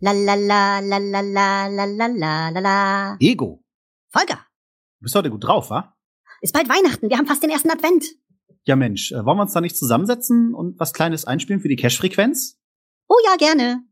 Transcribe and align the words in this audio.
La 0.00 0.12
la 0.12 0.34
la 0.34 0.80
la 0.80 0.98
la 0.98 1.20
la 1.20 1.66
la 1.68 1.84
la 1.86 2.06
la 2.06 2.50
la 2.50 2.60
la. 2.60 3.16
Ego. 3.20 3.62
Volker, 4.12 4.46
Du 4.98 5.04
bist 5.04 5.14
heute 5.14 5.30
gut 5.30 5.44
drauf, 5.44 5.70
wa? 5.70 5.94
ist 6.42 6.52
bald 6.52 6.68
Weihnachten. 6.68 7.08
Wir 7.08 7.16
haben 7.18 7.26
fast 7.26 7.42
den 7.42 7.50
ersten 7.50 7.70
Advent. 7.70 8.04
Ja, 8.64 8.76
Mensch, 8.76 9.12
äh, 9.12 9.24
wollen 9.24 9.38
wir 9.38 9.42
uns 9.42 9.52
da 9.52 9.60
nicht 9.60 9.76
zusammensetzen 9.76 10.54
und 10.54 10.78
was 10.78 10.92
Kleines 10.92 11.24
einspielen 11.24 11.60
für 11.60 11.68
die 11.68 11.76
Cash-Frequenz? 11.76 12.58
Oh 13.08 13.16
ja, 13.24 13.36
gerne. 13.36 13.82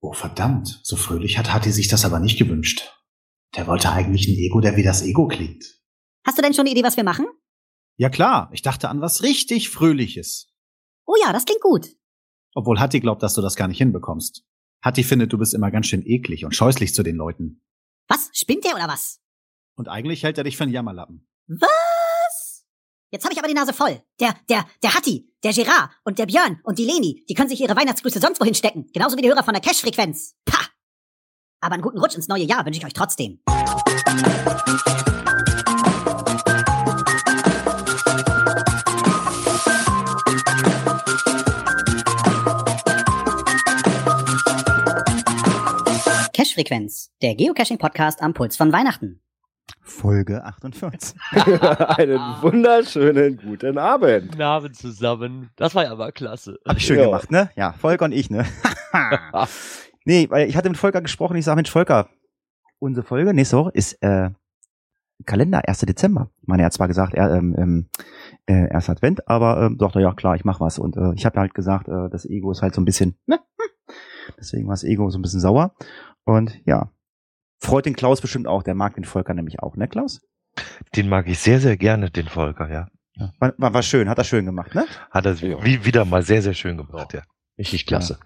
Oh, 0.00 0.12
verdammt. 0.12 0.80
So 0.82 0.96
fröhlich 0.96 1.36
hat 1.36 1.52
Hatti 1.52 1.72
sich 1.72 1.88
das 1.88 2.04
aber 2.04 2.20
nicht 2.20 2.38
gewünscht. 2.38 2.90
Der 3.56 3.66
wollte 3.66 3.90
eigentlich 3.92 4.28
ein 4.28 4.36
Ego, 4.38 4.60
der 4.60 4.76
wie 4.76 4.82
das 4.82 5.02
Ego 5.02 5.26
klingt. 5.28 5.64
Hast 6.24 6.38
du 6.38 6.42
denn 6.42 6.54
schon 6.54 6.62
eine 6.62 6.70
Idee, 6.70 6.84
was 6.84 6.96
wir 6.96 7.04
machen? 7.04 7.26
Ja 7.96 8.08
klar, 8.08 8.48
ich 8.52 8.62
dachte 8.62 8.88
an 8.88 9.00
was 9.02 9.22
richtig 9.22 9.68
Fröhliches. 9.68 10.48
Oh 11.06 11.16
ja, 11.22 11.32
das 11.32 11.44
klingt 11.44 11.60
gut. 11.60 11.88
Obwohl 12.54 12.78
Hatti 12.80 13.00
glaubt, 13.00 13.22
dass 13.22 13.34
du 13.34 13.42
das 13.42 13.56
gar 13.56 13.68
nicht 13.68 13.78
hinbekommst. 13.78 14.44
Hatti 14.82 15.04
findet, 15.04 15.32
du 15.32 15.38
bist 15.38 15.54
immer 15.54 15.70
ganz 15.70 15.86
schön 15.86 16.04
eklig 16.06 16.44
und 16.44 16.54
scheußlich 16.54 16.94
zu 16.94 17.02
den 17.02 17.16
Leuten. 17.16 17.62
Was? 18.08 18.30
Spinnt 18.32 18.64
der 18.64 18.74
oder 18.74 18.88
was? 18.88 19.20
Und 19.76 19.88
eigentlich 19.88 20.22
hält 20.22 20.38
er 20.38 20.44
dich 20.44 20.56
für 20.56 20.64
einen 20.64 20.72
Jammerlappen. 20.72 21.28
Was? 21.46 22.64
Jetzt 23.10 23.24
habe 23.24 23.32
ich 23.32 23.38
aber 23.38 23.48
die 23.48 23.54
Nase 23.54 23.72
voll. 23.72 24.00
Der, 24.20 24.34
der, 24.48 24.66
der 24.82 24.94
Hatti, 24.94 25.28
der 25.42 25.52
Gerard 25.52 25.90
und 26.04 26.18
der 26.18 26.26
Björn 26.26 26.60
und 26.64 26.78
die 26.78 26.84
Leni, 26.84 27.24
die 27.28 27.34
können 27.34 27.48
sich 27.48 27.60
ihre 27.60 27.76
Weihnachtsgrüße 27.76 28.20
sonst 28.20 28.40
wohin 28.40 28.54
stecken. 28.54 28.86
Genauso 28.92 29.16
wie 29.16 29.22
die 29.22 29.28
Hörer 29.28 29.44
von 29.44 29.54
der 29.54 29.62
Cash-Frequenz. 29.62 30.36
Pah! 30.44 30.66
Aber 31.60 31.74
einen 31.74 31.82
guten 31.82 31.98
Rutsch 31.98 32.14
ins 32.14 32.28
neue 32.28 32.44
Jahr 32.44 32.64
wünsche 32.64 32.78
ich 32.78 32.86
euch 32.86 32.94
trotzdem. 32.94 33.40
Cash-Frequenz, 46.50 47.12
der 47.22 47.36
Geocaching-Podcast 47.36 48.20
am 48.22 48.34
Puls 48.34 48.56
von 48.56 48.72
Weihnachten. 48.72 49.20
Folge 49.82 50.42
48. 50.44 51.14
Einen 51.30 52.18
wunderschönen 52.42 53.36
guten 53.36 53.78
Abend. 53.78 54.30
Guten 54.32 54.42
Abend 54.42 54.74
zusammen. 54.74 55.50
Das 55.54 55.76
war 55.76 55.84
ja 55.84 55.94
mal 55.94 56.10
klasse. 56.10 56.58
Hab 56.66 56.76
ich 56.76 56.86
schön 56.86 56.98
Ja. 56.98 57.04
gemacht, 57.04 57.30
ne? 57.30 57.50
Ja, 57.54 57.72
Volker 57.74 58.06
und 58.06 58.12
ich, 58.12 58.30
ne? 58.30 58.44
nee, 60.04 60.28
weil 60.28 60.48
ich 60.48 60.56
hatte 60.56 60.68
mit 60.68 60.76
Volker 60.78 61.00
gesprochen, 61.00 61.36
ich 61.36 61.44
sage, 61.44 61.54
Mensch, 61.54 61.70
Volker, 61.70 62.08
unsere 62.80 63.06
Folge 63.06 63.32
nächste 63.32 63.56
Woche 63.56 63.70
ist 63.74 63.92
äh, 64.02 64.30
Kalender, 65.24 65.68
1. 65.68 65.78
Dezember. 65.80 66.30
Ich 66.42 66.48
meine, 66.48 66.64
er 66.64 66.66
hat 66.66 66.72
zwar 66.72 66.88
gesagt, 66.88 67.14
er, 67.14 67.32
ähm, 67.32 67.54
ähm, 67.56 67.88
äh, 68.46 68.68
erst 68.72 68.90
Advent, 68.90 69.28
aber 69.28 69.62
ähm, 69.62 69.76
sagte, 69.78 70.00
ja 70.00 70.12
klar, 70.14 70.34
ich 70.34 70.44
mach 70.44 70.58
was. 70.58 70.80
Und 70.80 70.96
äh, 70.96 71.12
ich 71.14 71.24
habe 71.26 71.38
halt 71.38 71.54
gesagt, 71.54 71.86
äh, 71.86 72.08
das 72.10 72.24
Ego 72.26 72.50
ist 72.50 72.62
halt 72.62 72.74
so 72.74 72.80
ein 72.80 72.86
bisschen, 72.86 73.16
ne? 73.26 73.36
Hm. 73.36 73.94
Deswegen 74.38 74.66
war 74.68 74.74
das 74.74 74.84
Ego 74.84 75.10
so 75.10 75.18
ein 75.18 75.22
bisschen 75.22 75.40
sauer. 75.40 75.74
Und 76.30 76.60
ja, 76.64 76.92
freut 77.58 77.86
den 77.86 77.96
Klaus 77.96 78.20
bestimmt 78.20 78.46
auch, 78.46 78.62
der 78.62 78.74
mag 78.76 78.94
den 78.94 79.04
Volker 79.04 79.34
nämlich 79.34 79.58
auch, 79.60 79.76
ne 79.76 79.88
Klaus? 79.88 80.20
Den 80.94 81.08
mag 81.08 81.26
ich 81.28 81.40
sehr, 81.40 81.58
sehr 81.58 81.76
gerne, 81.76 82.10
den 82.10 82.28
Volker, 82.28 82.70
ja. 82.70 82.86
Ja. 83.14 83.32
War, 83.40 83.52
war, 83.58 83.74
war 83.74 83.82
schön, 83.82 84.08
hat 84.08 84.18
er 84.18 84.24
schön 84.24 84.46
gemacht, 84.46 84.74
ne? 84.76 84.86
Hat 85.10 85.26
er 85.26 85.34
Ja. 85.34 85.64
wie, 85.64 85.84
wieder 85.84 86.04
mal 86.04 86.22
sehr, 86.22 86.40
sehr 86.40 86.54
schön 86.54 86.76
gemacht, 86.76 87.12
ja. 87.14 87.22
Richtig 87.58 87.84
klasse. 87.84 88.18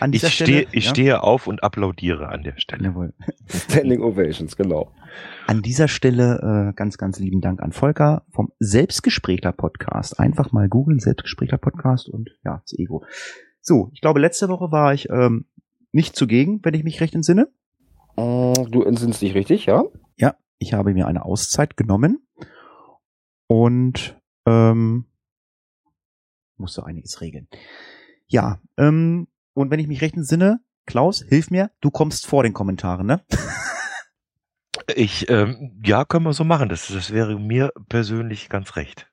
An 0.00 0.12
Ich 0.12 0.20
dieser 0.20 0.30
stehe, 0.32 0.62
Stelle, 0.62 0.68
ich 0.72 0.84
ja? 0.86 0.90
stehe 0.90 1.22
auf 1.22 1.46
und 1.46 1.62
applaudiere 1.62 2.30
an 2.30 2.42
der 2.42 2.58
Stelle. 2.58 2.84
Jawohl. 2.84 3.12
Standing 3.48 4.00
Ovations, 4.02 4.56
genau. 4.56 4.94
An 5.46 5.60
dieser 5.60 5.88
Stelle 5.88 6.70
äh, 6.70 6.74
ganz, 6.74 6.96
ganz 6.96 7.18
lieben 7.20 7.42
Dank 7.42 7.62
an 7.62 7.72
Volker 7.72 8.24
vom 8.32 8.50
Selbstgesprächler 8.60 9.52
Podcast. 9.52 10.18
Einfach 10.18 10.52
mal 10.52 10.68
googeln, 10.68 10.98
Selbstgesprächler 10.98 11.58
Podcast 11.58 12.08
und 12.08 12.30
ja, 12.44 12.62
das 12.64 12.76
Ego. 12.78 13.04
So, 13.60 13.90
ich 13.92 14.00
glaube, 14.00 14.18
letzte 14.18 14.48
Woche 14.48 14.72
war 14.72 14.92
ich 14.94 15.08
ähm, 15.10 15.46
nicht 15.92 16.16
zugegen, 16.16 16.60
wenn 16.62 16.74
ich 16.74 16.84
mich 16.84 17.00
recht 17.00 17.14
entsinne. 17.14 17.48
Mm, 18.16 18.52
Du 18.70 18.82
entsinnst 18.82 19.22
dich 19.22 19.34
richtig, 19.34 19.66
ja? 19.66 19.84
Ja, 20.16 20.34
ich 20.58 20.72
habe 20.74 20.92
mir 20.94 21.06
eine 21.06 21.24
Auszeit 21.24 21.76
genommen 21.76 22.26
und 23.46 24.18
ähm, 24.46 25.06
musste 26.56 26.84
einiges 26.86 27.20
regeln. 27.20 27.48
Ja, 28.26 28.60
ähm, 28.78 29.28
und 29.54 29.70
wenn 29.70 29.80
ich 29.80 29.88
mich 29.88 30.00
recht 30.00 30.16
entsinne, 30.16 30.60
Klaus, 30.86 31.22
hilf 31.28 31.50
mir, 31.50 31.70
du 31.80 31.90
kommst 31.90 32.26
vor 32.26 32.42
den 32.42 32.52
Kommentaren, 32.54 33.06
ne? 33.06 33.24
Ich, 34.96 35.28
ähm, 35.30 35.80
ja, 35.84 36.04
können 36.04 36.24
wir 36.24 36.32
so 36.32 36.44
machen. 36.44 36.68
Das, 36.68 36.88
das 36.88 37.12
wäre 37.12 37.38
mir 37.38 37.72
persönlich 37.88 38.48
ganz 38.48 38.74
recht. 38.74 39.08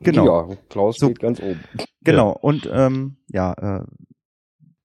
Genau. 0.00 0.48
Ja, 0.50 0.56
Klaus 0.68 0.98
So. 0.98 1.06
steht 1.06 1.18
ganz 1.20 1.40
oben. 1.40 1.60
Genau. 2.02 2.30
Und 2.30 2.68
ähm, 2.72 3.16
ja, 3.28 3.52
äh, 3.54 3.84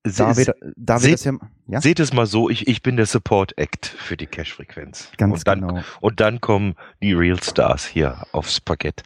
David, 0.04 0.54
David 0.78 1.02
seht- 1.02 1.14
ist 1.14 1.26
ja, 1.26 1.34
ja? 1.68 1.82
Seht 1.82 2.00
es 2.00 2.14
mal 2.14 2.26
so, 2.26 2.50
ich, 2.50 2.68
ich 2.68 2.82
bin 2.82 2.96
der 2.96 3.06
Support 3.06 3.56
Act 3.58 3.86
für 3.86 4.16
die 4.18 4.26
Cash-Frequenz. 4.28 5.12
Ganz 5.18 5.40
und 5.40 5.48
dann, 5.48 5.62
genau. 5.62 5.82
Und 6.00 6.20
dann 6.22 6.40
kommen 6.42 6.76
die 7.04 7.14
Real 7.14 7.42
Stars 7.44 7.86
hier 7.86 8.24
aufs 8.32 8.62
Parkett. 8.62 9.04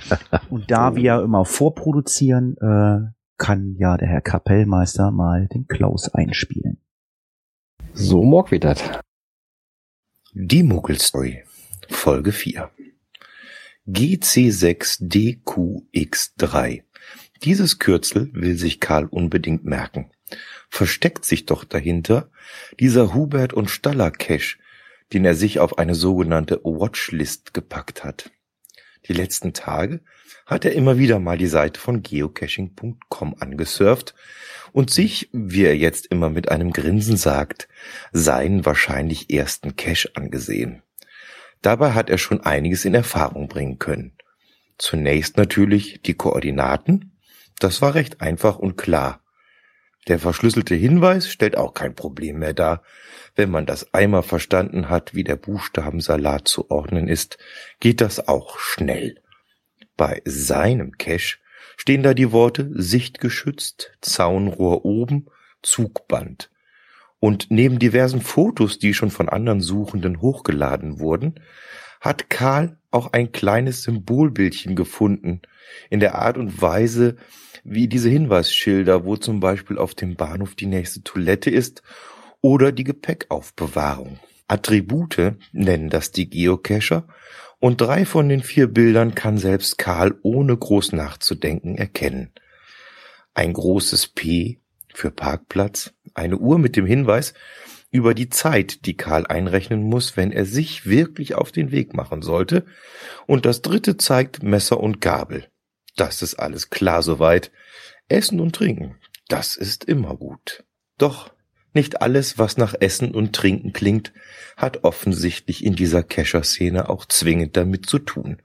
Und 0.50 0.68
da 0.70 0.96
wir 0.96 1.22
immer 1.22 1.44
vorproduzieren, 1.44 2.56
äh, 2.56 3.12
kann 3.38 3.76
ja 3.78 3.96
der 3.96 4.08
Herr 4.08 4.20
Kapellmeister 4.20 5.12
mal 5.12 5.46
den 5.46 5.68
Klaus 5.68 6.08
einspielen. 6.12 6.80
So 7.92 8.24
mag 8.24 8.50
wir 8.50 8.58
das. 8.60 8.82
Die 10.32 10.62
Muggelstory. 10.64 11.44
Folge 11.88 12.32
4. 12.32 12.68
GC6DQX3. 13.88 16.82
Dieses 17.42 17.78
Kürzel 17.78 18.30
will 18.34 18.56
sich 18.56 18.80
Karl 18.80 19.06
unbedingt 19.06 19.64
merken. 19.64 20.10
Versteckt 20.70 21.24
sich 21.24 21.46
doch 21.46 21.64
dahinter 21.64 22.30
dieser 22.78 23.12
Hubert 23.12 23.52
und 23.52 23.70
Staller 23.70 24.10
Cache, 24.10 24.56
den 25.12 25.24
er 25.24 25.34
sich 25.34 25.58
auf 25.58 25.78
eine 25.78 25.94
sogenannte 25.94 26.60
Watchlist 26.62 27.52
gepackt 27.52 28.04
hat. 28.04 28.30
Die 29.08 29.12
letzten 29.12 29.52
Tage 29.52 30.00
hat 30.46 30.64
er 30.64 30.72
immer 30.72 30.98
wieder 30.98 31.18
mal 31.18 31.38
die 31.38 31.46
Seite 31.46 31.80
von 31.80 32.02
geocaching.com 32.02 33.36
angesurft 33.38 34.14
und 34.72 34.90
sich, 34.90 35.28
wie 35.32 35.64
er 35.64 35.76
jetzt 35.76 36.06
immer 36.06 36.30
mit 36.30 36.50
einem 36.50 36.72
Grinsen 36.72 37.16
sagt, 37.16 37.68
seinen 38.12 38.64
wahrscheinlich 38.64 39.30
ersten 39.30 39.76
Cache 39.76 40.10
angesehen. 40.14 40.82
Dabei 41.62 41.92
hat 41.92 42.08
er 42.10 42.18
schon 42.18 42.40
einiges 42.40 42.84
in 42.84 42.94
Erfahrung 42.94 43.48
bringen 43.48 43.78
können. 43.78 44.12
Zunächst 44.78 45.36
natürlich 45.36 46.00
die 46.02 46.14
Koordinaten. 46.14 47.18
Das 47.58 47.82
war 47.82 47.94
recht 47.94 48.20
einfach 48.20 48.58
und 48.58 48.76
klar. 48.76 49.22
Der 50.10 50.18
verschlüsselte 50.18 50.74
Hinweis 50.74 51.30
stellt 51.30 51.56
auch 51.56 51.72
kein 51.72 51.94
Problem 51.94 52.40
mehr 52.40 52.52
dar. 52.52 52.82
Wenn 53.36 53.48
man 53.48 53.64
das 53.64 53.94
einmal 53.94 54.24
verstanden 54.24 54.88
hat, 54.88 55.14
wie 55.14 55.22
der 55.22 55.36
Buchstabensalat 55.36 56.48
zu 56.48 56.68
ordnen 56.68 57.06
ist, 57.06 57.38
geht 57.78 58.00
das 58.00 58.26
auch 58.26 58.58
schnell. 58.58 59.22
Bei 59.96 60.20
seinem 60.24 60.98
Cache 60.98 61.38
stehen 61.76 62.02
da 62.02 62.12
die 62.12 62.32
Worte 62.32 62.72
sichtgeschützt, 62.72 63.92
Zaunrohr 64.00 64.84
oben, 64.84 65.28
Zugband. 65.62 66.50
Und 67.20 67.52
neben 67.52 67.78
diversen 67.78 68.20
Fotos, 68.20 68.80
die 68.80 68.94
schon 68.94 69.12
von 69.12 69.28
anderen 69.28 69.60
Suchenden 69.60 70.20
hochgeladen 70.20 70.98
wurden, 70.98 71.38
hat 72.00 72.30
Karl 72.30 72.78
auch 72.90 73.12
ein 73.12 73.30
kleines 73.30 73.84
Symbolbildchen 73.84 74.74
gefunden, 74.74 75.42
in 75.88 76.00
der 76.00 76.16
Art 76.16 76.36
und 76.36 76.60
Weise, 76.60 77.16
wie 77.64 77.88
diese 77.88 78.08
Hinweisschilder, 78.08 79.04
wo 79.04 79.16
zum 79.16 79.40
Beispiel 79.40 79.78
auf 79.78 79.94
dem 79.94 80.16
Bahnhof 80.16 80.54
die 80.54 80.66
nächste 80.66 81.02
Toilette 81.02 81.50
ist 81.50 81.82
oder 82.40 82.72
die 82.72 82.84
Gepäckaufbewahrung. 82.84 84.18
Attribute 84.48 85.34
nennen 85.52 85.90
das 85.90 86.10
die 86.10 86.28
Geocacher 86.28 87.06
und 87.60 87.80
drei 87.80 88.04
von 88.04 88.28
den 88.28 88.42
vier 88.42 88.66
Bildern 88.66 89.14
kann 89.14 89.38
selbst 89.38 89.78
Karl 89.78 90.14
ohne 90.22 90.56
groß 90.56 90.92
nachzudenken 90.92 91.76
erkennen. 91.76 92.30
Ein 93.34 93.52
großes 93.52 94.08
P 94.08 94.58
für 94.92 95.10
Parkplatz, 95.10 95.92
eine 96.14 96.38
Uhr 96.38 96.58
mit 96.58 96.74
dem 96.76 96.86
Hinweis 96.86 97.34
über 97.90 98.14
die 98.14 98.30
Zeit, 98.30 98.86
die 98.86 98.96
Karl 98.96 99.26
einrechnen 99.26 99.82
muss, 99.82 100.16
wenn 100.16 100.32
er 100.32 100.46
sich 100.46 100.86
wirklich 100.86 101.34
auf 101.34 101.52
den 101.52 101.70
Weg 101.70 101.94
machen 101.94 102.22
sollte, 102.22 102.64
und 103.26 103.46
das 103.46 103.62
dritte 103.62 103.96
zeigt 103.96 104.42
Messer 104.42 104.80
und 104.80 105.00
Gabel. 105.00 105.49
Das 106.00 106.22
ist 106.22 106.36
alles 106.36 106.70
klar 106.70 107.02
soweit. 107.02 107.50
Essen 108.08 108.40
und 108.40 108.56
Trinken, 108.56 108.96
das 109.28 109.54
ist 109.58 109.84
immer 109.84 110.16
gut. 110.16 110.64
Doch 110.96 111.30
nicht 111.74 112.00
alles, 112.00 112.38
was 112.38 112.56
nach 112.56 112.74
Essen 112.80 113.14
und 113.14 113.36
Trinken 113.36 113.74
klingt, 113.74 114.14
hat 114.56 114.82
offensichtlich 114.82 115.62
in 115.62 115.76
dieser 115.76 116.02
Kescher-Szene 116.02 116.88
auch 116.88 117.04
zwingend 117.04 117.54
damit 117.58 117.84
zu 117.84 117.98
tun. 117.98 118.40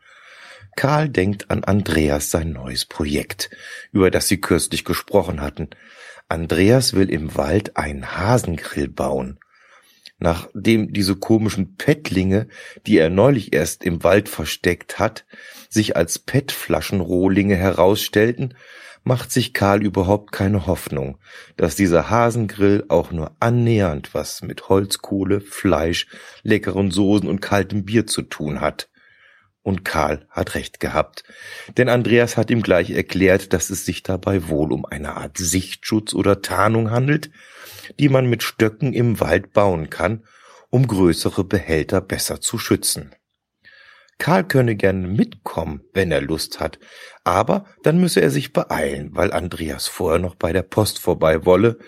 Karl 0.76 1.08
denkt 1.08 1.50
an 1.50 1.64
Andreas 1.64 2.30
sein 2.30 2.52
neues 2.52 2.84
Projekt, 2.84 3.50
über 3.94 4.12
das 4.12 4.28
sie 4.28 4.42
kürzlich 4.42 4.84
gesprochen 4.84 5.40
hatten. 5.40 5.70
Andreas 6.28 6.92
will 6.94 7.10
im 7.10 7.38
Wald 7.38 7.78
einen 7.78 8.18
Hasengrill 8.18 8.90
bauen. 8.90 9.40
Nachdem 10.18 10.94
diese 10.94 11.16
komischen 11.16 11.76
Pettlinge, 11.76 12.48
die 12.88 12.98
er 12.98 13.10
neulich 13.10 13.54
erst 13.54 13.84
im 13.84 14.04
Wald 14.04 14.30
versteckt 14.30 14.98
hat, 14.98 15.26
sich 15.70 15.98
als 15.98 16.20
Pettflaschenrohlinge 16.20 17.56
herausstellten, 17.56 18.54
macht 19.04 19.32
sich 19.32 19.54
Karl 19.54 19.84
überhaupt 19.84 20.32
keine 20.32 20.66
Hoffnung, 20.66 21.18
dass 21.58 21.76
dieser 21.76 22.10
Hasengrill 22.10 22.86
auch 22.88 23.12
nur 23.12 23.36
annähernd 23.40 24.14
was 24.14 24.42
mit 24.42 24.68
Holzkohle, 24.68 25.42
Fleisch, 25.42 26.08
leckeren 26.44 26.92
Soßen 26.92 27.30
und 27.30 27.42
kaltem 27.42 27.86
Bier 27.86 28.08
zu 28.08 28.24
tun 28.24 28.62
hat. 28.62 28.90
Und 29.66 29.84
Karl 29.84 30.28
hat 30.30 30.54
recht 30.54 30.80
gehabt, 30.80 31.24
denn 31.76 31.90
Andreas 31.90 32.38
hat 32.38 32.52
ihm 32.52 32.62
gleich 32.62 32.92
erklärt, 32.92 33.52
dass 33.52 33.72
es 33.72 33.84
sich 33.84 34.04
dabei 34.04 34.48
wohl 34.48 34.72
um 34.72 34.86
eine 34.86 35.18
Art 35.18 35.40
Sichtschutz 35.40 36.14
oder 36.14 36.44
Tarnung 36.44 36.92
handelt, 36.92 37.32
die 37.98 38.08
man 38.08 38.30
mit 38.30 38.44
Stöcken 38.44 38.94
im 38.94 39.20
Wald 39.20 39.54
bauen 39.54 39.90
kann, 39.90 40.24
um 40.70 40.86
größere 40.86 41.44
Behälter 41.44 42.00
besser 42.00 42.42
zu 42.42 42.60
schützen. 42.60 43.16
Karl 44.20 44.44
könne 44.44 44.76
gerne 44.76 45.08
mitkommen, 45.08 45.82
wenn 45.94 46.12
er 46.12 46.22
Lust 46.22 46.60
hat, 46.60 46.78
aber 47.24 47.66
dann 47.82 48.00
müsse 48.00 48.22
er 48.22 48.30
sich 48.30 48.54
beeilen, 48.54 49.16
weil 49.16 49.34
Andreas 49.34 49.88
vorher 49.88 50.20
noch 50.20 50.36
bei 50.36 50.54
der 50.54 50.62
Post 50.62 51.00
vorbei 51.00 51.44
wolle. 51.44 51.80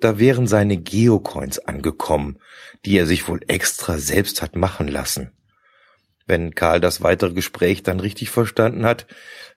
Da 0.00 0.20
wären 0.20 0.46
seine 0.46 0.76
Geocoins 0.76 1.58
angekommen, 1.58 2.38
die 2.84 2.96
er 2.96 3.06
sich 3.06 3.26
wohl 3.26 3.40
extra 3.48 3.98
selbst 3.98 4.42
hat 4.42 4.54
machen 4.54 4.86
lassen. 4.86 5.35
Wenn 6.26 6.54
Karl 6.54 6.80
das 6.80 7.02
weitere 7.02 7.32
Gespräch 7.32 7.82
dann 7.82 8.00
richtig 8.00 8.30
verstanden 8.30 8.84
hat, 8.84 9.06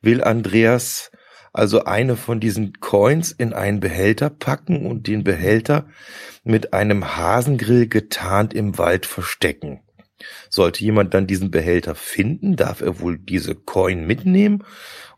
will 0.01 0.23
Andreas 0.23 1.11
also 1.51 1.85
eine 1.85 2.15
von 2.15 2.39
diesen 2.39 2.79
Coins 2.79 3.31
in 3.31 3.53
einen 3.53 3.79
Behälter 3.79 4.29
packen 4.29 4.85
und 4.85 5.07
den 5.07 5.23
Behälter 5.23 5.87
mit 6.43 6.73
einem 6.73 7.17
Hasengrill 7.17 7.87
getarnt 7.87 8.53
im 8.53 8.77
Wald 8.77 9.05
verstecken. 9.05 9.81
Sollte 10.49 10.83
jemand 10.83 11.13
dann 11.13 11.27
diesen 11.27 11.49
Behälter 11.49 11.95
finden, 11.95 12.55
darf 12.55 12.81
er 12.81 12.99
wohl 12.99 13.17
diese 13.17 13.55
Coin 13.55 14.05
mitnehmen 14.05 14.63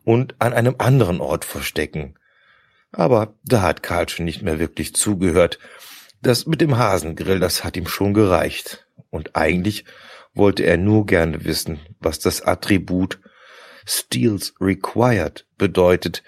und 0.03 0.36
an 0.39 0.53
einem 0.53 0.75
anderen 0.77 1.19
Ort 1.19 1.44
verstecken. 1.44 2.15
Aber 2.92 3.36
da 3.44 3.62
hat 3.62 3.83
Karl 3.83 4.09
schon 4.09 4.25
nicht 4.25 4.42
mehr 4.42 4.59
wirklich 4.59 4.95
zugehört. 4.95 5.59
Das 6.21 6.45
mit 6.45 6.62
dem 6.62 6.77
Hasengrill, 6.77 7.39
das 7.39 7.63
hat 7.63 7.77
ihm 7.77 7.88
schon 7.88 8.13
gereicht. 8.13 8.88
Und 9.09 9.36
eigentlich 9.36 9.86
wollte 10.33 10.63
er 10.63 10.77
nur 10.77 11.05
gerne 11.05 11.43
wissen, 11.45 11.79
was 11.99 12.19
das 12.19 12.41
Attribut 12.41 13.19
Steals 13.85 14.53
Required 14.61 15.45
bedeutet, 15.57 16.23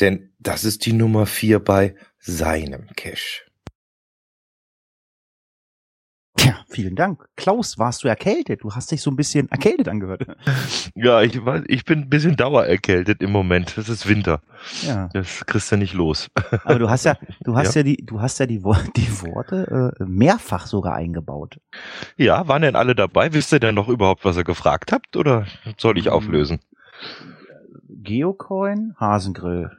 denn 0.00 0.30
das 0.38 0.64
ist 0.64 0.86
die 0.86 0.92
Nummer 0.92 1.26
vier 1.26 1.58
bei 1.58 1.94
seinem 2.18 2.86
Cache. 2.96 3.47
Tja, 6.48 6.64
vielen 6.66 6.96
Dank. 6.96 7.28
Klaus, 7.36 7.78
warst 7.78 8.02
du 8.02 8.08
erkältet? 8.08 8.62
Du 8.62 8.74
hast 8.74 8.90
dich 8.90 9.02
so 9.02 9.10
ein 9.10 9.16
bisschen 9.16 9.50
erkältet 9.50 9.86
angehört. 9.86 10.26
Ja, 10.94 11.22
ich, 11.22 11.44
weiß, 11.44 11.64
ich 11.68 11.84
bin 11.84 12.00
ein 12.00 12.08
bisschen 12.08 12.34
dauererkältet 12.34 13.22
im 13.22 13.30
Moment. 13.30 13.76
Das 13.76 13.88
ist 13.88 14.08
Winter. 14.08 14.40
Ja. 14.82 15.08
Das 15.12 15.44
kriegst 15.46 15.70
du 15.70 15.76
nicht 15.76 15.92
los. 15.92 16.28
Aber 16.64 16.78
du 16.78 16.88
hast 16.90 17.04
ja, 17.04 17.16
du 17.44 17.54
hast 17.54 17.74
ja, 17.76 17.82
die, 17.82 17.98
du 17.98 18.20
hast 18.20 18.38
ja 18.40 18.46
die, 18.46 18.58
die 18.96 19.22
Worte 19.22 19.92
äh, 19.98 20.04
mehrfach 20.04 20.66
sogar 20.66 20.94
eingebaut. 20.94 21.60
Ja, 22.16 22.48
waren 22.48 22.62
denn 22.62 22.74
alle 22.76 22.94
dabei? 22.94 23.32
Wisst 23.32 23.52
ihr 23.52 23.60
denn 23.60 23.74
noch 23.74 23.88
überhaupt, 23.88 24.24
was 24.24 24.36
ihr 24.36 24.44
gefragt 24.44 24.90
habt? 24.90 25.16
Oder 25.16 25.46
soll 25.76 25.98
ich 25.98 26.08
auflösen? 26.08 26.60
Geocoin, 27.88 28.94
Hasengrill, 28.98 29.70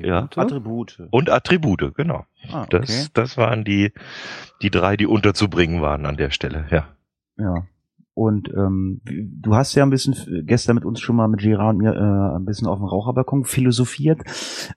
Ja. 0.00 0.28
Attribute. 0.34 1.02
Und 1.10 1.30
Attribute, 1.30 1.94
genau. 1.94 2.24
Ah, 2.50 2.62
okay. 2.62 2.80
Das, 2.80 3.12
das 3.12 3.36
waren 3.36 3.64
die, 3.64 3.92
die 4.62 4.70
drei, 4.70 4.96
die 4.96 5.06
unterzubringen 5.06 5.80
waren 5.80 6.06
an 6.06 6.16
der 6.16 6.30
Stelle, 6.30 6.66
ja. 6.70 6.88
Ja. 7.36 7.66
Und 8.12 8.50
ähm, 8.50 9.00
du 9.04 9.54
hast 9.54 9.74
ja 9.74 9.82
ein 9.82 9.88
bisschen 9.90 10.44
gestern 10.44 10.74
mit 10.74 10.84
uns 10.84 11.00
schon 11.00 11.16
mal 11.16 11.28
mit 11.28 11.40
Gerard 11.40 11.76
und 11.76 11.78
mir 11.78 11.94
äh, 11.94 12.36
ein 12.36 12.44
bisschen 12.44 12.66
auf 12.66 12.78
dem 12.78 12.86
Raucherbalkon 12.86 13.44
philosophiert. 13.44 14.20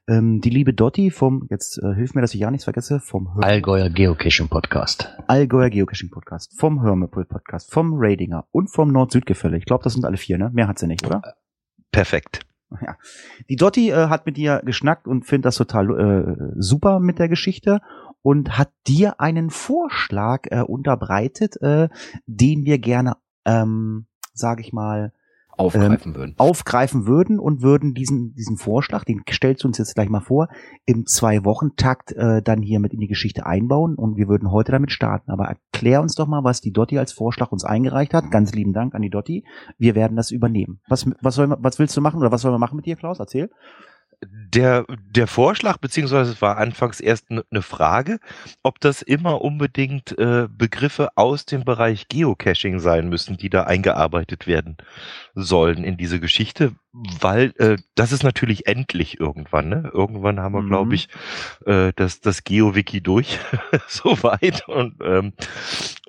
Ähm, 0.08 0.40
die 0.40 0.50
liebe 0.50 0.74
Dotti 0.74 1.10
vom, 1.12 1.48
jetzt 1.50 1.78
äh, 1.80 1.94
hilf 1.96 2.14
mir, 2.14 2.22
dass 2.22 2.34
ich 2.34 2.40
ja 2.40 2.52
nichts 2.52 2.64
vergesse, 2.64 3.00
vom 3.00 3.36
Hör 3.36 3.44
Allgäuer 3.44 3.90
Geocaching 3.90 4.48
Podcast. 4.48 5.10
Allgäuer 5.28 5.72
Geocaching 5.72 6.10
Podcast, 6.10 6.58
vom 6.58 6.84
Hörmepol 6.84 7.26
Podcast, 7.26 7.74
vom 7.74 7.94
Radinger 7.96 8.46
und 8.52 8.68
vom 8.68 8.92
Nord-Süd-Gefälle. 8.92 9.58
Ich 9.58 9.66
glaube, 9.66 9.84
das 9.84 9.94
sind 9.94 10.06
alle 10.06 10.18
vier, 10.18 10.38
ne? 10.38 10.50
Mehr 10.54 10.68
hat 10.68 10.80
sie 10.80 10.88
nicht, 10.88 11.06
oder? 11.06 11.22
Perfekt. 11.92 12.46
Ja. 12.82 12.98
Die 13.50 13.56
Dotti 13.56 13.92
äh, 13.92 14.08
hat 14.08 14.26
mit 14.26 14.38
dir 14.38 14.62
geschnackt 14.66 15.08
und 15.08 15.26
findet 15.26 15.46
das 15.46 15.56
total 15.56 15.90
äh, 15.92 16.54
super 16.56 17.00
mit 17.00 17.20
der 17.20 17.30
Geschichte 17.30 17.82
und 18.22 18.58
hat 18.58 18.72
dir 18.88 19.20
einen 19.20 19.50
Vorschlag 19.50 20.44
äh, 20.50 20.62
unterbreitet, 20.62 21.62
äh, 21.62 21.90
den 22.26 22.66
wir 22.66 22.80
gerne, 22.80 23.18
ähm, 23.46 24.08
sage 24.34 24.62
ich 24.62 24.74
mal, 24.74 25.14
Aufgreifen 25.58 26.16
würden. 26.16 26.36
aufgreifen 26.38 27.06
würden 27.06 27.40
und 27.40 27.62
würden 27.62 27.94
diesen, 27.94 28.34
diesen 28.36 28.58
Vorschlag, 28.58 29.04
den 29.04 29.22
stellst 29.30 29.64
du 29.64 29.68
uns 29.68 29.78
jetzt 29.78 29.96
gleich 29.96 30.10
mal 30.10 30.22
vor, 30.22 30.48
im 30.86 31.06
Zwei-Wochen-Takt 31.06 32.12
äh, 32.14 32.42
dann 32.42 32.62
hier 32.62 32.80
mit 32.80 32.94
in 32.94 33.00
die 33.00 33.08
Geschichte 33.08 33.46
einbauen 33.46 33.96
und 33.96 34.18
wir 34.18 34.28
würden 34.28 34.52
heute 34.52 34.72
damit 34.72 34.92
starten. 34.92 35.32
Aber 35.32 35.46
erklär 35.46 36.02
uns 36.02 36.16
doch 36.16 36.28
mal, 36.28 36.44
was 36.44 36.62
die 36.62 36.72
Dotti 36.72 36.98
als 36.98 37.14
Vorschlag 37.14 37.52
uns 37.52 37.64
eingereicht 37.64 38.14
hat. 38.14 38.32
Ganz 38.32 38.54
lieben 38.54 38.74
Dank 38.74 38.96
an 38.96 39.02
die 39.02 39.10
Dotti. 39.10 39.46
Wir 39.78 39.96
werden 39.96 40.18
das 40.18 40.32
übernehmen. 40.32 40.80
Was, 40.88 41.10
was, 41.22 41.36
soll, 41.36 41.56
was 41.60 41.80
willst 41.80 41.96
du 41.96 42.02
machen 42.02 42.20
oder 42.20 42.32
was 42.32 42.42
sollen 42.42 42.54
wir 42.54 42.60
machen 42.60 42.76
mit 42.76 42.86
dir, 42.86 42.96
Klaus? 42.96 43.20
Erzähl. 43.20 43.50
Der, 44.30 44.86
der 45.10 45.28
Vorschlag, 45.28 45.78
beziehungsweise 45.78 46.32
es 46.32 46.42
war 46.42 46.58
anfangs 46.58 47.00
erst 47.00 47.30
eine 47.30 47.62
Frage, 47.62 48.20
ob 48.62 48.80
das 48.80 49.02
immer 49.02 49.42
unbedingt 49.42 50.18
äh, 50.18 50.48
Begriffe 50.50 51.10
aus 51.16 51.46
dem 51.46 51.64
Bereich 51.66 52.08
Geocaching 52.08 52.80
sein 52.80 53.10
müssen, 53.10 53.38
die 53.38 53.50
da 53.50 53.64
eingearbeitet 53.64 54.48
werden 54.48 54.78
sollen 55.36 55.84
in 55.84 55.98
diese 55.98 56.20
Geschichte, 56.20 56.74
weil 56.92 57.54
äh, 57.58 57.78
das 57.96 58.12
ist 58.12 58.24
natürlich 58.24 58.68
endlich 58.68 59.20
irgendwann. 59.20 59.70
Ne? 59.70 59.90
Irgendwann 59.94 60.40
haben 60.40 60.54
wir, 60.54 60.62
Mhm. 60.62 60.68
glaube 60.68 60.96
ich, 60.96 61.08
äh, 61.66 61.92
das, 61.96 62.22
das 62.22 62.44
Geo-Wiki 62.44 63.02
durch, 63.02 63.40
soweit. 63.88 64.68
Und 64.68 64.96
ähm, 65.04 65.34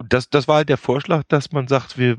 das, 0.08 0.28
das 0.28 0.46
war 0.48 0.56
halt 0.56 0.68
der 0.68 0.76
Vorschlag, 0.78 1.22
dass 1.28 1.52
man 1.52 1.68
sagt, 1.68 1.96
wir 1.98 2.18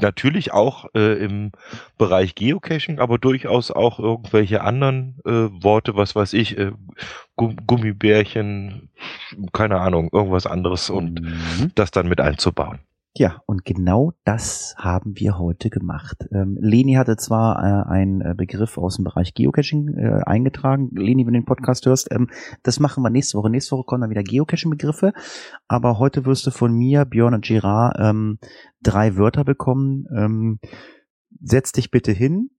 natürlich 0.00 0.52
auch 0.52 0.86
äh, 0.94 1.14
im 1.24 1.52
Bereich 1.98 2.34
Geocaching, 2.34 2.98
aber 2.98 3.18
durchaus 3.18 3.70
auch 3.70 3.98
irgendwelche 3.98 4.62
anderen 4.62 5.16
äh, 5.24 5.30
Worte, 5.62 5.96
was 5.96 6.14
weiß 6.14 6.32
ich, 6.34 6.58
äh, 6.58 6.72
Gum 7.36 7.56
Gummibärchen, 7.66 8.90
keine 9.52 9.80
Ahnung, 9.80 10.08
irgendwas 10.12 10.46
anderes 10.46 10.90
und 10.90 11.20
Mhm. 11.20 11.72
das 11.74 11.90
dann 11.90 12.08
mit 12.08 12.20
einzubauen. 12.20 12.78
Ja, 13.16 13.42
und 13.46 13.64
genau 13.64 14.12
das 14.24 14.74
haben 14.76 15.16
wir 15.16 15.38
heute 15.38 15.70
gemacht. 15.70 16.26
Ähm, 16.32 16.58
Leni 16.60 16.94
hatte 16.94 17.16
zwar 17.16 17.58
äh, 17.62 17.88
einen 17.88 18.20
äh, 18.20 18.34
Begriff 18.36 18.76
aus 18.76 18.96
dem 18.96 19.04
Bereich 19.04 19.34
Geocaching 19.34 19.96
äh, 19.96 20.20
eingetragen. 20.26 20.90
Leni, 20.92 21.24
wenn 21.24 21.34
du 21.34 21.38
den 21.38 21.44
Podcast 21.44 21.86
hörst, 21.86 22.10
ähm, 22.10 22.28
das 22.64 22.80
machen 22.80 23.04
wir 23.04 23.10
nächste 23.10 23.38
Woche. 23.38 23.50
Nächste 23.50 23.76
Woche 23.76 23.84
kommen 23.84 24.00
dann 24.00 24.10
wieder 24.10 24.24
Geocaching-Begriffe. 24.24 25.12
Aber 25.68 26.00
heute 26.00 26.24
wirst 26.26 26.44
du 26.48 26.50
von 26.50 26.72
mir, 26.72 27.04
Björn 27.04 27.34
und 27.34 27.44
Gerard, 27.44 27.96
ähm, 28.00 28.40
drei 28.82 29.16
Wörter 29.16 29.44
bekommen. 29.44 30.06
Ähm, 30.12 30.58
setz 31.40 31.70
dich 31.70 31.92
bitte 31.92 32.10
hin. 32.10 32.50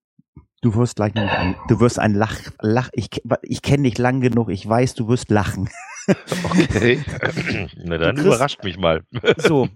Du 0.62 0.74
wirst 0.76 0.96
gleich 0.96 1.14
nämlich 1.14 1.32
ein, 1.34 1.56
du 1.68 1.80
wirst 1.80 2.00
ein 2.00 2.14
Lach, 2.16 2.40
Lach, 2.62 2.90
ich, 2.94 3.10
ich 3.44 3.62
kenne 3.62 3.84
dich 3.84 3.98
lang 3.98 4.20
genug, 4.22 4.50
ich 4.50 4.68
weiß, 4.68 4.96
du 4.96 5.08
wirst 5.08 5.30
lachen. 5.32 5.70
Okay. 6.08 7.00
Na 7.84 7.98
dann 7.98 8.16
kriegst- 8.16 8.28
überrascht 8.28 8.64
mich 8.64 8.78
mal. 8.78 9.02
So, 9.40 9.68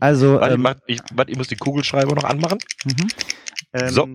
also, 0.00 0.34
Warte, 0.40 0.46
ich, 0.48 0.54
ähm, 0.54 0.62
mach, 0.62 0.74
ich, 0.88 1.00
warte, 1.14 1.30
ich 1.30 1.38
muss 1.38 1.46
die 1.46 1.54
Kugelschreiber 1.56 2.16
noch 2.16 2.24
anmachen. 2.24 2.58
Mhm. 2.84 3.08
Ähm, 3.74 3.88
So. 3.88 4.08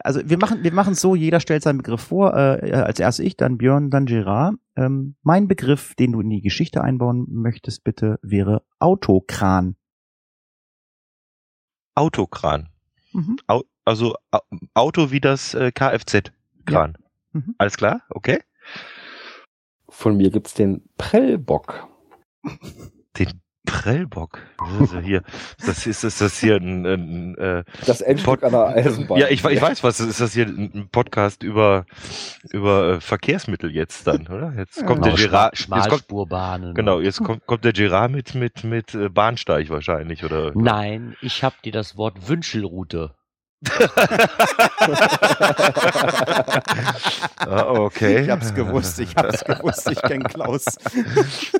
Also 0.00 0.20
wir 0.28 0.36
machen 0.36 0.62
wir 0.62 0.74
machen 0.74 0.92
es 0.92 1.00
so, 1.00 1.14
jeder 1.14 1.40
stellt 1.40 1.62
seinen 1.62 1.78
Begriff 1.78 2.02
vor, 2.02 2.34
äh, 2.36 2.70
als 2.72 3.00
erst 3.00 3.20
ich, 3.20 3.34
dann 3.38 3.56
Björn, 3.56 3.88
dann 3.88 4.04
Gerard. 4.04 4.56
Ähm, 4.76 5.16
mein 5.22 5.48
Begriff, 5.48 5.94
den 5.94 6.12
du 6.12 6.20
in 6.20 6.28
die 6.28 6.42
Geschichte 6.42 6.82
einbauen 6.84 7.24
möchtest, 7.30 7.82
bitte, 7.82 8.18
wäre 8.20 8.62
Autokran. 8.78 9.76
Autokran. 11.94 12.68
Mhm. 13.16 13.36
Au 13.46 13.64
also 13.84 14.14
Au- 14.30 14.40
Auto 14.74 15.10
wie 15.10 15.20
das 15.20 15.54
äh, 15.54 15.72
Kfz-Kran. 15.72 16.98
Mhm. 17.32 17.54
Alles 17.58 17.76
klar? 17.76 18.02
Okay. 18.10 18.40
Von 19.88 20.16
mir 20.16 20.30
gibt's 20.30 20.54
den 20.54 20.82
Prellbock. 20.98 21.88
Den 23.18 23.40
Prellbock. 23.66 24.38
Das 24.58 24.80
ist, 24.92 25.04
hier, 25.04 25.22
das 25.64 25.86
ist, 25.86 26.04
ist 26.04 26.20
das 26.20 26.38
hier 26.40 26.56
ein, 26.56 26.86
ein 26.86 27.38
äh, 27.38 27.64
Das 27.84 28.00
Endstück 28.00 28.42
an 28.42 28.52
der 28.52 28.66
Eisenbahn. 28.68 29.18
Ja, 29.18 29.28
ich, 29.28 29.44
ich 29.44 29.60
weiß 29.60 29.84
was. 29.84 30.00
Ist 30.00 30.20
das 30.20 30.32
hier 30.32 30.46
ein 30.46 30.88
Podcast 30.90 31.42
über, 31.42 31.84
über 32.52 32.94
äh, 32.94 33.00
Verkehrsmittel 33.00 33.70
jetzt 33.70 34.06
dann, 34.06 34.26
oder? 34.28 34.54
Jetzt 34.56 34.76
kommt 34.86 35.02
Genau, 35.02 35.14
der 35.16 35.26
Gerard. 35.26 35.56
Schma- 35.56 35.76
Jetzt 35.76 35.88
kommt, 35.88 36.00
Schmalspurbahnen. 36.00 36.74
genau, 36.74 37.00
jetzt 37.00 37.22
kommt, 37.22 37.44
kommt 37.46 37.64
der 37.64 37.72
Gerard 37.72 38.10
mit, 38.10 38.34
mit, 38.34 38.64
mit 38.64 38.94
äh, 38.94 39.08
Bahnsteig 39.08 39.68
wahrscheinlich, 39.68 40.24
oder? 40.24 40.52
Nein, 40.54 41.16
ich 41.20 41.42
habe 41.44 41.56
dir 41.64 41.72
das 41.72 41.96
Wort 41.96 42.28
Wünschelroute 42.28 43.14
okay. 47.46 48.22
Ich 48.22 48.30
hab's 48.30 48.54
gewusst, 48.54 49.00
ich 49.00 49.16
hab's 49.16 49.44
gewusst, 49.44 49.90
ich 49.90 50.00
kenn 50.02 50.22
Klaus. 50.24 50.66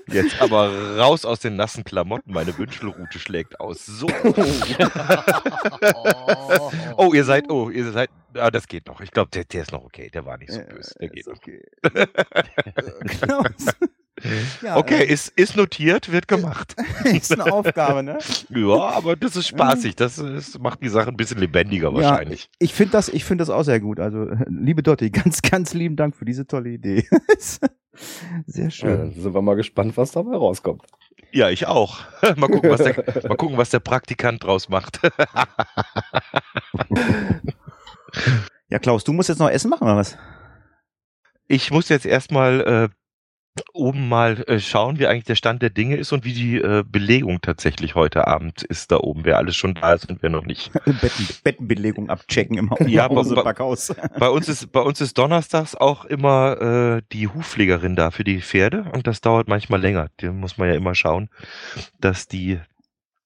Jetzt 0.06 0.38
aber 0.40 0.98
raus 0.98 1.24
aus 1.24 1.40
den 1.40 1.56
nassen 1.56 1.82
Klamotten, 1.84 2.32
meine 2.32 2.56
Wünschelrute 2.58 3.18
schlägt 3.18 3.58
aus. 3.60 3.86
So. 3.86 4.06
oh, 6.98 7.14
ihr 7.14 7.24
seid, 7.24 7.50
oh, 7.50 7.70
ihr 7.70 7.90
seid, 7.92 8.10
ah, 8.34 8.50
das 8.50 8.68
geht 8.68 8.86
noch. 8.86 9.00
Ich 9.00 9.10
glaube, 9.10 9.30
der, 9.30 9.44
der 9.44 9.62
ist 9.62 9.72
noch 9.72 9.84
okay, 9.84 10.10
der 10.10 10.26
war 10.26 10.36
nicht 10.36 10.52
so 10.52 10.60
böse. 10.60 10.94
Der 11.00 11.08
geht 11.08 11.26
ist 11.26 11.28
noch. 11.28 11.36
okay. 11.36 11.62
Klaus. 13.20 13.74
Ja, 14.62 14.76
Okay, 14.76 15.02
äh, 15.02 15.12
ist, 15.12 15.28
ist 15.36 15.56
notiert, 15.56 16.10
wird 16.10 16.26
gemacht. 16.26 16.74
ist 17.04 17.32
eine 17.32 17.52
Aufgabe, 17.52 18.02
ne? 18.02 18.18
Ja, 18.48 18.90
aber 18.90 19.14
das 19.16 19.36
ist 19.36 19.48
spaßig. 19.48 19.94
Das, 19.96 20.18
ist, 20.18 20.58
macht 20.58 20.82
die 20.82 20.88
Sache 20.88 21.08
ein 21.08 21.16
bisschen 21.16 21.38
lebendiger 21.38 21.92
wahrscheinlich. 21.92 22.48
Ich 22.58 22.72
finde 22.72 22.92
das, 22.92 23.08
ich 23.08 23.24
finde 23.24 23.42
das 23.42 23.50
auch 23.50 23.62
sehr 23.62 23.80
gut. 23.80 24.00
Also, 24.00 24.22
äh, 24.28 24.44
liebe 24.48 24.82
Dotti, 24.82 25.10
ganz, 25.10 25.42
ganz 25.42 25.74
lieben 25.74 25.96
Dank 25.96 26.16
für 26.16 26.24
diese 26.24 26.46
tolle 26.46 26.70
Idee. 26.70 27.06
sehr 28.46 28.64
Ja, 28.64 28.70
schön. 28.70 28.98
dann 28.98 29.12
sind 29.12 29.34
wir 29.34 29.42
mal 29.42 29.56
gespannt, 29.56 29.96
was 29.96 30.12
dabei 30.12 30.34
rauskommt. 30.36 30.82
Ja, 31.32 31.50
ich 31.50 31.66
auch. 31.66 31.98
Mal 32.36 32.48
gucken, 32.48 32.70
was 32.70 32.82
der, 32.82 32.94
mal 33.28 33.36
gucken, 33.36 33.58
was 33.58 33.68
der 33.70 33.80
Praktikant 33.80 34.42
draus 34.44 34.68
macht. 34.70 35.00
Ja, 38.68 38.78
Klaus, 38.78 39.04
du 39.04 39.12
musst 39.12 39.28
jetzt 39.28 39.38
noch 39.38 39.50
Essen 39.50 39.70
machen, 39.70 39.84
oder 39.84 39.96
was? 39.96 40.16
Ich 41.48 41.70
muss 41.70 41.88
jetzt 41.88 42.06
erstmal 42.06 42.60
äh, 42.60 42.88
oben 43.72 44.08
mal 44.08 44.42
äh, 44.48 44.58
schauen, 44.60 44.98
wie 44.98 45.06
eigentlich 45.06 45.24
der 45.24 45.34
Stand 45.34 45.62
der 45.62 45.70
Dinge 45.70 45.96
ist 45.96 46.12
und 46.12 46.24
wie 46.24 46.32
die 46.32 46.56
äh, 46.56 46.84
Belegung 46.86 47.40
tatsächlich 47.40 47.94
heute 47.94 48.26
Abend 48.26 48.62
ist 48.62 48.90
da 48.92 48.98
oben, 48.98 49.24
wer 49.24 49.38
alles 49.38 49.56
schon 49.56 49.74
da 49.74 49.92
ist 49.94 50.08
und 50.10 50.22
wer 50.22 50.30
noch 50.30 50.44
nicht. 50.44 50.72
Betten, 50.84 51.26
Bettenbelegung 51.44 52.10
abchecken 52.10 52.58
im 52.58 52.70
Ja, 52.86 53.08
Hause 53.08 53.32
aber- 53.32 53.44
Backhaus. 53.44 53.94
Bei 54.18 54.28
uns 54.28 54.48
ist 54.48 54.72
bei 54.72 54.80
uns 54.80 55.00
ist 55.00 55.16
donnerstags 55.18 55.74
auch 55.74 56.04
immer 56.04 56.96
äh, 56.98 57.02
die 57.12 57.28
Hufpflegerin 57.28 57.96
da 57.96 58.10
für 58.10 58.24
die 58.24 58.40
Pferde 58.40 58.86
und 58.92 59.06
das 59.06 59.20
dauert 59.20 59.48
manchmal 59.48 59.80
länger. 59.80 60.08
Da 60.18 60.32
muss 60.32 60.58
man 60.58 60.68
ja 60.68 60.74
immer 60.74 60.94
schauen, 60.94 61.28
dass 62.00 62.28
die 62.28 62.58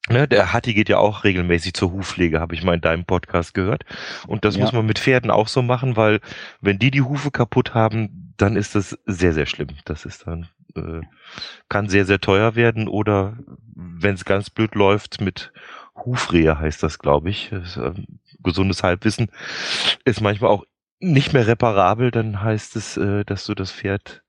Ne, 0.09 0.27
der 0.27 0.53
Hatti 0.55 0.73
geht 0.75 0.89
ja 0.89 0.97
auch 0.99 1.25
regelmäßig 1.25 1.75
zur 1.75 1.93
Hufpflege, 1.93 2.41
habe 2.41 2.55
ich 2.55 2.65
mal 2.65 2.75
in 2.75 2.81
deinem 2.81 3.05
Podcast 3.05 3.53
gehört. 3.53 3.85
Und 4.27 4.45
das 4.47 4.57
Ja. 4.57 4.63
muss 4.63 4.73
man 4.73 4.87
mit 4.87 4.99
Pferden 4.99 5.31
auch 5.31 5.47
so 5.47 5.61
machen, 5.63 5.95
weil 5.95 6.21
wenn 6.63 6.79
die 6.79 6.91
die 6.91 7.03
Hufe 7.03 7.31
kaputt 7.31 7.75
haben, 7.75 8.30
dann 8.40 8.56
ist 8.56 8.75
das 8.75 8.99
sehr, 9.06 9.32
sehr 9.32 9.47
schlimm. 9.47 9.68
Das 9.85 10.04
ist 10.04 10.26
dann, 10.26 10.49
äh, 10.75 11.00
kann 11.68 11.88
sehr, 11.88 12.04
sehr 12.04 12.20
teuer 12.20 12.54
werden 12.54 12.88
oder 12.88 13.37
wenn 13.75 14.14
es 14.14 14.25
ganz 14.25 14.50
blöd 14.50 14.75
läuft 14.75 15.20
mit 15.20 15.52
Hufrehe 16.04 16.59
heißt 16.59 16.82
das, 16.82 16.99
glaube 16.99 17.30
ich. 17.30 17.50
Das 17.50 17.76
ähm, 17.76 18.06
gesundes 18.42 18.82
Halbwissen 18.82 19.30
ist 20.04 20.20
manchmal 20.20 20.50
auch 20.50 20.64
nicht 20.99 21.32
mehr 21.32 21.47
reparabel, 21.47 22.11
dann 22.11 22.42
heißt 22.42 22.76
es, 22.76 22.97
äh, 22.97 23.25
dass 23.25 23.44
du 23.47 23.54
das 23.54 23.73
Pferd 23.73 24.23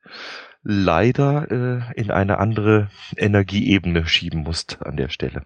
leider 0.64 1.50
äh, 1.52 2.00
in 2.00 2.12
eine 2.12 2.40
andere 2.40 2.90
Energieebene 3.18 4.06
schieben 4.06 4.44
musst 4.44 4.82
an 4.82 4.98
der 4.98 5.10
Stelle. 5.10 5.46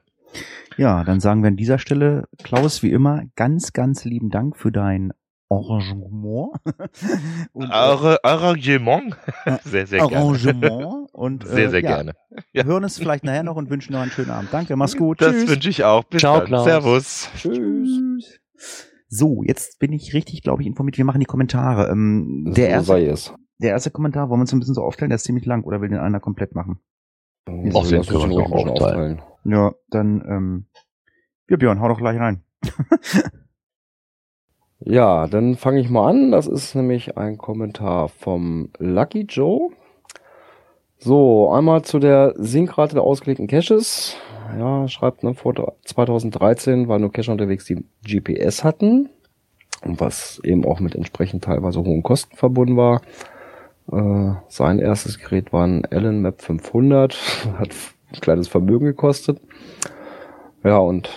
Ja, 0.78 1.04
dann 1.04 1.20
sagen 1.20 1.42
wir 1.42 1.48
an 1.48 1.56
dieser 1.56 1.80
Stelle, 1.80 2.28
Klaus, 2.44 2.84
wie 2.84 2.92
immer, 2.92 3.24
ganz, 3.36 3.72
ganz 3.72 4.04
lieben 4.04 4.30
Dank 4.30 4.58
für 4.58 4.72
dein 4.72 5.14
Arrangement. 5.50 6.54
Und, 7.54 7.70
äh, 7.70 7.72
Arra- 7.74 8.18
Arrangement? 8.24 9.16
Sehr, 9.64 9.86
sehr 9.88 10.00
gerne. 10.08 10.16
Arrangement. 10.16 11.10
Und, 11.14 11.48
Sehr, 11.48 11.68
äh, 11.68 11.70
sehr 11.70 11.82
ja, 11.82 11.96
gerne. 11.96 12.14
Wir 12.52 12.66
hören 12.66 12.84
uns 12.84 12.98
vielleicht 12.98 13.24
nachher 13.24 13.44
noch 13.44 13.56
und 13.56 13.70
wünschen 13.70 13.94
noch 13.94 14.02
einen 14.02 14.12
schönen 14.12 14.32
Abend. 14.32 14.50
Danke, 14.52 14.76
mach's 14.76 14.98
gut. 14.98 15.22
Das 15.22 15.32
Tschüss. 15.34 15.50
wünsche 15.50 15.70
ich 15.70 15.84
auch. 15.86 16.04
Bis 16.04 16.20
Ciao, 16.20 16.40
dann. 16.40 16.48
Klaus. 16.48 16.64
Servus. 16.66 17.30
Tschüss. 17.38 18.40
So, 19.08 19.42
jetzt 19.44 19.80
bin 19.80 19.94
ich 19.94 20.14
richtig, 20.14 20.42
glaube 20.42 20.62
ich, 20.62 20.68
informiert. 20.68 20.98
Wir 20.98 21.06
machen 21.06 21.22
die 21.22 21.26
Kommentare. 21.26 21.90
Ähm, 21.90 22.52
der, 22.54 22.68
erste, 22.68 22.88
sei 22.88 23.06
es. 23.06 23.34
der 23.60 23.70
erste 23.70 23.92
Kommentar, 23.92 24.30
wollen 24.30 24.40
wir 24.40 24.42
uns 24.42 24.52
ein 24.52 24.60
bisschen 24.60 24.76
so 24.76 24.82
aufteilen? 24.82 25.10
Der 25.10 25.16
ist 25.16 25.24
ziemlich 25.24 25.46
lang 25.46 25.64
oder 25.64 25.80
will 25.80 25.88
den 25.88 26.00
einer 26.00 26.20
komplett 26.20 26.54
machen? 26.54 26.80
Ach, 27.48 27.54
den 27.54 27.72
können 28.04 28.32
wir 28.32 28.52
aufteilen. 28.52 29.22
Ja, 29.46 29.72
dann, 29.90 30.22
ähm, 30.28 30.66
ja, 31.48 31.56
Björn, 31.56 31.80
hau 31.80 31.88
doch 31.88 32.00
gleich 32.00 32.20
rein. 32.20 32.44
Ja, 34.80 35.28
dann 35.28 35.56
fange 35.56 35.80
ich 35.80 35.90
mal 35.90 36.10
an. 36.10 36.32
Das 36.32 36.48
ist 36.48 36.76
nämlich 36.76 37.18
ein 37.18 37.38
Kommentar 37.38 38.10
vom 38.10 38.70
Lucky 38.78 39.22
Joe. 39.22 39.72
So, 40.98 41.50
einmal 41.52 41.84
zu 41.84 42.00
der 42.00 42.34
Sinkrate 42.38 42.96
der 42.96 43.04
ausgelegten 43.04 43.48
Caches. 43.48 44.18
Ja, 44.58 44.88
schreibt, 44.88 45.24
ne, 45.24 45.34
vor 45.34 45.76
2013 45.84 46.88
waren 46.88 47.02
nur 47.02 47.12
Cacher 47.12 47.32
unterwegs, 47.32 47.66
die 47.66 47.86
GPS 48.04 48.64
hatten. 48.64 49.10
Und 49.84 50.00
was 50.00 50.40
eben 50.44 50.66
auch 50.66 50.80
mit 50.80 50.96
entsprechend 50.96 51.44
teilweise 51.44 51.80
hohen 51.80 52.04
Kosten 52.04 52.36
verbunden 52.36 52.78
war. 52.78 53.02
Äh, 53.92 54.36
sein 54.48 54.80
erstes 54.80 55.20
Gerät 55.20 55.54
war 55.54 55.66
ein 55.66 55.86
Allen 55.86 56.22
Map 56.22 56.42
500. 56.42 57.14
Hat 57.58 57.70
ein 58.12 58.20
kleines 58.22 58.48
Vermögen 58.48 58.86
gekostet. 58.86 59.40
Ja, 60.64 60.78
und 60.78 61.10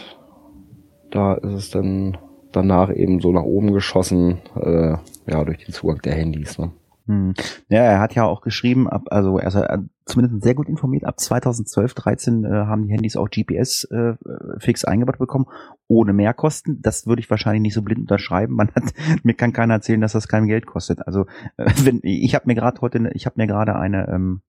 da 1.10 1.34
ist 1.34 1.52
es 1.52 1.70
dann 1.70 2.18
danach 2.52 2.94
eben 2.94 3.20
so 3.20 3.32
nach 3.32 3.42
oben 3.42 3.72
geschossen, 3.72 4.38
äh, 4.56 4.96
ja, 5.26 5.44
durch 5.44 5.64
den 5.64 5.74
Zugang 5.74 6.00
der 6.02 6.14
Handys. 6.14 6.58
Ne? 6.58 6.72
Hm. 7.06 7.32
Ja, 7.70 7.80
er 7.80 8.00
hat 8.00 8.14
ja 8.14 8.24
auch 8.24 8.42
geschrieben, 8.42 8.86
ab, 8.86 9.04
also 9.10 9.38
er 9.38 9.48
ist 9.48 9.54
äh, 9.54 9.78
zumindest 10.04 10.42
sehr 10.42 10.54
gut 10.54 10.68
informiert, 10.68 11.04
ab 11.04 11.18
2012, 11.18 11.94
13 11.94 12.44
äh, 12.44 12.48
haben 12.48 12.86
die 12.86 12.92
Handys 12.92 13.16
auch 13.16 13.30
GPS 13.30 13.84
äh, 13.84 14.14
fix 14.58 14.84
eingebaut 14.84 15.18
bekommen, 15.18 15.46
ohne 15.86 16.12
Mehrkosten. 16.12 16.82
Das 16.82 17.06
würde 17.06 17.20
ich 17.20 17.30
wahrscheinlich 17.30 17.62
nicht 17.62 17.74
so 17.74 17.82
blind 17.82 18.00
unterschreiben. 18.00 18.54
Man 18.54 18.68
hat, 18.74 18.92
mir 19.22 19.34
kann 19.34 19.54
keiner 19.54 19.74
erzählen, 19.74 20.02
dass 20.02 20.12
das 20.12 20.28
kein 20.28 20.46
Geld 20.46 20.66
kostet. 20.66 21.06
Also 21.06 21.24
äh, 21.56 21.70
wenn 21.82 22.00
ich 22.02 22.34
habe 22.34 22.46
mir 22.46 22.54
gerade 22.54 22.80
heute, 22.82 23.10
ich 23.14 23.24
habe 23.24 23.40
mir 23.40 23.46
gerade 23.46 23.76
eine 23.76 24.08
ähm, 24.08 24.42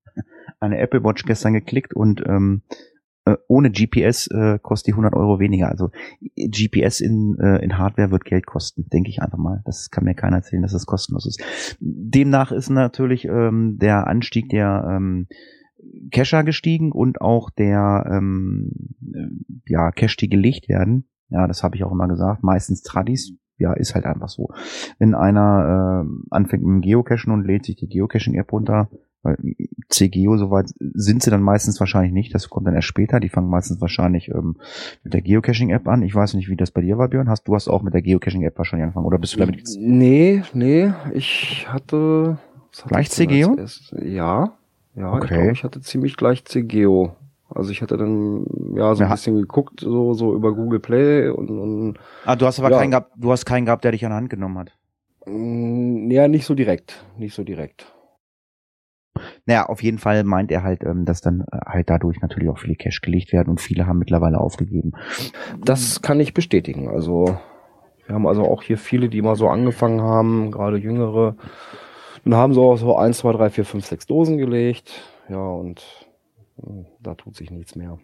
eine 0.60 0.80
Apple 0.80 1.04
Watch 1.04 1.24
gestern 1.24 1.54
geklickt 1.54 1.94
und 1.94 2.24
ähm, 2.28 2.64
äh, 2.68 2.76
ohne 3.48 3.72
GPS 3.72 4.28
äh, 4.28 4.60
kostet 4.62 4.88
die 4.88 4.94
100 4.94 5.14
Euro 5.14 5.40
weniger. 5.40 5.70
Also 5.70 5.92
GPS 6.36 7.02
in, 7.02 7.38
äh, 7.40 7.64
in 7.64 7.78
Hardware 7.78 8.12
wird 8.12 8.26
Geld 8.26 8.46
kosten, 8.46 8.88
denke 8.90 9.10
ich 9.10 9.22
einfach 9.22 9.38
mal. 9.38 9.62
Das 9.66 9.90
kann 9.90 10.04
mir 10.04 10.16
keiner 10.16 10.38
erzählen, 10.38 10.62
dass 10.62 10.74
das 10.74 10.86
kostenlos 10.86 11.26
ist. 11.26 11.42
Demnach 11.80 12.52
ist 12.52 12.70
natürlich 12.70 13.26
ähm, 13.26 13.78
der 13.80 14.08
Anstieg 14.08 14.50
der 14.50 14.86
ähm, 14.90 15.28
Cacher 16.12 16.44
gestiegen 16.44 16.92
und 16.92 17.22
auch 17.22 17.50
der 17.50 18.10
ähm, 18.12 18.72
äh, 19.14 19.28
ja, 19.68 19.92
Cache, 19.92 20.18
die 20.18 20.30
gelegt 20.30 20.70
werden. 20.70 21.06
Ja, 21.30 21.48
das 21.48 21.64
habe 21.64 21.76
ich 21.76 21.84
auch 21.84 21.92
immer 21.92 22.08
gesagt. 22.08 22.44
Meistens 22.44 22.82
Tradis. 22.82 23.34
Ja, 23.58 23.74
ist 23.74 23.94
halt 23.94 24.06
einfach 24.06 24.30
so. 24.30 24.52
Wenn 25.00 25.14
einer 25.14 26.06
äh, 26.06 26.34
anfängt 26.34 26.64
mit 26.64 26.76
dem 26.76 26.82
Geocachen 26.82 27.34
und 27.34 27.46
lädt 27.46 27.66
sich 27.66 27.76
die 27.76 27.90
Geocaching-App 27.90 28.54
runter, 28.54 28.90
CGO, 29.90 30.38
soweit 30.38 30.68
sind 30.80 31.24
sie 31.24 31.30
dann 31.30 31.42
meistens 31.42 31.80
wahrscheinlich 31.80 32.14
nicht. 32.14 32.34
Das 32.34 32.50
kommt 32.50 32.68
dann 32.68 32.76
erst 32.76 32.88
später. 32.88 33.20
Die 33.20 33.30
fangen 33.30 33.50
meistens 33.50 33.82
wahrscheinlich 33.82 34.30
ähm, 34.30 34.56
mit 35.04 35.14
der 35.14 35.22
Geocaching-App 35.22 35.88
an. 35.88 36.04
Ich 36.04 36.16
weiß 36.16 36.36
nicht, 36.36 36.50
wie 36.50 36.56
das 36.56 36.72
bei 36.72 36.82
dir 36.82 36.98
war, 36.98 37.08
Björn. 37.10 37.30
Hast 37.30 37.48
du 37.48 37.56
hast 37.56 37.68
auch 37.68 37.82
mit 37.82 37.94
der 37.94 38.02
Geocaching-App 38.02 38.58
wahrscheinlich 38.58 38.84
angefangen 38.86 39.06
oder 39.06 39.18
bist 39.18 39.34
du 39.36 39.40
damit? 39.40 39.64
Nee, 39.78 40.44
nee, 40.54 40.92
ich 41.14 41.68
hatte... 41.70 42.38
hatte 42.74 42.88
Gleich 42.88 43.08
ich 43.08 43.12
CGO? 43.12 43.58
Ja, 44.02 44.54
ja, 44.96 45.18
ich 45.18 45.24
Okay. 45.24 45.34
glaube, 45.34 45.52
ich 45.52 45.64
hatte 45.64 45.82
ziemlich 45.82 46.16
gleich 46.16 46.46
CGO. 46.46 47.16
Also 47.50 47.72
ich 47.72 47.82
hatte 47.82 47.98
dann 47.98 48.46
ja 48.76 48.94
so 48.96 49.04
ein 49.04 49.10
Ja. 49.10 49.16
bisschen 49.16 49.36
geguckt, 49.36 49.80
so, 49.82 50.14
so 50.14 50.36
über 50.36 50.54
Google 50.54 50.80
Play 50.80 51.30
und, 51.30 51.50
und 51.50 52.00
Ah, 52.26 52.36
du 52.36 52.46
hast 52.46 52.60
aber 52.60 52.70
Ja. 52.70 52.78
keinen 52.78 52.92
gehabt, 52.92 53.12
du 53.18 53.32
hast 53.32 53.46
keinen 53.46 53.66
gehabt, 53.66 53.84
der 53.84 53.92
dich 53.92 54.06
an 54.06 54.12
der 54.12 54.18
Hand 54.18 54.30
genommen 54.30 54.58
hat. 54.60 54.78
mh, 55.26 56.14
ja, 56.14 56.28
nicht 56.28 56.46
so 56.46 56.54
direkt. 56.54 57.04
Nicht 57.18 57.34
so 57.34 57.44
direkt. 57.44 57.92
Naja, 59.46 59.66
auf 59.68 59.82
jeden 59.84 59.98
Fall 59.98 60.24
meint 60.24 60.52
er 60.52 60.64
halt, 60.64 60.84
ähm, 60.84 61.06
dass 61.06 61.22
dann 61.22 61.42
äh, 61.52 61.58
halt 61.66 61.90
dadurch 61.90 62.22
natürlich 62.22 62.50
auch 62.50 62.60
viele 62.60 62.76
Cash 62.76 63.02
gelegt 63.02 63.34
werden 63.34 63.50
und 63.50 63.62
viele 63.62 63.88
haben 63.88 64.00
mittlerweile 64.00 64.40
aufgegeben. 64.40 64.92
Das 65.64 66.02
kann 66.02 66.20
ich 66.20 66.34
bestätigen. 66.34 66.90
Also 66.90 67.38
wir 68.06 68.16
haben 68.16 68.28
also 68.28 68.44
auch 68.44 68.64
hier 68.64 68.78
viele, 68.78 69.10
die 69.10 69.22
mal 69.22 69.36
so 69.36 69.48
angefangen 69.50 70.02
haben, 70.02 70.52
gerade 70.52 70.78
jüngere, 70.78 71.36
und 72.26 72.36
haben 72.36 72.54
so 72.54 72.76
so 72.76 72.98
eins, 72.98 73.20
zwei, 73.20 73.32
drei, 73.32 73.50
vier, 73.50 73.66
fünf, 73.66 73.86
sechs 73.86 74.06
Dosen 74.06 74.38
gelegt. 74.38 74.92
Ja, 75.30 75.38
und 75.46 75.84
mh, 76.58 76.86
da 77.00 77.16
tut 77.16 77.36
sich 77.36 77.52
nichts 77.52 77.76
mehr. 77.76 78.00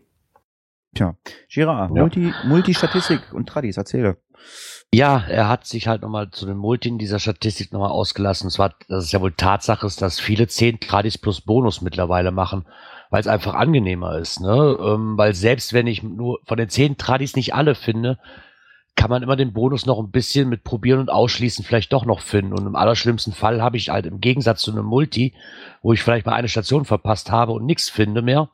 Tja, 0.93 1.15
Girard, 1.49 1.91
Ja. 1.93 2.01
Multi, 2.01 2.31
Multi-Statistik 2.47 3.33
und 3.33 3.49
Tradis, 3.49 3.77
erzähle. 3.77 4.17
Ja, 4.93 5.25
er 5.27 5.49
hat 5.49 5.65
sich 5.65 5.87
halt 5.87 6.01
nochmal 6.01 6.29
zu 6.29 6.45
den 6.45 6.57
Multi 6.57 6.89
in 6.89 6.97
dieser 6.97 7.19
Statistik 7.19 7.73
nochmal 7.73 7.91
ausgelassen. 7.91 8.47
Und 8.47 8.51
zwar, 8.51 8.75
dass 8.87 9.03
es 9.05 9.11
ja 9.11 9.21
wohl 9.21 9.33
Tatsache 9.33 9.85
ist, 9.85 10.01
dass 10.01 10.19
viele 10.19 10.47
10 10.47 10.79
Tradis 10.79 11.17
plus 11.17 11.41
Bonus 11.41 11.81
mittlerweile 11.81 12.31
machen, 12.31 12.65
weil 13.09 13.19
es 13.21 13.27
einfach 13.27 13.55
angenehmer 13.55 14.17
ist. 14.17 14.39
Ne? 14.39 14.77
Ähm, 14.79 15.17
weil 15.17 15.33
selbst 15.33 15.73
wenn 15.73 15.87
ich 15.87 16.03
nur 16.03 16.39
von 16.45 16.57
den 16.57 16.69
10 16.69 16.97
Tradis 16.97 17.35
nicht 17.35 17.53
alle 17.53 17.75
finde, 17.75 18.19
kann 18.95 19.09
man 19.09 19.23
immer 19.23 19.35
den 19.35 19.53
Bonus 19.53 19.85
noch 19.85 19.99
ein 19.99 20.11
bisschen 20.11 20.47
mit 20.47 20.63
probieren 20.63 21.01
und 21.01 21.09
ausschließen 21.09 21.65
vielleicht 21.65 21.91
doch 21.91 22.05
noch 22.05 22.21
finden. 22.21 22.53
Und 22.53 22.65
im 22.65 22.75
allerschlimmsten 22.75 23.33
Fall 23.33 23.61
habe 23.61 23.77
ich 23.77 23.89
halt 23.89 24.05
im 24.05 24.21
Gegensatz 24.21 24.61
zu 24.61 24.71
einem 24.71 24.85
Multi, 24.85 25.33
wo 25.81 25.91
ich 25.91 26.01
vielleicht 26.01 26.25
mal 26.25 26.33
eine 26.33 26.47
Station 26.47 26.85
verpasst 26.85 27.29
habe 27.31 27.51
und 27.51 27.65
nichts 27.65 27.89
finde 27.89 28.21
mehr, 28.21 28.49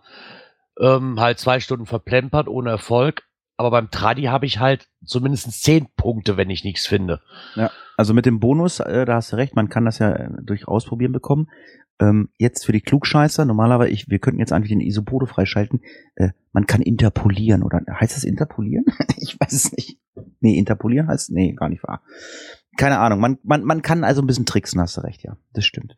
ähm, 0.79 1.19
halt 1.19 1.37
zwei 1.39 1.59
Stunden 1.59 1.85
verplempert 1.85 2.47
ohne 2.47 2.71
Erfolg. 2.71 3.23
Aber 3.61 3.69
beim 3.69 3.91
Tradi 3.91 4.23
habe 4.23 4.47
ich 4.47 4.59
halt 4.59 4.87
zumindest 5.05 5.51
zehn 5.63 5.87
Punkte, 5.95 6.35
wenn 6.35 6.49
ich 6.49 6.63
nichts 6.63 6.87
finde. 6.87 7.21
Ja, 7.55 7.69
also 7.95 8.15
mit 8.15 8.25
dem 8.25 8.39
Bonus, 8.39 8.79
äh, 8.79 9.05
da 9.05 9.13
hast 9.13 9.31
du 9.31 9.35
recht, 9.35 9.55
man 9.55 9.69
kann 9.69 9.85
das 9.85 9.99
ja 9.99 10.11
äh, 10.11 10.29
durch 10.41 10.67
Ausprobieren 10.67 11.11
bekommen. 11.11 11.51
Ähm, 11.99 12.29
jetzt 12.39 12.65
für 12.65 12.71
die 12.71 12.81
Klugscheißer, 12.81 13.45
normalerweise, 13.45 13.91
ich, 13.91 14.09
wir 14.09 14.17
könnten 14.17 14.39
jetzt 14.39 14.51
eigentlich 14.51 14.71
den 14.71 14.81
Isopode 14.81 15.27
freischalten. 15.27 15.81
Äh, 16.15 16.29
man 16.51 16.65
kann 16.65 16.81
interpolieren, 16.81 17.61
oder 17.61 17.79
heißt 17.87 18.15
das 18.15 18.23
interpolieren? 18.23 18.85
ich 19.17 19.39
weiß 19.39 19.53
es 19.53 19.71
nicht. 19.71 19.99
Nee, 20.39 20.57
interpolieren 20.57 21.07
heißt, 21.09 21.29
nee, 21.31 21.53
gar 21.53 21.69
nicht 21.69 21.83
wahr. 21.83 22.01
Keine 22.75 22.97
Ahnung, 22.97 23.19
man, 23.19 23.37
man, 23.43 23.63
man 23.63 23.83
kann 23.83 24.03
also 24.03 24.23
ein 24.23 24.27
bisschen 24.27 24.47
tricksen, 24.47 24.81
hast 24.81 24.97
du 24.97 25.01
recht, 25.01 25.21
ja. 25.23 25.37
Das 25.53 25.65
stimmt. 25.65 25.95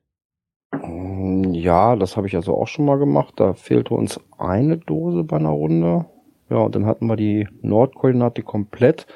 Mm, 0.74 1.53
Ja, 1.53 1.96
das 1.96 2.17
habe 2.17 2.27
ich 2.27 2.36
also 2.36 2.53
auch 2.58 2.67
schon 2.67 2.84
mal 2.84 2.98
gemacht. 2.98 3.36
Da 3.38 3.53
fehlte 3.53 3.93
uns 3.93 4.20
eine 4.38 4.77
Dose 4.77 5.24
bei 5.24 5.38
einer 5.38 5.51
Runde. 5.51 6.05
Ja, 6.53 6.60
und 6.60 6.75
dann 6.75 6.86
hatten 6.86 7.07
wir 7.07 7.15
die 7.15 7.48
Nordkoordinate 7.63 8.43
komplett. 8.43 9.07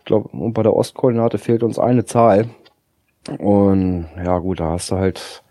Ich 0.00 0.04
glaube, 0.04 0.28
und 0.30 0.54
bei 0.54 0.64
der 0.64 0.74
Ostkoordinate 0.74 1.38
fehlt 1.38 1.62
uns 1.62 1.78
eine 1.78 2.04
Zahl. 2.04 2.46
Und 3.38 4.06
ja, 4.16 4.36
gut, 4.40 4.58
da 4.58 4.72
hast 4.72 4.90
du 4.90 4.96
halt, 4.96 5.44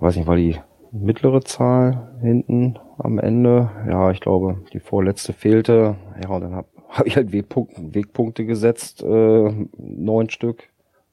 weiß 0.00 0.16
nicht, 0.16 0.26
war 0.26 0.36
die 0.36 0.60
mittlere 0.92 1.40
Zahl 1.40 2.14
hinten 2.20 2.78
am 2.98 3.18
Ende. 3.18 3.70
Ja, 3.88 4.10
ich 4.10 4.20
glaube, 4.20 4.58
die 4.74 4.80
vorletzte 4.80 5.32
fehlte. 5.32 5.96
Ja, 6.22 6.28
und 6.28 6.42
dann 6.42 6.54
habe 6.54 6.68
hab 6.90 7.06
ich 7.06 7.16
halt 7.16 7.32
Wegpunkte, 7.32 7.94
Wegpunkte 7.94 8.44
gesetzt, 8.44 9.02
äh, 9.02 9.66
neun 9.78 10.28
Stück. 10.28 10.68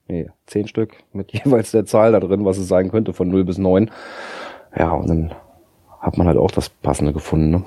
Nee, 0.10 0.30
zehn 0.46 0.68
Stück 0.68 1.06
mit 1.14 1.32
jeweils 1.46 1.72
der 1.72 1.86
Zahl 1.86 2.12
da 2.12 2.20
drin, 2.20 2.44
was 2.44 2.58
es 2.58 2.68
sein 2.68 2.92
könnte, 2.92 3.14
von 3.14 3.30
0 3.30 3.46
bis 3.46 3.58
9. 3.58 3.90
Ja, 4.78 4.92
und 4.92 5.10
dann 5.10 5.34
hat 6.02 6.18
man 6.18 6.28
halt 6.28 6.38
auch 6.38 6.52
das 6.52 6.68
Passende 6.68 7.14
gefunden. 7.14 7.52
Ne? 7.52 7.64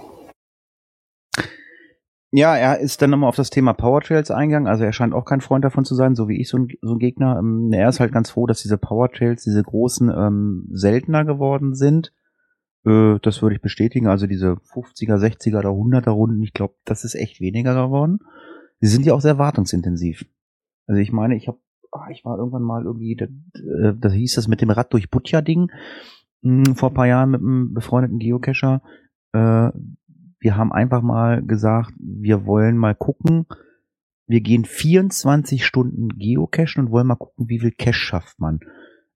Ja, 2.37 2.57
er 2.57 2.81
ist 2.81 3.01
dann 3.01 3.11
nochmal 3.11 3.29
auf 3.29 3.37
das 3.37 3.51
Thema 3.51 3.75
Powertrails 3.75 4.33
eingegangen. 4.33 4.67
Also 4.67 4.83
er 4.83 4.93
scheint 4.93 5.15
auch 5.15 5.25
kein 5.25 5.41
Freund 5.41 5.65
davon 5.65 5.85
zu 5.85 5.95
sein, 5.95 6.17
so 6.17 6.27
wie 6.27 6.41
ich 6.41 6.49
so 6.49 6.59
ein, 6.59 6.69
so 6.83 6.95
ein 6.95 6.99
Gegner. 6.99 7.39
Ähm, 7.39 7.71
er 7.73 7.89
ist 7.89 8.01
halt 8.01 8.11
ganz 8.11 8.31
froh, 8.31 8.49
dass 8.49 8.61
diese 8.61 8.77
Powertrails, 8.77 9.45
diese 9.45 9.63
großen, 9.63 10.11
ähm, 10.11 10.67
seltener 10.73 11.25
geworden 11.25 11.77
sind. 11.77 12.13
Äh, 12.85 13.21
das 13.23 13.41
würde 13.41 13.55
ich 13.55 13.63
bestätigen. 13.63 14.09
Also 14.09 14.27
diese 14.27 14.55
50er, 14.55 15.17
60er 15.17 15.61
oder 15.61 15.69
100er 15.69 16.11
Runden, 16.11 16.43
ich 16.43 16.53
glaube, 16.53 16.75
das 16.85 17.05
ist 17.05 17.15
echt 17.15 17.41
weniger 17.41 17.73
geworden. 17.73 18.19
Sie 18.81 18.89
sind 18.89 19.07
ja 19.07 19.15
auch 19.15 19.21
sehr 19.21 19.39
wartungsintensiv. 19.39 20.25
Also 20.89 21.01
ich 21.01 21.13
meine, 21.13 21.37
ich 21.37 21.47
habe, 21.47 21.59
ich 22.11 22.25
war 22.25 22.37
irgendwann 22.37 22.63
mal 22.63 22.83
irgendwie, 22.83 23.15
da, 23.15 23.27
äh, 23.27 23.95
da 23.97 24.11
hieß 24.11 24.35
das 24.35 24.49
mit 24.49 24.61
dem 24.61 24.71
Rad 24.71 24.93
durch 24.93 25.09
Butja-Ding 25.09 25.71
mh, 26.43 26.75
vor 26.75 26.89
ein 26.89 26.95
paar 26.95 27.07
Jahren 27.07 27.31
mit 27.31 27.43
einem 27.43 27.73
befreundeten 27.75 28.19
Geocacher. 28.19 28.83
Äh, 29.33 29.71
wir 30.45 30.59
haben 30.59 30.75
einfach 30.75 31.01
mal 31.01 31.43
gesagt, 31.43 31.95
wir 31.99 32.45
wollen 32.45 32.77
mal 32.77 32.95
gucken. 32.95 33.47
Wir 34.27 34.43
gehen 34.43 34.67
24 34.67 35.65
Stunden 35.65 36.09
geocachen 36.19 36.85
und 36.85 36.91
wollen 36.91 37.07
mal 37.07 37.17
gucken, 37.17 37.49
wie 37.49 37.61
viel 37.61 37.73
Cache 37.73 37.95
schafft 37.95 38.39
man. 38.39 38.61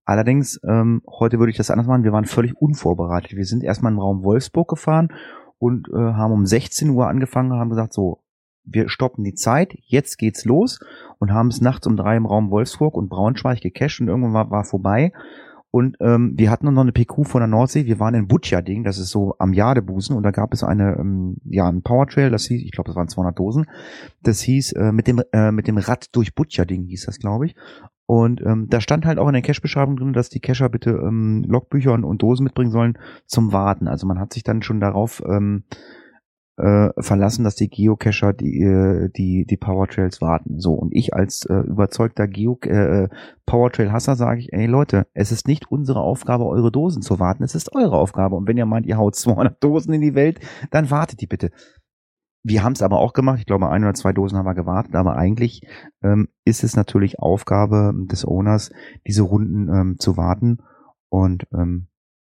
Allerdings, 0.06 0.58
ähm, 0.66 1.02
heute 1.06 1.38
würde 1.38 1.50
ich 1.50 1.58
das 1.58 1.70
anders 1.70 1.86
machen. 1.86 2.02
Wir 2.02 2.12
waren 2.12 2.24
völlig 2.24 2.56
unvorbereitet. 2.56 3.36
Wir 3.36 3.44
sind 3.44 3.62
erstmal 3.62 3.92
im 3.92 3.98
Raum 3.98 4.24
Wolfsburg 4.24 4.68
gefahren 4.68 5.12
und 5.58 5.88
äh, 5.90 5.98
haben 5.98 6.32
um 6.32 6.46
16 6.46 6.88
Uhr 6.88 7.06
angefangen 7.08 7.52
und 7.52 7.58
haben 7.58 7.68
gesagt, 7.68 7.92
so, 7.92 8.22
wir 8.64 8.88
stoppen 8.88 9.22
die 9.22 9.34
Zeit, 9.34 9.74
jetzt 9.84 10.16
geht's 10.16 10.46
los 10.46 10.80
und 11.18 11.30
haben 11.30 11.48
es 11.48 11.60
nachts 11.60 11.86
um 11.86 11.96
drei 11.96 12.16
im 12.16 12.24
Raum 12.24 12.50
Wolfsburg 12.50 12.94
und 12.94 13.10
Braunschweig 13.10 13.60
gecached 13.60 14.00
und 14.00 14.08
irgendwann 14.08 14.32
war, 14.32 14.50
war 14.50 14.64
vorbei. 14.64 15.12
Und 15.70 15.96
ähm, 16.00 16.32
wir 16.36 16.50
hatten 16.50 16.72
noch 16.72 16.80
eine 16.80 16.92
PQ 16.92 17.26
von 17.26 17.40
der 17.40 17.48
Nordsee. 17.48 17.84
Wir 17.84 18.00
waren 18.00 18.14
in 18.14 18.26
Butja-Ding, 18.26 18.84
das 18.84 18.98
ist 18.98 19.10
so 19.10 19.34
am 19.38 19.52
Jadebusen. 19.52 20.16
Und 20.16 20.22
da 20.22 20.30
gab 20.30 20.54
es 20.54 20.64
eine, 20.64 20.96
ähm, 20.98 21.36
ja, 21.44 21.68
ein 21.68 21.82
Powertrail, 21.82 22.30
das 22.30 22.46
hieß, 22.46 22.62
ich 22.62 22.72
glaube, 22.72 22.88
das 22.88 22.96
waren 22.96 23.08
200 23.08 23.38
Dosen. 23.38 23.66
Das 24.22 24.40
hieß, 24.40 24.72
äh, 24.72 24.92
mit 24.92 25.06
dem 25.06 25.22
äh, 25.32 25.52
mit 25.52 25.68
dem 25.68 25.76
Rad 25.76 26.14
durch 26.16 26.34
Butja-Ding 26.34 26.84
hieß 26.84 27.04
das, 27.06 27.18
glaube 27.18 27.46
ich. 27.46 27.54
Und 28.06 28.40
ähm, 28.40 28.68
da 28.70 28.80
stand 28.80 29.04
halt 29.04 29.18
auch 29.18 29.28
in 29.28 29.34
der 29.34 29.42
Cache-Beschreibung 29.42 29.98
drin, 29.98 30.14
dass 30.14 30.30
die 30.30 30.40
Cacher 30.40 30.70
bitte 30.70 30.92
ähm, 30.92 31.44
Logbücher 31.46 31.92
und, 31.92 32.04
und 32.04 32.22
Dosen 32.22 32.44
mitbringen 32.44 32.70
sollen 32.70 32.96
zum 33.26 33.52
Warten. 33.52 33.86
Also 33.86 34.06
man 34.06 34.18
hat 34.18 34.32
sich 34.32 34.42
dann 34.42 34.62
schon 34.62 34.80
darauf 34.80 35.22
ähm, 35.28 35.64
äh, 36.58 36.90
verlassen, 36.98 37.44
dass 37.44 37.54
die 37.54 37.68
Geocacher 37.68 38.32
die, 38.32 38.62
äh, 38.62 39.10
die, 39.10 39.46
die 39.46 39.56
Powertrails 39.56 40.20
warten. 40.20 40.58
So, 40.58 40.72
und 40.74 40.92
ich 40.92 41.14
als 41.14 41.46
äh, 41.46 41.54
überzeugter 41.54 42.26
Geo 42.26 42.58
äh, 42.62 43.08
Powertrail-Hasser 43.46 44.16
sage 44.16 44.40
ich, 44.40 44.52
ey 44.52 44.66
Leute, 44.66 45.06
es 45.14 45.30
ist 45.30 45.46
nicht 45.46 45.70
unsere 45.70 46.00
Aufgabe, 46.00 46.46
eure 46.46 46.72
Dosen 46.72 47.00
zu 47.00 47.20
warten, 47.20 47.44
es 47.44 47.54
ist 47.54 47.74
eure 47.74 47.96
Aufgabe. 47.96 48.34
Und 48.36 48.48
wenn 48.48 48.56
ihr 48.56 48.66
meint, 48.66 48.86
ihr 48.86 48.98
haut 48.98 49.14
200 49.14 49.62
Dosen 49.64 49.94
in 49.94 50.00
die 50.00 50.14
Welt, 50.14 50.40
dann 50.70 50.90
wartet 50.90 51.20
die 51.20 51.26
bitte. 51.26 51.50
Wir 52.42 52.64
haben 52.64 52.72
es 52.72 52.82
aber 52.82 52.98
auch 52.98 53.12
gemacht. 53.12 53.38
Ich 53.40 53.46
glaube, 53.46 53.68
ein 53.68 53.84
oder 53.84 53.94
zwei 53.94 54.12
Dosen 54.12 54.38
haben 54.38 54.46
wir 54.46 54.54
gewartet. 54.54 54.94
Aber 54.94 55.16
eigentlich 55.16 55.62
ähm, 56.02 56.28
ist 56.44 56.64
es 56.64 56.76
natürlich 56.76 57.18
Aufgabe 57.18 57.92
des 58.10 58.26
Owners, 58.26 58.70
diese 59.06 59.22
Runden 59.22 59.68
ähm, 59.68 59.96
zu 59.98 60.16
warten. 60.16 60.58
Und 61.08 61.46
ähm, 61.52 61.88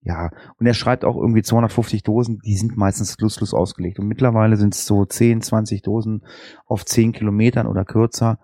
ja, 0.04 0.30
und 0.58 0.66
er 0.66 0.74
schreibt 0.74 1.04
auch 1.04 1.16
irgendwie 1.16 1.42
250 1.42 2.02
Dosen, 2.02 2.40
die 2.44 2.56
sind 2.56 2.76
meistens 2.76 3.14
schlusslos 3.14 3.54
ausgelegt. 3.54 4.00
Und 4.00 4.08
mittlerweile 4.08 4.56
sind 4.56 4.74
es 4.74 4.84
so 4.84 5.04
10, 5.04 5.42
20 5.42 5.82
Dosen 5.82 6.24
auf 6.66 6.84
10 6.84 7.12
Kilometern 7.12 7.68
oder 7.68 7.84
kürzer. 7.84 8.40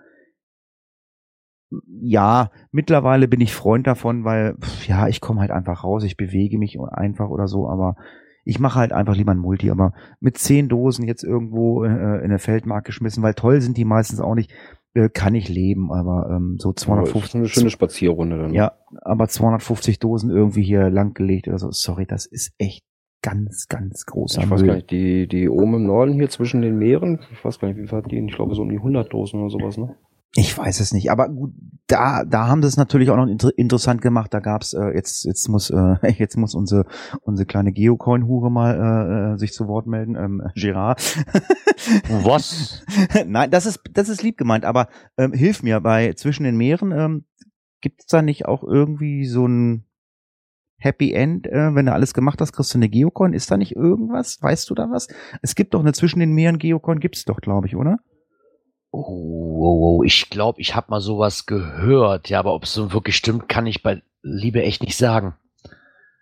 Ja, 2.00 2.50
mittlerweile 2.70 3.26
bin 3.26 3.40
ich 3.40 3.54
Freund 3.54 3.88
davon, 3.88 4.24
weil, 4.24 4.56
ja, 4.86 5.08
ich 5.08 5.20
komme 5.20 5.40
halt 5.40 5.50
einfach 5.50 5.82
raus, 5.82 6.04
ich 6.04 6.16
bewege 6.16 6.58
mich 6.58 6.78
einfach 6.80 7.28
oder 7.28 7.48
so, 7.48 7.68
aber 7.68 7.96
ich 8.44 8.60
mache 8.60 8.78
halt 8.78 8.92
einfach 8.92 9.16
lieber 9.16 9.32
ein 9.32 9.38
Multi, 9.38 9.70
aber 9.70 9.92
mit 10.20 10.38
10 10.38 10.68
Dosen 10.68 11.06
jetzt 11.06 11.24
irgendwo 11.24 11.84
äh, 11.84 11.88
in 11.88 12.24
eine 12.24 12.38
Feldmark 12.38 12.86
geschmissen, 12.86 13.22
weil 13.22 13.34
toll 13.34 13.60
sind 13.60 13.76
die 13.76 13.84
meistens 13.84 14.20
auch 14.20 14.34
nicht, 14.34 14.50
äh, 14.94 15.08
kann 15.08 15.34
ich 15.34 15.48
leben, 15.48 15.92
aber 15.92 16.30
ähm, 16.30 16.56
so 16.58 16.68
Aber 16.68 16.76
ist 16.76 16.82
250. 16.82 17.34
eine 17.34 17.48
schöne 17.48 17.70
Spazierrunde 17.70 18.38
dann. 18.38 18.54
Ja, 18.54 18.72
aber 19.02 19.28
250 19.28 19.98
Dosen 19.98 20.30
irgendwie 20.30 20.62
hier 20.62 20.90
langgelegt 20.90 21.48
oder 21.48 21.58
so. 21.58 21.70
Sorry, 21.70 22.06
das 22.06 22.26
ist 22.26 22.52
echt 22.58 22.84
ganz, 23.22 23.66
ganz 23.68 24.06
großer 24.06 24.42
Ich 24.42 24.50
weiß 24.50 24.64
gar 24.64 24.76
nicht, 24.76 24.90
die, 24.90 25.26
die 25.26 25.48
oben 25.48 25.74
im 25.74 25.86
Norden 25.86 26.12
hier 26.12 26.28
zwischen 26.30 26.62
den 26.62 26.78
Meeren, 26.78 27.20
ich 27.32 27.44
weiß 27.44 27.58
gar 27.58 27.68
nicht, 27.68 27.78
wie 27.78 27.86
viel 27.86 27.98
hat 27.98 28.10
die? 28.10 28.18
Ich 28.18 28.34
glaube 28.34 28.54
so 28.54 28.62
um 28.62 28.70
die 28.70 28.76
100 28.76 29.12
Dosen 29.12 29.40
oder 29.40 29.50
sowas, 29.50 29.76
ne? 29.76 29.96
Ich 30.34 30.56
weiß 30.56 30.80
es 30.80 30.92
nicht, 30.92 31.10
aber 31.10 31.28
gut, 31.30 31.54
da, 31.86 32.24
da 32.24 32.48
haben 32.48 32.60
sie 32.62 32.68
es 32.68 32.76
natürlich 32.76 33.10
auch 33.10 33.16
noch 33.16 33.26
inter 33.26 33.50
interessant 33.56 34.02
gemacht. 34.02 34.32
Da 34.34 34.40
gab's 34.40 34.74
äh, 34.74 34.94
jetzt, 34.94 35.24
jetzt 35.24 35.48
muss, 35.48 35.70
äh, 35.70 35.96
jetzt 36.18 36.36
muss 36.36 36.54
unsere, 36.54 36.84
unsere 37.22 37.46
kleine 37.46 37.72
Geocoin-Hure 37.72 38.50
mal 38.50 38.74
äh, 38.74 39.34
äh, 39.34 39.38
sich 39.38 39.52
zu 39.52 39.66
Wort 39.68 39.86
melden. 39.86 40.16
Ähm, 40.16 40.42
Gerard. 40.54 41.00
Was? 42.08 42.84
Nein, 43.26 43.50
das 43.50 43.64
ist, 43.64 43.80
das 43.90 44.10
ist 44.10 44.22
lieb 44.22 44.36
gemeint, 44.36 44.64
aber 44.66 44.88
ähm, 45.16 45.32
hilf 45.32 45.62
mir 45.62 45.80
bei 45.80 46.12
zwischen 46.12 46.44
den 46.44 46.56
Meeren. 46.56 46.92
Ähm, 46.92 47.24
Gibt 47.80 48.00
es 48.00 48.06
da 48.06 48.22
nicht 48.22 48.46
auch 48.46 48.64
irgendwie 48.64 49.24
so 49.24 49.46
ein 49.46 49.84
Happy 50.78 51.12
End, 51.12 51.46
äh, 51.46 51.74
wenn 51.74 51.86
du 51.86 51.92
alles 51.92 52.12
gemacht 52.14 52.40
hast, 52.40 52.52
kriegst 52.52 52.72
du 52.74 52.78
eine 52.78 52.88
Geocoin? 52.88 53.32
Ist 53.32 53.50
da 53.50 53.56
nicht 53.56 53.74
irgendwas? 53.74 54.40
Weißt 54.42 54.68
du 54.68 54.74
da 54.74 54.90
was? 54.90 55.08
Es 55.42 55.54
gibt 55.54 55.74
doch 55.74 55.80
eine 55.80 55.92
zwischen 55.92 56.20
den 56.20 56.32
Meeren 56.32 56.58
Geocoin, 56.58 57.00
gibt's 57.00 57.24
doch, 57.24 57.40
glaube 57.40 57.66
ich, 57.66 57.76
oder? 57.76 57.98
Oh, 58.90 59.00
oh, 59.00 59.98
oh, 59.98 60.02
ich 60.02 60.30
glaube, 60.30 60.60
ich 60.60 60.74
habe 60.74 60.90
mal 60.90 61.00
sowas 61.00 61.46
gehört. 61.46 62.28
Ja, 62.28 62.38
aber 62.38 62.54
ob 62.54 62.64
es 62.64 62.72
so 62.72 62.92
wirklich 62.92 63.16
stimmt, 63.16 63.48
kann 63.48 63.66
ich 63.66 63.82
bei 63.82 64.02
Liebe 64.22 64.62
echt 64.62 64.82
nicht 64.82 64.96
sagen. 64.96 65.34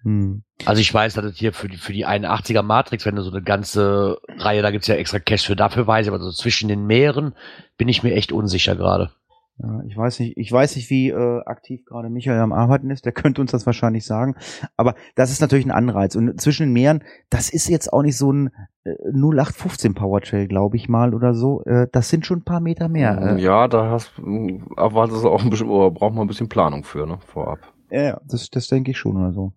Hm. 0.02 0.42
Also 0.64 0.80
ich 0.80 0.92
weiß, 0.92 1.14
dass 1.14 1.24
es 1.24 1.36
hier 1.36 1.52
für 1.52 1.68
die, 1.68 1.76
für 1.76 1.92
die 1.92 2.06
81er 2.06 2.62
Matrix, 2.62 3.06
wenn 3.06 3.16
du 3.16 3.22
so 3.22 3.30
eine 3.30 3.42
ganze 3.42 4.20
Reihe, 4.38 4.62
da 4.62 4.70
gibt's 4.70 4.86
ja 4.86 4.94
extra 4.94 5.18
Cash 5.18 5.46
für, 5.46 5.56
dafür 5.56 5.86
weiß 5.86 6.06
ich, 6.06 6.12
aber 6.12 6.22
so 6.22 6.30
zwischen 6.30 6.68
den 6.68 6.86
Meeren 6.86 7.34
bin 7.76 7.88
ich 7.88 8.02
mir 8.02 8.14
echt 8.14 8.32
unsicher 8.32 8.76
gerade. 8.76 9.10
Ja, 9.58 9.80
ich 9.86 9.96
weiß 9.96 10.20
nicht, 10.20 10.36
ich 10.36 10.52
weiß 10.52 10.76
nicht, 10.76 10.90
wie 10.90 11.08
äh, 11.08 11.40
aktiv 11.46 11.84
gerade 11.86 12.10
Michael 12.10 12.40
am 12.40 12.52
Arbeiten 12.52 12.90
ist. 12.90 13.06
Der 13.06 13.12
könnte 13.12 13.40
uns 13.40 13.52
das 13.52 13.64
wahrscheinlich 13.64 14.04
sagen. 14.04 14.34
Aber 14.76 14.94
das 15.14 15.30
ist 15.30 15.40
natürlich 15.40 15.64
ein 15.64 15.70
Anreiz. 15.70 16.14
Und 16.14 16.38
zwischen 16.40 16.64
den 16.66 16.72
Meeren, 16.74 17.02
das 17.30 17.48
ist 17.48 17.68
jetzt 17.68 17.92
auch 17.92 18.02
nicht 18.02 18.18
so 18.18 18.32
ein 18.32 18.50
äh, 18.84 18.90
0815 19.12 19.94
Powertrail, 19.94 20.46
glaube 20.46 20.76
ich 20.76 20.88
mal 20.88 21.14
oder 21.14 21.34
so. 21.34 21.62
Äh, 21.64 21.88
das 21.90 22.10
sind 22.10 22.26
schon 22.26 22.40
ein 22.40 22.44
paar 22.44 22.60
Meter 22.60 22.88
mehr. 22.88 23.36
Äh, 23.36 23.42
Ja, 23.42 23.66
da 23.66 23.90
hast, 23.90 24.12
erwartet 24.76 25.16
es 25.16 25.24
auch 25.24 25.42
ein 25.42 25.48
bisschen, 25.50 25.68
oder 25.68 25.90
braucht 25.90 26.14
man 26.14 26.24
ein 26.24 26.28
bisschen 26.28 26.48
Planung 26.50 26.84
für, 26.84 27.06
ne? 27.06 27.18
Vorab. 27.26 27.58
ja, 27.90 28.02
ja, 28.02 28.20
das, 28.28 28.50
das 28.50 28.68
denke 28.68 28.90
ich 28.90 28.98
schon 28.98 29.16
oder 29.16 29.32
so. 29.32 29.52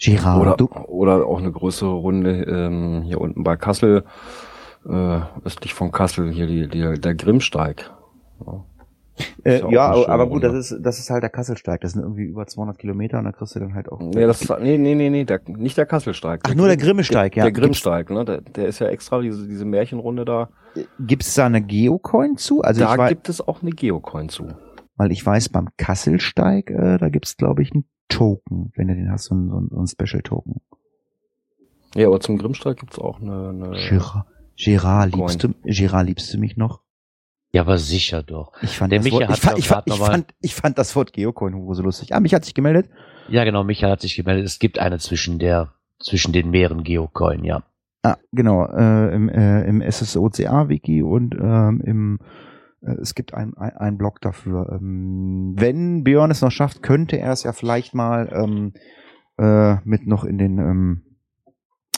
Gerard, 0.00 0.40
Oder, 0.40 0.56
du, 0.56 0.66
oder 0.86 1.26
auch 1.26 1.38
eine 1.38 1.50
größere 1.50 1.92
Runde 1.92 2.42
ähm, 2.44 3.02
hier 3.02 3.20
unten 3.20 3.42
bei 3.42 3.56
Kassel, 3.56 4.04
äh, 4.88 5.20
östlich 5.44 5.74
von 5.74 5.90
Kassel, 5.90 6.30
hier 6.30 6.46
die, 6.46 6.68
die, 6.68 7.00
der 7.00 7.14
Grimmsteig. 7.16 7.90
Ja. 8.46 8.64
Äh, 9.44 9.62
ja, 9.70 9.90
aber, 10.06 10.26
gut, 10.28 10.42
das 10.44 10.54
ist, 10.54 10.78
das 10.80 10.98
ist 10.98 11.10
halt 11.10 11.22
der 11.22 11.30
Kasselsteig. 11.30 11.80
Das 11.80 11.92
sind 11.92 12.02
irgendwie 12.02 12.24
über 12.24 12.46
200 12.46 12.78
Kilometer 12.78 13.18
und 13.18 13.24
da 13.24 13.32
kriegst 13.32 13.54
du 13.54 13.60
dann 13.60 13.74
halt 13.74 13.90
auch. 13.90 14.00
Nee, 14.00 14.26
das 14.26 14.42
ist, 14.42 14.50
nee, 14.60 14.78
nee, 14.78 14.94
nee, 14.94 15.10
nee, 15.10 15.24
der, 15.24 15.40
nicht 15.46 15.76
der 15.76 15.86
Kasselsteig. 15.86 16.40
Ach, 16.44 16.54
nur 16.54 16.66
der 16.66 16.76
Grimmesteig, 16.76 17.36
ja. 17.36 17.44
Der 17.44 17.52
Grimmsteig, 17.52 18.10
ne? 18.10 18.24
Der, 18.24 18.40
der 18.40 18.66
ist 18.66 18.78
ja 18.78 18.88
extra 18.88 19.20
diese, 19.20 19.46
diese 19.46 19.64
Märchenrunde 19.64 20.24
da. 20.24 20.48
Gibt's 21.00 21.34
da 21.34 21.46
eine 21.46 21.62
Geocoin 21.62 22.36
zu? 22.36 22.62
Also 22.62 22.80
da 22.80 22.96
weiß, 22.96 23.08
gibt 23.08 23.28
es 23.28 23.40
auch 23.40 23.62
eine 23.62 23.70
Geocoin 23.70 24.28
zu. 24.28 24.48
weil 24.96 25.12
ich 25.12 25.24
weiß, 25.24 25.48
beim 25.48 25.68
Kasselsteig, 25.76 26.70
äh, 26.70 26.98
da 26.98 27.08
gibt's 27.08 27.36
glaube 27.36 27.62
ich 27.62 27.72
einen 27.72 27.84
Token, 28.08 28.72
wenn 28.76 28.88
du 28.88 28.94
den 28.94 29.10
hast, 29.10 29.24
so 29.24 29.34
ein, 29.34 29.48
so 29.48 29.60
ein, 29.60 29.68
so 29.70 29.80
ein 29.80 29.86
Special 29.86 30.22
Token. 30.22 30.60
Ja, 31.94 32.06
aber 32.06 32.20
zum 32.20 32.38
Grimmsteig 32.38 32.78
gibt's 32.78 32.98
auch 32.98 33.20
eine, 33.20 33.48
eine 33.48 33.70
Gerard, 33.88 34.26
Gerard, 34.56 35.14
liebst 35.14 35.42
du, 35.42 35.54
Gerard, 35.64 36.06
liebst 36.06 36.32
du 36.32 36.38
mich 36.38 36.56
noch? 36.56 36.82
Ja, 37.58 37.62
aber 37.62 37.76
sicher 37.76 38.22
doch. 38.22 38.52
Ich 38.62 38.78
fand, 38.78 38.92
Der 38.92 39.00
das 39.00 39.04
Micha 39.04 39.18
Wort, 39.18 39.30
ich, 39.30 39.40
fand, 39.40 39.58
ich, 39.58 39.66
fand, 39.66 39.86
ich, 39.88 39.94
fand, 39.96 40.34
ich 40.40 40.54
fand 40.54 40.78
das 40.78 40.94
Wort 40.94 41.12
Geocoin 41.12 41.54
Hugo 41.54 41.74
so 41.74 41.82
lustig. 41.82 42.14
Ah, 42.14 42.20
mich 42.20 42.32
hat 42.32 42.44
sich 42.44 42.54
gemeldet. 42.54 42.88
Ja, 43.28 43.42
genau, 43.42 43.64
Michael 43.64 43.90
hat 43.90 44.00
sich 44.00 44.14
gemeldet. 44.14 44.46
Es 44.46 44.60
gibt 44.60 44.78
eine 44.78 45.00
zwischen 45.00 45.40
der, 45.40 45.72
zwischen 45.98 46.32
den 46.32 46.50
Meeren 46.50 46.84
Geocoin, 46.84 47.42
ja. 47.42 47.64
Ah, 48.04 48.16
genau, 48.30 48.64
äh, 48.64 49.12
im, 49.12 49.28
äh, 49.28 49.64
im 49.64 49.82
SSOCA-Wiki 49.82 51.02
und 51.02 51.34
ähm, 51.34 51.82
im 51.84 52.18
äh, 52.80 52.92
es 53.00 53.16
gibt 53.16 53.34
ein, 53.34 53.56
ein, 53.56 53.76
ein 53.76 53.98
Blog 53.98 54.20
dafür. 54.20 54.78
Ähm, 54.80 55.56
wenn 55.58 56.04
Björn 56.04 56.30
es 56.30 56.42
noch 56.42 56.52
schafft, 56.52 56.84
könnte 56.84 57.18
er 57.18 57.32
es 57.32 57.42
ja 57.42 57.52
vielleicht 57.52 57.92
mal 57.92 58.30
ähm, 58.32 58.72
äh, 59.36 59.80
mit 59.84 60.06
noch 60.06 60.22
in 60.22 60.38
den 60.38 60.58
ähm, 60.58 61.02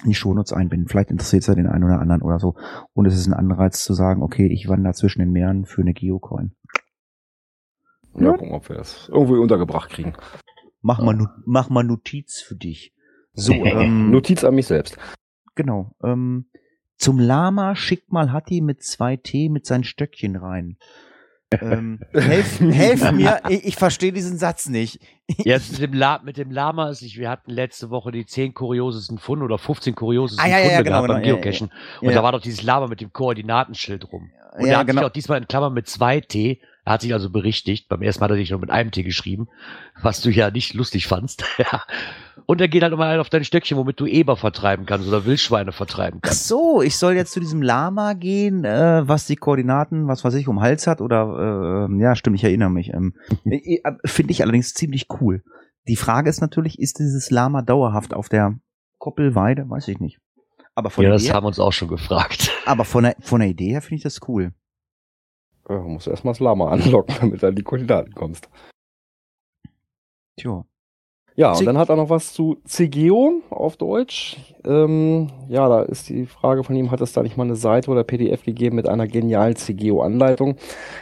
in 0.02 0.10
die 0.10 0.14
Shownotes 0.14 0.52
einbinden. 0.52 0.88
Vielleicht 0.88 1.10
interessiert 1.10 1.42
es 1.42 1.46
ja 1.46 1.54
den 1.54 1.66
einen 1.66 1.84
oder 1.84 2.00
anderen 2.00 2.22
oder 2.22 2.38
so. 2.38 2.54
Und 2.92 3.06
es 3.06 3.16
ist 3.16 3.26
ein 3.26 3.34
Anreiz 3.34 3.84
zu 3.84 3.94
sagen, 3.94 4.22
okay, 4.22 4.46
ich 4.46 4.68
wandere 4.68 4.94
zwischen 4.94 5.20
den 5.20 5.30
Meeren 5.30 5.64
für 5.64 5.82
eine 5.82 5.94
Geocoin. 5.94 6.52
Ja, 8.18 8.32
gucken, 8.32 8.52
ob 8.52 8.68
wir 8.68 8.76
das 8.76 9.08
irgendwie 9.12 9.38
untergebracht 9.38 9.90
kriegen. 9.90 10.14
Mach 10.82 11.00
mal, 11.00 11.28
mach 11.44 11.68
mal 11.68 11.84
Notiz 11.84 12.40
für 12.40 12.56
dich. 12.56 12.94
So, 13.32 13.52
ähm, 13.64 14.10
Notiz 14.10 14.44
an 14.44 14.54
mich 14.54 14.66
selbst. 14.66 14.98
Genau. 15.54 15.94
Ähm, 16.02 16.50
zum 16.96 17.18
Lama 17.18 17.76
schickt 17.76 18.12
mal 18.12 18.32
Hatti 18.32 18.60
mit 18.60 18.82
zwei 18.82 19.16
T 19.16 19.48
mit 19.48 19.66
seinen 19.66 19.84
Stöckchen 19.84 20.36
rein. 20.36 20.76
Ähm, 21.60 22.00
helf, 22.12 22.60
helf 22.60 23.12
mir, 23.12 23.40
ich, 23.48 23.64
ich 23.64 23.76
verstehe 23.76 24.12
diesen 24.12 24.38
Satz 24.38 24.68
nicht. 24.68 25.00
Jetzt 25.38 25.72
mit 25.72 25.80
dem, 25.80 25.92
La 25.92 26.20
mit 26.24 26.36
dem 26.36 26.50
Lama 26.50 26.88
ist 26.90 27.02
nicht, 27.02 27.18
wir 27.18 27.28
hatten 27.30 27.50
letzte 27.50 27.90
Woche 27.90 28.12
die 28.12 28.26
10 28.26 28.54
kuriosesten 28.54 29.18
Funde 29.18 29.44
oder 29.44 29.58
15 29.58 29.94
kuriosesten 29.94 30.44
Ah, 30.44 30.48
ja, 30.48 30.56
Funde 30.58 30.72
ja, 30.72 30.82
genau, 30.82 30.90
gehabt 31.02 31.08
beim 31.08 31.22
genau, 31.22 31.36
ja, 31.36 31.40
Geocachen. 31.42 31.70
ja. 31.72 32.00
Und 32.00 32.08
Ja. 32.08 32.14
da 32.14 32.22
war 32.22 32.32
doch 32.32 32.40
dieses 32.40 32.62
Lama 32.62 32.86
mit 32.86 33.00
dem 33.00 33.12
Koordinatenschild 33.12 34.12
rum. 34.12 34.30
Und 34.56 34.66
Ja, 34.66 34.72
er 34.72 34.78
hat 34.78 34.86
genau. 34.86 35.00
sich 35.00 35.06
auch 35.08 35.12
diesmal 35.12 35.38
in 35.38 35.48
Klammern 35.48 35.72
mit 35.72 35.88
zwei 35.88 36.20
T, 36.20 36.60
er 36.84 36.94
hat 36.94 37.02
sich 37.02 37.12
also 37.12 37.30
berichtigt. 37.30 37.88
Beim 37.88 38.02
ersten 38.02 38.20
Mal 38.20 38.24
hat 38.26 38.32
er 38.32 38.36
sich 38.38 38.50
nur 38.50 38.60
mit 38.60 38.70
einem 38.70 38.90
T 38.90 39.02
geschrieben, 39.02 39.48
was 40.02 40.22
du 40.22 40.30
ja 40.30 40.50
nicht 40.50 40.74
lustig 40.74 41.06
fandst. 41.06 41.44
Ja. 41.58 41.82
Und 42.46 42.60
er 42.60 42.68
geht 42.68 42.82
halt 42.82 42.92
immer 42.92 43.20
auf 43.20 43.28
dein 43.28 43.44
Stöckchen, 43.44 43.76
womit 43.76 44.00
du 44.00 44.06
Eber 44.06 44.36
vertreiben 44.36 44.86
kannst 44.86 45.06
oder 45.06 45.24
Wildschweine 45.24 45.70
vertreiben 45.70 46.18
Ach 46.22 46.28
kannst. 46.28 46.48
so, 46.48 46.82
ich 46.82 46.96
soll 46.96 47.14
jetzt 47.14 47.32
zu 47.32 47.38
diesem 47.38 47.62
Lama 47.62 48.14
gehen, 48.14 48.64
äh, 48.64 49.06
was 49.06 49.26
die 49.26 49.36
Koordinaten, 49.36 50.08
was 50.08 50.24
weiß 50.24 50.34
ich, 50.34 50.48
um 50.48 50.60
Hals 50.60 50.86
hat 50.88 51.00
oder 51.00 51.86
äh, 51.88 52.02
ja, 52.02 52.16
stimmt, 52.16 52.36
ich 52.36 52.44
erinnere 52.44 52.70
mich. 52.70 52.92
Ähm, 52.92 53.14
äh, 53.44 53.76
äh, 53.76 53.92
Finde 54.04 54.32
ich 54.32 54.42
allerdings 54.42 54.74
ziemlich 54.74 55.06
cool. 55.20 55.44
Die 55.86 55.96
Frage 55.96 56.28
ist 56.28 56.40
natürlich, 56.40 56.80
ist 56.80 56.98
dieses 56.98 57.30
Lama 57.30 57.62
dauerhaft 57.62 58.14
auf 58.14 58.28
der 58.28 58.58
Koppelweide? 58.98 59.68
Weiß 59.68 59.86
ich 59.86 60.00
nicht. 60.00 60.18
Aber 60.74 60.90
von, 60.90 61.04
Ja, 61.04 61.10
der, 61.10 61.16
das 61.16 61.24
Idee, 61.24 61.32
haben 61.32 61.44
wir 61.44 61.48
uns 61.48 61.58
auch 61.58 61.72
schon 61.72 61.88
gefragt. 61.88 62.50
aber 62.66 62.84
von 62.84 63.04
der, 63.04 63.16
von 63.20 63.40
der 63.40 63.48
Idee 63.48 63.70
her 63.70 63.82
finde 63.82 63.96
ich 63.96 64.02
das 64.02 64.20
cool. 64.28 64.52
Ja, 65.68 65.78
musst 65.80 66.06
du 66.06 66.10
erstmal 66.10 66.32
das 66.32 66.40
Lama 66.40 66.68
anlocken, 66.70 67.14
damit 67.20 67.42
du 67.42 67.48
an 67.48 67.54
die 67.54 67.62
Koordinaten 67.62 68.12
kommst. 68.14 68.48
Tja. 70.36 70.64
Ja, 71.36 71.52
und 71.52 71.64
dann 71.64 71.78
hat 71.78 71.88
er 71.88 71.96
noch 71.96 72.10
was 72.10 72.32
zu 72.32 72.60
CGO 72.66 73.40
auf 73.50 73.76
Deutsch. 73.76 74.36
Ähm, 74.64 75.28
ja, 75.48 75.68
da 75.68 75.82
ist 75.82 76.08
die 76.08 76.26
Frage 76.26 76.64
von 76.64 76.76
ihm, 76.76 76.90
hat 76.90 77.00
es 77.00 77.12
da 77.12 77.22
nicht 77.22 77.36
mal 77.36 77.44
eine 77.44 77.56
Seite 77.56 77.90
oder 77.90 78.04
PDF 78.04 78.44
gegeben 78.44 78.76
mit 78.76 78.88
einer 78.88 79.06
genialen 79.06 79.56
CGO-Anleitung? 79.56 80.56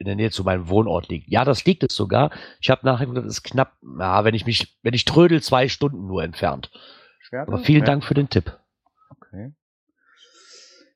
in 0.00 0.06
der 0.06 0.16
Nähe 0.16 0.30
zu 0.30 0.42
meinem 0.44 0.68
Wohnort 0.68 1.08
liegt. 1.08 1.28
Ja, 1.28 1.44
das 1.44 1.64
liegt 1.66 1.82
es 1.84 1.94
sogar. 1.94 2.30
Ich 2.60 2.70
habe 2.70 2.84
nachher 2.86 3.06
gedacht, 3.06 3.26
das 3.26 3.34
ist 3.34 3.42
knapp, 3.42 3.74
ja, 3.98 4.24
wenn 4.24 4.34
ich 4.34 4.46
mich, 4.46 4.76
wenn 4.82 4.94
ich 4.94 5.04
trödel, 5.04 5.42
zwei 5.42 5.68
Stunden 5.68 6.06
nur 6.06 6.24
entfernt. 6.24 6.70
Aber 7.32 7.58
vielen 7.58 7.84
Dank 7.84 8.02
für 8.02 8.14
den 8.14 8.28
Tipp. 8.28 8.58
Okay. 9.10 9.52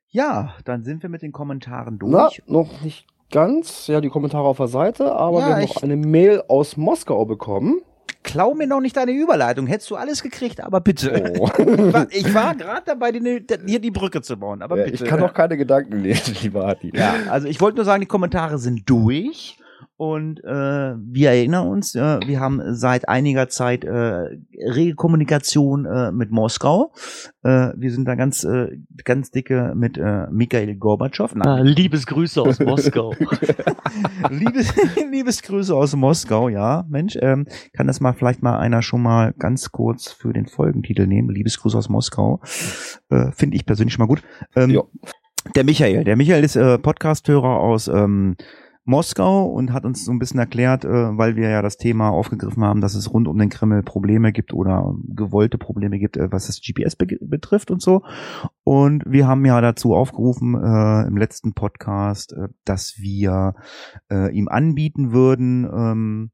Ja, 0.08 0.54
dann 0.64 0.82
sind 0.84 1.02
wir 1.02 1.10
mit 1.10 1.22
den 1.22 1.32
Kommentaren 1.32 1.98
Na, 2.02 2.22
durch. 2.28 2.42
noch 2.46 2.80
nicht 2.80 3.06
ganz. 3.30 3.86
Ja, 3.88 4.00
die 4.00 4.08
Kommentare 4.08 4.44
auf 4.44 4.56
der 4.56 4.68
Seite. 4.68 5.12
Aber 5.12 5.40
Ja, 5.40 5.46
wir 5.48 5.54
haben 5.56 5.62
ich- 5.62 5.74
noch 5.74 5.82
eine 5.82 5.96
Mail 5.96 6.42
aus 6.48 6.76
Moskau 6.76 7.24
bekommen. 7.26 7.82
Klau 8.24 8.54
mir 8.54 8.66
noch 8.66 8.80
nicht 8.80 8.96
deine 8.96 9.12
Überleitung. 9.12 9.66
Hättest 9.68 9.90
du 9.90 9.96
alles 9.96 10.22
gekriegt, 10.22 10.60
aber 10.60 10.80
bitte. 10.80 11.34
Oh. 11.38 11.48
Ich 12.10 12.34
war, 12.34 12.44
war 12.46 12.54
gerade 12.56 12.82
dabei, 12.86 13.12
die, 13.12 13.44
hier 13.66 13.78
die 13.78 13.90
Brücke 13.90 14.20
zu 14.22 14.36
bauen, 14.36 14.62
aber 14.62 14.78
Ja, 14.78 14.84
bitte. 14.86 15.04
ich 15.04 15.08
kann 15.08 15.20
doch 15.20 15.32
keine 15.34 15.56
Gedanken 15.56 16.00
lesen, 16.02 16.34
lieber 16.42 16.66
Hatti. 16.66 16.90
Ja, 16.94 17.14
also 17.28 17.46
ich 17.46 17.60
wollte 17.60 17.76
nur 17.76 17.84
sagen, 17.84 18.00
die 18.00 18.06
Kommentare 18.06 18.58
sind 18.58 18.88
durch. 18.88 19.58
Und 19.96 20.42
äh, 20.42 20.48
wir 20.96 21.30
erinnern 21.30 21.68
uns, 21.68 21.94
äh, 21.94 22.18
wir 22.26 22.40
haben 22.40 22.60
seit 22.74 23.08
einiger 23.08 23.48
Zeit 23.48 23.84
äh, 23.84 23.90
rege 23.92 24.96
Kommunikation 24.96 25.86
äh, 25.86 26.10
mit 26.10 26.32
Moskau. 26.32 26.92
Äh, 27.44 27.70
wir 27.76 27.92
sind 27.92 28.06
da 28.06 28.16
ganz, 28.16 28.42
äh, 28.42 28.76
ganz 29.04 29.30
dicke 29.30 29.72
mit 29.76 29.96
äh, 29.96 30.26
Mikhail 30.32 30.74
Gorbatschow. 30.74 31.32
Ah, 31.40 31.60
Liebesgrüße 31.60 32.42
aus 32.42 32.58
Moskau. 32.58 33.14
Liebes, 34.30 34.74
Liebesgrüße 35.12 35.72
aus 35.72 35.94
Moskau, 35.94 36.48
ja. 36.48 36.84
Mensch, 36.88 37.16
ähm, 37.20 37.46
kann 37.72 37.86
das 37.86 38.00
mal 38.00 38.14
vielleicht 38.14 38.42
mal 38.42 38.58
einer 38.58 38.82
schon 38.82 39.02
mal 39.02 39.32
ganz 39.38 39.70
kurz 39.70 40.10
für 40.10 40.32
den 40.32 40.46
Folgentitel 40.46 41.06
nehmen? 41.06 41.30
Liebesgrüße 41.30 41.78
aus 41.78 41.88
Moskau. 41.88 42.40
Äh, 43.10 43.30
Finde 43.30 43.56
ich 43.56 43.64
persönlich 43.64 43.94
schon 43.94 44.02
mal 44.02 44.08
gut. 44.08 44.24
Ähm, 44.56 44.70
Jo. 44.70 44.90
der 45.54 45.62
Michael, 45.62 46.02
der 46.02 46.16
Michael 46.16 46.42
ist 46.42 46.56
äh, 46.56 46.78
Podcasthörer 46.78 47.60
aus 47.60 47.86
ähm, 47.86 48.36
Moskau 48.86 49.46
und 49.46 49.72
hat 49.72 49.86
uns 49.86 50.04
so 50.04 50.12
ein 50.12 50.18
bisschen 50.18 50.40
erklärt, 50.40 50.84
äh, 50.84 50.88
weil 51.16 51.36
wir 51.36 51.48
ja 51.48 51.62
das 51.62 51.78
Thema 51.78 52.10
aufgegriffen 52.10 52.62
haben, 52.62 52.82
dass 52.82 52.94
es 52.94 53.12
rund 53.12 53.28
um 53.28 53.38
den 53.38 53.48
Kreml 53.48 53.82
Probleme 53.82 54.30
gibt 54.30 54.52
oder 54.52 54.94
gewollte 55.08 55.56
Probleme 55.56 55.98
gibt, 55.98 56.18
äh, 56.18 56.30
was 56.30 56.46
das 56.46 56.60
GPS 56.60 56.94
be 56.94 57.06
betrifft 57.20 57.70
und 57.70 57.80
so. 57.80 58.02
Und 58.62 59.02
wir 59.06 59.26
haben 59.26 59.44
ja 59.46 59.60
dazu 59.60 59.94
aufgerufen 59.94 60.54
äh, 60.54 61.06
im 61.06 61.16
letzten 61.16 61.54
Podcast, 61.54 62.34
äh, 62.34 62.48
dass 62.64 62.98
wir 62.98 63.54
äh, 64.10 64.30
ihm 64.34 64.48
anbieten 64.48 65.12
würden, 65.12 65.64
ähm, 65.64 66.30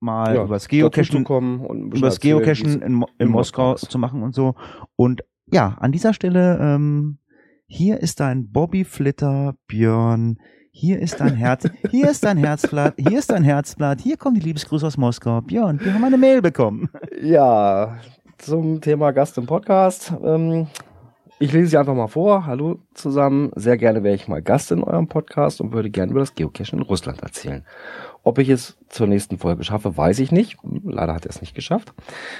mal 0.00 0.34
Ja, 0.34 0.44
übers 0.44 0.68
Geocachen 0.68 1.04
zu 1.04 1.22
kommen 1.24 1.60
und 1.60 1.78
ein 1.78 1.90
bisschen 1.90 2.04
übers 2.04 2.20
Geocachen 2.20 2.82
in, 2.82 3.04
in 3.18 3.28
Moskau 3.28 3.74
zu 3.74 3.98
machen 3.98 4.22
und 4.22 4.34
so. 4.34 4.54
Und 4.96 5.22
ja, 5.46 5.76
an 5.80 5.92
dieser 5.92 6.14
Stelle, 6.14 6.58
ähm, 6.60 7.18
hier 7.72 8.00
ist 8.00 8.18
dein 8.18 8.50
Bobby 8.50 8.84
Flitter, 8.84 9.54
Björn. 9.68 10.38
Hier 10.72 10.98
ist 10.98 11.20
dein 11.20 11.34
Herz, 11.34 11.68
hier 11.90 12.10
ist 12.10 12.24
dein 12.24 12.36
Herzblatt, 12.36 12.94
hier 12.96 13.18
ist 13.18 13.30
dein 13.30 13.44
Herzblatt, 13.44 14.00
hier 14.00 14.16
kommen 14.16 14.34
die 14.34 14.40
Liebesgrüße 14.40 14.86
aus 14.86 14.96
Moskau. 14.96 15.40
Björn, 15.40 15.80
wir 15.80 15.94
haben 15.94 16.04
eine 16.04 16.18
Mail 16.18 16.42
bekommen. 16.42 16.90
Ja, 17.22 17.98
zum 18.38 18.80
Thema 18.80 19.12
Gast 19.12 19.38
im 19.38 19.46
Podcast. 19.46 20.12
Ähm, 20.22 20.66
ich 21.38 21.52
lese 21.52 21.68
sie 21.68 21.76
einfach 21.78 21.94
mal 21.94 22.08
vor. 22.08 22.44
Hallo 22.44 22.80
zusammen. 22.92 23.52
Sehr 23.54 23.76
gerne 23.76 24.02
wäre 24.02 24.16
ich 24.16 24.26
mal 24.26 24.42
Gast 24.42 24.72
in 24.72 24.82
eurem 24.82 25.06
Podcast 25.06 25.60
und 25.60 25.72
würde 25.72 25.90
gerne 25.90 26.10
über 26.10 26.20
das 26.20 26.34
Geocachen 26.34 26.80
in 26.80 26.84
Russland 26.84 27.22
erzählen. 27.22 27.64
Ob 28.24 28.38
ich 28.38 28.48
es 28.48 28.78
zur 28.88 29.06
nächsten 29.06 29.38
Folge 29.38 29.62
schaffe, 29.62 29.96
weiß 29.96 30.18
ich 30.18 30.32
nicht. 30.32 30.58
Leider 30.84 31.14
hat 31.14 31.24
er 31.24 31.30
es 31.30 31.40
nicht 31.40 31.54
geschafft. 31.54 31.94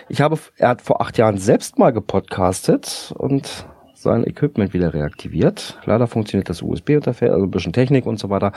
Ich 0.08 0.20
habe, 0.20 0.38
er 0.56 0.70
hat 0.70 0.82
vor 0.82 1.00
acht 1.00 1.18
Jahren 1.18 1.38
selbst 1.38 1.78
mal 1.78 1.92
gepodcastet 1.92 3.14
und 3.16 3.66
sein 4.02 4.24
Equipment 4.26 4.72
wieder 4.72 4.94
reaktiviert. 4.94 5.78
Leider 5.84 6.06
funktioniert 6.06 6.48
das 6.48 6.62
USB-Interface, 6.62 7.30
also 7.30 7.44
ein 7.44 7.50
bisschen 7.50 7.72
Technik 7.72 8.06
und 8.06 8.18
so 8.18 8.30
weiter. 8.30 8.52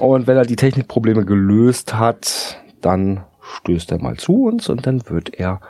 Und 0.00 0.26
wenn 0.26 0.36
er 0.36 0.44
die 0.44 0.56
Technikprobleme 0.56 1.24
gelöst 1.24 1.94
hat, 1.94 2.62
dann 2.80 3.24
stößt 3.40 3.92
er 3.92 4.00
mal 4.00 4.16
zu 4.16 4.44
uns 4.44 4.68
und 4.68 4.86
dann 4.86 5.08
wird 5.08 5.34
er 5.34 5.60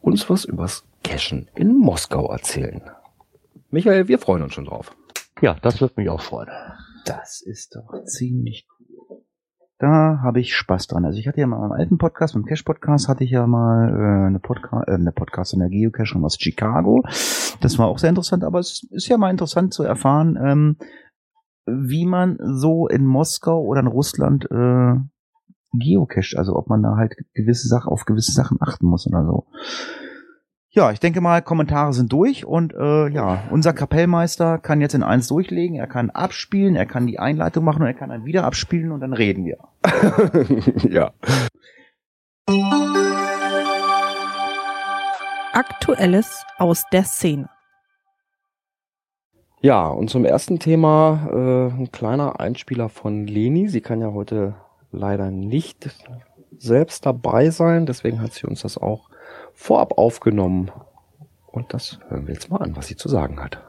uns 0.00 0.28
was 0.30 0.44
übers 0.44 0.84
Cashen 1.04 1.48
in 1.54 1.76
Moskau 1.76 2.30
erzählen. 2.30 2.82
Michael, 3.70 4.08
wir 4.08 4.18
freuen 4.18 4.42
uns 4.42 4.54
schon 4.54 4.66
drauf. 4.66 4.94
Ja, 5.40 5.56
das 5.60 5.80
wird 5.80 5.96
mich 5.96 6.08
auch 6.08 6.20
freuen. 6.20 6.48
Das 7.04 7.42
ist 7.42 7.74
doch 7.74 8.04
ziemlich 8.04 8.66
cool. 8.68 8.71
Da 9.82 10.20
habe 10.22 10.38
ich 10.38 10.54
Spaß 10.54 10.86
dran. 10.86 11.04
Also 11.04 11.18
ich 11.18 11.26
hatte 11.26 11.40
ja 11.40 11.46
mal 11.48 11.66
im 11.66 11.72
alten 11.72 11.98
Podcast, 11.98 12.34
beim 12.34 12.44
Cash-Podcast, 12.44 13.08
hatte 13.08 13.24
ich 13.24 13.32
ja 13.32 13.48
mal 13.48 13.88
äh, 13.88 14.26
eine, 14.28 14.38
Podca 14.38 14.84
äh, 14.86 14.92
eine 14.92 15.10
Podcast 15.10 15.54
in 15.54 15.58
der 15.58 15.70
Geocaching 15.70 16.22
aus 16.22 16.38
Chicago. 16.38 17.02
Das 17.60 17.80
war 17.80 17.88
auch 17.88 17.98
sehr 17.98 18.10
interessant, 18.10 18.44
aber 18.44 18.60
es 18.60 18.86
ist 18.92 19.08
ja 19.08 19.18
mal 19.18 19.32
interessant 19.32 19.74
zu 19.74 19.82
erfahren, 19.82 20.38
ähm, 20.40 20.76
wie 21.66 22.06
man 22.06 22.38
so 22.40 22.86
in 22.86 23.04
Moskau 23.04 23.60
oder 23.60 23.80
in 23.80 23.88
Russland 23.88 24.44
äh, 24.52 24.94
geocacht, 25.72 26.36
also 26.36 26.54
ob 26.54 26.68
man 26.68 26.84
da 26.84 26.94
halt 26.96 27.16
gewisse 27.34 27.66
Sachen 27.66 27.90
auf 27.90 28.04
gewisse 28.04 28.30
Sachen 28.30 28.58
achten 28.60 28.86
muss 28.86 29.08
oder 29.08 29.24
so. 29.24 29.46
Ja, 30.74 30.90
ich 30.90 31.00
denke 31.00 31.20
mal, 31.20 31.42
Kommentare 31.42 31.92
sind 31.92 32.10
durch 32.10 32.46
und 32.46 32.72
äh, 32.72 33.08
ja, 33.08 33.42
unser 33.50 33.74
Kapellmeister 33.74 34.56
kann 34.56 34.80
jetzt 34.80 34.94
in 34.94 35.02
eins 35.02 35.28
durchlegen, 35.28 35.76
er 35.76 35.86
kann 35.86 36.08
abspielen, 36.08 36.76
er 36.76 36.86
kann 36.86 37.06
die 37.06 37.18
Einleitung 37.18 37.62
machen 37.62 37.82
und 37.82 37.88
er 37.88 37.92
kann 37.92 38.08
dann 38.08 38.24
wieder 38.24 38.44
abspielen 38.44 38.90
und 38.90 39.00
dann 39.00 39.12
reden 39.12 39.44
wir. 39.44 39.58
ja. 40.88 41.12
Aktuelles 45.52 46.42
aus 46.56 46.84
der 46.90 47.04
Szene. 47.04 47.50
Ja, 49.60 49.88
und 49.88 50.08
zum 50.08 50.24
ersten 50.24 50.58
Thema 50.58 51.28
äh, 51.30 51.82
ein 51.82 51.92
kleiner 51.92 52.40
Einspieler 52.40 52.88
von 52.88 53.26
Leni. 53.26 53.68
Sie 53.68 53.82
kann 53.82 54.00
ja 54.00 54.14
heute 54.14 54.54
leider 54.90 55.30
nicht 55.30 55.90
selbst 56.56 57.04
dabei 57.04 57.50
sein, 57.50 57.84
deswegen 57.84 58.22
hat 58.22 58.32
sie 58.32 58.46
uns 58.46 58.62
das 58.62 58.78
auch 58.78 59.11
vorab 59.62 59.96
aufgenommen. 59.96 60.70
Und 61.46 61.72
das 61.72 61.98
hören 62.08 62.26
wir 62.26 62.34
jetzt 62.34 62.50
mal 62.50 62.62
an, 62.62 62.76
was 62.76 62.88
sie 62.88 62.96
zu 62.96 63.08
sagen 63.08 63.42
hat. 63.42 63.60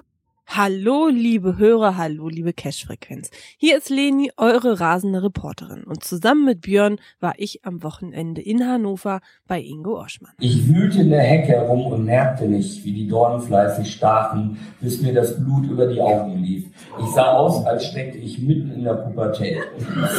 Hallo, 0.46 1.08
liebe 1.08 1.58
Hörer, 1.58 1.98
hallo, 1.98 2.28
liebe 2.28 2.54
Cash-Frequenz. 2.54 3.32
Hier 3.58 3.78
ist 3.78 3.90
Leni, 3.90 4.32
eure 4.38 4.80
rasende 4.80 5.24
Reporterin. 5.24 5.84
Und 5.84 6.04
zusammen 6.04 6.46
mit 6.46 6.62
Björn 6.62 6.98
war 7.20 7.34
ich 7.38 7.66
am 7.66 7.82
Wochenende 7.82 8.42
in 8.42 8.68
Hannover 8.68 9.22
bei 9.48 9.62
Ingo 9.62 10.00
Oschmann. 10.00 10.34
Ich 10.40 10.68
wühlte 10.68 11.02
in 11.02 11.10
der 11.10 11.24
Hecke 11.24 11.54
herum 11.54 11.88
und 11.88 12.06
merkte 12.06 12.46
nicht, 12.46 12.84
wie 12.84 12.94
die 12.94 13.08
Dornen 13.08 13.42
fleißig 13.42 13.92
stachen, 13.92 14.60
bis 14.80 15.02
mir 15.02 15.14
das 15.14 15.44
Blut 15.44 15.66
über 15.66 15.88
die 15.88 16.02
Augen 16.02 16.44
lief. 16.44 16.68
Ich 17.00 17.08
sah 17.08 17.34
aus, 17.34 17.66
als 17.66 17.88
steckte 17.88 18.18
ich 18.18 18.40
mitten 18.40 18.72
in 18.72 18.84
der 18.84 18.96
Pubertät. 18.96 19.58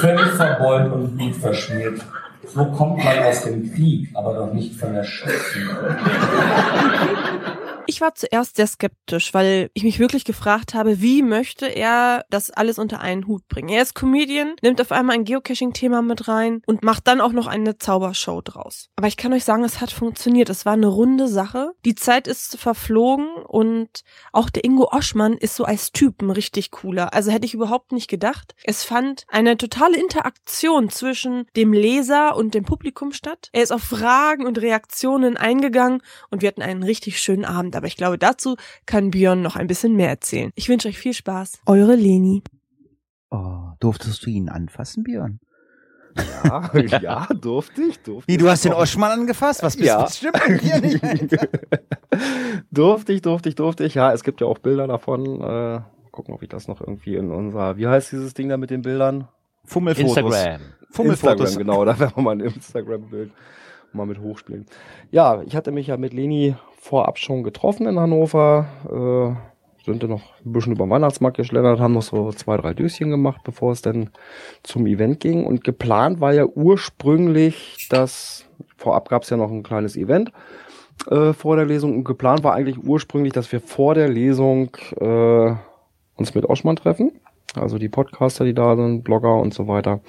Völlig 0.01 0.27
verbeult 0.33 0.93
und 0.93 1.17
blutverschmiert. 1.17 2.01
So 2.53 2.65
kommt 2.67 3.05
man 3.05 3.19
aus 3.25 3.43
dem 3.43 3.73
Krieg, 3.73 4.09
aber 4.15 4.35
doch 4.35 4.53
nicht 4.53 4.75
von 4.75 4.93
der 4.93 5.05
Schützen. 5.05 5.69
Ich 7.87 8.01
war 8.01 8.14
zuerst 8.14 8.57
sehr 8.57 8.66
skeptisch, 8.66 9.35
weil 9.35 9.70
ich 9.75 9.85
mich 9.85 9.99
wirklich 9.99 10.25
gefragt 10.25 10.75
habe, 10.75 11.03
wie 11.03 11.23
möchte 11.23 11.66
er 11.66 12.25
das 12.31 12.51
alles 12.51 12.79
unter 12.79 13.01
einen 13.01 13.27
Hut 13.27 13.47
bringen. 13.49 13.68
Er 13.68 13.83
ist 13.83 13.94
Comedian, 13.94 14.55
nimmt 14.62 14.81
auf 14.81 14.90
einmal 14.90 15.16
ein 15.16 15.25
Geocaching-Thema 15.25 16.01
mit 16.01 16.27
rein 16.27 16.62
und 16.66 16.83
macht 16.83 17.07
dann 17.07 17.20
auch 17.20 17.33
noch 17.33 17.47
eine 17.47 17.77
Zaubershow 17.77 18.40
draus. 18.40 18.88
Aber 18.97 19.07
ich 19.07 19.16
kann 19.16 19.33
euch 19.33 19.44
sagen, 19.44 19.64
es 19.64 19.81
hat 19.81 19.90
funktioniert. 19.90 20.49
Es 20.49 20.64
war 20.64 20.73
eine 20.73 20.87
runde 20.87 21.29
Sache. 21.29 21.73
Die 21.85 21.94
Zeit 21.94 22.27
ist 22.27 22.57
verflogen 22.57 23.29
und 23.47 24.03
auch 24.33 24.49
der 24.49 24.64
Ingo 24.64 24.88
Oschmann 24.90 25.35
ist 25.35 25.57
so 25.57 25.64
als 25.64 25.92
Typ 25.92 26.23
ein 26.23 26.31
richtig 26.31 26.70
cooler. 26.70 27.12
Also 27.12 27.31
hätte 27.31 27.47
ich 27.47 27.55
überhaupt 27.55 27.92
nicht 27.92 28.09
gedacht. 28.09 28.55
Es 28.64 28.85
fand 28.85 29.25
eine 29.29 29.59
totale 29.59 29.99
Interaktion 29.99 30.88
zwischen 30.88 31.47
dem 31.55 31.73
Leser 31.73 32.37
und 32.37 32.55
dem 32.55 32.64
Publikum 32.64 33.12
statt. 33.12 33.51
Er 33.53 33.62
ist 33.62 33.73
auf 33.73 33.83
Fragen 33.83 34.47
und 34.47 34.59
Reaktionen 34.59 35.37
eingegangen 35.37 36.03
und 36.31 36.40
wir 36.40 36.49
hatten 36.49 36.62
einen 36.62 36.83
richtig 36.83 37.20
schönen 37.20 37.44
Abend 37.44 37.74
aber 37.77 37.87
ich 37.87 37.97
glaube, 37.97 38.19
dazu 38.19 38.57
kann 38.87 39.11
Björn 39.11 39.43
noch 39.43 39.57
ein 39.57 39.67
bisschen 39.67 39.97
mehr 39.97 40.09
erzählen. 40.09 40.51
Ich 40.55 40.69
wünsche 40.69 40.89
euch 40.89 40.99
viel 40.99 41.15
Spaß. 41.15 41.61
Eure 41.67 41.95
Leni. 41.95 42.43
Oh, 43.31 43.71
durftest 43.81 44.25
du 44.25 44.31
ihn 44.31 44.49
anfassen, 44.49 45.03
Björn? 45.05 45.41
Ja, 46.17 46.71
ja, 47.01 47.27
durfte 47.35 47.83
ich, 47.83 47.99
durfte 48.01 48.33
Wie, 48.33 48.37
du 48.37 48.49
hast 48.49 48.65
den 48.65 48.73
Oschmann 48.73 49.11
angefasst? 49.21 49.63
Was 49.63 49.77
bist 49.77 49.89
Ja. 49.89 50.03
das 50.03 50.19
stimmt 50.19 50.37
dir 50.63 50.81
nicht? 50.81 51.03
Alter? 51.03 51.49
durfte 52.71 53.13
ich, 53.13 53.23
durfte 53.23 53.49
ich, 53.49 53.55
durfte 53.57 53.85
ich. 53.85 53.95
Ja, 53.95 54.13
es 54.13 54.23
gibt 54.23 54.41
ja 54.41 54.47
auch 54.47 54.59
Bilder 54.59 54.87
davon. 54.87 55.41
Äh, 55.41 55.81
gucken, 56.13 56.33
ob 56.35 56.43
ich 56.43 56.49
das 56.49 56.69
noch 56.69 56.81
irgendwie 56.81 57.17
in 57.17 57.33
unserer, 57.33 57.77
wie 57.77 57.89
heißt 57.89 58.13
dieses 58.13 58.35
Ding 58.35 58.49
da 58.49 58.57
mit 58.57 58.71
den 58.71 58.83
Bildern? 58.83 59.27
Fummelfotos. 59.65 60.17
Instagram. 60.17 60.61
Fummelfotos. 60.91 61.41
Instagram, 61.51 61.67
genau, 61.67 61.85
da 61.85 61.99
werden 61.99 62.13
wir 62.17 62.23
mal 62.23 62.31
ein 62.33 62.41
Instagram-Bild 62.41 63.33
mal 63.93 64.07
mit 64.07 64.21
hochspielen. 64.21 64.67
Ja, 65.11 65.43
ich 65.43 65.57
hatte 65.57 65.73
mich 65.73 65.89
ja 65.89 65.97
mit 65.97 66.13
Leni 66.13 66.55
vorab 66.85 67.18
schon 67.18 67.42
getroffen 67.42 67.87
in 67.87 67.99
Hannover. 67.99 68.66
Äh, 68.85 69.85
sind 69.87 70.03
dann 70.03 70.11
noch 70.11 70.23
ein 70.44 70.53
bisschen 70.53 70.73
über 70.73 70.85
den 70.87 70.90
Weihnachtsmarkt 70.90 71.37
geschlendert, 71.37 71.81
haben 71.81 71.94
noch 71.94 72.03
so 72.03 72.31
zwei, 72.33 72.57
drei 72.57 72.73
Döschen 72.73 73.11
gemacht, 73.11 73.40
bevor 73.44 73.73
es 73.73 73.83
dann 73.83 74.11
zum 74.62 74.87
Event 74.87 75.20
ging. 75.20 75.44
Und 75.44 75.64
geplant 75.64 76.20
war 76.20 76.33
ja 76.33 76.44
ursprünglich, 76.44 77.88
dass 77.90 78.47
vorab 78.77 79.09
gab 79.09 79.23
es 79.23 79.31
ja 79.31 79.37
noch 79.37 79.51
ein 79.51 79.62
kleines 79.62 79.97
Event 79.97 80.31
äh, 81.11 81.33
vor 81.33 81.57
der 81.57 81.64
Lesung. 81.64 81.97
Und 81.97 82.05
geplant 82.05 82.44
war 82.44 82.55
eigentlich 82.55 82.79
ursprünglich, 82.79 83.33
dass 83.33 83.51
wir 83.51 83.61
vor 83.61 83.94
der 83.94 84.09
Lesung 84.09 84.77
äh, 85.01 85.55
uns 86.16 86.35
mit 86.35 86.44
Oschmann 86.44 86.77
treffen. 86.77 87.12
Also 87.55 87.79
die 87.79 87.88
Podcaster, 87.88 88.44
die 88.44 88.55
da 88.55 88.77
sind, 88.77 89.05
Blogger 89.05 89.37
und 89.37 89.55
so 89.55 89.68
weiter. 89.68 90.01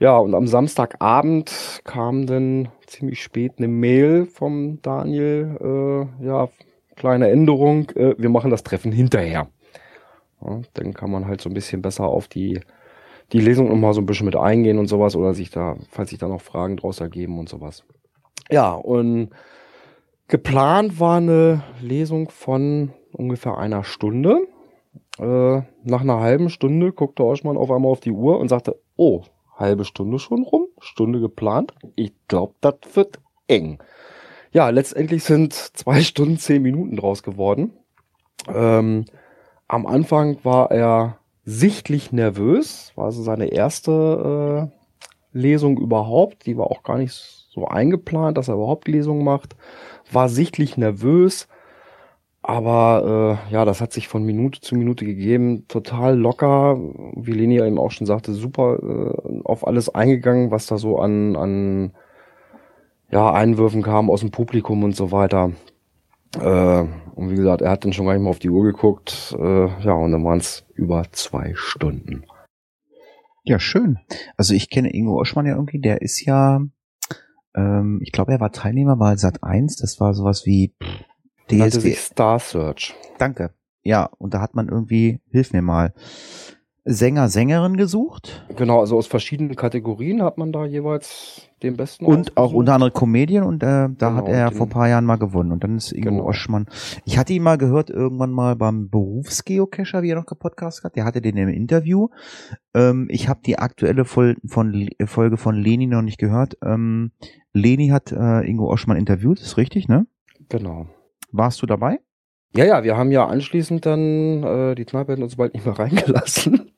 Ja, 0.00 0.16
und 0.16 0.34
am 0.34 0.46
Samstagabend 0.46 1.80
kam 1.84 2.26
dann 2.26 2.68
ziemlich 2.86 3.22
spät 3.22 3.54
eine 3.58 3.66
Mail 3.66 4.26
vom 4.26 4.80
Daniel, 4.80 6.08
äh, 6.20 6.24
ja, 6.24 6.48
kleine 6.94 7.30
Änderung, 7.30 7.90
äh, 7.90 8.14
wir 8.16 8.28
machen 8.28 8.50
das 8.50 8.62
Treffen 8.62 8.92
hinterher. 8.92 9.48
Ja, 10.40 10.60
dann 10.74 10.94
kann 10.94 11.10
man 11.10 11.26
halt 11.26 11.40
so 11.40 11.50
ein 11.50 11.54
bisschen 11.54 11.82
besser 11.82 12.04
auf 12.04 12.28
die, 12.28 12.60
die 13.32 13.40
Lesung 13.40 13.68
nochmal 13.68 13.92
so 13.92 14.00
ein 14.00 14.06
bisschen 14.06 14.26
mit 14.26 14.36
eingehen 14.36 14.78
und 14.78 14.86
sowas 14.86 15.16
oder 15.16 15.34
sich 15.34 15.50
da, 15.50 15.76
falls 15.90 16.10
sich 16.10 16.18
da 16.18 16.28
noch 16.28 16.42
Fragen 16.42 16.76
draus 16.76 17.00
ergeben 17.00 17.38
und 17.38 17.48
sowas. 17.48 17.84
Ja, 18.50 18.72
und 18.72 19.30
geplant 20.28 21.00
war 21.00 21.16
eine 21.16 21.64
Lesung 21.82 22.30
von 22.30 22.92
ungefähr 23.12 23.58
einer 23.58 23.82
Stunde. 23.82 24.46
Äh, 25.18 25.62
nach 25.82 26.02
einer 26.02 26.20
halben 26.20 26.50
Stunde 26.50 26.92
guckte 26.92 27.24
Oschmann 27.24 27.56
auf 27.56 27.70
einmal 27.72 27.90
auf 27.90 28.00
die 28.00 28.12
Uhr 28.12 28.38
und 28.38 28.48
sagte, 28.48 28.80
oh, 28.96 29.24
halbe 29.58 29.84
Stunde 29.84 30.18
schon 30.18 30.42
rum, 30.42 30.66
Stunde 30.80 31.20
geplant. 31.20 31.74
Ich 31.96 32.12
glaube, 32.28 32.54
das 32.60 32.74
wird 32.94 33.18
eng. 33.46 33.78
Ja, 34.52 34.70
letztendlich 34.70 35.24
sind 35.24 35.52
zwei 35.52 36.00
Stunden, 36.02 36.38
zehn 36.38 36.62
Minuten 36.62 36.96
draus 36.96 37.22
geworden. 37.22 37.72
Ähm, 38.48 39.04
am 39.66 39.86
Anfang 39.86 40.38
war 40.44 40.70
er 40.70 41.18
sichtlich 41.44 42.12
nervös, 42.12 42.92
war 42.94 43.06
also 43.06 43.22
seine 43.22 43.46
erste 43.46 44.70
äh, 44.72 45.38
Lesung 45.38 45.78
überhaupt. 45.78 46.46
Die 46.46 46.56
war 46.56 46.70
auch 46.70 46.82
gar 46.82 46.98
nicht 46.98 47.12
so 47.12 47.66
eingeplant, 47.66 48.38
dass 48.38 48.48
er 48.48 48.54
überhaupt 48.54 48.88
Lesungen 48.88 49.24
macht. 49.24 49.56
War 50.10 50.28
sichtlich 50.28 50.76
nervös. 50.76 51.48
Aber 52.48 53.42
äh, 53.50 53.52
ja, 53.52 53.66
das 53.66 53.82
hat 53.82 53.92
sich 53.92 54.08
von 54.08 54.24
Minute 54.24 54.62
zu 54.62 54.74
Minute 54.74 55.04
gegeben, 55.04 55.68
total 55.68 56.18
locker, 56.18 56.78
wie 57.14 57.32
Leni 57.32 57.60
eben 57.60 57.78
auch 57.78 57.90
schon 57.90 58.06
sagte, 58.06 58.32
super 58.32 58.78
äh, 58.82 59.40
auf 59.44 59.66
alles 59.66 59.94
eingegangen, 59.94 60.50
was 60.50 60.64
da 60.64 60.78
so 60.78 60.98
an, 60.98 61.36
an 61.36 61.92
ja, 63.10 63.30
Einwürfen 63.34 63.82
kam 63.82 64.08
aus 64.08 64.20
dem 64.20 64.30
Publikum 64.30 64.82
und 64.82 64.96
so 64.96 65.12
weiter. 65.12 65.52
Äh, 66.40 66.84
und 67.16 67.30
wie 67.30 67.34
gesagt, 67.34 67.60
er 67.60 67.70
hat 67.70 67.84
dann 67.84 67.92
schon 67.92 68.06
gar 68.06 68.14
nicht 68.14 68.22
mehr 68.22 68.30
auf 68.30 68.38
die 68.38 68.48
Uhr 68.48 68.64
geguckt, 68.64 69.36
äh, 69.38 69.66
ja, 69.82 69.92
und 69.92 70.12
dann 70.12 70.24
waren 70.24 70.38
es 70.38 70.64
über 70.74 71.02
zwei 71.12 71.52
Stunden. 71.54 72.24
Ja, 73.44 73.58
schön. 73.58 73.98
Also 74.38 74.54
ich 74.54 74.70
kenne 74.70 74.94
Ingo 74.94 75.20
Oschmann 75.20 75.44
ja 75.44 75.54
irgendwie, 75.54 75.82
der 75.82 76.00
ist 76.00 76.24
ja, 76.24 76.62
ähm, 77.54 78.00
ich 78.02 78.10
glaube, 78.10 78.32
er 78.32 78.40
war 78.40 78.52
Teilnehmer 78.52 78.96
bei 78.96 79.16
Sat 79.16 79.44
1, 79.44 79.76
das 79.76 80.00
war 80.00 80.14
sowas 80.14 80.46
wie 80.46 80.74
pff, 80.82 81.04
Nannte 81.50 81.78
DSD. 81.78 81.80
sich 81.80 82.00
Star 82.00 82.38
Search. 82.38 82.94
Danke. 83.18 83.50
Ja, 83.82 84.10
und 84.18 84.34
da 84.34 84.40
hat 84.40 84.54
man 84.54 84.68
irgendwie, 84.68 85.20
hilf 85.30 85.52
mir 85.52 85.62
mal, 85.62 85.92
Sänger, 86.90 87.28
Sängerin 87.28 87.76
gesucht 87.76 88.46
Genau, 88.56 88.80
also 88.80 88.96
aus 88.96 89.06
verschiedenen 89.06 89.56
Kategorien 89.56 90.22
hat 90.22 90.38
man 90.38 90.52
da 90.52 90.64
jeweils 90.64 91.42
den 91.62 91.76
besten 91.76 92.06
und 92.06 92.36
auch 92.38 92.54
unter 92.54 92.72
anderem 92.74 92.94
Comedian 92.94 93.44
und 93.44 93.62
äh, 93.62 93.66
da 93.66 93.88
Genau, 93.88 94.14
hat 94.14 94.28
er 94.28 94.52
vor 94.52 94.66
ein 94.66 94.70
paar 94.70 94.88
Jahren 94.88 95.04
mal 95.04 95.16
gewonnen 95.18 95.52
und 95.52 95.62
dann 95.62 95.76
ist 95.76 95.92
Ingo 95.92 96.08
Genau. 96.10 96.24
Oschmann. 96.24 96.66
Ich 97.04 97.18
hatte 97.18 97.34
ihn 97.34 97.42
mal 97.42 97.58
gehört 97.58 97.90
irgendwann 97.90 98.30
mal 98.30 98.56
beim 98.56 98.88
Berufsgeocacher, 98.88 100.02
wie 100.02 100.10
er 100.12 100.16
noch 100.16 100.24
gepodcast 100.24 100.82
hat. 100.82 100.96
Der 100.96 101.04
hatte 101.04 101.20
den 101.20 101.36
im 101.36 101.50
Interview. 101.50 102.08
Ähm, 102.72 103.06
ich 103.10 103.28
habe 103.28 103.40
die 103.44 103.58
aktuelle 103.58 104.06
Vol 104.06 104.36
von, 104.46 104.88
Folge 105.04 105.36
von 105.36 105.56
Leni 105.56 105.86
noch 105.88 106.00
nicht 106.02 106.18
gehört. 106.18 106.56
Ähm, 106.64 107.12
Leni 107.52 107.88
hat 107.88 108.12
äh, 108.12 108.48
Ingo 108.48 108.70
Oschmann 108.72 108.96
interviewt, 108.96 109.40
ist 109.40 109.58
richtig, 109.58 109.88
ne? 109.88 110.06
Genau. 110.48 110.86
Warst 111.32 111.60
du 111.62 111.66
dabei? 111.66 112.00
Ja, 112.56 112.64
ja, 112.64 112.82
wir 112.82 112.96
haben 112.96 113.10
ja 113.12 113.26
anschließend 113.26 113.84
dann, 113.84 114.42
äh, 114.42 114.74
die 114.74 114.84
Kneipe 114.84 115.12
uns 115.16 115.36
bald 115.36 115.54
nicht 115.54 115.66
mehr 115.66 115.78
reingelassen, 115.78 116.72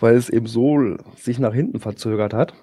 weil 0.00 0.16
es 0.16 0.28
eben 0.28 0.46
so 0.46 0.96
sich 1.16 1.38
nach 1.38 1.54
hinten 1.54 1.78
verzögert 1.80 2.34
hat. 2.34 2.54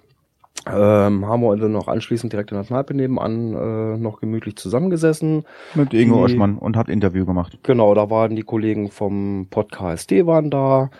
Ähm, 0.68 1.26
haben 1.26 1.42
wir 1.42 1.56
dann 1.56 1.72
noch 1.72 1.88
anschließend 1.88 2.34
direkt 2.34 2.52
in 2.52 2.58
der 2.58 2.66
Kneipe 2.66 2.94
nebenan 2.94 3.54
äh, 3.56 3.98
noch 3.98 4.20
gemütlich 4.20 4.58
zusammengesessen. 4.58 5.44
Mit 5.74 5.94
Ingo 5.94 6.18
Die- 6.18 6.34
Oschmann 6.34 6.58
und 6.58 6.78
habt 6.78 6.90
Interview 6.90 7.26
gemacht. 7.26 7.58
Genau, 7.64 7.96
da 7.96 8.10
waren 8.10 8.36
die 8.36 8.44
Kollegen 8.44 8.92
vom 8.92 9.48
Podcast 9.50 10.12
waren 10.12 10.52
da, 10.52 10.92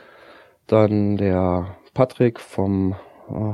dann 0.68 1.18
der 1.18 1.76
Patrick 1.94 2.40
vom 2.40 2.96
äh, 3.30 3.54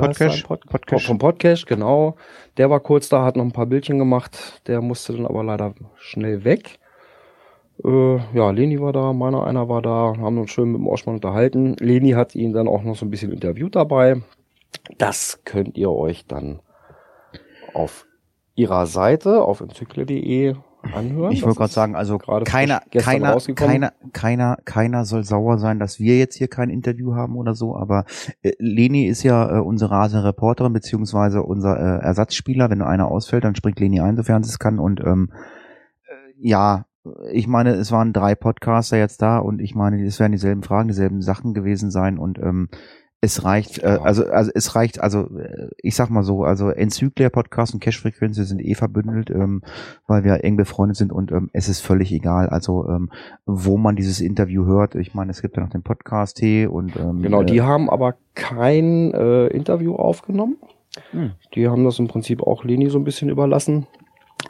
Podcast? 0.00 0.46
Pod 0.46 0.66
Podcast. 0.66 1.06
vom 1.06 1.18
Podcast, 1.18 1.66
genau. 1.66 2.16
Der 2.56 2.70
war 2.70 2.80
kurz 2.80 3.08
da, 3.08 3.24
hat 3.24 3.36
noch 3.36 3.44
ein 3.44 3.52
paar 3.52 3.66
Bildchen 3.66 3.98
gemacht, 3.98 4.62
der 4.66 4.80
musste 4.80 5.12
dann 5.12 5.26
aber 5.26 5.44
leider 5.44 5.74
schnell 5.96 6.44
weg. 6.44 6.78
Äh, 7.84 8.16
ja, 8.36 8.50
Leni 8.50 8.80
war 8.80 8.92
da, 8.92 9.12
meiner 9.12 9.44
einer 9.44 9.68
war 9.68 9.82
da, 9.82 10.14
haben 10.16 10.38
uns 10.38 10.50
schön 10.50 10.72
mit 10.72 10.80
dem 10.80 10.86
Oschmann 10.86 11.16
unterhalten. 11.16 11.76
Leni 11.80 12.10
hat 12.10 12.34
ihn 12.34 12.52
dann 12.52 12.68
auch 12.68 12.82
noch 12.82 12.96
so 12.96 13.04
ein 13.06 13.10
bisschen 13.10 13.32
interviewt 13.32 13.74
dabei. 13.74 14.22
Das 14.98 15.40
könnt 15.44 15.76
ihr 15.76 15.90
euch 15.90 16.26
dann 16.26 16.60
auf 17.72 18.06
ihrer 18.54 18.86
Seite 18.86 19.42
auf 19.42 19.60
enzykle.de 19.60 20.54
anhören. 20.92 21.32
Ich 21.32 21.42
wollte 21.42 21.58
gerade 21.58 21.72
sagen, 21.72 21.96
also 21.96 22.18
gerade 22.18 22.44
keiner, 22.44 22.82
keiner, 22.90 23.36
keiner, 23.54 23.92
keiner, 24.12 24.58
keiner 24.64 25.04
soll 25.04 25.24
sauer 25.24 25.58
sein, 25.58 25.78
dass 25.78 25.98
wir 25.98 26.18
jetzt 26.18 26.36
hier 26.36 26.48
kein 26.48 26.70
Interview 26.70 27.14
haben 27.14 27.36
oder 27.36 27.54
so. 27.54 27.76
Aber 27.76 28.04
äh, 28.42 28.52
Leni 28.58 29.06
ist 29.06 29.22
ja 29.22 29.56
äh, 29.56 29.60
unsere 29.60 29.90
rasende 29.90 30.24
Reporterin 30.24 30.72
beziehungsweise 30.72 31.42
unser 31.42 31.78
äh, 31.78 32.04
Ersatzspieler. 32.04 32.70
Wenn 32.70 32.82
einer 32.82 33.08
ausfällt, 33.08 33.44
dann 33.44 33.54
springt 33.54 33.80
Leni 33.80 34.00
ein, 34.00 34.16
sofern 34.16 34.42
sie 34.42 34.50
es 34.50 34.58
kann. 34.58 34.78
Und 34.78 35.00
ähm, 35.00 35.30
äh, 36.06 36.48
ja, 36.48 36.86
ich 37.30 37.46
meine, 37.46 37.70
es 37.72 37.92
waren 37.92 38.12
drei 38.12 38.34
Podcaster 38.34 38.96
jetzt 38.96 39.20
da 39.20 39.38
und 39.38 39.60
ich 39.60 39.74
meine, 39.74 40.02
es 40.04 40.18
werden 40.20 40.32
dieselben 40.32 40.62
Fragen, 40.62 40.88
dieselben 40.88 41.20
Sachen 41.20 41.52
gewesen 41.52 41.90
sein 41.90 42.18
und 42.18 42.38
ähm, 42.38 42.68
es 43.24 43.42
reicht, 43.44 43.82
äh, 43.82 43.98
also, 44.02 44.26
also 44.26 44.50
es 44.54 44.74
reicht, 44.74 45.00
also 45.00 45.38
äh, 45.38 45.68
ich 45.78 45.96
sag 45.96 46.10
mal 46.10 46.22
so, 46.22 46.44
also 46.44 46.68
Enzyklia 46.68 47.30
Podcast 47.30 47.74
und 47.74 47.80
Cash-Frequenz 47.80 48.36
sind 48.36 48.60
eh 48.60 48.74
verbündelt, 48.74 49.30
ähm, 49.30 49.62
weil 50.06 50.24
wir 50.24 50.44
eng 50.44 50.56
befreundet 50.56 50.96
sind 50.96 51.10
und 51.10 51.32
ähm, 51.32 51.50
es 51.52 51.68
ist 51.68 51.80
völlig 51.80 52.12
egal, 52.12 52.48
also 52.48 52.86
ähm, 52.88 53.10
wo 53.46 53.78
man 53.78 53.96
dieses 53.96 54.20
Interview 54.20 54.66
hört. 54.66 54.94
Ich 54.94 55.14
meine, 55.14 55.30
es 55.30 55.40
gibt 55.40 55.56
ja 55.56 55.62
noch 55.62 55.70
den 55.70 55.82
Podcast 55.82 56.36
T 56.36 56.66
und 56.66 56.94
ähm, 56.96 57.22
Genau, 57.22 57.42
äh, 57.42 57.46
die 57.46 57.62
haben 57.62 57.88
aber 57.88 58.16
kein 58.34 59.12
äh, 59.14 59.46
Interview 59.46 59.94
aufgenommen. 59.94 60.58
Hm. 61.10 61.32
Die 61.54 61.68
haben 61.68 61.84
das 61.84 61.98
im 61.98 62.08
Prinzip 62.08 62.42
auch 62.42 62.64
Leni 62.64 62.90
so 62.90 62.98
ein 62.98 63.04
bisschen 63.04 63.30
überlassen. 63.30 63.86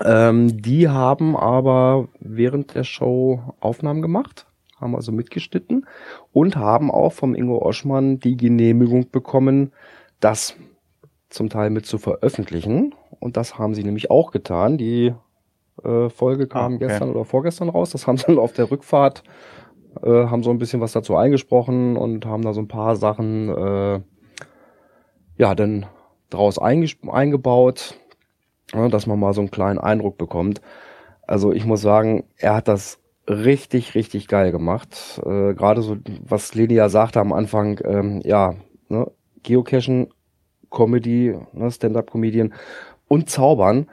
Ähm, 0.05 0.61
die 0.61 0.89
haben 0.89 1.37
aber 1.37 2.09
während 2.19 2.75
der 2.75 2.85
Show 2.85 3.55
Aufnahmen 3.61 4.03
gemacht, 4.03 4.47
haben 4.85 4.95
also 4.95 5.11
mitgeschnitten 5.11 5.87
und 6.33 6.57
haben 6.57 6.93
auch 6.93 7.13
vom 7.13 7.35
Ingo 7.35 7.59
Oschmann 7.59 8.21
die 8.21 8.37
Genehmigung 8.37 9.11
bekommen, 9.11 9.73
das 10.21 10.55
zum 11.29 11.49
Teil 11.49 11.71
mit 11.71 11.87
zu 11.87 11.99
veröffentlichen. 11.99 12.95
Und 13.19 13.37
das 13.37 13.59
haben 13.59 13.75
sie 13.75 13.83
nämlich 13.83 14.11
auch 14.11 14.31
getan. 14.31 14.79
Die 14.79 15.13
äh, 15.83 16.09
Folge 16.09 16.47
kam 16.47 16.75
Ah, 16.75 16.77
okay. 16.77 16.87
gestern 16.87 17.11
oder 17.11 17.25
vorgestern 17.25 17.69
raus. 17.69 17.91
Das 17.91 18.07
haben 18.07 18.19
sie 18.19 18.25
dann 18.29 18.39
auf 18.39 18.53
der 18.53 18.71
Rückfahrt 18.71 19.25
äh, 20.03 20.27
haben 20.27 20.43
so 20.43 20.51
ein 20.51 20.59
bisschen 20.59 20.81
was 20.81 20.93
dazu 20.93 21.17
eingesprochen 21.17 21.97
und 21.97 22.27
haben 22.27 22.43
da 22.43 22.53
so 22.53 22.61
ein 22.61 22.69
paar 22.69 22.97
Sachen 22.97 23.49
äh, 23.49 24.01
ja 25.37 25.55
dann 25.55 25.87
draus 26.31 26.59
eingebaut, 26.59 27.99
ja, 28.73 28.89
dass 28.89 29.07
man 29.07 29.21
mal 29.21 29.35
so 29.35 29.41
einen 29.41 29.51
kleinen 29.51 29.79
Eindruck 29.79 30.19
bekommt. 30.19 30.61
Also 31.27 31.53
ich 31.53 31.65
muss 31.65 31.81
sagen, 31.81 32.25
er 32.37 32.57
hat 32.57 32.69
das 32.69 32.99
richtig, 33.29 33.95
richtig 33.95 34.29
geil 34.29 34.53
gemacht. 34.53 35.21
Äh, 35.25 35.55
Gerade 35.55 35.83
so, 35.83 35.97
was 36.27 36.55
Leni 36.55 36.75
ja 36.75 36.89
sagte 36.89 37.21
am 37.21 37.33
Anfang, 37.33 37.81
ähm, 37.85 38.21
ja, 38.25 38.55
ne, 38.89 39.11
Geocachen, 39.43 40.09
Comedy, 40.71 41.39
ne, 41.53 41.71
Stand-up-Comedian 41.71 42.55
und 43.09 43.31
Zaubern. 43.31 43.89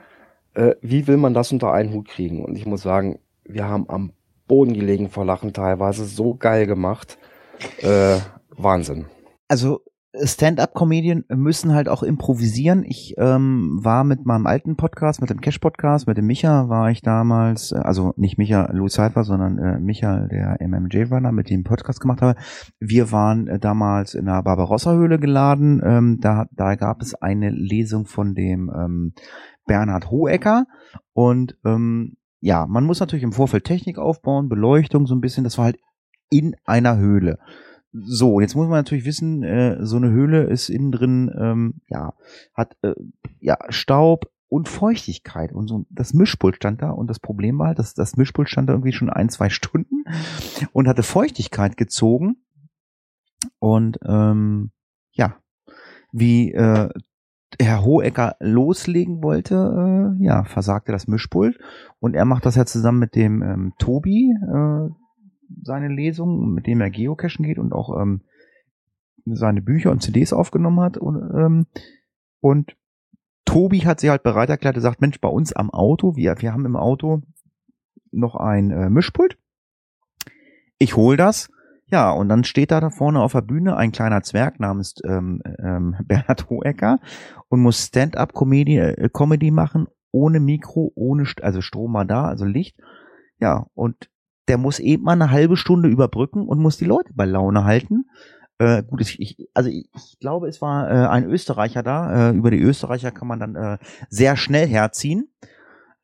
Äh, 0.54 0.74
wie 0.82 1.06
will 1.06 1.16
man 1.16 1.34
das 1.34 1.52
unter 1.52 1.72
einen 1.72 1.92
Hut 1.92 2.08
kriegen? 2.08 2.44
Und 2.44 2.56
ich 2.56 2.66
muss 2.66 2.82
sagen, 2.82 3.18
wir 3.44 3.68
haben 3.68 3.88
am 3.88 4.12
Boden 4.46 4.74
gelegen 4.74 5.08
vor 5.08 5.24
Lachen 5.24 5.52
teilweise 5.52 6.04
so 6.04 6.34
geil 6.34 6.66
gemacht. 6.66 7.18
Äh, 7.80 8.18
Wahnsinn. 8.56 9.06
also 9.48 9.80
Stand-up-Comedien 10.14 11.24
müssen 11.28 11.72
halt 11.72 11.88
auch 11.88 12.02
improvisieren. 12.02 12.84
Ich 12.84 13.14
ähm, 13.16 13.80
war 13.82 14.04
mit 14.04 14.26
meinem 14.26 14.46
alten 14.46 14.76
Podcast, 14.76 15.22
mit 15.22 15.30
dem 15.30 15.40
Cash-Podcast, 15.40 16.06
mit 16.06 16.18
dem 16.18 16.26
Micha, 16.26 16.68
war 16.68 16.90
ich 16.90 17.00
damals, 17.00 17.72
äh, 17.72 17.76
also 17.76 18.12
nicht 18.16 18.36
Micha 18.36 18.70
Louis 18.72 18.92
Cypher, 18.92 19.24
sondern 19.24 19.58
äh, 19.58 19.80
Micha, 19.80 20.26
der 20.26 20.58
MMJ-Runner, 20.60 21.32
mit 21.32 21.48
dem 21.48 21.64
Podcast 21.64 22.00
gemacht 22.00 22.20
habe. 22.20 22.38
Wir 22.78 23.10
waren 23.10 23.46
äh, 23.46 23.58
damals 23.58 24.12
in 24.14 24.26
der 24.26 24.42
Barbarossa-Höhle 24.42 25.18
geladen. 25.18 25.80
Ähm, 25.82 26.18
da, 26.20 26.46
da 26.52 26.74
gab 26.74 27.00
es 27.00 27.14
eine 27.14 27.48
Lesung 27.48 28.04
von 28.04 28.34
dem 28.34 28.70
ähm, 28.74 29.14
Bernhard 29.66 30.10
Hohecker 30.10 30.66
und 31.14 31.56
ähm, 31.64 32.16
ja, 32.40 32.66
man 32.66 32.84
muss 32.84 33.00
natürlich 33.00 33.22
im 33.22 33.32
Vorfeld 33.32 33.64
Technik 33.64 33.98
aufbauen, 33.98 34.48
Beleuchtung 34.48 35.06
so 35.06 35.14
ein 35.14 35.20
bisschen. 35.20 35.44
Das 35.44 35.56
war 35.56 35.66
halt 35.66 35.78
in 36.28 36.56
einer 36.64 36.98
Höhle. 36.98 37.38
So, 37.92 38.40
jetzt 38.40 38.54
muss 38.54 38.68
man 38.68 38.78
natürlich 38.78 39.04
wissen, 39.04 39.42
äh, 39.42 39.84
so 39.84 39.96
eine 39.96 40.10
Höhle 40.10 40.44
ist 40.44 40.70
innen 40.70 40.92
drin, 40.92 41.30
ähm, 41.38 41.74
ja, 41.88 42.14
hat 42.54 42.76
äh, 42.82 42.94
ja 43.40 43.58
Staub 43.68 44.30
und 44.48 44.68
Feuchtigkeit 44.68 45.52
und 45.52 45.66
so. 45.66 45.86
Das 45.90 46.14
Mischpult 46.14 46.56
stand 46.56 46.82
da 46.82 46.90
und 46.90 47.08
das 47.08 47.20
Problem 47.20 47.58
war 47.58 47.68
halt, 47.68 47.78
dass 47.78 47.94
das 47.94 48.16
Mischpult 48.16 48.48
stand 48.48 48.68
da 48.68 48.74
irgendwie 48.74 48.92
schon 48.92 49.10
ein, 49.10 49.28
zwei 49.28 49.50
Stunden 49.50 50.04
und 50.72 50.88
hatte 50.88 51.02
Feuchtigkeit 51.02 51.76
gezogen 51.76 52.36
und 53.58 53.98
ähm, 54.06 54.70
ja, 55.12 55.36
wie 56.12 56.52
äh, 56.52 56.88
Herr 57.60 57.84
Hohecker 57.84 58.36
loslegen 58.40 59.22
wollte, 59.22 60.16
äh, 60.18 60.24
ja, 60.24 60.44
versagte 60.44 60.92
das 60.92 61.08
Mischpult 61.08 61.58
und 61.98 62.14
er 62.14 62.24
macht 62.24 62.46
das 62.46 62.54
ja 62.54 62.64
zusammen 62.64 62.98
mit 62.98 63.14
dem 63.14 63.42
ähm, 63.42 63.72
Tobi, 63.78 64.32
äh, 64.32 64.88
seine 65.62 65.88
Lesung, 65.88 66.52
mit 66.52 66.66
dem 66.66 66.80
er 66.80 66.90
geocachen 66.90 67.44
geht 67.44 67.58
und 67.58 67.72
auch 67.72 68.00
ähm, 68.00 68.22
seine 69.24 69.62
Bücher 69.62 69.90
und 69.90 70.02
CDs 70.02 70.32
aufgenommen 70.32 70.80
hat. 70.80 70.96
Und, 70.96 71.16
ähm, 71.34 71.66
und 72.40 72.76
Tobi 73.44 73.80
hat 73.80 74.00
sich 74.00 74.10
halt 74.10 74.22
bereit 74.22 74.50
erklärt, 74.50 74.76
er 74.76 74.82
sagt, 74.82 75.00
Mensch, 75.00 75.20
bei 75.20 75.28
uns 75.28 75.52
am 75.52 75.70
Auto, 75.70 76.16
wir, 76.16 76.40
wir 76.40 76.52
haben 76.52 76.66
im 76.66 76.76
Auto 76.76 77.22
noch 78.10 78.36
ein 78.36 78.70
äh, 78.70 78.90
Mischpult. 78.90 79.38
Ich 80.78 80.96
hol 80.96 81.16
das. 81.16 81.50
Ja, 81.86 82.10
und 82.10 82.30
dann 82.30 82.44
steht 82.44 82.70
da 82.70 82.80
da 82.80 82.88
vorne 82.88 83.20
auf 83.20 83.32
der 83.32 83.42
Bühne 83.42 83.76
ein 83.76 83.92
kleiner 83.92 84.22
Zwerg 84.22 84.58
namens 84.58 84.94
ähm, 85.04 85.42
ähm, 85.58 85.96
Bernhard 86.06 86.48
Hohecker 86.48 87.00
und 87.48 87.60
muss 87.60 87.86
Stand-up-Comedy 87.86 88.78
äh, 88.78 89.10
Comedy 89.12 89.50
machen, 89.50 89.88
ohne 90.10 90.40
Mikro, 90.40 90.90
ohne, 90.94 91.24
also 91.42 91.60
Strom 91.60 91.92
war 91.92 92.06
da, 92.06 92.24
also 92.24 92.46
Licht. 92.46 92.78
Ja, 93.40 93.66
und 93.74 94.08
der 94.48 94.58
muss 94.58 94.78
eben 94.78 95.04
mal 95.04 95.12
eine 95.12 95.30
halbe 95.30 95.56
Stunde 95.56 95.88
überbrücken 95.88 96.46
und 96.46 96.58
muss 96.58 96.76
die 96.76 96.84
Leute 96.84 97.12
bei 97.14 97.24
Laune 97.24 97.64
halten. 97.64 98.06
Äh, 98.58 98.82
gut, 98.82 99.00
ich, 99.00 99.20
ich, 99.20 99.48
also 99.54 99.70
ich, 99.70 99.88
ich 99.94 100.18
glaube, 100.20 100.48
es 100.48 100.60
war 100.60 100.90
äh, 100.90 101.08
ein 101.08 101.24
Österreicher 101.24 101.82
da. 101.82 102.30
Äh, 102.30 102.34
über 102.34 102.50
die 102.50 102.60
Österreicher 102.60 103.10
kann 103.10 103.28
man 103.28 103.40
dann 103.40 103.56
äh, 103.56 103.78
sehr 104.08 104.36
schnell 104.36 104.66
herziehen. 104.66 105.28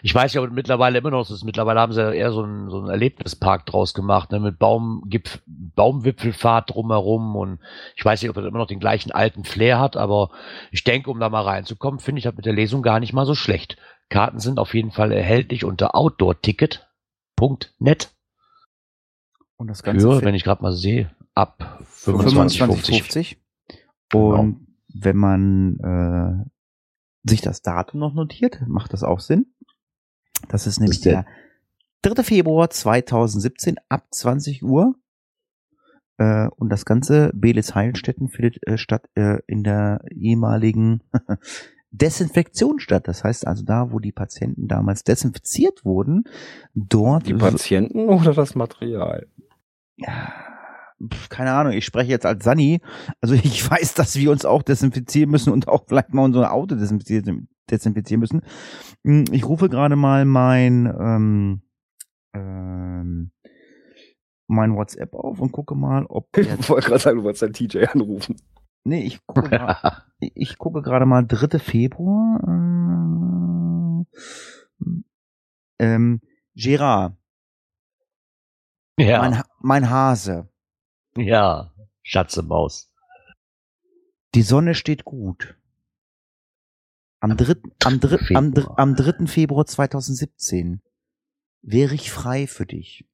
ich 0.06 0.14
weiß 0.14 0.34
ja 0.34 0.46
mittlerweile 0.48 0.98
immer 0.98 1.12
noch, 1.12 1.30
ist, 1.30 1.46
mittlerweile 1.46 1.80
haben 1.80 1.94
sie 1.94 2.02
ja 2.02 2.12
eher 2.12 2.34
so 2.34 2.44
einen, 2.44 2.70
so 2.70 2.78
einen 2.78 2.90
Erlebnispark 2.90 3.66
draus 3.66 3.94
gemacht, 3.94 4.34
ne, 4.34 4.42
mit 4.42 4.60
Baumgipf 4.60 5.42
Baumwipfelfahrt 5.48 6.72
drumherum 6.72 7.38
und 7.38 7.62
ich 7.96 8.04
weiß 8.04 8.22
nicht, 8.22 8.30
ob 8.30 8.36
er 8.36 8.46
immer 8.46 8.58
noch 8.58 8.68
den 8.68 8.82
gleichen 8.82 9.14
alten 9.14 9.46
Flair 9.46 9.80
hat, 9.80 9.96
aber 9.96 10.32
ich 10.72 10.84
denke, 10.84 11.10
um 11.10 11.22
da 11.22 11.30
mal 11.30 11.44
reinzukommen, 11.44 12.02
finde 12.02 12.20
ich 12.20 12.26
das 12.26 12.36
mit 12.36 12.46
der 12.46 12.52
Lesung 12.52 12.82
gar 12.82 13.00
nicht 13.00 13.14
mal 13.14 13.26
so 13.26 13.34
schlecht. 13.34 13.78
Karten 14.10 14.40
sind 14.40 14.60
auf 14.60 14.74
jeden 14.74 14.92
Fall 14.92 15.14
erhältlich 15.14 15.64
unter 15.64 15.96
outdoorticket.net. 15.96 18.12
Und 19.56 19.68
das 19.68 19.84
Ganze 19.84 20.12
Für, 20.12 20.22
wenn 20.22 20.36
ich 20.36 20.44
gerade 20.44 20.62
mal 20.62 20.74
sehe, 20.74 21.16
ab 21.34 21.80
25,50. 21.90 23.38
25,50. 24.12 24.14
Und 24.14 24.68
wenn 24.94 25.16
man 25.16 25.80
äh, 25.80 26.44
sich 27.24 27.40
das 27.40 27.62
Datum 27.62 28.02
noch 28.02 28.14
notiert, 28.14 28.60
macht 28.68 28.92
das 28.92 29.04
auch 29.04 29.22
Sinn. 29.22 29.53
Das 30.50 30.68
ist 30.68 30.80
nämlich 30.80 30.98
ist 30.98 31.06
der- 31.06 31.26
der 32.04 32.14
3. 32.16 32.24
Februar 32.24 32.70
2017 32.70 33.78
ab 33.90 34.06
20 34.12 34.64
Uhr. 34.64 34.96
Äh, 36.18 36.48
und 36.58 36.70
das 36.70 36.86
ganze 36.86 37.32
Belis 37.34 37.74
Heilstätten 37.76 38.28
findet 38.30 38.66
äh, 38.68 38.78
statt 38.78 39.10
äh, 39.16 39.40
in 39.48 39.64
der 39.64 40.02
ehemaligen 40.12 41.02
Desinfektion 41.92 42.80
statt. 42.80 43.08
Das 43.08 43.24
heißt 43.24 43.48
also 43.48 43.64
da, 43.64 43.92
wo 43.92 44.00
die 44.00 44.12
Patienten 44.12 44.68
damals 44.68 45.04
desinfiziert 45.04 45.86
wurden, 45.86 46.26
dort 46.76 47.28
Die 47.28 47.34
Patienten 47.34 48.10
oder 48.10 48.34
das 48.34 48.56
Material? 48.56 49.28
ja, 49.96 50.34
keine 51.30 51.52
Ahnung, 51.54 51.74
ich 51.74 51.86
spreche 51.86 52.10
jetzt 52.12 52.26
als 52.26 52.44
Sani. 52.44 52.82
Also 53.22 53.34
ich 53.36 53.70
weiß, 53.70 53.94
dass 53.94 54.16
wir 54.16 54.32
uns 54.32 54.46
auch 54.46 54.64
desinfizieren 54.64 55.30
müssen 55.32 55.52
und 55.54 55.68
auch 55.68 55.86
vielleicht 55.88 56.14
mal 56.14 56.24
unser 56.24 56.52
Auto 56.54 56.76
desinfizieren, 56.76 57.48
desinfizieren 57.70 58.20
müssen. 58.20 58.42
Hm, 59.06 59.26
Ich 59.32 59.46
rufe 59.46 59.70
gerade 59.70 59.96
mal 59.96 60.26
mein, 60.26 60.86
ähm, 61.00 61.62
ähm, 62.34 63.32
mein 64.48 64.76
WhatsApp 64.76 65.14
auf 65.16 65.40
und 65.40 65.52
gucke 65.52 65.76
mal, 65.76 66.06
ob 66.08 66.36
Ich 66.38 66.70
wollte 66.70 66.88
gerade 66.88 67.00
sagen, 67.02 67.18
du 67.18 67.24
wolltest 67.24 67.44
deinen 67.44 67.54
TJ 67.54 67.86
anrufen. 67.86 68.36
nee, 68.84 69.04
ich 69.04 69.26
gucke 69.26 69.50
gerade, 69.50 70.04
ich 70.20 70.58
gucke 70.58 70.82
gerade 70.82 71.06
mal 71.06 71.24
3. 71.26 71.60
Februar. 71.60 72.40
Äh, 72.48 74.04
ähm, 75.80 76.22
Gerard, 76.56 77.16
ja, 79.00 79.20
mein, 79.20 79.42
mein 79.60 79.90
Hase. 79.90 80.48
Ja, 81.18 81.72
Schatzemaus. 82.02 82.90
Die 84.36 84.42
Sonne 84.42 84.76
steht 84.76 85.06
gut. 85.06 85.56
Am 87.20 87.38
3. 87.38 87.56
Am, 87.86 88.00
3. 88.00 88.18
am, 88.36 88.54
dr- 88.54 88.64
Februar. 88.66 88.80
am 88.80 88.96
3. 88.96 89.28
Februar 89.28 89.66
2017 89.66 90.82
wäre 91.62 91.94
ich 91.96 92.12
frei 92.12 92.48
für 92.48 92.66
dich. 92.66 93.06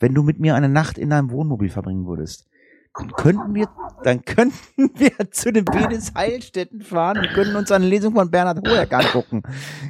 Wenn 0.00 0.14
du 0.14 0.22
mit 0.22 0.40
mir 0.40 0.54
eine 0.54 0.68
Nacht 0.68 0.98
in 0.98 1.10
deinem 1.10 1.30
Wohnmobil 1.30 1.68
verbringen 1.70 2.06
würdest, 2.06 2.48
dann 2.94 3.12
könnten 3.12 3.54
wir, 3.54 3.68
dann 4.02 4.24
könnten 4.24 4.90
wir 4.98 5.30
zu 5.30 5.52
den 5.52 5.64
Bedes 5.64 6.14
Heilstätten 6.14 6.80
fahren 6.82 7.18
und 7.18 7.28
können 7.28 7.54
uns 7.54 7.70
eine 7.70 7.86
Lesung 7.86 8.14
von 8.14 8.30
Bernhard 8.30 8.66
Hoek 8.66 8.92
angucken. 8.92 9.42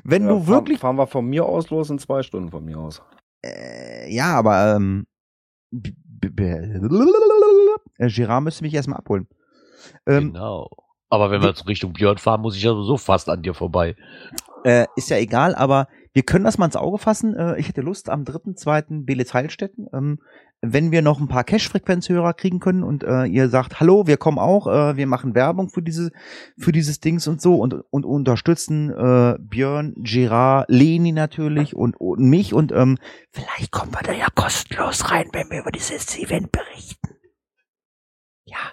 Wenn 0.05 0.25
Ja, 0.25 0.29
du 0.31 0.47
wirklich, 0.47 0.81
Fahren 0.81 0.97
wir 0.97 1.07
von 1.07 1.25
mir 1.27 1.47
aus 1.47 1.71
los 1.71 1.89
in 1.89 1.99
zwei 1.99 2.23
Stunden 2.23 2.51
von 2.51 2.65
mir 2.65 2.79
aus. 2.79 3.01
äh, 3.45 4.13
ja, 4.13 4.35
aber, 4.35 4.77
ähm, 4.77 5.07
äh, 6.27 8.09
Girard 8.09 8.45
müsste 8.45 8.65
mich 8.65 8.75
erstmal 8.75 8.99
abholen. 8.99 9.27
Ähm, 10.07 10.33
genau. 10.33 10.71
Aber 11.09 11.31
wenn 11.31 11.41
wir 11.41 11.49
jetzt 11.49 11.67
Richtung 11.69 11.93
Björn 11.93 12.19
fahren, 12.19 12.41
muss 12.41 12.57
ich 12.57 12.63
ja 12.63 12.75
so 12.75 12.97
fast 12.97 13.29
an 13.29 13.43
dir 13.43 13.55
vorbei. 13.55 13.97
Äh, 14.65 14.87
ist 14.97 15.11
ja 15.11 15.19
egal, 15.19 15.55
aber 15.55 15.87
wir 16.13 16.23
können 16.23 16.45
das 16.45 16.59
mal 16.59 16.67
ins 16.67 16.77
Auge 16.77 16.99
fassen. 16.99 17.37
Äh, 17.37 17.59
ich 17.61 17.69
hätte 17.69 17.83
Lust 17.83 18.09
am 18.09 18.25
3.2. 18.25 19.05
Belitz 19.05 19.33
Heilstätten. 19.35 19.87
Ähm, 19.93 20.19
wenn 20.63 20.91
wir 20.91 21.03
noch 21.03 21.21
ein 21.21 21.29
paar 21.29 21.45
Cash-Frequenzhörer 21.45 22.33
kriegen 22.35 22.61
können 22.61 22.83
und 22.83 23.05
äh, 23.05 23.25
ihr 23.27 23.49
sagt, 23.49 23.79
hallo, 23.79 24.07
wir 24.07 24.17
kommen 24.17 24.39
auch, 24.39 24.67
äh, 24.67 24.97
wir 24.97 25.07
machen 25.07 25.35
Werbung 25.35 25.69
für 25.69 25.83
diese, 25.83 26.11
für 26.59 26.73
dieses 26.73 26.99
Dings 27.01 27.29
und 27.29 27.41
so 27.41 27.57
und, 27.57 27.75
und 27.91 28.05
unterstützen 28.05 28.91
äh, 28.91 29.37
Björn, 29.39 29.95
Gerard, 29.99 30.67
Leni 30.69 31.13
natürlich 31.13 31.77
und, 31.77 31.97
und 32.01 32.21
mich 32.21 32.55
und 32.55 32.73
ähm, 32.73 32.99
vielleicht 33.33 33.71
kommen 33.71 33.93
wir 33.93 34.03
da 34.03 34.13
ja 34.13 34.27
kostenlos 34.35 35.11
rein, 35.11 35.29
wenn 35.33 35.51
wir 35.51 35.61
über 35.61 35.71
dieses 35.71 36.19
Event 36.19 36.51
berichten. 36.53 37.15
Ja. 38.47 38.73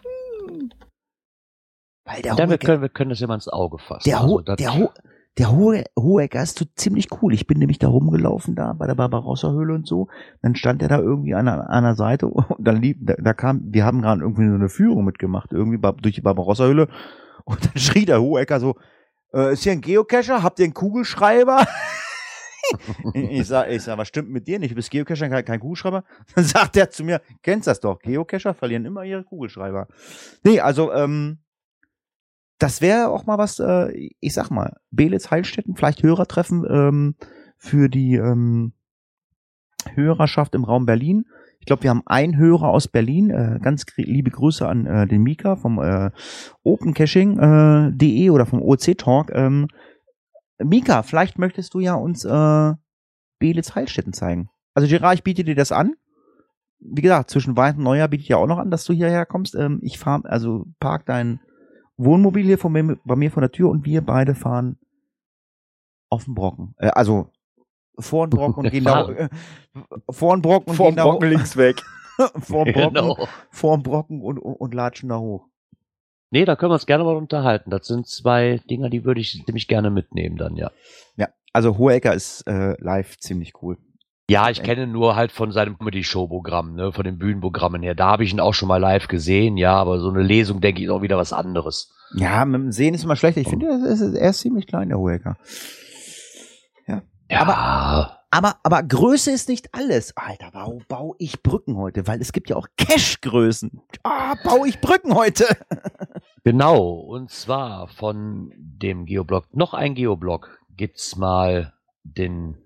Weil 2.06 2.22
der 2.22 2.36
Hohe- 2.36 2.58
können, 2.58 2.82
wir 2.82 2.90
können 2.90 3.10
das 3.10 3.20
ja 3.20 3.28
mal 3.28 3.36
ins 3.36 3.48
Auge 3.48 3.78
fassen. 3.80 4.04
der, 4.10 4.20
Also 4.22 4.34
Ho 4.34 4.42
das- 4.42 4.58
der, 4.58 4.74
Ho 4.78 4.92
der 5.38 5.52
hohe 5.52 5.84
Hohecker 5.98 6.44
ist 6.44 6.60
so 6.60 6.66
ziemlich 6.76 7.08
cool. 7.22 7.34
Ich 7.34 7.48
bin 7.48 7.58
nämlich 7.58 7.80
da 7.80 7.88
rumgelaufen 7.88 8.56
da 8.56 8.74
bei 8.74 8.86
der 8.86 8.96
Barbarossa-Höhle 8.96 9.74
und 9.74 9.88
so. 9.88 10.08
Dann 10.42 10.56
stand 10.56 10.82
er 10.84 10.90
da 10.90 11.00
irgendwie 11.00 11.34
an 11.34 11.48
einer, 11.48 11.70
an 11.70 11.86
einer 11.86 11.96
Seite 11.96 12.28
und 12.28 12.46
dann 12.60 12.82
lieb, 12.82 13.00
da, 13.02 13.16
da 13.16 13.34
kam, 13.34 13.62
wir 13.74 13.86
haben 13.86 14.02
gerade 14.02 14.22
irgendwie 14.22 14.48
so 14.48 14.54
eine 14.54 14.70
Führung 14.70 15.06
mitgemacht, 15.06 15.52
irgendwie 15.52 15.80
durch 16.02 16.16
die 16.16 16.22
Barbarossa-Höhle. 16.22 16.88
Und 17.46 17.66
dann 17.66 17.78
schrie 17.78 18.06
der 18.06 18.22
Hohecker 18.22 18.60
so, 18.60 18.76
äh, 19.34 19.54
ist 19.54 19.64
hier 19.64 19.72
ein 19.72 19.82
Geocacher? 19.82 20.44
Habt 20.44 20.60
ihr 20.60 20.66
einen 20.66 20.74
Kugelschreiber? 20.74 21.66
ich 23.14 23.48
sag, 23.48 23.70
ich 23.70 23.82
sag, 23.82 23.98
was 23.98 24.08
stimmt 24.08 24.30
mit 24.30 24.48
dir 24.48 24.60
nicht? 24.60 24.72
Du 24.72 24.76
bist 24.76 24.92
Geocacher, 24.92 25.30
kein, 25.30 25.44
kein 25.44 25.60
Kugelschreiber? 25.60 26.04
Dann 26.36 26.44
sagt 26.44 26.78
er 26.78 26.92
zu 26.92 27.04
mir, 27.04 27.22
kennst 27.42 27.68
das 27.68 27.80
doch, 27.80 28.00
Geocacher 28.00 28.54
verlieren 28.54 28.86
immer 28.86 29.04
ihre 29.04 29.24
Kugelschreiber. 29.24 29.88
Nee, 30.44 30.60
also, 30.60 30.94
ähm, 30.94 31.40
das 32.64 32.80
wäre 32.80 33.10
auch 33.10 33.26
mal 33.26 33.38
was, 33.38 33.60
äh, 33.60 33.92
ich 34.22 34.34
sag 34.34 34.50
mal, 34.50 34.78
Belitz 34.90 35.30
Heilstätten, 35.30 35.76
vielleicht 35.76 36.02
Hörertreffen 36.02 36.66
ähm, 36.70 37.16
für 37.58 37.90
die 37.90 38.16
ähm, 38.16 38.72
Hörerschaft 39.94 40.56
im 40.56 40.64
Raum 40.64 40.86
Berlin. 40.86 41.26
Ich 41.60 41.66
glaube, 41.66 41.84
wir 41.84 41.90
haben 41.90 42.04
einen 42.06 42.38
Hörer 42.38 42.70
aus 42.70 42.88
Berlin. 42.88 43.32
Äh, 43.32 43.60
ganz 43.62 43.86
liebe 43.98 44.32
Grüße 44.32 44.66
an 44.66 44.86
äh, 44.86 45.06
den 45.08 45.24
Mika 45.24 45.58
vom 45.58 45.78
äh, 45.80 46.12
opencaching.de 46.64 48.30
oder 48.30 48.46
vom 48.46 48.62
OC 48.62 48.98
Talk. 48.98 49.32
Ähm, 49.34 49.68
Mika, 50.58 51.04
vielleicht 51.04 51.38
möchtest 51.38 51.74
du 51.74 51.82
ja 51.82 51.96
uns 51.96 52.24
äh, 52.24 52.74
Belitz 53.40 53.76
Heilstätten 53.76 54.14
zeigen. 54.14 54.50
Also 54.74 54.88
Gerard, 54.88 55.16
ich 55.16 55.24
biete 55.24 55.44
dir 55.44 55.56
das 55.56 55.74
an. 55.74 55.96
Wie 56.80 57.02
gesagt, 57.02 57.30
zwischen 57.30 57.58
Weihnachten 57.58 57.80
und 57.80 57.86
Neujahr 57.86 58.08
biete 58.08 58.24
ich 58.24 58.30
ja 58.30 58.38
auch 58.38 58.48
noch 58.48 58.58
an, 58.58 58.72
dass 58.72 58.86
du 58.86 58.94
hierher 58.94 59.26
kommst. 59.26 59.54
Ähm, 59.54 59.80
ich 59.82 60.00
fahre, 60.00 60.24
also 60.30 60.68
park 60.80 61.06
dein 61.06 61.42
Wohnmobil 61.98 62.44
hier 62.46 62.58
von 62.58 62.72
mir, 62.72 62.98
bei 63.06 63.16
mir 63.16 63.32
vor 63.32 63.42
der 63.42 63.52
Tür 63.52 63.70
und 63.70 63.86
wir 63.86 64.02
beide 64.02 64.36
fahren 64.36 64.78
auf 66.10 66.26
den 66.26 66.36
Brocken. 66.36 66.76
Äh, 66.78 66.88
also 66.90 67.30
vor 68.00 68.28
den 68.28 68.38
Brocken 68.38 68.66
und 68.66 68.72
gehen 68.72 68.84
da 68.84 69.08
äh, 69.10 69.30
vor 70.10 70.36
den 70.36 70.42
Brocken 70.42 70.72
und 70.72 70.76
Vorm 70.76 70.90
gehen 70.90 70.96
da 70.98 71.04
Brocken 71.04 71.30
links 71.30 71.56
weg. 71.58 71.82
vor 72.40 72.66
den 72.66 72.74
Brocken, 72.74 72.94
Genau. 72.96 73.28
vor 73.52 73.78
den 73.78 73.84
Brocken 73.84 74.22
und, 74.22 74.40
und, 74.40 74.54
und 74.56 74.74
latschen 74.74 75.10
da 75.10 75.18
hoch. 75.20 75.48
Nee, 76.32 76.46
da 76.46 76.56
können 76.56 76.72
wir 76.72 76.76
uns 76.76 76.88
gerne 76.88 77.04
mal 77.04 77.16
unterhalten. 77.16 77.70
Das 77.70 77.86
sind 77.86 78.08
zwei 78.08 78.60
Dinger, 78.70 78.90
die 78.90 79.06
würde 79.06 79.22
ich 79.22 79.44
ziemlich 79.46 79.68
gerne 79.68 79.92
mitnehmen 79.92 80.36
dann, 80.36 80.56
ja. 80.56 80.72
Ja, 81.16 81.28
also 81.54 81.78
Hohecker 81.78 82.14
ist 82.16 82.42
äh, 82.48 82.76
live 82.82 83.18
ziemlich 83.20 83.54
cool. 83.62 83.78
Ja, 84.30 84.50
ich 84.50 84.64
kenne 84.64 84.88
nur 84.88 85.16
halt 85.18 85.32
von 85.34 85.52
seinem 85.52 85.78
Comedy-Show-Programm, 85.78 86.76
ne, 86.76 86.92
von 86.94 87.04
den 87.04 87.18
Bühnenprogrammen 87.18 87.84
her. 87.84 87.94
Da 87.94 88.08
habe 88.08 88.24
ich 88.24 88.32
ihn 88.32 88.40
auch 88.40 88.54
schon 88.54 88.70
mal 88.70 88.78
live 88.78 89.08
gesehen, 89.10 89.58
ja, 89.58 89.76
aber 89.76 90.00
so 90.00 90.10
eine 90.10 90.24
Lesung, 90.24 90.62
denke 90.62 90.80
ich, 90.80 90.86
ist 90.86 90.92
auch 90.92 91.02
wieder 91.02 91.18
was 91.18 91.34
anderes. 91.34 91.92
Ja, 92.16 92.46
mit 92.46 92.56
dem 92.62 92.72
Sehen 92.72 92.94
ist 92.94 93.04
immer 93.04 93.18
schlechter. 93.18 93.42
Ich 93.42 93.50
finde, 93.50 93.68
er 93.68 94.30
ist, 94.30 94.40
ziemlich 94.40 94.66
klein, 94.68 94.90
der 94.90 94.98
Hohecker. 94.98 95.36
Ja, 96.88 97.02
Aber- 97.42 98.20
Aber, 98.32 98.56
aber 98.64 98.82
Größe 98.84 99.30
ist 99.32 99.48
nicht 99.50 99.74
alles. 99.74 100.16
Alter, 100.18 100.52
bau, 100.52 100.82
bau 100.88 101.16
ich 101.20 101.44
Brücken 101.44 101.78
heute, 101.78 102.08
weil 102.08 102.20
es 102.22 102.32
gibt 102.32 102.50
ja 102.50 102.56
auch 102.56 102.68
Cash-Größen. 102.78 103.82
Ah, 104.04 104.36
bau 104.44 104.66
ich 104.66 104.80
Brücken 104.82 105.14
heute. 105.16 105.46
genau. 106.44 106.84
Und 106.94 107.30
zwar 107.30 107.88
von 107.90 108.52
dem 108.58 109.06
Geoblog, 109.06 109.46
noch 109.56 109.74
ein 109.74 109.94
Geoblog, 109.96 110.58
gibt's 110.76 111.16
mal 111.16 111.74
den 112.04 112.58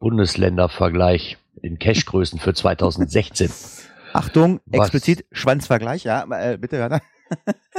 Bundesländervergleich 0.00 1.38
in 1.62 1.78
Cash-Größen 1.78 2.38
für 2.38 2.54
2016. 2.54 3.50
Achtung, 4.12 4.60
Was? 4.66 4.80
explizit 4.86 5.24
Schwanzvergleich, 5.32 6.04
ja, 6.04 6.24
äh, 6.30 6.56
bitte, 6.58 6.78
Werner. 6.78 7.00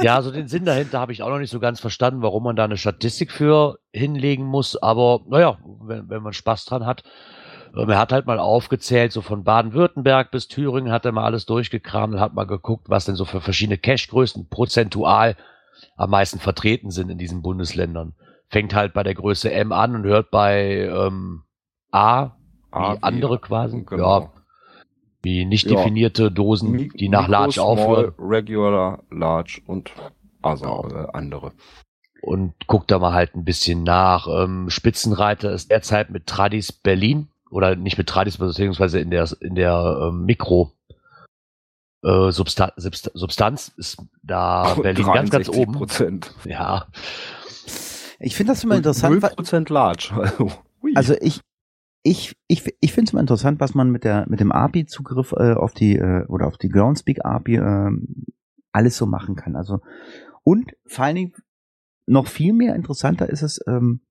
Ja, 0.02 0.16
also 0.16 0.30
den 0.30 0.48
Sinn 0.48 0.66
dahinter 0.66 1.00
habe 1.00 1.12
ich 1.12 1.22
auch 1.22 1.30
noch 1.30 1.38
nicht 1.38 1.52
so 1.52 1.60
ganz 1.60 1.80
verstanden, 1.80 2.20
warum 2.20 2.42
man 2.42 2.56
da 2.56 2.64
eine 2.64 2.76
Statistik 2.76 3.30
für 3.32 3.78
hinlegen 3.92 4.44
muss. 4.44 4.76
Aber 4.76 5.22
naja, 5.28 5.56
wenn, 5.80 6.10
wenn 6.10 6.22
man 6.22 6.34
Spaß 6.34 6.66
dran 6.66 6.84
hat. 6.84 7.04
Ähm, 7.74 7.88
Er 7.88 7.98
hat 7.98 8.12
halt 8.12 8.26
mal 8.26 8.38
aufgezählt, 8.38 9.12
so 9.12 9.22
von 9.22 9.44
Baden-Württemberg 9.44 10.30
bis 10.30 10.48
Thüringen 10.48 10.92
hat 10.92 11.06
er 11.06 11.12
mal 11.12 11.24
alles 11.24 11.46
durchgekramt 11.46 12.14
und 12.14 12.20
hat 12.20 12.34
mal 12.34 12.44
geguckt, 12.46 12.90
was 12.90 13.06
denn 13.06 13.14
so 13.14 13.24
für 13.24 13.40
verschiedene 13.40 13.78
Cash-Größen 13.78 14.48
prozentual 14.50 15.36
am 15.96 16.10
meisten 16.10 16.40
vertreten 16.40 16.90
sind 16.90 17.08
in 17.08 17.16
diesen 17.16 17.40
Bundesländern. 17.40 18.14
Fängt 18.48 18.74
halt 18.74 18.92
bei 18.92 19.04
der 19.04 19.14
Größe 19.14 19.50
M 19.50 19.72
an 19.72 19.94
und 19.94 20.04
hört 20.04 20.30
bei 20.30 20.80
ähm, 20.92 21.44
A, 21.96 22.36
A 22.70 22.94
wie 22.94 23.02
andere 23.02 23.38
quasi. 23.38 23.82
genau. 23.82 24.20
Ja, 24.20 24.32
wie 25.22 25.44
nicht 25.44 25.66
Ja. 25.68 25.76
definierte 25.76 26.30
Dosen, 26.30 26.72
Mi- 26.76 26.96
die 26.96 27.08
nach 27.08 27.22
Mikro, 27.28 27.32
Large 27.32 27.52
Small, 27.54 27.66
aufhören. 27.66 28.14
Regular, 28.18 29.02
Large 29.10 29.60
und 29.66 29.90
also 30.42 30.64
Genau. 30.82 30.88
äh, 31.04 31.08
andere. 31.12 31.52
und 32.22 32.54
guckt 32.66 32.90
da 32.90 32.98
mal 32.98 33.12
halt 33.12 33.34
ein 33.36 33.44
bisschen 33.44 33.82
nach. 33.84 34.26
Ähm, 34.28 34.68
Spitzenreiter 34.70 35.52
ist 35.52 35.70
derzeit 35.70 36.10
mit 36.10 36.26
Tradis 36.26 36.72
Berlin 36.72 37.28
oder 37.50 37.76
nicht 37.76 37.98
mit 37.98 38.08
Tradis, 38.08 38.38
beziehungsweise 38.38 38.98
in 39.00 39.10
der 39.10 39.28
in 39.40 39.54
der 39.54 39.98
ähm, 40.10 40.24
Mikro 40.26 40.72
äh, 42.04 42.30
Substan 42.30 42.70
Subst 42.76 43.10
Substanz 43.14 43.72
ist 43.76 44.02
da 44.22 44.74
Berlin 44.82 45.06
ganz 45.06 45.30
ganz 45.30 45.48
oben. 45.48 45.72
Prozent. 45.72 46.32
Ja, 46.44 46.86
Ich 48.18 48.34
finde 48.36 48.52
das 48.52 48.64
immer 48.64 48.76
interessant. 48.76 49.22
wa- 49.22 49.28
0% 49.28 49.72
large. 49.72 50.10
Also. 50.22 50.50
Also 50.94 51.14
ich, 51.20 51.40
ich, 52.06 52.36
ich, 52.46 52.64
ich 52.80 52.92
finde 52.92 53.08
es 53.08 53.12
immer 53.12 53.20
interessant, 53.20 53.58
was 53.58 53.74
man 53.74 53.90
mit 53.90 54.04
der 54.04 54.26
mit 54.28 54.38
dem 54.38 54.52
API-Zugriff 54.52 55.32
äh, 55.32 55.54
auf 55.54 55.74
die 55.74 55.96
äh, 55.96 56.24
oder 56.26 56.46
auf 56.46 56.56
die 56.56 56.68
Groundspeak 56.68 57.24
API 57.24 57.56
ähm, 57.56 58.26
alles 58.70 58.96
so 58.96 59.06
machen 59.06 59.34
kann. 59.34 59.56
Also 59.56 59.80
und 60.44 60.72
vor 60.86 61.04
allen 61.04 61.16
Dingen 61.16 61.32
noch 62.06 62.28
viel 62.28 62.52
mehr 62.52 62.76
interessanter 62.76 63.28
ist 63.28 63.42
es, 63.42 63.60
ähm, 63.66 64.02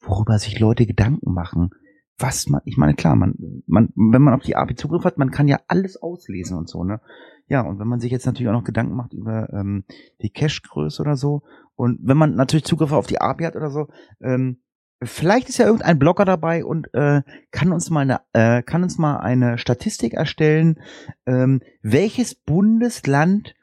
worüber 0.00 0.40
sich 0.40 0.58
Leute 0.58 0.86
Gedanken 0.86 1.32
machen. 1.32 1.70
Was 2.18 2.48
man, 2.48 2.62
ich 2.64 2.78
meine, 2.78 2.94
klar, 2.94 3.14
man, 3.14 3.34
man, 3.66 3.90
wenn 3.94 4.22
man 4.22 4.34
auf 4.34 4.42
die 4.42 4.56
API 4.56 4.74
Zugriff 4.74 5.04
hat, 5.04 5.18
man 5.18 5.30
kann 5.30 5.46
ja 5.46 5.60
alles 5.68 6.02
auslesen 6.02 6.56
und 6.56 6.68
so, 6.68 6.82
ne? 6.82 7.00
Ja, 7.46 7.60
und 7.60 7.78
wenn 7.78 7.86
man 7.86 8.00
sich 8.00 8.10
jetzt 8.10 8.26
natürlich 8.26 8.48
auch 8.48 8.58
noch 8.58 8.64
Gedanken 8.64 8.96
macht 8.96 9.12
über 9.12 9.52
ähm, 9.52 9.84
die 10.20 10.30
Cache-Größe 10.30 11.00
oder 11.00 11.14
so, 11.14 11.42
und 11.76 12.00
wenn 12.02 12.16
man 12.16 12.34
natürlich 12.34 12.64
Zugriff 12.64 12.90
auf 12.90 13.06
die 13.06 13.20
API 13.20 13.44
hat 13.44 13.54
oder 13.54 13.70
so, 13.70 13.86
ähm, 14.20 14.62
vielleicht 15.02 15.48
ist 15.48 15.58
ja 15.58 15.66
irgendein 15.66 15.98
Blogger 15.98 16.24
dabei 16.24 16.64
und 16.64 16.92
äh, 16.94 17.22
kann 17.50 17.72
uns 17.72 17.90
mal 17.90 18.00
eine, 18.00 18.20
äh, 18.32 18.62
kann 18.62 18.82
uns 18.82 18.98
mal 18.98 19.18
eine 19.18 19.58
Statistik 19.58 20.14
erstellen, 20.14 20.80
ähm, 21.26 21.62
welches 21.82 22.34
Bundesland 22.34 23.54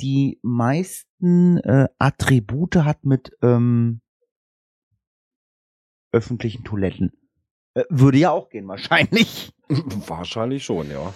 die 0.00 0.38
meisten 0.42 1.58
äh, 1.58 1.88
Attribute 1.98 2.76
hat 2.76 3.04
mit 3.04 3.32
ähm, 3.42 4.00
öffentlichen 6.12 6.64
Toiletten. 6.64 7.12
Äh, 7.74 7.84
würde 7.88 8.18
ja 8.18 8.30
auch 8.30 8.48
gehen, 8.48 8.66
wahrscheinlich. 8.68 9.52
Wahrscheinlich 9.68 10.64
schon, 10.64 10.90
ja. 10.90 11.14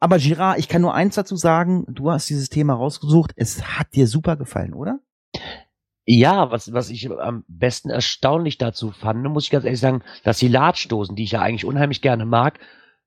Aber 0.00 0.18
Girard, 0.18 0.58
ich 0.58 0.68
kann 0.68 0.82
nur 0.82 0.94
eins 0.94 1.14
dazu 1.14 1.36
sagen, 1.36 1.84
du 1.88 2.10
hast 2.10 2.28
dieses 2.28 2.48
Thema 2.48 2.74
rausgesucht, 2.74 3.32
es 3.36 3.78
hat 3.78 3.94
dir 3.94 4.08
super 4.08 4.36
gefallen, 4.36 4.74
oder? 4.74 4.98
Ja, 6.04 6.50
was, 6.50 6.72
was 6.72 6.90
ich 6.90 7.08
am 7.10 7.44
besten 7.46 7.88
erstaunlich 7.90 8.58
dazu 8.58 8.90
fand, 8.90 9.22
muss 9.24 9.44
ich 9.44 9.50
ganz 9.50 9.64
ehrlich 9.64 9.80
sagen, 9.80 10.02
dass 10.24 10.38
die 10.38 10.48
Latschdosen, 10.48 11.14
die 11.14 11.24
ich 11.24 11.32
ja 11.32 11.40
eigentlich 11.40 11.64
unheimlich 11.64 12.02
gerne 12.02 12.26
mag, 12.26 12.58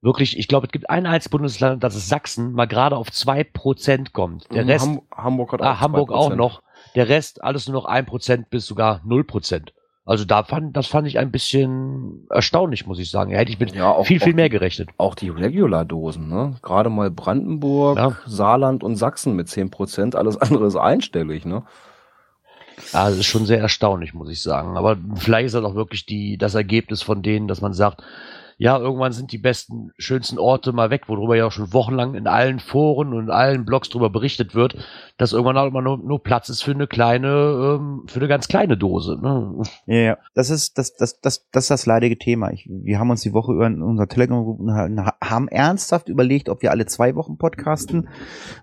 wirklich, 0.01 0.37
ich 0.39 0.47
glaube, 0.47 0.67
es 0.67 0.71
gibt 0.71 0.89
ein 0.89 1.05
einziges 1.05 1.29
Bundesland, 1.29 1.83
das 1.83 1.95
ist 1.95 2.07
Sachsen, 2.07 2.53
mal 2.53 2.67
gerade 2.67 2.95
auf 2.95 3.11
zwei 3.11 3.43
Prozent 3.43 4.13
kommt. 4.13 4.47
Der 4.53 4.63
Mhm, 4.63 4.69
Rest, 4.69 4.85
Ham 4.85 5.01
Hamburg 5.13 5.51
hat 5.51 5.61
ah, 5.61 5.79
Hamburg 5.81 6.11
auch 6.11 6.31
2%. 6.31 6.35
noch. 6.35 6.61
Der 6.95 7.09
Rest 7.09 7.43
alles 7.43 7.67
nur 7.67 7.73
noch 7.73 7.85
ein 7.85 8.05
Prozent 8.05 8.49
bis 8.49 8.65
sogar 8.65 9.01
null 9.03 9.23
Prozent. 9.25 9.73
Also 10.07 10.23
da 10.23 10.43
fand, 10.43 10.77
das 10.77 10.85
fand 10.85 11.07
ich 11.07 11.17
ein 11.17 11.31
bisschen 11.31 12.27
erstaunlich, 12.29 12.85
muss 12.85 12.99
ich 12.99 13.09
sagen. 13.09 13.31
Ja, 13.31 13.39
hätte 13.39 13.51
ich 13.51 13.59
mit 13.59 13.73
Ja, 13.73 13.89
auch, 13.89 14.05
viel, 14.05 14.19
viel 14.19 14.33
auch 14.33 14.35
mehr 14.35 14.49
gerechnet. 14.49 14.89
Auch 14.97 15.15
die 15.15 15.29
Regular-Dosen, 15.29 16.29
ne? 16.29 16.55
Gerade 16.61 16.91
mal 16.91 17.09
Brandenburg, 17.09 17.97
Ja. 17.97 18.15
Saarland 18.27 18.83
und 18.83 18.97
Sachsen 18.97 19.35
mit 19.35 19.47
10%, 19.47 20.15
alles 20.15 20.37
andere 20.37 20.67
ist 20.67 20.75
einstellig, 20.75 21.45
ne? 21.45 21.63
Also 22.93 23.17
das 23.17 23.19
ist 23.19 23.25
schon 23.25 23.45
sehr 23.45 23.59
erstaunlich, 23.59 24.13
muss 24.13 24.29
ich 24.29 24.41
sagen. 24.41 24.77
Aber 24.77 24.97
vielleicht 25.15 25.47
ist 25.47 25.55
das 25.55 25.63
auch 25.63 25.75
wirklich 25.75 26.05
die, 26.05 26.37
das 26.37 26.55
Ergebnis 26.55 27.01
von 27.01 27.21
denen, 27.21 27.47
dass 27.47 27.61
man 27.61 27.73
sagt, 27.73 28.01
ja, 28.57 28.77
irgendwann 28.77 29.11
sind 29.11 29.31
die 29.33 29.37
besten, 29.37 29.91
schönsten 29.97 30.39
Orte 30.39 30.71
mal 30.71 30.89
weg, 30.89 31.03
worüber 31.07 31.35
ja 31.35 31.45
auch 31.45 31.51
schon 31.51 31.73
wochenlang 31.73 32.15
in 32.15 32.25
allen 32.25 32.59
Foren 32.59 33.13
und 33.13 33.25
in 33.25 33.29
allen 33.29 33.65
Blogs 33.65 33.89
drüber 33.89 34.09
berichtet 34.09 34.55
wird, 34.55 34.77
dass 35.17 35.33
irgendwann 35.33 35.57
auch 35.57 35.67
immer 35.67 35.81
nur, 35.81 35.97
nur 35.97 36.23
Platz 36.23 36.47
ist 36.47 36.63
für 36.63 36.71
eine 36.71 36.87
kleine, 36.87 37.77
ähm, 37.79 38.03
für 38.07 38.19
eine 38.19 38.29
ganz 38.29 38.47
kleine 38.47 38.77
Dose. 38.77 39.19
Ne? 39.21 39.61
Ja, 39.87 39.95
ja. 39.95 40.17
Das 40.35 40.49
ist 40.49 40.77
das, 40.77 40.95
das, 40.95 41.19
das, 41.19 41.49
das 41.51 41.65
ist 41.65 41.71
das 41.71 41.85
leidige 41.85 42.17
Thema. 42.17 42.51
Ich, 42.51 42.65
wir 42.69 42.97
haben 42.97 43.09
uns 43.09 43.21
die 43.21 43.33
Woche 43.33 43.51
über 43.51 43.67
in 43.67 43.81
unserer 43.81 44.07
Telegram-Gruppe 44.07 45.13
haben 45.21 45.47
ernsthaft 45.49 46.07
überlegt, 46.07 46.47
ob 46.47 46.61
wir 46.61 46.71
alle 46.71 46.85
zwei 46.85 47.15
Wochen 47.15 47.37
podcasten, 47.37 48.07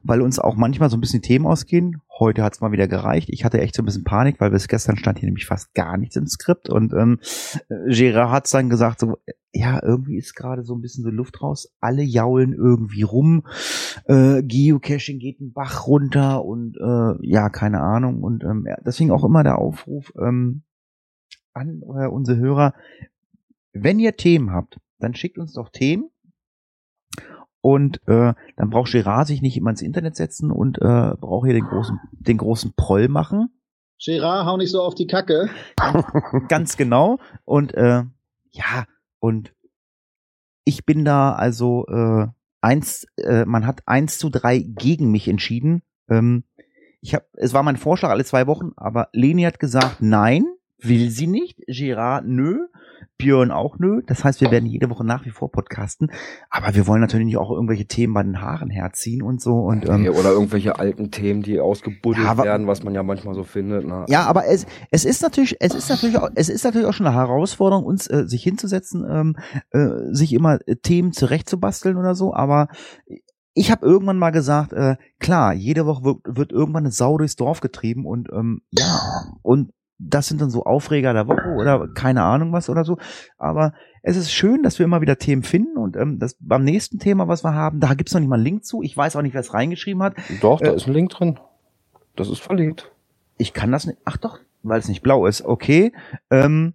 weil 0.02 0.22
uns 0.22 0.38
auch 0.38 0.56
manchmal 0.56 0.88
so 0.88 0.96
ein 0.96 1.00
bisschen 1.00 1.22
Themen 1.22 1.46
ausgehen. 1.46 2.00
Heute 2.22 2.44
hat 2.44 2.54
es 2.54 2.60
mal 2.60 2.70
wieder 2.70 2.86
gereicht. 2.86 3.28
Ich 3.30 3.44
hatte 3.44 3.60
echt 3.60 3.74
so 3.74 3.82
ein 3.82 3.84
bisschen 3.84 4.04
Panik, 4.04 4.38
weil 4.38 4.50
bis 4.50 4.68
gestern 4.68 4.96
stand 4.96 5.18
hier 5.18 5.26
nämlich 5.26 5.46
fast 5.46 5.74
gar 5.74 5.96
nichts 5.96 6.14
im 6.14 6.28
Skript 6.28 6.70
und 6.70 6.92
ähm, 6.92 7.18
Gerard 7.88 8.30
hat 8.30 8.54
dann 8.54 8.70
gesagt 8.70 9.00
so, 9.00 9.16
ja, 9.52 9.82
irgendwie 9.82 10.18
ist 10.18 10.36
gerade 10.36 10.62
so 10.62 10.72
ein 10.76 10.80
bisschen 10.80 11.02
so 11.02 11.10
Luft 11.10 11.42
raus. 11.42 11.74
Alle 11.80 12.04
jaulen 12.04 12.52
irgendwie 12.52 13.02
rum. 13.02 13.44
Äh, 14.04 14.40
Geocaching 14.44 15.18
geht 15.18 15.40
einen 15.40 15.52
Bach 15.52 15.88
runter 15.88 16.44
und 16.44 16.76
äh, 16.76 17.26
ja, 17.26 17.48
keine 17.48 17.80
Ahnung. 17.80 18.22
Und 18.22 18.44
ähm, 18.44 18.68
deswegen 18.86 19.10
auch 19.10 19.24
immer 19.24 19.42
der 19.42 19.58
Aufruf 19.58 20.12
ähm, 20.16 20.62
an 21.54 21.82
äh, 21.82 22.06
unsere 22.06 22.38
Hörer, 22.38 22.72
wenn 23.72 23.98
ihr 23.98 24.16
Themen 24.16 24.52
habt, 24.52 24.78
dann 25.00 25.16
schickt 25.16 25.38
uns 25.38 25.54
doch 25.54 25.70
Themen. 25.70 26.11
Und 27.62 28.00
äh, 28.08 28.34
dann 28.56 28.70
braucht 28.70 28.92
Gerard 28.92 29.28
sich 29.28 29.40
nicht 29.40 29.56
immer 29.56 29.70
ins 29.70 29.82
Internet 29.82 30.16
setzen 30.16 30.50
und 30.50 30.78
äh, 30.78 31.14
braucht 31.18 31.46
hier 31.46 31.54
den 31.54 31.64
großen, 31.64 31.98
den 32.10 32.36
großen 32.36 32.74
Proll 32.76 33.08
machen. 33.08 33.48
Gerard, 34.04 34.46
hau 34.46 34.56
nicht 34.56 34.72
so 34.72 34.82
auf 34.82 34.96
die 34.96 35.06
Kacke. 35.06 35.48
Ganz 36.48 36.76
genau. 36.76 37.18
Und 37.44 37.72
äh, 37.74 38.02
ja, 38.50 38.84
und 39.20 39.54
ich 40.64 40.84
bin 40.84 41.04
da 41.04 41.32
also 41.32 41.86
äh, 41.86 42.26
eins, 42.60 43.06
äh, 43.16 43.44
man 43.44 43.64
hat 43.66 43.82
eins 43.86 44.18
zu 44.18 44.28
drei 44.28 44.58
gegen 44.58 45.12
mich 45.12 45.28
entschieden. 45.28 45.82
Ähm, 46.08 46.42
ich 47.00 47.14
habe, 47.14 47.26
es 47.34 47.54
war 47.54 47.62
mein 47.62 47.76
Vorschlag 47.76 48.10
alle 48.10 48.24
zwei 48.24 48.48
Wochen, 48.48 48.72
aber 48.76 49.08
Leni 49.12 49.42
hat 49.42 49.60
gesagt, 49.60 49.98
nein, 50.00 50.44
will 50.78 51.10
sie 51.10 51.28
nicht. 51.28 51.60
Gerard, 51.68 52.26
nö. 52.26 52.66
Björn 53.18 53.50
auch 53.50 53.78
nö. 53.78 54.02
Das 54.06 54.24
heißt, 54.24 54.40
wir 54.40 54.50
werden 54.50 54.66
jede 54.66 54.90
Woche 54.90 55.04
nach 55.04 55.24
wie 55.24 55.30
vor 55.30 55.50
podcasten. 55.50 56.10
Aber 56.50 56.74
wir 56.74 56.86
wollen 56.86 57.00
natürlich 57.00 57.26
nicht 57.26 57.36
auch 57.36 57.50
irgendwelche 57.50 57.86
Themen 57.86 58.14
bei 58.14 58.22
den 58.22 58.40
Haaren 58.40 58.70
herziehen 58.70 59.22
und 59.22 59.40
so. 59.40 59.54
Und 59.60 59.88
ähm, 59.88 60.06
Oder 60.08 60.32
irgendwelche 60.32 60.78
alten 60.78 61.10
Themen, 61.10 61.42
die 61.42 61.60
ausgebuddelt 61.60 62.24
Ja, 62.24 62.30
aber- 62.32 62.44
werden, 62.44 62.66
was 62.66 62.82
man 62.82 62.94
ja 62.94 63.02
manchmal 63.02 63.34
so 63.34 63.44
findet. 63.44 63.86
Ne? 63.86 64.04
Ja, 64.08 64.24
aber 64.26 64.46
es, 64.46 64.66
es 64.90 65.04
ist 65.04 65.22
natürlich, 65.22 65.56
es 65.60 65.74
ist 65.74 65.88
natürlich, 65.88 66.18
auch, 66.18 66.30
es 66.34 66.48
ist 66.48 66.64
natürlich 66.64 66.86
auch 66.86 66.92
schon 66.94 67.06
eine 67.06 67.16
Herausforderung, 67.16 67.84
uns 67.84 68.06
äh, 68.08 68.24
sich 68.26 68.42
hinzusetzen, 68.42 69.04
ähm, 69.08 69.36
äh, 69.70 70.12
sich 70.14 70.32
immer 70.32 70.58
äh, 70.66 70.76
Themen 70.76 71.12
zurechtzubasteln 71.12 71.96
oder 71.96 72.14
so. 72.14 72.34
Aber 72.34 72.68
ich 73.54 73.70
habe 73.70 73.84
irgendwann 73.84 74.18
mal 74.18 74.30
gesagt, 74.30 74.72
äh, 74.72 74.96
klar, 75.18 75.52
jede 75.52 75.84
Woche 75.86 76.04
wird, 76.04 76.18
wird 76.24 76.52
irgendwann 76.52 76.84
eine 76.84 76.92
Sau 76.92 77.18
durchs 77.18 77.36
Dorf 77.36 77.60
getrieben 77.60 78.06
und 78.06 78.28
ähm, 78.32 78.62
ja, 78.70 78.98
und 79.42 79.72
das 80.08 80.28
sind 80.28 80.40
dann 80.40 80.50
so 80.50 80.64
Aufreger 80.64 81.12
der 81.12 81.28
Woche 81.28 81.48
oder 81.56 81.88
keine 81.88 82.22
Ahnung 82.22 82.52
was 82.52 82.68
oder 82.68 82.84
so. 82.84 82.98
Aber 83.38 83.72
es 84.02 84.16
ist 84.16 84.32
schön, 84.32 84.62
dass 84.62 84.78
wir 84.78 84.84
immer 84.84 85.00
wieder 85.00 85.18
Themen 85.18 85.42
finden 85.42 85.76
und 85.78 85.96
ähm, 85.96 86.18
das 86.18 86.36
beim 86.40 86.64
nächsten 86.64 86.98
Thema, 86.98 87.28
was 87.28 87.44
wir 87.44 87.54
haben, 87.54 87.80
da 87.80 87.94
gibt's 87.94 88.12
noch 88.12 88.20
nicht 88.20 88.28
mal 88.28 88.36
einen 88.36 88.44
Link 88.44 88.64
zu. 88.64 88.82
Ich 88.82 88.96
weiß 88.96 89.16
auch 89.16 89.22
nicht, 89.22 89.34
wer 89.34 89.40
es 89.40 89.54
reingeschrieben 89.54 90.02
hat. 90.02 90.14
Doch, 90.40 90.60
da 90.60 90.72
Äh, 90.72 90.76
ist 90.76 90.86
ein 90.86 90.92
Link 90.92 91.10
drin. 91.10 91.38
Das 92.16 92.28
ist 92.28 92.40
verlinkt. 92.40 92.90
Ich 93.38 93.52
kann 93.52 93.72
das 93.72 93.86
nicht. 93.86 93.98
Ach 94.04 94.16
doch, 94.16 94.38
weil 94.62 94.78
es 94.80 94.88
nicht 94.88 95.02
blau 95.02 95.26
ist. 95.26 95.44
Okay. 95.44 95.92
Ähm, 96.30 96.74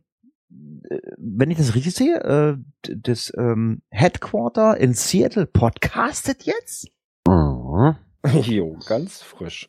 äh, 0.90 0.98
wenn 1.18 1.52
ich 1.52 1.58
das 1.58 1.76
richtig 1.76 1.94
sehe, 1.94 2.16
äh, 2.22 2.58
das 2.96 3.32
ähm, 3.38 3.82
Headquarter 3.90 4.78
in 4.78 4.94
Seattle 4.94 5.46
podcastet 5.46 6.44
jetzt? 6.44 6.90
Mhm. 7.28 7.96
jo, 8.42 8.78
ganz 8.88 9.22
frisch. 9.22 9.68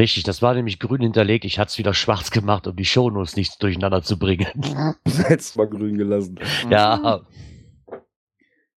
Richtig, 0.00 0.24
das 0.24 0.42
war 0.42 0.54
nämlich 0.54 0.80
grün 0.80 1.02
hinterlegt. 1.02 1.44
Ich 1.44 1.58
hatte 1.58 1.68
es 1.68 1.78
wieder 1.78 1.94
schwarz 1.94 2.32
gemacht, 2.32 2.66
um 2.66 2.74
die 2.74 2.84
Shownotes 2.84 3.36
nicht 3.36 3.62
durcheinander 3.62 4.02
zu 4.02 4.18
bringen. 4.18 4.48
Jetzt 5.28 5.56
mal 5.56 5.68
grün 5.68 5.96
gelassen. 5.96 6.36
ja, 6.68 7.20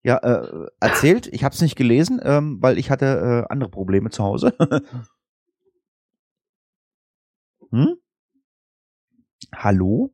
Ja, 0.04 0.18
äh, 0.18 0.68
erzählt. 0.82 1.28
Ich 1.28 1.46
habe 1.46 1.56
es 1.56 1.62
nicht 1.62 1.78
gelesen, 1.78 2.20
ähm, 2.22 2.58
weil 2.62 2.78
ich 2.78 2.92
hatte 2.92 3.46
äh, 3.48 3.52
andere 3.52 3.70
Probleme 3.70 4.10
zu 4.10 4.24
Hause. 4.24 4.54
hm? 7.72 7.96
Hallo? 9.56 10.12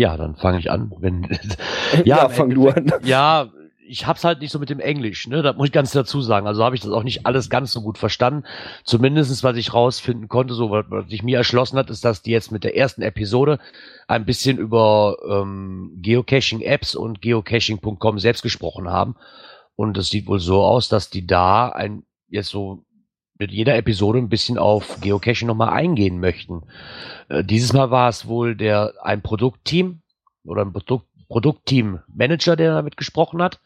ja, 0.00 0.16
dann 0.16 0.34
fange 0.34 0.58
ich 0.58 0.70
an. 0.70 0.92
Wenn, 0.98 1.28
Ja, 2.04 2.24
im 2.24 2.30
fang 2.32 2.50
du 2.50 2.70
an. 2.70 2.92
Ja, 3.04 3.50
ich 3.90 4.06
hab's 4.06 4.22
halt 4.22 4.40
nicht 4.40 4.52
so 4.52 4.60
mit 4.60 4.70
dem 4.70 4.78
Englisch, 4.78 5.26
ne? 5.26 5.42
Da 5.42 5.52
muss 5.52 5.66
ich 5.66 5.72
ganz 5.72 5.90
dazu 5.90 6.22
sagen. 6.22 6.46
Also 6.46 6.64
habe 6.64 6.76
ich 6.76 6.80
das 6.80 6.92
auch 6.92 7.02
nicht 7.02 7.26
alles 7.26 7.50
ganz 7.50 7.72
so 7.72 7.82
gut 7.82 7.98
verstanden. 7.98 8.44
Zumindestens, 8.84 9.42
was 9.42 9.56
ich 9.56 9.74
rausfinden 9.74 10.28
konnte, 10.28 10.54
so 10.54 10.70
was, 10.70 10.86
was 10.88 11.08
sich 11.08 11.24
mir 11.24 11.38
erschlossen 11.38 11.76
hat, 11.76 11.90
ist, 11.90 12.04
dass 12.04 12.22
die 12.22 12.30
jetzt 12.30 12.52
mit 12.52 12.62
der 12.62 12.76
ersten 12.76 13.02
Episode 13.02 13.58
ein 14.06 14.24
bisschen 14.24 14.58
über 14.58 15.16
ähm, 15.28 15.98
Geocaching-Apps 16.00 16.94
und 16.94 17.20
geocaching.com 17.20 18.20
selbst 18.20 18.42
gesprochen 18.42 18.88
haben. 18.88 19.16
Und 19.74 19.98
es 19.98 20.08
sieht 20.08 20.28
wohl 20.28 20.40
so 20.40 20.62
aus, 20.62 20.88
dass 20.88 21.10
die 21.10 21.26
da 21.26 21.68
ein 21.68 22.04
jetzt 22.28 22.50
so 22.50 22.84
mit 23.38 23.50
jeder 23.50 23.76
Episode 23.76 24.18
ein 24.20 24.28
bisschen 24.28 24.56
auf 24.56 25.00
Geocaching 25.00 25.48
nochmal 25.48 25.70
eingehen 25.70 26.20
möchten. 26.20 26.62
Äh, 27.28 27.42
dieses 27.42 27.72
Mal 27.72 27.90
war 27.90 28.08
es 28.08 28.28
wohl 28.28 28.54
der 28.54 28.94
ein 29.02 29.20
Produktteam 29.20 30.02
oder 30.44 30.62
ein 30.62 30.72
Produkt, 30.72 31.06
Produktteam-Manager, 31.28 32.56
der 32.56 32.74
damit 32.74 32.96
gesprochen 32.96 33.42
hat 33.42 33.60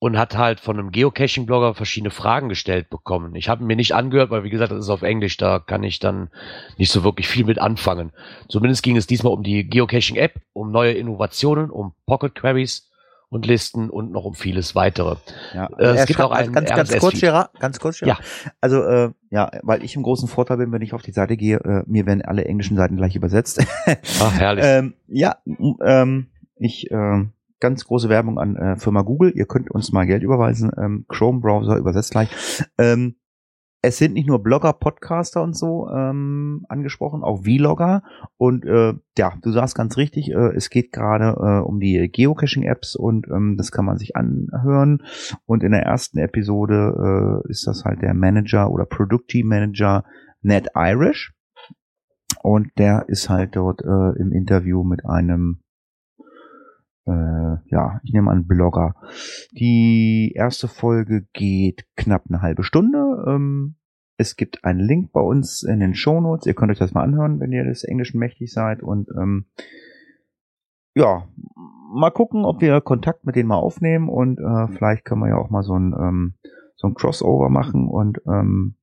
und 0.00 0.16
hat 0.16 0.36
halt 0.36 0.60
von 0.60 0.78
einem 0.78 0.92
Geocaching-Blogger 0.92 1.74
verschiedene 1.74 2.10
Fragen 2.10 2.48
gestellt 2.48 2.88
bekommen. 2.88 3.34
Ich 3.34 3.48
habe 3.48 3.64
mir 3.64 3.74
nicht 3.74 3.94
angehört, 3.94 4.30
weil 4.30 4.44
wie 4.44 4.50
gesagt, 4.50 4.70
das 4.70 4.84
ist 4.84 4.90
auf 4.90 5.02
Englisch, 5.02 5.36
da 5.36 5.58
kann 5.58 5.82
ich 5.82 5.98
dann 5.98 6.30
nicht 6.76 6.92
so 6.92 7.02
wirklich 7.02 7.28
viel 7.28 7.44
mit 7.44 7.58
anfangen. 7.58 8.12
Zumindest 8.48 8.82
ging 8.82 8.96
es 8.96 9.06
diesmal 9.06 9.32
um 9.32 9.42
die 9.42 9.68
Geocaching-App, 9.68 10.40
um 10.52 10.70
neue 10.70 10.92
Innovationen, 10.92 11.70
um 11.70 11.94
Pocket 12.06 12.34
Queries 12.34 12.88
und 13.28 13.44
Listen 13.46 13.90
und 13.90 14.12
noch 14.12 14.24
um 14.24 14.34
vieles 14.34 14.74
weitere. 14.74 15.16
Ja, 15.52 15.68
Äh, 15.78 15.84
es 15.86 16.00
er 16.00 16.06
gibt 16.06 16.20
auch 16.20 16.30
einen 16.30 16.52
ganz, 16.52 16.70
ganz 16.70 16.96
kurz. 16.98 17.20
Gerard, 17.20 17.50
ganz 17.58 17.78
kurz, 17.78 17.98
Gerard. 17.98 18.20
Ja. 18.20 18.50
Also, 18.60 18.82
äh, 18.84 19.10
ja, 19.30 19.50
weil 19.62 19.84
ich 19.84 19.96
im 19.96 20.02
großen 20.02 20.28
Vorteil 20.28 20.56
bin, 20.58 20.72
wenn 20.72 20.80
ich 20.80 20.94
auf 20.94 21.02
die 21.02 21.12
Seite 21.12 21.36
gehe, 21.36 21.56
äh, 21.58 21.82
mir 21.86 22.06
werden 22.06 22.22
alle 22.22 22.44
englischen 22.44 22.76
Seiten 22.76 22.96
gleich 22.96 23.16
übersetzt. 23.16 23.66
Ach, 24.20 24.32
herrlich. 24.38 24.64
ähm, 24.66 24.94
ja, 25.08 25.36
ähm, 25.84 26.28
ich, 26.56 26.90
ähm, 26.90 27.32
ganz 27.60 27.84
große 27.84 28.08
Werbung 28.08 28.38
an 28.38 28.56
äh, 28.56 28.76
Firma 28.76 29.02
Google. 29.02 29.32
Ihr 29.34 29.46
könnt 29.46 29.70
uns 29.70 29.92
mal 29.92 30.06
Geld 30.06 30.22
überweisen. 30.22 30.70
Ähm, 30.76 31.04
Chrome-Browser 31.08 31.76
übersetzt 31.76 32.12
gleich. 32.12 32.28
Ähm, 32.78 33.16
es 33.80 33.98
sind 33.98 34.14
nicht 34.14 34.26
nur 34.26 34.42
Blogger, 34.42 34.72
Podcaster 34.72 35.40
und 35.40 35.56
so 35.56 35.88
ähm, 35.88 36.66
angesprochen, 36.68 37.22
auch 37.22 37.44
Vlogger. 37.44 38.02
Und 38.36 38.64
äh, 38.64 38.94
ja, 39.16 39.32
du 39.40 39.52
sagst 39.52 39.76
ganz 39.76 39.96
richtig, 39.96 40.30
äh, 40.30 40.54
es 40.56 40.68
geht 40.68 40.90
gerade 40.90 41.36
äh, 41.38 41.64
um 41.64 41.78
die 41.78 42.10
Geocaching-Apps 42.10 42.96
und 42.96 43.28
ähm, 43.28 43.56
das 43.56 43.70
kann 43.70 43.84
man 43.84 43.96
sich 43.96 44.16
anhören. 44.16 45.04
Und 45.46 45.62
in 45.62 45.70
der 45.70 45.82
ersten 45.82 46.18
Episode 46.18 47.42
äh, 47.46 47.50
ist 47.50 47.68
das 47.68 47.84
halt 47.84 48.02
der 48.02 48.14
Manager 48.14 48.70
oder 48.70 48.84
Product 48.84 49.26
Team 49.28 49.46
Manager 49.46 50.04
Ned 50.42 50.68
Irish. 50.74 51.34
Und 52.42 52.70
der 52.78 53.04
ist 53.08 53.28
halt 53.28 53.54
dort 53.54 53.82
äh, 53.82 54.20
im 54.20 54.32
Interview 54.32 54.82
mit 54.82 55.04
einem 55.06 55.60
äh, 57.08 57.56
ja, 57.70 58.00
ich 58.02 58.12
nehme 58.12 58.30
an 58.30 58.46
Blogger. 58.46 58.94
Die 59.52 60.32
erste 60.34 60.68
Folge 60.68 61.26
geht 61.32 61.86
knapp 61.96 62.24
eine 62.28 62.42
halbe 62.42 62.62
Stunde. 62.62 63.24
Ähm, 63.26 63.76
es 64.18 64.36
gibt 64.36 64.64
einen 64.64 64.80
Link 64.80 65.12
bei 65.12 65.20
uns 65.20 65.62
in 65.62 65.80
den 65.80 65.94
Shownotes. 65.94 66.46
Ihr 66.46 66.54
könnt 66.54 66.70
euch 66.70 66.78
das 66.78 66.92
mal 66.92 67.04
anhören, 67.04 67.40
wenn 67.40 67.52
ihr 67.52 67.64
des 67.64 67.84
Englischen 67.84 68.18
mächtig 68.18 68.52
seid. 68.52 68.82
Und 68.82 69.08
ähm, 69.16 69.46
ja, 70.94 71.28
mal 71.92 72.10
gucken, 72.10 72.44
ob 72.44 72.60
wir 72.60 72.80
Kontakt 72.80 73.24
mit 73.24 73.36
denen 73.36 73.48
mal 73.48 73.56
aufnehmen 73.56 74.08
und 74.08 74.38
äh, 74.38 74.68
vielleicht 74.68 75.04
können 75.04 75.22
wir 75.22 75.28
ja 75.28 75.36
auch 75.36 75.50
mal 75.50 75.62
so 75.62 75.74
ein 75.74 75.94
ähm, 75.98 76.34
so 76.74 76.88
ein 76.88 76.94
Crossover 76.94 77.48
machen 77.48 77.88
und 77.88 78.20
ähm, 78.26 78.76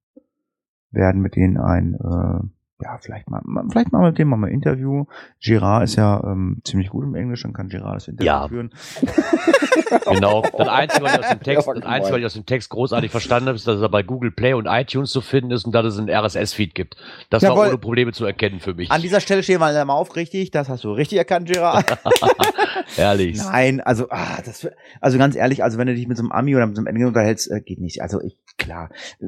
werden 0.91 1.21
mit 1.21 1.35
denen 1.35 1.57
ein 1.57 1.93
äh, 1.95 2.47
ja, 2.81 2.97
vielleicht 3.01 3.29
mal, 3.29 3.41
vielleicht 3.69 3.91
mal 3.91 4.01
mit 4.09 4.17
dem 4.17 4.27
mal 4.27 4.43
ein 4.43 4.51
Interview. 4.51 5.05
Gerard 5.41 5.83
ist 5.83 5.95
ja 5.95 6.21
ähm, 6.25 6.61
ziemlich 6.63 6.89
gut 6.89 7.05
im 7.05 7.15
Englisch, 7.15 7.43
dann 7.43 7.53
kann 7.53 7.69
Gerard 7.69 7.95
das 7.95 8.07
Interview 8.07 8.27
Ja. 8.27 8.47
führen. 8.47 8.71
Genau. 10.05 10.43
Das 10.57 10.67
Einzige, 10.67 11.03
was 11.03 11.13
ich 11.13 11.19
aus 11.19 11.29
dem 11.29 11.39
Text, 11.41 11.67
das. 11.67 11.83
Einzige, 11.83 12.13
was 12.13 12.19
ich 12.19 12.25
aus 12.25 12.33
dem 12.33 12.45
Text 12.45 12.69
großartig 12.69 13.11
verstanden 13.11 13.47
habe, 13.49 13.55
ist, 13.55 13.67
dass 13.67 13.81
er 13.81 13.89
bei 13.89 14.03
Google 14.03 14.31
Play 14.31 14.53
und 14.53 14.65
iTunes 14.65 15.11
zu 15.11 15.21
finden 15.21 15.51
ist 15.51 15.65
und 15.65 15.73
dass 15.73 15.85
es 15.85 15.97
einen 15.97 16.09
RSS-Feed 16.09 16.73
gibt. 16.75 16.95
Das 17.29 17.43
Jawohl. 17.43 17.57
war 17.57 17.67
ohne 17.69 17.77
Probleme 17.77 18.11
zu 18.11 18.25
erkennen 18.25 18.59
für 18.59 18.73
mich. 18.73 18.91
An 18.91 19.01
dieser 19.01 19.19
Stelle 19.19 19.43
stehen 19.43 19.59
wir 19.59 19.85
mal 19.85 19.93
auf, 19.93 20.15
richtig, 20.15 20.51
das 20.51 20.69
hast 20.69 20.83
du 20.83 20.91
richtig 20.91 21.17
erkannt, 21.17 21.47
Gerard. 21.47 21.85
Herrlich. 22.95 23.37
Nein, 23.37 23.81
also, 23.81 24.07
ah, 24.09 24.41
das, 24.43 24.67
also 25.01 25.17
ganz 25.17 25.35
ehrlich, 25.35 25.63
also 25.63 25.77
wenn 25.77 25.87
du 25.87 25.95
dich 25.95 26.07
mit 26.07 26.17
so 26.17 26.23
einem 26.23 26.31
Ami 26.31 26.55
oder 26.55 26.65
mit 26.67 26.75
so 26.75 26.81
einem 26.81 26.87
Engländer 26.87 27.09
unterhältst, 27.09 27.51
äh, 27.51 27.61
geht 27.61 27.79
nicht. 27.79 28.01
Also 28.01 28.21
ich, 28.21 28.37
klar, 28.57 28.89
äh, 29.19 29.27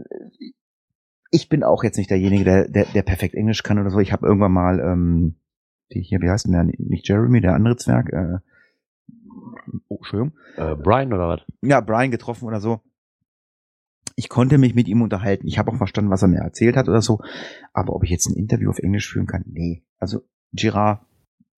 ich 1.37 1.49
bin 1.49 1.63
auch 1.63 1.83
jetzt 1.83 1.97
nicht 1.97 2.09
derjenige, 2.09 2.43
der, 2.43 2.67
der, 2.67 2.85
der 2.85 3.03
perfekt 3.03 3.35
Englisch 3.35 3.61
kann 3.61 3.77
oder 3.79 3.91
so. 3.91 3.99
Ich 3.99 4.11
habe 4.11 4.25
irgendwann 4.25 4.51
mal, 4.51 4.79
ähm, 4.79 5.35
die 5.93 6.01
hier, 6.01 6.19
wie 6.19 6.29
heißt 6.29 6.45
denn 6.45 6.53
der? 6.53 6.63
Nicht 6.63 7.07
Jeremy, 7.07 7.41
der 7.41 7.53
andere 7.53 7.77
Zwerg, 7.77 8.11
äh, 8.11 8.39
oh, 9.87 9.97
Entschuldigung. 9.97 10.33
Äh, 10.57 10.75
Brian 10.75 11.13
oder 11.13 11.27
was? 11.27 11.41
ja, 11.61 11.79
Brian 11.79 12.11
getroffen 12.11 12.45
oder 12.45 12.59
so. 12.59 12.81
Ich 14.15 14.29
konnte 14.29 14.57
mich 14.57 14.73
mit 14.73 14.87
ihm 14.87 15.03
unterhalten. 15.03 15.47
Ich 15.47 15.59
habe 15.59 15.71
auch 15.71 15.77
verstanden, 15.77 16.09
was 16.09 16.23
er 16.23 16.27
mir 16.27 16.39
erzählt 16.39 16.75
hat 16.75 16.89
oder 16.89 17.03
so. 17.03 17.19
Aber 17.71 17.93
ob 17.93 18.03
ich 18.03 18.09
jetzt 18.09 18.25
ein 18.27 18.35
Interview 18.35 18.71
auf 18.71 18.79
Englisch 18.79 19.07
führen 19.11 19.27
kann, 19.27 19.43
nee. 19.45 19.83
Also, 19.99 20.21
Girard, 20.53 21.05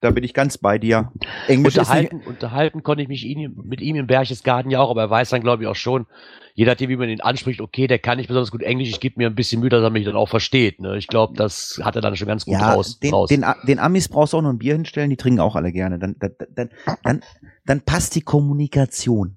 da 0.02 0.12
bin 0.12 0.24
ich 0.24 0.34
ganz 0.34 0.58
bei 0.58 0.78
dir. 0.78 1.12
Englisch 1.48 1.78
Unterhalten, 1.78 2.22
unterhalten 2.26 2.84
konnte 2.84 3.04
ich 3.04 3.10
mich 3.10 3.26
ihn, 3.26 3.54
mit 3.64 3.82
ihm 3.82 3.96
im 3.96 4.08
Berchtesgaden 4.08 4.72
ja 4.72 4.80
auch, 4.80 4.90
aber 4.90 5.02
er 5.02 5.10
weiß 5.10 5.30
dann, 5.30 5.42
glaube 5.42 5.64
ich, 5.64 5.70
auch 5.70 5.76
schon, 5.76 6.06
je 6.54 6.66
nachdem, 6.66 6.90
wie 6.90 6.96
man 6.96 7.10
ihn 7.10 7.22
anspricht, 7.22 7.60
okay, 7.60 7.88
der 7.88 8.00
kann 8.00 8.18
nicht 8.18 8.28
besonders 8.28 8.52
gut 8.52 8.62
Englisch, 8.62 8.90
ich 8.90 9.00
gebe 9.00 9.16
mir 9.18 9.28
ein 9.28 9.36
bisschen 9.36 9.60
Mühe, 9.60 9.70
dass 9.70 9.84
er 9.84 9.90
mich 9.90 10.06
dann 10.06 10.16
auch 10.16 10.30
versteht. 10.30 10.80
Ne? 10.80 10.98
Ich 10.98 11.08
glaube, 11.08 11.36
das 11.36 11.80
hat 11.84 11.96
er 11.96 12.02
dann 12.02 12.16
schon 12.16 12.28
ganz 12.28 12.46
gut 12.46 12.54
ja, 12.54 12.74
raus. 12.74 13.00
den, 13.00 13.14
raus. 13.14 13.30
den, 13.30 13.46
den 13.68 13.80
Amis 13.80 14.08
brauchst 14.08 14.34
du 14.34 14.38
auch 14.38 14.42
noch 14.42 14.52
ein 14.52 14.58
Bier 14.58 14.74
hinstellen, 14.74 15.10
die 15.10 15.18
trinken 15.18 15.42
auch 15.42 15.56
alle 15.56 15.72
gerne. 15.72 16.00
Dann, 16.00 16.16
dann, 16.20 16.32
dann, 16.56 16.70
dann, 17.04 17.24
dann 17.66 17.82
passt 17.82 18.16
die 18.16 18.22
Kommunikation. 18.22 19.36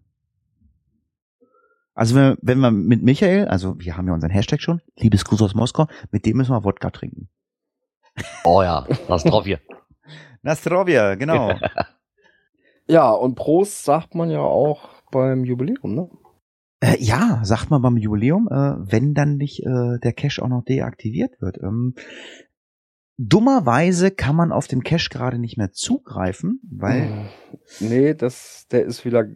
Also 1.94 2.14
wenn, 2.14 2.36
wenn 2.40 2.58
wir 2.60 2.70
mit 2.70 3.02
Michael, 3.02 3.48
also 3.48 3.78
wir 3.78 3.96
haben 3.96 4.06
ja 4.06 4.14
unseren 4.14 4.30
Hashtag 4.30 4.62
schon, 4.62 4.80
Liebesgruß 4.96 5.42
aus 5.42 5.54
Moskau, 5.54 5.88
mit 6.10 6.24
dem 6.24 6.36
müssen 6.36 6.52
wir 6.52 6.64
Wodka 6.64 6.90
trinken. 6.90 7.28
oh 8.44 8.62
ja, 8.62 8.86
was 9.08 9.24
drauf 9.24 9.44
hier. 9.44 9.58
Nastrovia, 10.42 11.14
genau. 11.14 11.54
Ja, 12.88 13.10
und 13.10 13.36
Prost 13.36 13.84
sagt 13.84 14.14
man 14.14 14.30
ja 14.30 14.40
auch 14.40 14.88
beim 15.10 15.44
Jubiläum, 15.44 15.94
ne? 15.94 16.10
Äh, 16.80 16.96
ja, 16.98 17.40
sagt 17.44 17.70
man 17.70 17.80
beim 17.80 17.96
Jubiläum, 17.96 18.48
äh, 18.50 18.74
wenn 18.90 19.14
dann 19.14 19.36
nicht 19.36 19.60
äh, 19.60 19.98
der 20.02 20.12
Cache 20.12 20.42
auch 20.42 20.48
noch 20.48 20.64
deaktiviert 20.64 21.40
wird. 21.40 21.58
Ähm, 21.62 21.94
dummerweise 23.18 24.10
kann 24.10 24.34
man 24.34 24.50
auf 24.50 24.66
den 24.66 24.82
Cache 24.82 25.10
gerade 25.10 25.38
nicht 25.38 25.56
mehr 25.56 25.70
zugreifen, 25.70 26.60
weil 26.70 27.30
Nee, 27.78 28.14
das, 28.14 28.66
der 28.70 28.84
ist 28.84 29.04
wieder 29.04 29.26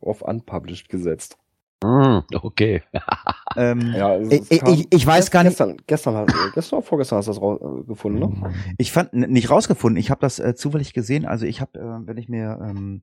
auf 0.00 0.22
Unpublished 0.22 0.88
gesetzt. 0.88 1.36
Hm, 1.84 2.22
okay. 2.42 2.82
ähm, 3.56 3.92
Ja, 3.94 4.16
es- 4.16 4.50
ich, 4.50 4.62
es 4.62 4.68
ich, 4.72 4.86
ich 4.90 5.06
weiß 5.06 5.30
gar 5.30 5.42
nicht, 5.44 5.50
Gestern, 5.58 5.76
gestern, 5.86 6.28
äh, 6.28 6.32
gestern 6.54 6.78
oder 6.78 6.86
vorgestern 6.86 7.18
hast 7.18 7.26
du 7.28 7.32
das 7.32 7.38
äh, 7.82 7.84
gefunden, 7.86 8.18
ne? 8.20 8.52
ich 8.78 8.90
fand 8.92 9.12
nicht 9.12 9.50
rausgefunden. 9.50 9.98
Ich 10.00 10.10
habe 10.10 10.20
das 10.20 10.38
äh, 10.38 10.54
zufällig 10.54 10.94
gesehen. 10.94 11.26
Also 11.26 11.46
ich 11.46 11.60
habe, 11.60 11.78
äh, 11.78 12.06
wenn 12.06 12.16
ich 12.16 12.28
mir, 12.28 12.58
ähm, 12.62 13.02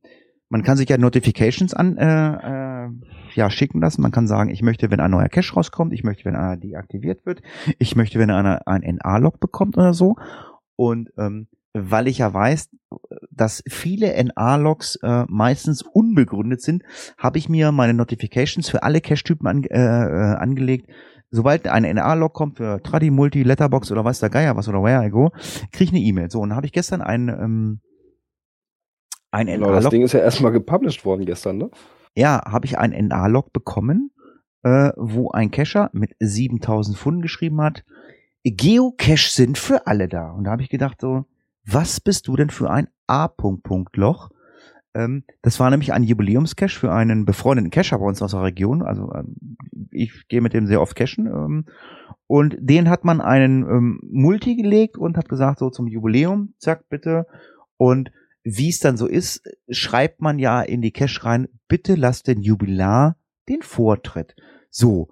man 0.49 0.63
kann 0.63 0.77
sich 0.77 0.89
ja 0.89 0.97
Notifications 0.97 1.73
an, 1.73 1.97
äh, 1.97 2.85
äh, 2.85 2.89
ja 3.35 3.49
schicken 3.49 3.79
lassen. 3.79 4.01
Man 4.01 4.11
kann 4.11 4.27
sagen, 4.27 4.49
ich 4.49 4.61
möchte, 4.61 4.91
wenn 4.91 4.99
ein 4.99 5.11
neuer 5.11 5.29
Cache 5.29 5.53
rauskommt, 5.53 5.93
ich 5.93 6.03
möchte, 6.03 6.25
wenn 6.25 6.35
einer 6.35 6.57
deaktiviert 6.57 7.25
wird, 7.25 7.41
ich 7.79 7.95
möchte, 7.95 8.19
wenn 8.19 8.29
einer 8.31 8.67
ein 8.67 8.81
NA-Log 8.83 9.39
bekommt 9.39 9.77
oder 9.77 9.93
so. 9.93 10.15
Und 10.75 11.11
ähm, 11.17 11.47
weil 11.73 12.07
ich 12.07 12.19
ja 12.19 12.33
weiß, 12.33 12.69
dass 13.31 13.63
viele 13.67 14.21
NA-Logs 14.23 14.97
äh, 15.03 15.25
meistens 15.27 15.81
unbegründet 15.81 16.61
sind, 16.61 16.83
habe 17.17 17.37
ich 17.37 17.49
mir 17.49 17.71
meine 17.71 17.93
Notifications 17.93 18.69
für 18.69 18.83
alle 18.83 19.01
Cache-Typen 19.01 19.47
an, 19.47 19.63
äh, 19.63 19.79
äh, 19.79 20.35
angelegt. 20.35 20.89
Sobald 21.29 21.67
ein 21.67 21.83
NA-Log 21.83 22.33
kommt 22.33 22.57
für 22.57 22.83
Tradi, 22.83 23.09
Multi, 23.09 23.43
Letterbox 23.43 23.91
oder 23.91 24.03
weiß 24.03 24.19
der 24.19 24.29
Geier 24.29 24.57
was 24.57 24.67
oder 24.67 24.83
Where 24.83 25.05
I 25.05 25.09
Go, 25.09 25.29
kriege 25.71 25.85
ich 25.85 25.89
eine 25.91 25.99
E-Mail. 25.99 26.29
So, 26.29 26.41
und 26.41 26.49
dann 26.49 26.57
habe 26.57 26.65
ich 26.65 26.73
gestern 26.73 27.01
ein, 27.01 27.29
ähm, 27.29 27.79
ein 29.31 29.47
Genau, 29.47 29.67
das 29.67 29.75
NA-Log 29.75 29.91
Ding 29.91 30.01
ist 30.01 30.11
ja 30.11 30.19
erstmal 30.19 30.51
gepublished 30.51 31.05
worden 31.05 31.25
gestern, 31.25 31.57
ne? 31.57 31.69
ja, 32.15 32.41
habe 32.45 32.65
ich 32.65 32.77
einen 32.77 33.07
NA-Log 33.07 33.53
bekommen, 33.53 34.11
äh, 34.63 34.91
wo 34.97 35.31
ein 35.31 35.51
Cacher 35.51 35.89
mit 35.93 36.15
7000 36.19 36.97
Pfunden 36.97 37.21
geschrieben 37.21 37.61
hat, 37.61 37.83
Geocache 38.43 39.29
sind 39.29 39.57
für 39.57 39.87
alle 39.87 40.07
da. 40.07 40.31
Und 40.31 40.45
da 40.45 40.51
habe 40.51 40.63
ich 40.63 40.69
gedacht 40.69 40.99
so, 40.99 41.25
was 41.65 41.99
bist 41.99 42.27
du 42.27 42.35
denn 42.35 42.49
für 42.49 42.69
ein 42.69 42.87
A-Punkt-Punkt-Loch? 43.07 44.29
Ähm, 44.93 45.23
das 45.41 45.59
war 45.59 45.69
nämlich 45.69 45.93
ein 45.93 46.03
Jubiläumscache 46.03 46.79
für 46.79 46.91
einen 46.91 47.25
befreundeten 47.25 47.71
Cacher 47.71 47.99
bei 47.99 48.05
uns 48.05 48.21
aus 48.21 48.31
der 48.31 48.43
Region. 48.43 48.81
Also 48.81 49.11
ähm, 49.13 49.57
ich 49.91 50.27
gehe 50.27 50.41
mit 50.41 50.53
dem 50.53 50.67
sehr 50.67 50.81
oft 50.81 50.95
cachen. 50.95 51.27
Ähm, 51.27 51.65
und 52.27 52.55
den 52.59 52.89
hat 52.89 53.03
man 53.03 53.21
einen 53.21 53.63
ähm, 53.63 53.99
Multi 54.09 54.55
gelegt 54.55 54.97
und 54.97 55.17
hat 55.17 55.29
gesagt, 55.29 55.59
so 55.59 55.69
zum 55.69 55.87
Jubiläum, 55.87 56.53
zack, 56.57 56.87
bitte. 56.89 57.25
Und 57.77 58.11
wie 58.43 58.69
es 58.69 58.79
dann 58.79 58.97
so 58.97 59.05
ist, 59.05 59.43
schreibt 59.69 60.21
man 60.21 60.39
ja 60.39 60.61
in 60.61 60.81
die 60.81 60.91
Cache 60.91 61.23
rein, 61.23 61.47
bitte 61.67 61.95
lasst 61.95 62.27
den 62.27 62.41
Jubilar 62.41 63.17
den 63.49 63.61
Vortritt. 63.61 64.35
So. 64.69 65.09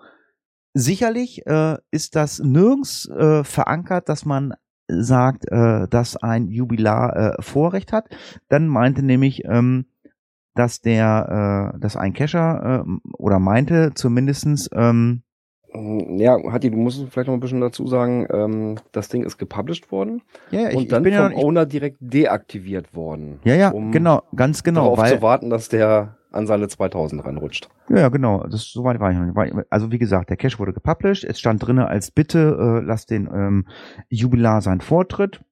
Sicherlich 0.73 1.45
äh, 1.45 1.77
ist 1.91 2.15
das 2.15 2.39
nirgends 2.39 3.09
äh, 3.09 3.43
verankert, 3.43 4.07
dass 4.07 4.23
man 4.23 4.53
sagt, 4.89 5.49
äh, 5.51 5.87
dass 5.87 6.17
ein 6.17 6.47
Jubilar 6.47 7.15
äh, 7.15 7.41
Vorrecht 7.41 7.93
hat. 7.93 8.09
Dann 8.49 8.67
meinte 8.67 9.03
nämlich, 9.03 9.43
ähm, 9.45 9.85
dass 10.55 10.81
der, 10.81 11.73
äh, 11.75 11.79
dass 11.79 11.95
ein 11.95 12.13
Cacher 12.13 12.83
äh, 12.85 12.91
oder 13.17 13.39
meinte 13.39 13.91
zumindestens, 13.93 14.69
ähm, 14.73 15.23
Ja, 15.73 16.37
Hatti, 16.51 16.71
du 16.71 16.77
musst 16.77 17.05
vielleicht 17.09 17.27
noch 17.27 17.35
ein 17.35 17.39
bisschen 17.39 17.61
dazu 17.61 17.85
sagen, 17.85 18.27
ähm, 18.31 18.75
das 18.91 19.09
Ding 19.09 19.23
ist 19.23 19.37
gepublished 19.37 19.91
worden 19.91 20.23
ja, 20.49 20.69
ich, 20.69 20.75
und 20.75 20.91
dann 20.91 21.03
ich 21.03 21.03
bin 21.03 21.13
ja, 21.13 21.29
vom 21.29 21.37
ich, 21.37 21.43
Owner 21.43 21.65
direkt 21.65 21.97
deaktiviert 21.99 22.95
worden. 22.95 23.39
ja, 23.43 23.55
ja, 23.55 23.69
um 23.69 23.91
genau, 23.91 24.23
ganz 24.35 24.63
genau, 24.63 24.81
darauf 24.81 24.97
weil 24.97 25.17
zu 25.17 25.21
warten, 25.21 25.49
dass 25.49 25.69
der 25.69 26.17
an 26.31 26.47
seine 26.47 26.67
2000 26.67 27.23
ranrutscht. 27.25 27.69
Ja, 27.89 28.09
genau. 28.09 28.43
Das 28.45 28.65
soweit 28.65 28.99
war 28.99 29.11
ich 29.11 29.17
noch 29.17 29.25
nicht. 29.25 29.65
Also 29.69 29.91
wie 29.91 29.97
gesagt, 29.97 30.29
der 30.29 30.37
Cache 30.37 30.59
wurde 30.59 30.73
gepublished. 30.73 31.23
Es 31.23 31.39
stand 31.39 31.65
drinne 31.65 31.87
als 31.87 32.11
Bitte, 32.11 32.81
äh, 32.81 32.85
lass 32.85 33.05
den 33.05 33.27
ähm, 33.33 33.67
Jubilar 34.09 34.61
seinen 34.61 34.81
Vortritt. 34.81 35.43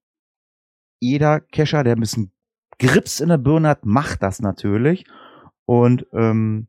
Jeder 0.99 1.39
Cacher, 1.39 1.83
der 1.83 1.95
ein 1.95 1.99
bisschen 1.99 2.31
Grips 2.79 3.19
in 3.19 3.29
der 3.29 3.37
Birne 3.37 3.69
hat, 3.69 3.85
macht 3.85 4.21
das 4.21 4.39
natürlich. 4.39 5.05
Und 5.65 6.05
ähm, 6.13 6.67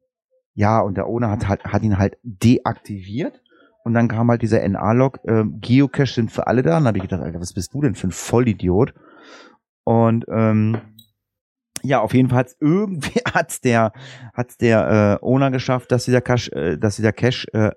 ja, 0.58 0.80
und 0.80 0.96
der 0.96 1.06
Owner 1.06 1.30
hat 1.30 1.46
halt 1.46 1.64
hat 1.64 1.84
ihn 1.84 1.98
halt 1.98 2.18
deaktiviert. 2.24 3.40
Und 3.84 3.94
dann 3.94 4.08
kam 4.08 4.28
halt 4.28 4.42
dieser 4.42 4.68
NA-Log, 4.68 5.20
ähm, 5.24 5.60
Geocache 5.60 6.12
sind 6.12 6.32
für 6.32 6.48
alle 6.48 6.62
da. 6.62 6.78
Und 6.78 6.82
dann 6.82 6.88
habe 6.88 6.98
ich 6.98 7.02
gedacht, 7.02 7.22
Alter, 7.22 7.40
was 7.40 7.52
bist 7.52 7.72
du 7.72 7.80
denn 7.80 7.94
für 7.94 8.08
ein 8.08 8.10
Vollidiot? 8.10 8.92
Und 9.84 10.26
ähm, 10.28 10.80
Ja, 11.84 12.00
auf 12.00 12.12
jeden 12.12 12.28
Fall 12.28 12.40
hat's 12.40 12.56
irgendwie 12.60 13.20
hat's 13.32 13.60
der 13.60 13.92
hat's 14.34 14.56
der 14.56 15.20
äh, 15.22 15.24
Owner 15.24 15.52
geschafft, 15.52 15.92
dass 15.92 16.06
dieser 16.06 16.20
Cache, 16.22 16.50
äh, 16.52 16.76
dass 16.76 16.96
dieser 16.96 17.12
Cache 17.12 17.46
äh, 17.52 17.70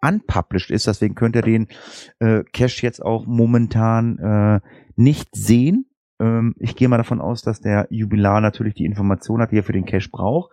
unpublished 0.00 0.70
ist. 0.70 0.86
Deswegen 0.86 1.14
könnt 1.14 1.36
ihr 1.36 1.42
den 1.42 1.68
äh, 2.20 2.42
Cache 2.54 2.80
jetzt 2.82 3.02
auch 3.02 3.26
momentan 3.26 4.18
äh, 4.18 4.60
nicht 4.96 5.28
sehen. 5.36 5.90
Ähm, 6.20 6.54
ich 6.58 6.74
gehe 6.74 6.88
mal 6.88 6.96
davon 6.96 7.20
aus, 7.20 7.42
dass 7.42 7.60
der 7.60 7.86
Jubilar 7.90 8.40
natürlich 8.40 8.74
die 8.74 8.86
Information 8.86 9.42
hat, 9.42 9.52
die 9.52 9.58
er 9.58 9.64
für 9.64 9.72
den 9.72 9.84
Cache 9.84 10.08
braucht. 10.10 10.52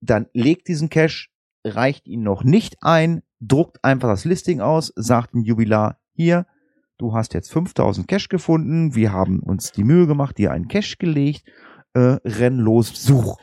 dann 0.00 0.26
legt 0.32 0.68
diesen 0.68 0.90
Cache, 0.90 1.28
reicht 1.64 2.06
ihn 2.06 2.22
noch 2.22 2.44
nicht 2.44 2.76
ein, 2.80 3.22
druckt 3.40 3.82
einfach 3.84 4.08
das 4.08 4.24
Listing 4.24 4.60
aus, 4.60 4.92
sagt 4.96 5.34
dem 5.34 5.42
Jubilar, 5.42 5.98
hier, 6.12 6.46
du 6.98 7.14
hast 7.14 7.34
jetzt 7.34 7.52
5000 7.52 8.08
Cache 8.08 8.28
gefunden, 8.28 8.94
wir 8.94 9.12
haben 9.12 9.40
uns 9.40 9.72
die 9.72 9.84
Mühe 9.84 10.06
gemacht, 10.06 10.38
dir 10.38 10.50
einen 10.50 10.68
Cache 10.68 10.96
gelegt, 10.98 11.44
äh, 11.94 12.18
renn 12.24 12.58
los, 12.58 12.92
such. 12.94 13.38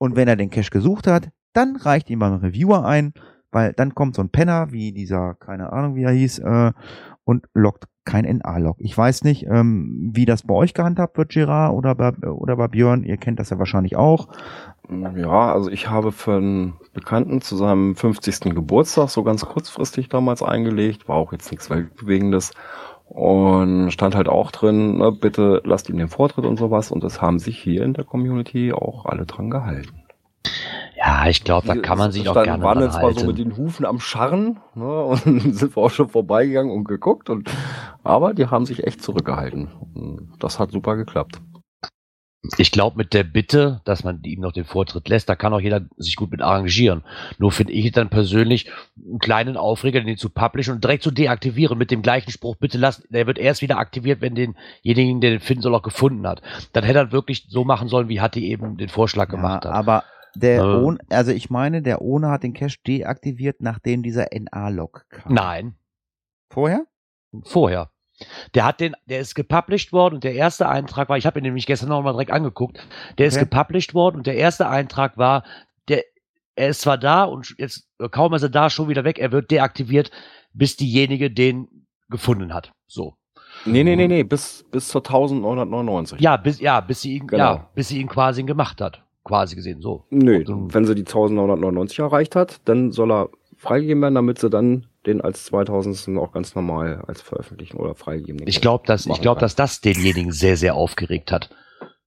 Und 0.00 0.16
wenn 0.16 0.28
er 0.28 0.36
den 0.36 0.50
Cache 0.50 0.70
gesucht 0.70 1.06
hat, 1.06 1.28
dann 1.52 1.76
reicht 1.76 2.08
ihm 2.08 2.20
beim 2.20 2.36
Reviewer 2.36 2.86
ein, 2.86 3.12
weil 3.50 3.74
dann 3.74 3.94
kommt 3.94 4.14
so 4.14 4.22
ein 4.22 4.30
Penner, 4.30 4.72
wie 4.72 4.92
dieser, 4.92 5.34
keine 5.34 5.72
Ahnung 5.72 5.94
wie 5.94 6.04
er 6.04 6.12
hieß, 6.12 6.38
äh, 6.38 6.72
und 7.24 7.46
lockt 7.52 7.84
kein 8.06 8.24
NA-Log. 8.24 8.76
Ich 8.78 8.96
weiß 8.96 9.24
nicht, 9.24 9.46
ähm, 9.46 10.10
wie 10.14 10.24
das 10.24 10.44
bei 10.44 10.54
euch 10.54 10.72
gehandhabt 10.72 11.18
wird, 11.18 11.32
Gerard 11.32 11.74
oder 11.74 11.94
bei, 11.94 12.12
oder 12.12 12.56
bei 12.56 12.68
Björn. 12.68 13.04
Ihr 13.04 13.18
kennt 13.18 13.38
das 13.38 13.50
ja 13.50 13.58
wahrscheinlich 13.58 13.96
auch. 13.96 14.28
Ja, 14.88 15.52
also 15.52 15.70
ich 15.70 15.90
habe 15.90 16.12
für 16.12 16.36
einen 16.36 16.74
Bekannten 16.94 17.42
zu 17.42 17.56
seinem 17.56 17.94
50. 17.94 18.54
Geburtstag 18.54 19.10
so 19.10 19.22
ganz 19.22 19.44
kurzfristig 19.44 20.08
damals 20.08 20.42
eingelegt, 20.42 21.08
war 21.08 21.16
auch 21.16 21.32
jetzt 21.32 21.50
nichts 21.50 21.68
Weltbewegendes 21.68 22.52
und 23.10 23.90
stand 23.90 24.14
halt 24.14 24.28
auch 24.28 24.52
drin, 24.52 24.98
ne, 24.98 25.10
bitte 25.10 25.60
lasst 25.64 25.88
ihm 25.88 25.98
den 25.98 26.08
Vortritt 26.08 26.46
und 26.46 26.58
sowas 26.58 26.92
und 26.92 27.02
das 27.02 27.20
haben 27.20 27.40
sich 27.40 27.58
hier 27.58 27.82
in 27.82 27.92
der 27.92 28.04
Community 28.04 28.72
auch 28.72 29.04
alle 29.04 29.26
dran 29.26 29.50
gehalten. 29.50 30.04
Ja, 30.96 31.26
ich 31.26 31.42
glaube, 31.42 31.66
da 31.66 31.74
kann 31.74 31.98
man 31.98 32.12
sich 32.12 32.28
auch 32.28 32.34
dann 32.34 32.44
gerne 32.44 32.62
waren 32.62 32.78
wir 32.78 32.90
zwar 32.90 33.12
so 33.12 33.26
mit 33.26 33.38
den 33.38 33.56
Hufen 33.56 33.84
am 33.84 33.98
Scharren 33.98 34.60
ne, 34.74 35.02
und 35.04 35.54
sind 35.54 35.76
wir 35.76 35.82
auch 35.82 35.90
schon 35.90 36.08
vorbeigegangen 36.08 36.72
und 36.72 36.84
geguckt 36.84 37.30
und 37.30 37.50
aber 38.04 38.32
die 38.32 38.46
haben 38.46 38.64
sich 38.64 38.86
echt 38.86 39.02
zurückgehalten. 39.02 39.68
Das 40.38 40.60
hat 40.60 40.70
super 40.70 40.96
geklappt. 40.96 41.40
Ich 42.56 42.72
glaube, 42.72 42.96
mit 42.96 43.12
der 43.12 43.22
Bitte, 43.22 43.82
dass 43.84 44.02
man 44.02 44.22
ihm 44.22 44.40
noch 44.40 44.52
den 44.52 44.64
Vortritt 44.64 45.08
lässt, 45.08 45.28
da 45.28 45.36
kann 45.36 45.52
auch 45.52 45.60
jeder 45.60 45.82
sich 45.98 46.16
gut 46.16 46.30
mit 46.30 46.40
arrangieren. 46.40 47.04
Nur 47.38 47.52
finde 47.52 47.74
ich 47.74 47.92
dann 47.92 48.08
persönlich 48.08 48.70
einen 48.96 49.18
kleinen 49.18 49.58
Aufreger, 49.58 50.00
den 50.00 50.16
zu 50.16 50.30
publishen 50.30 50.74
und 50.74 50.82
direkt 50.82 51.02
zu 51.02 51.10
deaktivieren 51.10 51.76
mit 51.76 51.90
dem 51.90 52.00
gleichen 52.00 52.30
Spruch, 52.30 52.56
bitte 52.56 52.78
lassen, 52.78 53.04
der 53.10 53.26
wird 53.26 53.38
erst 53.38 53.60
wieder 53.60 53.76
aktiviert, 53.78 54.22
wenn 54.22 54.34
denjenigen, 54.34 55.20
der 55.20 55.30
den 55.32 55.40
finden 55.40 55.62
soll, 55.62 55.74
auch 55.74 55.82
gefunden 55.82 56.26
hat. 56.26 56.40
Dann 56.72 56.84
hätte 56.84 56.98
er 56.98 57.12
wirklich 57.12 57.44
so 57.48 57.64
machen 57.64 57.88
sollen, 57.88 58.08
wie 58.08 58.22
Hattie 58.22 58.48
eben 58.48 58.78
den 58.78 58.88
Vorschlag 58.88 59.28
gemacht 59.28 59.66
hat. 59.66 59.72
Aber 59.72 60.04
der 60.34 60.60
Äh. 60.60 60.62
Owner, 60.62 60.98
also 61.10 61.32
ich 61.32 61.50
meine, 61.50 61.82
der 61.82 62.00
Owner 62.00 62.30
hat 62.30 62.42
den 62.42 62.54
Cache 62.54 62.78
deaktiviert, 62.86 63.60
nachdem 63.60 64.02
dieser 64.02 64.28
NA-Log 64.32 65.04
kam. 65.10 65.34
Nein, 65.34 65.74
Vorher? 66.50 66.86
vorher. 67.44 67.90
Der 68.54 68.64
hat 68.64 68.80
den, 68.80 68.94
der 69.06 69.20
ist 69.20 69.34
gepublished 69.34 69.92
worden 69.92 70.16
und 70.16 70.24
der 70.24 70.34
erste 70.34 70.68
Eintrag 70.68 71.08
war, 71.08 71.16
ich 71.16 71.26
habe 71.26 71.38
ihn 71.40 71.44
nämlich 71.44 71.66
gestern 71.66 71.88
noch 71.88 72.02
mal 72.02 72.12
direkt 72.12 72.30
angeguckt, 72.30 72.86
der 73.18 73.26
ist 73.26 73.36
Okay. 73.36 73.44
gepublished 73.44 73.94
worden 73.94 74.16
und 74.16 74.26
der 74.26 74.36
erste 74.36 74.68
Eintrag 74.68 75.16
war, 75.16 75.44
der, 75.88 76.02
er 76.54 76.68
ist 76.68 76.82
zwar 76.82 76.98
da 76.98 77.24
und 77.24 77.54
jetzt 77.58 77.88
kaum 78.10 78.34
ist 78.34 78.42
er 78.42 78.48
da, 78.50 78.68
schon 78.70 78.88
wieder 78.88 79.04
weg, 79.04 79.18
er 79.18 79.32
wird 79.32 79.50
deaktiviert, 79.50 80.10
bis 80.52 80.76
diejenige 80.76 81.30
den 81.30 81.86
gefunden 82.08 82.52
hat. 82.52 82.72
So. 82.86 83.14
Nee, 83.64 83.84
nee, 83.84 83.96
nee, 83.96 84.08
nee, 84.08 84.22
bis, 84.22 84.64
bis 84.70 84.88
zur 84.88 85.00
1999. 85.00 86.20
Ja, 86.20 86.36
bis, 86.36 86.60
ja, 86.60 86.80
bis 86.80 87.02
sie 87.02 87.16
ihn, 87.16 87.26
Genau. 87.26 87.42
ja, 87.54 87.70
bis 87.74 87.88
sie 87.88 88.00
ihn 88.00 88.08
quasi 88.08 88.42
gemacht 88.42 88.80
hat. 88.80 89.02
Quasi 89.24 89.54
gesehen, 89.54 89.80
so. 89.82 90.06
Nö, 90.10 90.44
wenn 90.46 90.84
sie 90.86 90.94
die 90.94 91.02
1999 91.02 91.98
erreicht 91.98 92.36
hat, 92.36 92.60
dann 92.64 92.90
soll 92.90 93.12
er 93.12 93.28
freigegeben 93.56 94.02
werden, 94.02 94.14
damit 94.14 94.38
sie 94.38 94.48
dann 94.48 94.86
den 95.06 95.20
als 95.20 95.44
2000. 95.46 96.18
auch 96.18 96.32
ganz 96.32 96.54
normal 96.54 97.02
als 97.06 97.22
veröffentlichen 97.22 97.76
oder 97.78 97.94
freigegeben. 97.94 98.46
Ich 98.46 98.60
glaube, 98.60 98.86
dass, 98.86 99.06
ich 99.06 99.20
glaube, 99.20 99.40
dass 99.40 99.56
das 99.56 99.80
denjenigen 99.80 100.32
sehr, 100.32 100.56
sehr 100.56 100.74
aufgeregt 100.74 101.32
hat. 101.32 101.50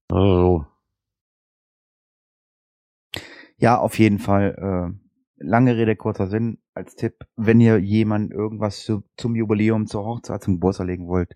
Also, 0.08 0.66
Ja, 3.58 3.78
auf 3.78 3.98
jeden 3.98 4.18
Fall. 4.18 4.54
Äh, 4.58 5.44
lange 5.44 5.76
Rede, 5.76 5.96
kurzer 5.96 6.26
Sinn. 6.26 6.58
Als 6.74 6.96
Tipp, 6.96 7.14
wenn 7.36 7.60
ihr 7.60 7.78
jemand 7.78 8.32
irgendwas 8.32 8.84
zu, 8.84 9.04
zum 9.16 9.36
Jubiläum, 9.36 9.86
zur 9.86 10.04
Hochzeit, 10.04 10.42
zum 10.42 10.54
Geburtstag 10.54 10.88
legen 10.88 11.06
wollt, 11.06 11.30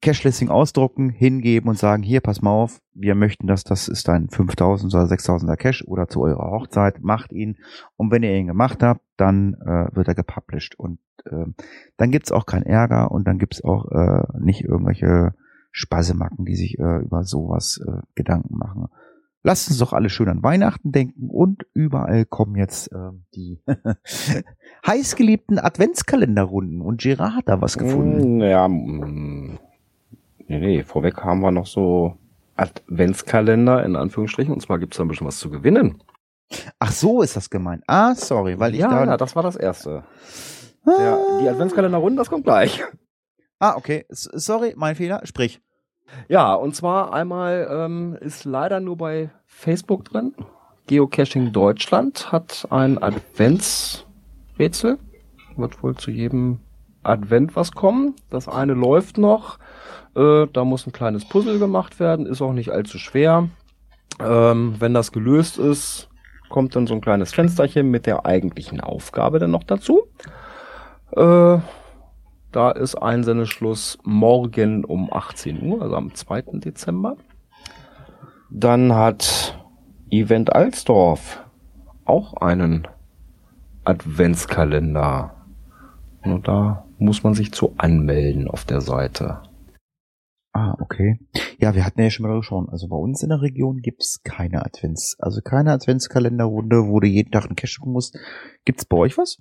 Cash-Listing 0.00 0.48
ausdrucken, 0.48 1.10
hingeben 1.10 1.68
und 1.68 1.78
sagen, 1.78 2.02
hier, 2.02 2.20
pass 2.20 2.42
mal 2.42 2.50
auf, 2.50 2.80
wir 2.94 3.14
möchten 3.14 3.46
das, 3.46 3.64
das 3.64 3.88
ist 3.88 4.08
ein 4.08 4.28
5000 4.28 4.94
oder 4.94 5.04
6000er 5.04 5.56
Cash 5.56 5.84
oder 5.86 6.08
zu 6.08 6.22
eurer 6.22 6.50
Hochzeit, 6.50 7.00
macht 7.00 7.32
ihn. 7.32 7.56
Und 7.96 8.10
wenn 8.10 8.22
ihr 8.22 8.34
ihn 8.34 8.46
gemacht 8.46 8.82
habt, 8.82 9.00
dann 9.16 9.54
äh, 9.54 9.94
wird 9.94 10.08
er 10.08 10.14
gepublished. 10.14 10.78
Und 10.78 10.98
äh, 11.24 11.46
dann 11.96 12.10
gibt's 12.10 12.32
auch 12.32 12.46
keinen 12.46 12.66
Ärger 12.66 13.10
und 13.10 13.26
dann 13.26 13.38
gibt's 13.38 13.62
auch 13.64 13.90
äh, 13.90 14.22
nicht 14.38 14.62
irgendwelche 14.64 15.34
Spasemacken, 15.72 16.44
die 16.44 16.56
sich 16.56 16.78
äh, 16.78 17.02
über 17.02 17.24
sowas 17.24 17.80
äh, 17.86 18.00
Gedanken 18.14 18.56
machen. 18.56 18.86
Lasst 19.42 19.68
uns 19.68 19.78
doch 19.78 19.92
alle 19.92 20.08
schön 20.08 20.28
an 20.28 20.42
Weihnachten 20.42 20.90
denken 20.90 21.30
und 21.30 21.66
überall 21.72 22.24
kommen 22.24 22.56
jetzt 22.56 22.90
ähm, 22.92 23.26
die 23.34 23.62
heißgeliebten 24.86 25.60
Adventskalenderrunden 25.60 26.80
und 26.80 27.00
Gerard 27.00 27.34
hat 27.36 27.48
da 27.48 27.60
was 27.60 27.78
gefunden. 27.78 28.38
Mm, 28.38 28.40
Ja, 28.40 28.66
mm, 28.66 29.58
nee, 30.48 30.58
nee, 30.58 30.82
vorweg 30.82 31.22
haben 31.22 31.40
wir 31.40 31.50
noch 31.50 31.66
so 31.66 32.16
Adventskalender 32.56 33.84
in 33.84 33.96
Anführungsstrichen 33.96 34.52
und 34.52 34.60
zwar 34.60 34.78
gibt's 34.78 34.96
da 34.96 35.04
ein 35.04 35.08
bisschen 35.08 35.26
was 35.26 35.38
zu 35.38 35.50
gewinnen. 35.50 36.02
Ach 36.78 36.92
so 36.92 37.22
ist 37.22 37.36
das 37.36 37.50
gemeint. 37.50 37.82
Ah, 37.86 38.14
sorry, 38.14 38.58
weil 38.58 38.74
ich 38.74 38.80
ja, 38.80 38.88
da 38.88 39.04
ja, 39.04 39.16
das 39.16 39.34
war 39.34 39.42
das 39.42 39.56
erste. 39.56 40.04
Der, 40.86 41.18
die 41.40 41.48
Adventskalenderrunden, 41.48 42.16
das 42.16 42.30
kommt 42.30 42.44
gleich. 42.44 42.82
Ah, 43.58 43.74
okay, 43.76 44.04
sorry, 44.10 44.74
mein 44.76 44.94
Fehler. 44.94 45.22
Sprich. 45.24 45.60
Ja, 46.28 46.54
und 46.54 46.76
zwar 46.76 47.12
einmal 47.12 47.68
ähm, 47.70 48.16
ist 48.20 48.44
leider 48.44 48.78
nur 48.80 48.96
bei 48.96 49.30
Facebook 49.44 50.04
drin. 50.04 50.34
Geocaching 50.86 51.52
Deutschland 51.52 52.30
hat 52.30 52.68
ein 52.70 53.02
Adventsrätsel. 53.02 54.98
Wird 55.56 55.82
wohl 55.82 55.96
zu 55.96 56.12
jedem 56.12 56.60
Advent 57.06 57.56
was 57.56 57.72
kommen. 57.72 58.14
Das 58.30 58.48
eine 58.48 58.74
läuft 58.74 59.18
noch. 59.18 59.58
Äh, 60.14 60.46
da 60.52 60.64
muss 60.64 60.86
ein 60.86 60.92
kleines 60.92 61.24
Puzzle 61.28 61.58
gemacht 61.58 62.00
werden. 62.00 62.26
Ist 62.26 62.42
auch 62.42 62.52
nicht 62.52 62.70
allzu 62.70 62.98
schwer. 62.98 63.48
Ähm, 64.20 64.74
wenn 64.78 64.94
das 64.94 65.12
gelöst 65.12 65.58
ist, 65.58 66.08
kommt 66.48 66.74
dann 66.74 66.86
so 66.86 66.94
ein 66.94 67.00
kleines 67.00 67.34
Fensterchen 67.34 67.90
mit 67.90 68.06
der 68.06 68.24
eigentlichen 68.24 68.80
Aufgabe 68.80 69.38
dann 69.38 69.50
noch 69.50 69.64
dazu. 69.64 70.04
Äh, 71.12 71.58
da 72.52 72.70
ist 72.70 72.94
Einsendeschluss 72.94 73.98
morgen 74.02 74.84
um 74.84 75.12
18 75.12 75.62
Uhr, 75.62 75.82
also 75.82 75.96
am 75.96 76.14
2. 76.14 76.42
Dezember. 76.54 77.16
Dann 78.50 78.94
hat 78.94 79.58
Event 80.10 80.54
Alsdorf 80.54 81.44
auch 82.04 82.34
einen 82.34 82.88
Adventskalender. 83.84 85.35
Und 86.32 86.48
da 86.48 86.86
muss 86.98 87.22
man 87.22 87.34
sich 87.34 87.52
zu 87.52 87.74
anmelden 87.76 88.48
auf 88.48 88.64
der 88.64 88.80
Seite. 88.80 89.42
Ah, 90.52 90.74
okay. 90.80 91.18
Ja, 91.58 91.74
wir 91.74 91.84
hatten 91.84 92.00
ja 92.00 92.08
schon 92.08 92.26
mal 92.26 92.36
geschaut. 92.36 92.70
Also 92.70 92.88
bei 92.88 92.96
uns 92.96 93.22
in 93.22 93.28
der 93.28 93.42
Region 93.42 93.82
gibt's 93.82 94.22
keine 94.22 94.64
Advents, 94.64 95.16
also 95.18 95.42
keine 95.42 95.72
Adventskalenderrunde, 95.72 96.88
wo 96.88 96.98
du 96.98 97.06
jeden 97.06 97.30
Tag 97.30 97.44
einen 97.44 97.56
Cash 97.56 97.78
gucken 97.78 97.92
musst. 97.92 98.18
Gibt's 98.64 98.86
bei 98.86 98.96
euch 98.96 99.18
was? 99.18 99.36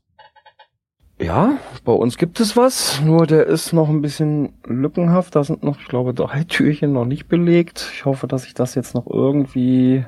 Ja, 1.17 1.57
bei 1.85 1.93
uns 1.93 2.17
gibt 2.17 2.41
es 2.41 2.57
was, 2.57 2.99
nur 3.01 3.25
der 3.25 3.45
ist 3.45 3.71
noch 3.71 3.87
ein 3.87 4.01
bisschen 4.01 4.53
lückenhaft. 4.65 5.35
Da 5.35 5.45
sind 5.45 5.63
noch, 5.63 5.79
ich 5.79 5.87
glaube, 5.87 6.13
drei 6.13 6.43
Türchen 6.47 6.91
noch 6.91 7.05
nicht 7.05 7.29
belegt. 7.29 7.89
Ich 7.93 8.03
hoffe, 8.03 8.27
dass 8.27 8.45
ich 8.45 8.53
das 8.53 8.75
jetzt 8.75 8.93
noch 8.93 9.07
irgendwie 9.07 10.05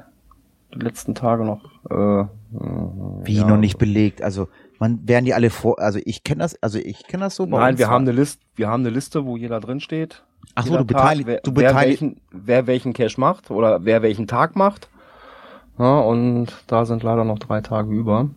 die 0.75 0.80
letzten 0.80 1.15
Tage 1.15 1.45
noch. 1.45 1.63
Äh, 1.89 2.28
Wie 3.23 3.36
ja. 3.36 3.47
noch 3.47 3.57
nicht 3.57 3.78
belegt. 3.78 4.21
Also 4.21 4.49
man 4.80 5.07
werden 5.07 5.25
die 5.25 5.34
alle 5.34 5.49
vor. 5.49 5.80
Also 5.80 5.99
ich 6.05 6.23
kenne 6.23 6.39
das. 6.41 6.61
Also 6.61 6.80
ich 6.80 7.03
kenne 7.07 7.23
das 7.25 7.36
so. 7.36 7.45
Nein, 7.45 7.78
wir 7.78 7.89
haben 7.89 8.03
eine 8.03 8.11
Liste. 8.11 8.41
Wir 8.55 8.67
haben 8.69 8.82
eine 8.82 8.89
Liste, 8.89 9.25
wo 9.25 9.38
jeder 9.38 9.59
drin 9.59 9.80
steht. 9.80 10.23
Ach 10.55 10.65
so, 10.65 10.78
du 10.78 10.86
beteiligst. 10.86 11.28
wer, 11.28 11.39
Du 11.41 11.51
wer 11.55 11.69
beteiligst. 11.69 12.01
welchen, 12.01 12.21
wer 12.32 12.67
welchen 12.67 12.93
Cash 12.93 13.17
macht 13.17 13.51
oder 13.51 13.84
wer 13.86 14.01
welchen 14.01 14.28
Tag 14.28 14.55
macht. 14.55 14.89
Ja, 15.78 15.99
und 15.99 16.47
da 16.67 16.86
sind 16.86 17.03
leider 17.03 17.23
noch 17.23 17.38
drei 17.39 17.61
Tage 17.61 17.91
über. 17.93 18.30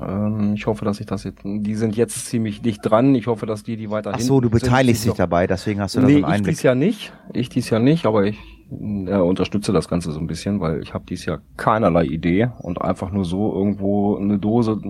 Ähm, 0.00 0.54
ich 0.54 0.66
hoffe, 0.66 0.84
dass 0.84 1.00
ich 1.00 1.06
das 1.06 1.24
jetzt. 1.24 1.40
Die 1.44 1.74
sind 1.74 1.96
jetzt 1.96 2.26
ziemlich 2.26 2.62
dicht 2.62 2.80
dran. 2.82 3.14
Ich 3.14 3.26
hoffe, 3.26 3.44
dass 3.46 3.62
die, 3.64 3.76
die 3.76 3.90
weiterhin. 3.90 4.18
Ach 4.20 4.24
so, 4.24 4.40
du 4.40 4.48
beteiligst 4.48 5.04
dich 5.04 5.12
dabei. 5.14 5.46
Deswegen 5.46 5.80
hast 5.80 5.96
du 5.96 6.00
da 6.00 6.06
Nee, 6.06 6.12
so 6.12 6.16
einen 6.18 6.24
ich 6.26 6.32
Einblick. 6.38 6.54
dies 6.54 6.62
ja 6.62 6.74
nicht. 6.74 7.12
Ich 7.34 7.48
dies 7.48 7.68
ja 7.70 7.78
nicht, 7.78 8.06
aber 8.06 8.24
ich 8.24 8.38
äh, 8.70 9.16
unterstütze 9.16 9.72
das 9.72 9.88
Ganze 9.88 10.12
so 10.12 10.20
ein 10.20 10.26
bisschen, 10.28 10.60
weil 10.60 10.80
ich 10.82 10.94
habe 10.94 11.04
dies 11.08 11.26
Jahr 11.26 11.40
keinerlei 11.56 12.04
Idee 12.04 12.48
und 12.60 12.80
einfach 12.80 13.10
nur 13.10 13.24
so 13.24 13.52
irgendwo 13.52 14.16
eine 14.16 14.38
Dose 14.38 14.80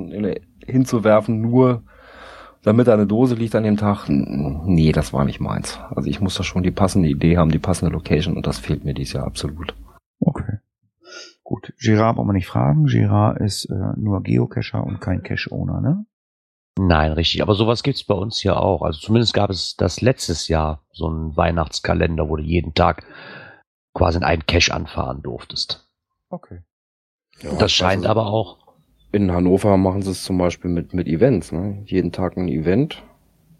hinzuwerfen, 0.70 1.40
nur 1.40 1.82
damit 2.62 2.88
da 2.88 2.94
eine 2.94 3.06
Dose 3.06 3.34
liegt 3.34 3.54
an 3.54 3.62
dem 3.62 3.76
Tag, 3.76 4.06
nee, 4.08 4.92
das 4.92 5.12
war 5.12 5.24
nicht 5.24 5.40
meins. 5.40 5.78
Also 5.90 6.08
ich 6.08 6.20
muss 6.20 6.34
da 6.34 6.42
schon 6.42 6.62
die 6.62 6.70
passende 6.70 7.08
Idee 7.08 7.36
haben, 7.36 7.50
die 7.50 7.58
passende 7.58 7.92
Location 7.92 8.36
und 8.36 8.46
das 8.46 8.58
fehlt 8.58 8.84
mir 8.84 8.94
dieses 8.94 9.14
Jahr 9.14 9.26
absolut. 9.26 9.74
Okay. 10.20 10.58
Gut, 11.44 11.72
Girard 11.78 12.16
brauchen 12.16 12.28
wir 12.28 12.34
nicht 12.34 12.46
fragen. 12.46 12.84
Girard 12.84 13.40
ist 13.40 13.64
äh, 13.66 13.92
nur 13.96 14.22
Geocacher 14.22 14.84
und 14.84 15.00
kein 15.00 15.22
Cache-Owner, 15.22 15.80
ne? 15.80 16.04
Nein, 16.78 17.12
richtig. 17.12 17.42
Aber 17.42 17.54
sowas 17.54 17.82
gibt's 17.82 18.04
bei 18.04 18.14
uns 18.14 18.38
hier 18.38 18.60
auch. 18.60 18.82
Also 18.82 19.00
zumindest 19.00 19.34
gab 19.34 19.50
es 19.50 19.74
das 19.76 20.00
letztes 20.00 20.48
Jahr, 20.48 20.82
so 20.92 21.08
ein 21.08 21.36
Weihnachtskalender, 21.36 22.28
wo 22.28 22.36
du 22.36 22.42
jeden 22.42 22.74
Tag 22.74 23.04
quasi 23.94 24.18
in 24.18 24.24
einen 24.24 24.46
Cache 24.46 24.72
anfahren 24.72 25.22
durftest. 25.22 25.88
Okay. 26.28 26.62
Ja, 27.40 27.54
das 27.56 27.72
scheint 27.72 28.06
also 28.06 28.10
aber 28.10 28.26
auch. 28.26 28.67
In 29.18 29.32
Hannover 29.32 29.76
machen 29.78 30.02
sie 30.02 30.12
es 30.12 30.22
zum 30.22 30.38
Beispiel 30.38 30.70
mit, 30.70 30.94
mit 30.94 31.08
Events, 31.08 31.50
ne? 31.50 31.82
Jeden 31.86 32.12
Tag 32.12 32.36
ein 32.36 32.46
Event. 32.46 33.02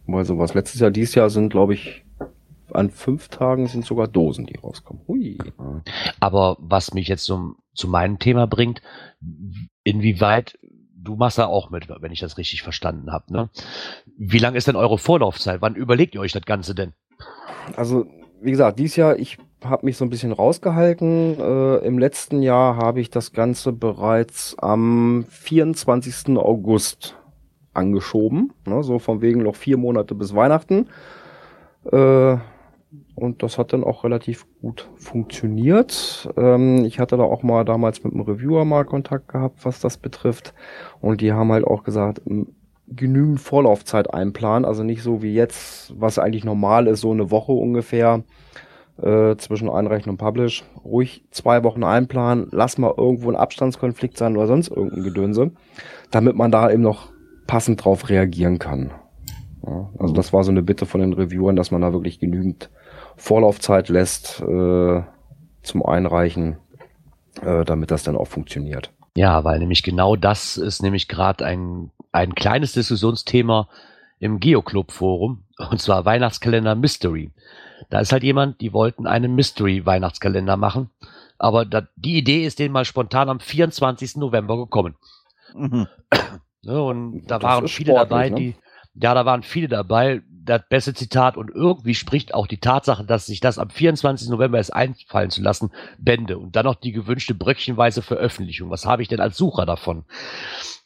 Weil 0.07 0.25
sowas 0.25 0.55
letztes 0.55 0.81
Jahr, 0.81 0.93
dieses 0.93 1.17
Jahr 1.17 1.31
sind, 1.31 1.49
glaube 1.49 1.75
ich, 1.75 2.05
an 2.73 2.91
fünf 2.91 3.27
Tagen 3.27 3.67
sind 3.67 3.85
sogar 3.85 4.07
Dosen, 4.07 4.47
die 4.47 4.57
rauskommen. 4.57 5.03
Hui. 5.09 5.37
Aber 6.21 6.59
was 6.61 6.95
mich 6.95 7.09
jetzt 7.09 7.25
zum, 7.25 7.57
zu 7.75 7.89
meinem 7.89 8.21
Thema 8.21 8.47
bringt, 8.47 8.83
inwieweit, 9.83 10.57
du 10.95 11.17
machst 11.17 11.39
da 11.39 11.47
auch 11.47 11.71
mit, 11.71 11.89
wenn 11.89 12.13
ich 12.13 12.21
das 12.21 12.39
richtig 12.39 12.63
verstanden 12.63 13.11
habe, 13.11 13.33
ne? 13.33 13.51
Wie 14.17 14.39
lang 14.39 14.55
ist 14.55 14.69
denn 14.69 14.77
eure 14.77 14.97
Vorlaufzeit? 14.97 15.61
Wann 15.61 15.75
überlegt 15.75 16.15
ihr 16.15 16.21
euch 16.21 16.33
das 16.33 16.45
Ganze 16.45 16.77
denn? 16.77 16.93
Also, 17.75 18.07
wie 18.41 18.53
gesagt, 18.53 18.79
dieses 18.79 18.95
Jahr, 18.95 19.19
ich 19.19 19.39
habe 19.65 19.87
mich 19.87 19.97
so 19.97 20.05
ein 20.05 20.11
bisschen 20.11 20.33
rausgehalten. 20.33 21.39
Äh, 21.39 21.77
Im 21.87 21.99
letzten 21.99 22.43
Jahr 22.43 22.77
habe 22.77 23.01
ich 23.01 23.11
das 23.11 23.33
Ganze 23.33 23.73
bereits 23.73 24.57
am 24.59 25.25
24. 25.29 26.37
August 26.37 27.17
angeschoben. 27.75 28.53
Ne? 28.67 28.83
So 28.83 28.99
von 28.99 29.21
wegen 29.21 29.43
noch 29.43 29.57
vier 29.57 29.77
Monate 29.77 30.15
bis 30.15 30.35
Weihnachten. 30.35 30.89
Äh, 31.91 32.37
und 33.15 33.43
das 33.43 33.59
hat 33.59 33.73
dann 33.73 33.85
auch 33.85 34.05
relativ 34.05 34.47
gut 34.61 34.89
funktioniert. 34.97 36.29
Ähm, 36.37 36.85
ich 36.85 37.01
hatte 37.01 37.17
da 37.17 37.25
auch 37.25 37.43
mal 37.43 37.65
damals 37.65 38.05
mit 38.05 38.13
einem 38.13 38.23
Reviewer 38.23 38.65
mal 38.65 38.85
Kontakt 38.85 39.29
gehabt, 39.29 39.65
was 39.65 39.81
das 39.81 39.97
betrifft. 39.97 40.55
Und 41.01 41.21
die 41.21 41.33
haben 41.33 41.53
halt 41.53 41.65
auch 41.65 41.83
gesagt, 41.83 42.23
genügend 42.87 43.41
Vorlaufzeit 43.41 44.15
einplanen. 44.15 44.65
Also 44.65 44.85
nicht 44.85 45.03
so 45.03 45.23
wie 45.23 45.35
jetzt, 45.35 45.93
was 45.99 46.19
eigentlich 46.19 46.45
normal 46.45 46.87
ist, 46.87 47.01
so 47.01 47.11
eine 47.11 47.31
Woche 47.31 47.53
ungefähr 47.53 48.23
äh, 49.03 49.37
zwischen 49.37 49.71
Einreichen 49.71 50.11
und 50.11 50.19
Publish. 50.19 50.65
Ruhig 50.85 51.25
zwei 51.31 51.63
Wochen 51.65 51.85
einplanen. 51.85 52.49
Lass 52.51 52.79
mal 52.79 52.95
irgendwo 52.97 53.31
ein 53.31 53.37
Abstandskonflikt 53.37 54.17
sein 54.17 54.37
oder 54.37 54.47
sonst 54.47 54.69
irgendein 54.69 55.05
Gedönse, 55.05 55.51
damit 56.11 56.37
man 56.37 56.51
da 56.51 56.71
eben 56.71 56.83
noch 56.83 57.09
passend 57.47 57.85
drauf 57.85 58.09
reagieren 58.09 58.59
kann. 58.59 58.91
Ja, 59.67 59.91
also 59.99 60.15
das 60.15 60.33
war 60.33 60.45
so 60.45 60.51
eine 60.51 60.63
Bitte 60.63 60.87
von 60.87 61.01
den 61.01 61.13
Reviewern, 61.13 61.57
dass 61.57 61.71
man 61.71 61.81
da 61.81 61.93
wirklich 61.93 62.19
genügend 62.21 62.71
Vorlaufzeit 63.17 63.89
lässt 63.89 64.41
äh, 64.41 65.03
zum 65.63 65.85
Einreichen, 65.85 66.57
äh, 67.43 67.65
damit 67.65 67.91
das 67.91 68.05
dann 68.05 68.17
auch 68.17 68.29
funktioniert. 68.29 68.93
Ja, 69.17 69.43
weil 69.43 69.59
nämlich 69.59 69.83
genau 69.83 70.15
das 70.15 70.57
ist 70.57 70.83
nämlich 70.83 71.09
gerade 71.09 71.45
ein, 71.45 71.91
ein 72.13 72.35
kleines 72.35 72.73
Diskussionsthema 72.73 73.69
im 74.21 74.39
Geoclub-Forum, 74.39 75.43
und 75.71 75.81
zwar 75.81 76.05
Weihnachtskalender 76.05 76.75
Mystery. 76.75 77.33
Da 77.91 78.01
ist 78.01 78.13
halt 78.13 78.23
jemand, 78.23 78.61
die 78.61 78.73
wollten 78.73 79.07
einen 79.07 79.35
Mystery-Weihnachtskalender 79.35 80.57
machen, 80.57 80.91
aber 81.39 81.65
da, 81.65 81.87
die 81.97 82.17
Idee 82.19 82.45
ist 82.45 82.59
denen 82.59 82.73
mal 82.73 82.85
spontan 82.85 83.29
am 83.29 83.41
24. 83.41 84.17
November 84.17 84.57
gekommen. 84.57 84.97
Mhm. 85.55 85.87
Ne, 86.63 86.83
und 86.83 87.27
da 87.27 87.39
Das 87.39 87.43
waren 87.51 87.65
ist 87.65 87.75
viele 87.75 87.95
dabei, 87.95 88.31
ne? 88.31 88.37
die, 88.37 88.57
ja, 88.95 89.15
da 89.15 89.25
waren 89.25 89.43
viele 89.43 89.69
dabei. 89.69 90.23
Das 90.45 90.63
beste 90.69 90.95
Zitat 90.95 91.37
und 91.37 91.51
irgendwie 91.51 91.95
spricht 91.95 92.33
auch 92.33 92.47
die 92.47 92.59
Tatsache, 92.59 93.05
dass 93.05 93.27
sich 93.27 93.41
das 93.41 93.59
am 93.59 93.69
24. 93.69 94.31
November 94.31 94.57
erst 94.57 94.75
einfallen 94.75 95.29
zu 95.31 95.43
lassen, 95.43 95.71
Bände 95.99 96.39
und 96.39 96.57
dann 96.57 96.65
noch 96.65 96.75
die 96.75 96.93
gewünschte 96.93 97.35
bröckchenweise 97.35 98.01
Veröffentlichung. 98.01 98.71
Was 98.71 98.87
habe 98.87 99.03
ich 99.03 99.09
denn 99.09 99.21
als 99.21 99.37
Sucher 99.37 99.67
davon? 99.67 100.05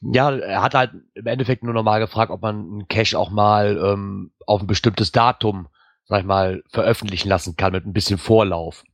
Ja, 0.00 0.32
er 0.32 0.62
hat 0.62 0.74
halt 0.74 0.90
im 1.14 1.26
Endeffekt 1.26 1.62
nur 1.62 1.74
nochmal 1.74 2.00
gefragt, 2.00 2.32
ob 2.32 2.42
man 2.42 2.56
einen 2.56 2.88
Cache 2.88 3.16
auch 3.16 3.30
mal 3.30 3.80
ähm, 3.82 4.32
auf 4.46 4.60
ein 4.62 4.66
bestimmtes 4.66 5.12
Datum, 5.12 5.68
sag 6.04 6.20
ich 6.20 6.26
mal, 6.26 6.62
veröffentlichen 6.68 7.28
lassen 7.28 7.56
kann 7.56 7.72
mit 7.72 7.86
ein 7.86 7.92
bisschen 7.92 8.18
Vorlauf. 8.18 8.84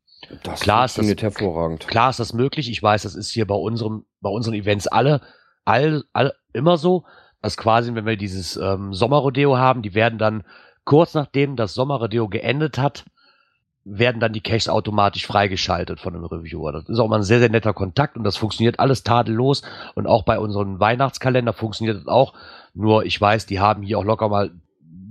Das 0.42 0.60
Klar 0.60 0.84
ist 0.84 0.98
das- 0.98 1.06
hervorragend. 1.06 1.86
Klar 1.86 2.10
ist 2.10 2.20
das 2.20 2.32
möglich. 2.32 2.70
Ich 2.70 2.82
weiß, 2.82 3.02
das 3.02 3.14
ist 3.14 3.30
hier 3.30 3.46
bei 3.46 3.54
unserem, 3.54 4.04
bei 4.20 4.30
unseren 4.30 4.54
Events 4.54 4.86
alle, 4.86 5.20
all, 5.64 6.04
all 6.12 6.34
immer 6.52 6.76
so, 6.76 7.04
dass 7.40 7.56
quasi, 7.56 7.94
wenn 7.94 8.04
wir 8.06 8.16
dieses 8.16 8.56
ähm, 8.56 8.92
Sommerrodeo 8.92 9.56
haben, 9.56 9.82
die 9.82 9.94
werden 9.94 10.18
dann 10.18 10.44
kurz 10.84 11.14
nachdem 11.14 11.54
das 11.54 11.74
Sommerrodeo 11.74 12.28
geendet 12.28 12.78
hat, 12.78 13.04
werden 13.84 14.20
dann 14.20 14.32
die 14.32 14.40
Caches 14.40 14.68
automatisch 14.68 15.26
freigeschaltet 15.26 16.00
von 16.00 16.12
dem 16.12 16.24
Reviewer. 16.24 16.72
Das 16.72 16.88
ist 16.88 16.98
auch 16.98 17.08
mal 17.08 17.16
ein 17.16 17.22
sehr, 17.22 17.38
sehr 17.38 17.48
netter 17.48 17.72
Kontakt 17.72 18.16
und 18.16 18.24
das 18.24 18.36
funktioniert 18.36 18.80
alles 18.80 19.02
tadellos. 19.02 19.62
Und 19.94 20.06
auch 20.06 20.24
bei 20.24 20.38
unserem 20.38 20.78
Weihnachtskalender 20.80 21.52
funktioniert 21.54 21.96
das 21.98 22.06
auch. 22.06 22.34
Nur 22.74 23.04
ich 23.06 23.18
weiß, 23.18 23.46
die 23.46 23.60
haben 23.60 23.82
hier 23.82 23.98
auch 23.98 24.04
locker 24.04 24.28
mal 24.28 24.50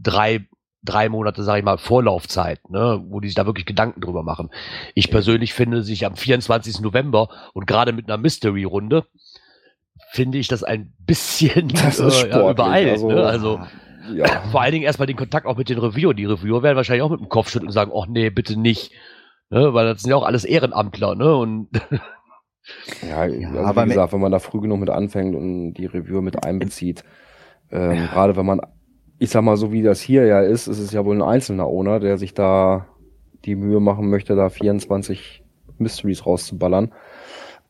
drei, 0.04 0.48
drei 0.84 1.10
Monate, 1.10 1.44
sage 1.44 1.60
ich 1.60 1.66
mal, 1.66 1.78
Vorlaufzeit, 1.78 2.60
ne, 2.70 3.04
wo 3.10 3.20
die 3.20 3.28
sich 3.28 3.36
da 3.36 3.46
wirklich 3.46 3.66
Gedanken 3.66 4.02
drüber 4.02 4.24
machen. 4.24 4.50
Ich 4.96 5.10
persönlich 5.12 5.54
finde 5.54 5.84
sich 5.84 6.06
am 6.06 6.16
24. 6.16 6.82
November 6.82 7.30
und 7.54 7.68
gerade 7.68 7.92
mit 7.94 8.08
einer 8.08 8.18
Mystery-Runde 8.18 9.06
finde 10.12 10.38
ich 10.38 10.48
das 10.48 10.64
ein 10.64 10.94
bisschen 11.00 11.68
Das 11.74 12.00
ist 12.00 12.24
äh, 12.24 12.30
ja, 12.30 12.50
übereilt. 12.52 12.90
also- 12.92 13.08
ne? 13.10 13.24
also 13.26 13.60
Ja. 14.14 14.26
vor 14.52 14.62
allen 14.62 14.72
Dingen 14.72 14.86
erstmal 14.86 15.08
den 15.08 15.18
Kontakt 15.18 15.46
auch 15.48 15.58
mit 15.58 15.70
den 15.70 15.80
Reviewer. 15.80 16.14
Die 16.14 16.26
Reviewer 16.26 16.64
werden 16.64 16.78
wahrscheinlich 16.78 17.04
auch 17.04 17.10
mit 17.12 17.20
dem 17.20 17.30
Kopf 17.30 17.50
schütteln 17.50 17.68
und 17.68 17.74
sagen, 17.74 17.92
ach 17.96 18.08
nee, 18.08 18.30
bitte 18.30 18.58
nicht. 18.60 18.92
Ne? 19.50 19.74
Weil 19.74 19.86
das 19.88 20.02
sind 20.02 20.12
ja 20.12 20.16
auch 20.16 20.26
alles 20.26 20.46
Ehrenamtler, 20.46 21.16
ne? 21.16 21.36
Und 21.36 21.70
Ja, 23.02 23.26
Ja, 23.26 23.48
also 23.50 23.60
aber 23.62 23.86
wie 23.86 23.90
gesagt, 23.90 24.14
wenn 24.14 24.20
man 24.22 24.32
da 24.32 24.40
früh 24.40 24.60
genug 24.62 24.80
mit 24.80 24.90
anfängt 24.90 25.36
und 25.36 25.74
die 25.74 25.86
Reviewer 25.86 26.22
mit 26.22 26.44
einbezieht, 26.46 27.04
ähm, 27.72 28.08
gerade 28.12 28.36
wenn 28.36 28.46
man, 28.46 28.62
ich 29.20 29.30
sag 29.30 29.42
mal 29.44 29.58
so 29.58 29.72
wie 29.72 29.82
das 29.82 30.00
hier 30.02 30.26
ja 30.26 30.42
ist, 30.42 30.68
ist 30.68 30.80
es 30.80 30.92
ja 30.92 31.04
wohl 31.06 31.16
ein 31.16 31.22
einzelner 31.22 31.68
Owner, 31.68 32.00
der 32.00 32.18
sich 32.18 32.34
da 32.34 32.88
die 33.46 33.56
Mühe 33.56 33.80
machen 33.80 34.10
möchte, 34.10 34.36
da 34.36 34.50
24 34.50 35.44
Mysteries 35.78 36.26
rauszuballern. 36.26 36.92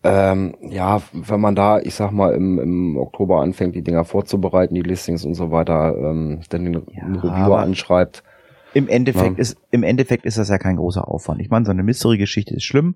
Ähm, 0.04 0.56
ja, 0.62 1.02
wenn 1.12 1.42
man 1.42 1.56
da, 1.56 1.80
ich 1.80 1.96
sag 1.96 2.12
mal, 2.12 2.34
im, 2.34 2.60
im 2.60 2.98
Oktober 2.98 3.42
anfängt, 3.42 3.76
die 3.76 3.82
Dinger 3.82 4.06
vorzubereiten, 4.06 4.76
die 4.76 4.82
Listings 4.82 5.26
und 5.26 5.34
so 5.34 5.52
weiter, 5.52 5.96
ähm, 5.98 6.42
dann 6.50 6.66
den, 6.66 6.74
den 6.86 7.16
Reviewer 7.16 7.60
anschreibt, 7.60 8.24
Im 8.74 8.88
Endeffekt 8.90 9.38
Ja. 9.38 9.42
ist 9.42 9.58
im 9.72 9.82
Endeffekt 9.82 10.26
ist 10.26 10.38
das 10.38 10.50
ja 10.50 10.60
kein 10.60 10.76
großer 10.76 11.08
Aufwand. 11.08 11.42
Ich 11.42 11.50
meine, 11.50 11.66
so 11.66 11.72
eine 11.72 11.84
Mystery-Geschichte 11.84 12.54
ist 12.54 12.64
schlimm 12.64 12.96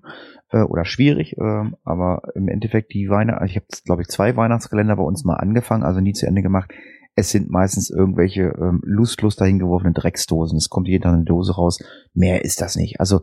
äh, 0.50 0.62
oder 0.62 0.84
schwierig, 0.84 1.36
ähm, 1.38 1.76
aber 1.84 2.22
im 2.34 2.46
Endeffekt 2.48 2.92
die 2.94 3.08
Weihnachten, 3.08 3.44
ich 3.46 3.56
habe 3.56 3.66
glaube 3.84 4.02
ich 4.02 4.08
zwei 4.08 4.36
Weihnachtskalender 4.36 4.96
bei 4.96 5.02
uns 5.02 5.24
mal 5.24 5.36
angefangen, 5.36 5.82
also 5.82 6.00
nie 6.00 6.12
zu 6.12 6.26
Ende 6.26 6.42
gemacht. 6.42 6.72
Es 7.14 7.30
sind 7.30 7.50
meistens 7.50 7.90
irgendwelche 7.90 8.54
ähm, 8.58 8.80
lustlos 8.84 9.36
dahingeworfene 9.36 9.92
Drecksdosen. 9.92 10.56
Es 10.56 10.70
kommt 10.70 10.88
jeder 10.88 11.12
eine 11.12 11.24
Dose 11.24 11.54
raus. 11.54 11.78
Mehr 12.14 12.44
ist 12.44 12.60
das 12.60 12.76
nicht. 12.76 13.00
Also 13.00 13.20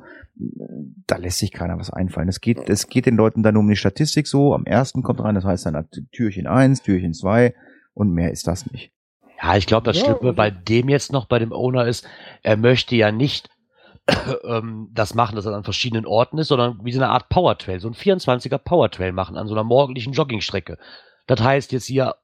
da 1.07 1.17
lässt 1.17 1.39
sich 1.39 1.51
keiner 1.51 1.77
was 1.77 1.89
einfallen. 1.89 2.29
Es 2.29 2.39
geht, 2.39 2.69
es 2.69 2.87
geht 2.87 3.07
den 3.07 3.15
Leuten 3.15 3.41
dann 3.41 3.57
um 3.57 3.67
die 3.67 3.75
Statistik 3.75 4.27
so. 4.27 4.53
Am 4.53 4.65
ersten 4.65 5.01
kommt 5.01 5.21
rein, 5.21 5.35
das 5.35 5.43
heißt 5.43 5.65
dann 5.65 5.87
Türchen 6.11 6.47
eins, 6.47 6.83
Türchen 6.83 7.13
zwei 7.13 7.55
und 7.93 8.11
mehr 8.11 8.31
ist 8.31 8.47
das 8.47 8.71
nicht. 8.71 8.91
ja, 9.41 9.57
ich 9.57 9.65
glaube, 9.65 9.85
das 9.85 9.97
Ja, 9.97 10.05
Schlimme 10.05 10.33
bei 10.33 10.51
dem 10.51 10.87
jetzt 10.89 11.11
noch, 11.11 11.25
bei 11.25 11.39
dem 11.39 11.51
Owner 11.51 11.87
ist, 11.87 12.07
er 12.43 12.57
möchte 12.57 12.95
ja 12.95 13.11
nicht 13.11 13.49
ähm, 14.43 14.89
das 14.93 15.15
machen, 15.15 15.35
dass 15.35 15.45
er 15.45 15.53
an 15.53 15.63
verschiedenen 15.63 16.05
Orten 16.05 16.37
ist, 16.37 16.47
sondern 16.47 16.79
wie 16.83 16.91
so 16.91 16.99
eine 16.99 17.11
Art 17.11 17.29
Powertrail, 17.29 17.79
so 17.79 17.87
ein 17.87 17.95
24er 17.95 18.57
Powertrail 18.57 19.11
machen 19.11 19.37
an 19.37 19.47
so 19.47 19.53
einer 19.53 19.63
morgendlichen 19.63 20.13
Joggingstrecke. 20.13 20.77
Das 21.27 21.41
heißt 21.41 21.71
jetzt 21.71 21.85
hier, 21.85 22.15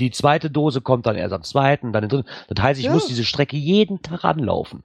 die 0.00 0.10
zweite 0.10 0.50
Dose 0.50 0.80
kommt 0.80 1.06
dann 1.06 1.16
erst 1.16 1.32
am 1.34 1.42
zweiten, 1.42 1.92
dann 1.92 2.02
den 2.02 2.08
dritten. 2.08 2.28
Das 2.48 2.62
heißt, 2.62 2.80
ich 2.80 2.86
Ja. 2.86 2.92
muss 2.92 3.06
diese 3.06 3.24
Strecke 3.24 3.56
jeden 3.56 4.02
Tag 4.02 4.24
anlaufen. 4.24 4.82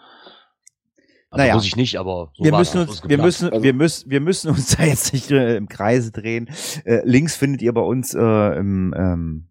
Also 1.29 1.43
Naja. 1.43 1.55
muss 1.55 1.65
ich 1.65 1.75
nicht, 1.75 1.97
aber 1.97 2.31
so 2.35 2.43
wir 2.45 2.51
müssen 2.57 2.81
uns, 2.81 3.03
wir 3.07 3.17
müssen, 3.17 3.49
Also- 3.49 3.63
wir 3.63 3.73
müssen, 3.73 4.09
wir 4.09 4.21
müssen 4.21 4.49
uns 4.49 4.67
da 4.77 4.83
jetzt 4.83 5.11
nicht 5.13 5.29
äh, 5.31 5.57
im 5.57 5.67
Kreise 5.67 6.11
drehen. 6.11 6.49
Äh, 6.85 7.01
Links 7.03 7.35
findet 7.35 7.61
ihr 7.61 7.73
bei 7.73 7.81
uns 7.81 8.13
äh, 8.13 8.19
im, 8.57 8.93
ähm, 8.97 9.47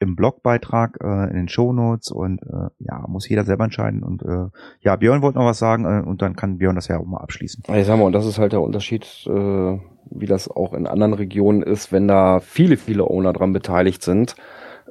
im 0.00 0.16
Blogbeitrag 0.16 0.98
äh, 1.02 1.30
in 1.30 1.36
den 1.36 1.48
Shownotes 1.48 2.10
und 2.10 2.42
äh, 2.42 2.68
ja, 2.80 3.04
muss 3.06 3.28
jeder 3.28 3.44
selber 3.44 3.64
entscheiden. 3.64 4.02
Und 4.02 4.22
äh, 4.22 4.48
ja, 4.80 4.96
Björn 4.96 5.22
wollte 5.22 5.38
noch 5.38 5.46
was 5.46 5.58
sagen 5.60 5.84
äh, 5.84 6.06
und 6.06 6.20
dann 6.22 6.34
kann 6.34 6.58
Björn 6.58 6.74
das 6.74 6.88
ja 6.88 6.98
auch 6.98 7.06
mal 7.06 7.18
abschließen. 7.20 7.62
Ja, 7.68 7.76
Ich 7.76 7.86
sag 7.86 7.96
mal, 7.96 8.04
und 8.04 8.12
das 8.12 8.26
ist 8.26 8.38
halt 8.38 8.52
der 8.52 8.60
Unterschied, 8.60 9.04
äh, 9.26 9.78
wie 10.10 10.26
das 10.26 10.48
auch 10.48 10.72
in 10.74 10.86
anderen 10.86 11.14
Regionen 11.14 11.62
ist, 11.62 11.92
wenn 11.92 12.08
da 12.08 12.40
viele, 12.40 12.76
viele 12.76 13.04
Owner 13.04 13.32
dran 13.32 13.52
beteiligt 13.52 14.02
sind, 14.02 14.36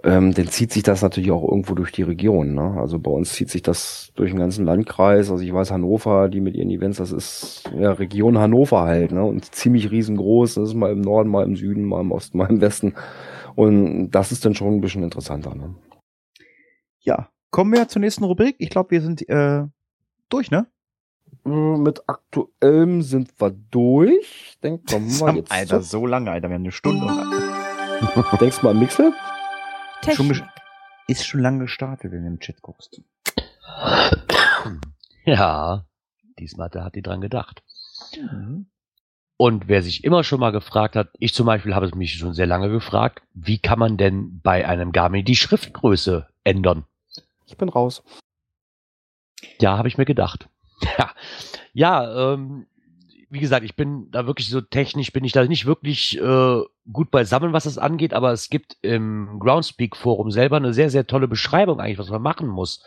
ähm, 0.04 0.34
dann 0.34 0.48
zieht 0.48 0.72
sich 0.72 0.84
das 0.84 1.02
natürlich 1.02 1.32
auch 1.32 1.44
irgendwo 1.44 1.76
durch 1.76 1.92
die 1.92 2.02
Region. 2.02 2.54
Ne? 2.54 2.76
Also 2.78 3.00
bei 3.00 3.10
uns 3.10 3.34
zieht 3.34 3.50
sich 3.50 3.62
das 3.62 4.12
durch 4.16 4.32
den 4.32 4.40
ganzen 4.40 4.66
Landkreis. 4.66 5.32
Also 5.32 5.44
ich 5.44 5.54
weiß, 5.54 5.72
Hannover, 5.72 6.28
die 6.28 6.42
mit 6.42 6.56
ihren 6.56 6.70
Events, 6.70 6.98
das 6.98 7.12
ist 7.14 7.72
ja 7.78 7.94
Region 7.94 8.38
Hannover 8.38 8.82
halt, 8.82 9.14
ne? 9.14 9.24
Und 9.24 9.56
ziemlich 9.56 9.92
riesengroß. 9.92 10.56
Das 10.56 10.70
ist 10.70 10.76
mal 10.76 10.92
im 10.92 11.02
Norden, 11.02 11.30
mal 11.30 11.46
im 11.46 11.56
Süden, 11.56 11.86
mal 11.86 12.02
im 12.02 12.12
Osten, 12.12 12.38
mal 12.38 12.50
im 12.50 12.60
Westen. 12.60 12.96
Und 13.56 14.12
das 14.12 14.32
ist 14.32 14.44
dann 14.46 14.56
schon 14.56 14.76
ein 14.76 14.82
bisschen 14.82 15.04
interessanter. 15.04 15.56
Ne? 15.56 15.76
Ja, 17.00 17.30
kommen 17.52 17.72
wir 17.72 17.88
zur 17.88 18.02
nächsten 18.02 18.26
Rubrik. 18.26 18.56
Ich 18.60 18.70
glaube, 18.70 18.92
wir 18.92 19.02
sind 19.02 19.28
äh, 19.30 19.64
durch, 20.30 20.52
ne? 20.52 20.68
Äh, 21.46 21.50
Mit 21.50 22.04
aktuellem 22.08 23.02
sind 23.02 23.34
wir 23.40 23.52
durch. 23.52 24.58
Denk 24.64 24.84
mal 24.92 25.10
Sam, 25.10 25.36
jetzt. 25.36 25.52
Alter, 25.52 25.82
so 25.82 26.06
lange, 26.06 26.32
Alter. 26.32 26.50
Wir 26.50 26.56
haben 26.56 26.64
eine 26.64 26.72
Stunde. 26.72 27.06
Und 27.06 28.42
Denkst 28.42 28.60
du 28.60 28.66
mal 28.66 28.72
an 28.72 28.80
Mixel? 28.80 29.14
Technik. 30.02 30.44
ist 31.08 31.26
schon 31.26 31.42
lange 31.42 31.60
gestartet, 31.60 32.12
wenn 32.12 32.22
du 32.22 32.28
im 32.28 32.40
Chat 32.40 32.62
guckst. 32.62 33.02
Ja, 35.26 35.86
diesmal 36.38 36.66
hat 36.66 36.76
er 36.76 36.84
hat 36.84 36.96
die 36.96 37.02
dran 37.02 37.22
gedacht. 37.22 37.64
Mhm. 38.18 38.66
Und 39.38 39.68
wer 39.68 39.82
sich 39.82 40.04
immer 40.04 40.24
schon 40.24 40.40
mal 40.42 40.52
gefragt 40.52 40.96
hat, 40.98 41.10
ich 41.18 41.34
zum 41.34 41.46
Beispiel 41.46 41.74
habe 41.76 41.86
es 41.86 41.96
mich 41.96 42.14
schon 42.16 42.34
sehr 42.34 42.46
lange 42.46 42.70
gefragt, 42.70 43.22
wie 43.34 43.58
kann 43.58 43.80
man 43.80 43.96
denn 43.98 44.42
bei 44.42 44.68
einem 44.68 44.92
Garmin 44.92 45.24
die 45.24 45.36
Schriftgröße 45.38 46.28
ändern? 46.44 46.86
Ich 47.46 47.58
bin 47.58 47.70
raus. 47.70 48.04
Ja, 49.60 49.78
habe 49.78 49.88
ich 49.88 49.98
mir 49.98 50.06
gedacht. 50.06 50.50
Ja, 50.98 51.12
ja 51.74 52.34
ähm, 52.34 52.68
wie 53.30 53.40
gesagt, 53.40 53.66
ich 53.66 53.76
bin 53.76 54.12
da 54.12 54.28
wirklich 54.28 54.48
so 54.48 54.62
technisch, 54.62 55.12
bin 55.12 55.24
ich 55.24 55.32
da 55.32 55.44
nicht 55.46 55.66
wirklich 55.66 56.20
äh, 56.20 56.62
gut 56.92 57.10
beisammen, 57.10 57.52
was 57.52 57.64
das 57.64 57.80
angeht, 57.80 58.14
aber 58.14 58.32
es 58.32 58.50
gibt 58.50 58.78
im 58.82 59.40
Groundspeak-Forum 59.40 60.30
selber 60.30 60.58
eine 60.58 60.74
sehr, 60.74 60.92
sehr 60.92 61.08
tolle 61.08 61.28
Beschreibung 61.28 61.80
eigentlich, 61.80 61.98
was 61.98 62.12
man 62.12 62.22
machen 62.22 62.48
muss, 62.48 62.84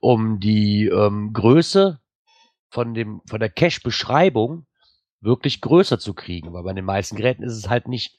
um 0.00 0.40
die 0.40 0.86
ähm, 0.86 1.32
Größe 1.34 2.00
von, 2.70 2.94
dem, 2.94 3.20
von 3.28 3.38
der 3.38 3.50
Cache-Beschreibung 3.50 4.66
wirklich 5.20 5.60
größer 5.60 5.98
zu 5.98 6.14
kriegen, 6.14 6.54
weil 6.54 6.62
bei 6.62 6.72
den 6.72 6.86
meisten 6.86 7.16
Geräten 7.16 7.42
ist 7.42 7.56
es 7.56 7.68
halt 7.68 7.86
nicht 7.86 8.16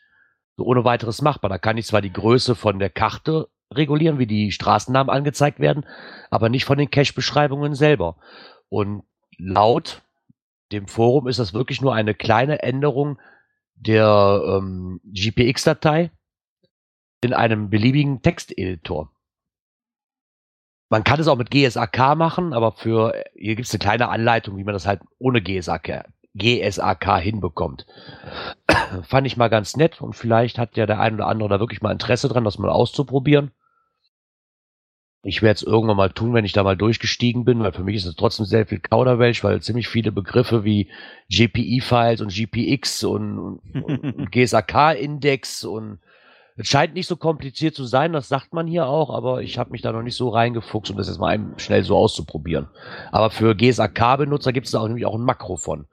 so 0.57 0.66
ohne 0.66 0.86
weiteres 0.86 1.24
machbar. 1.24 1.49
Da 1.49 1.57
kann 1.57 1.78
ich 1.78 1.88
zwar 1.88 2.01
die 2.01 2.14
Größe 2.14 2.53
von 2.53 2.78
der 2.78 2.91
Karte 2.91 3.49
regulieren, 3.74 4.20
wie 4.20 4.28
die 4.28 4.51
Straßennamen 4.51 5.14
angezeigt 5.14 5.59
werden, 5.59 5.86
aber 6.30 6.49
nicht 6.49 6.66
von 6.66 6.78
den 6.78 6.91
Cache-Beschreibungen 6.91 7.74
selber. 7.74 8.18
Und 8.70 9.03
laut 9.38 10.01
dem 10.72 10.88
Forum 10.88 11.28
ist 11.28 11.39
das 11.39 11.53
wirklich 11.53 11.82
nur 11.82 11.93
eine 11.93 12.14
kleine 12.14 12.64
Änderung 12.64 13.20
der 13.76 14.41
ähm, 14.45 15.01
GPX-Datei 15.05 16.11
in 17.22 17.34
einem 17.34 17.70
beliebigen 17.70 18.22
Texteditor. 18.22 19.11
Man 20.89 21.03
kann 21.03 21.20
es 21.20 21.28
auch 21.28 21.38
mit 21.38 21.49
GSAK 21.49 22.16
machen, 22.16 22.53
aber 22.53 22.72
für 22.72 23.14
hier 23.36 23.55
gibt 23.55 23.68
es 23.68 23.74
eine 23.74 23.80
kleine 23.80 24.09
Anleitung, 24.09 24.57
wie 24.57 24.64
man 24.64 24.74
das 24.74 24.86
halt 24.86 25.01
ohne 25.18 25.41
GSAK, 25.41 26.05
GSAK 26.36 27.20
hinbekommt. 27.20 27.88
Fand 29.03 29.26
ich 29.26 29.38
mal 29.38 29.49
ganz 29.49 29.76
nett 29.76 30.01
und 30.01 30.14
vielleicht 30.14 30.59
hat 30.59 30.78
ja 30.78 30.86
der 30.86 30.99
ein 30.99 31.16
oder 31.16 31.28
andere 31.28 31.49
da 31.49 31.59
wirklich 31.59 31.82
mal 31.82 31.91
Interesse 31.91 32.28
dran, 32.28 32.43
das 32.43 32.59
mal 32.59 32.70
auszuprobieren. 32.70 33.51
Ich 35.26 35.41
werde 35.41 35.55
es 35.55 35.63
irgendwann 35.63 35.95
mal 35.95 36.11
tun, 36.11 36.34
wenn 36.34 36.43
ich 36.43 36.51
da 36.51 36.63
mal 36.63 36.76
durchgestiegen 36.76 37.45
bin, 37.45 37.61
weil 37.61 37.71
für 37.71 37.84
mich 37.84 37.95
ist 37.95 38.05
es 38.05 38.15
trotzdem 38.15 38.45
sehr 38.45 38.67
viel 38.67 38.80
Kauderwelsch, 38.80 39.41
weil 39.43 39.61
ziemlich 39.61 39.88
viele 39.88 40.11
Begriffe 40.11 40.65
wie 40.65 40.89
GPI-Files 41.30 42.19
und 42.19 42.34
GPX 42.34 43.05
und, 43.05 43.39
und, 43.39 43.59
und 43.84 44.32
GSAK-Index 44.32 45.63
und 45.63 45.99
es 46.57 46.67
scheint 46.67 46.93
nicht 46.93 47.07
so 47.07 47.15
kompliziert 47.15 47.74
zu 47.74 47.86
sein, 47.86 48.13
das 48.13 48.28
sagt 48.28 48.53
man 48.53 48.67
hier 48.67 48.86
auch, 48.86 49.09
aber 49.09 49.41
ich 49.41 49.57
habe 49.57 49.71
mich 49.71 49.82
da 49.82 49.91
noch 49.91 50.03
nicht 50.03 50.17
so 50.17 50.30
reingefuchst, 50.30 50.91
um 50.91 50.97
das 50.97 51.07
jetzt 51.07 51.19
mal 51.19 51.30
einem 51.30 51.57
schnell 51.57 51.84
so 51.84 51.95
auszuprobieren. 51.95 52.67
Aber 53.11 53.32
für 53.32 53.55
GSAK-Benutzer 53.55 54.51
gibt 54.51 54.65
es 54.65 54.74
da 54.74 54.80
auch 54.82 54.88
nämlich 54.88 55.05
auch 55.05 55.15
ein 55.15 55.21
Makro 55.21 55.55
von. 55.55 55.88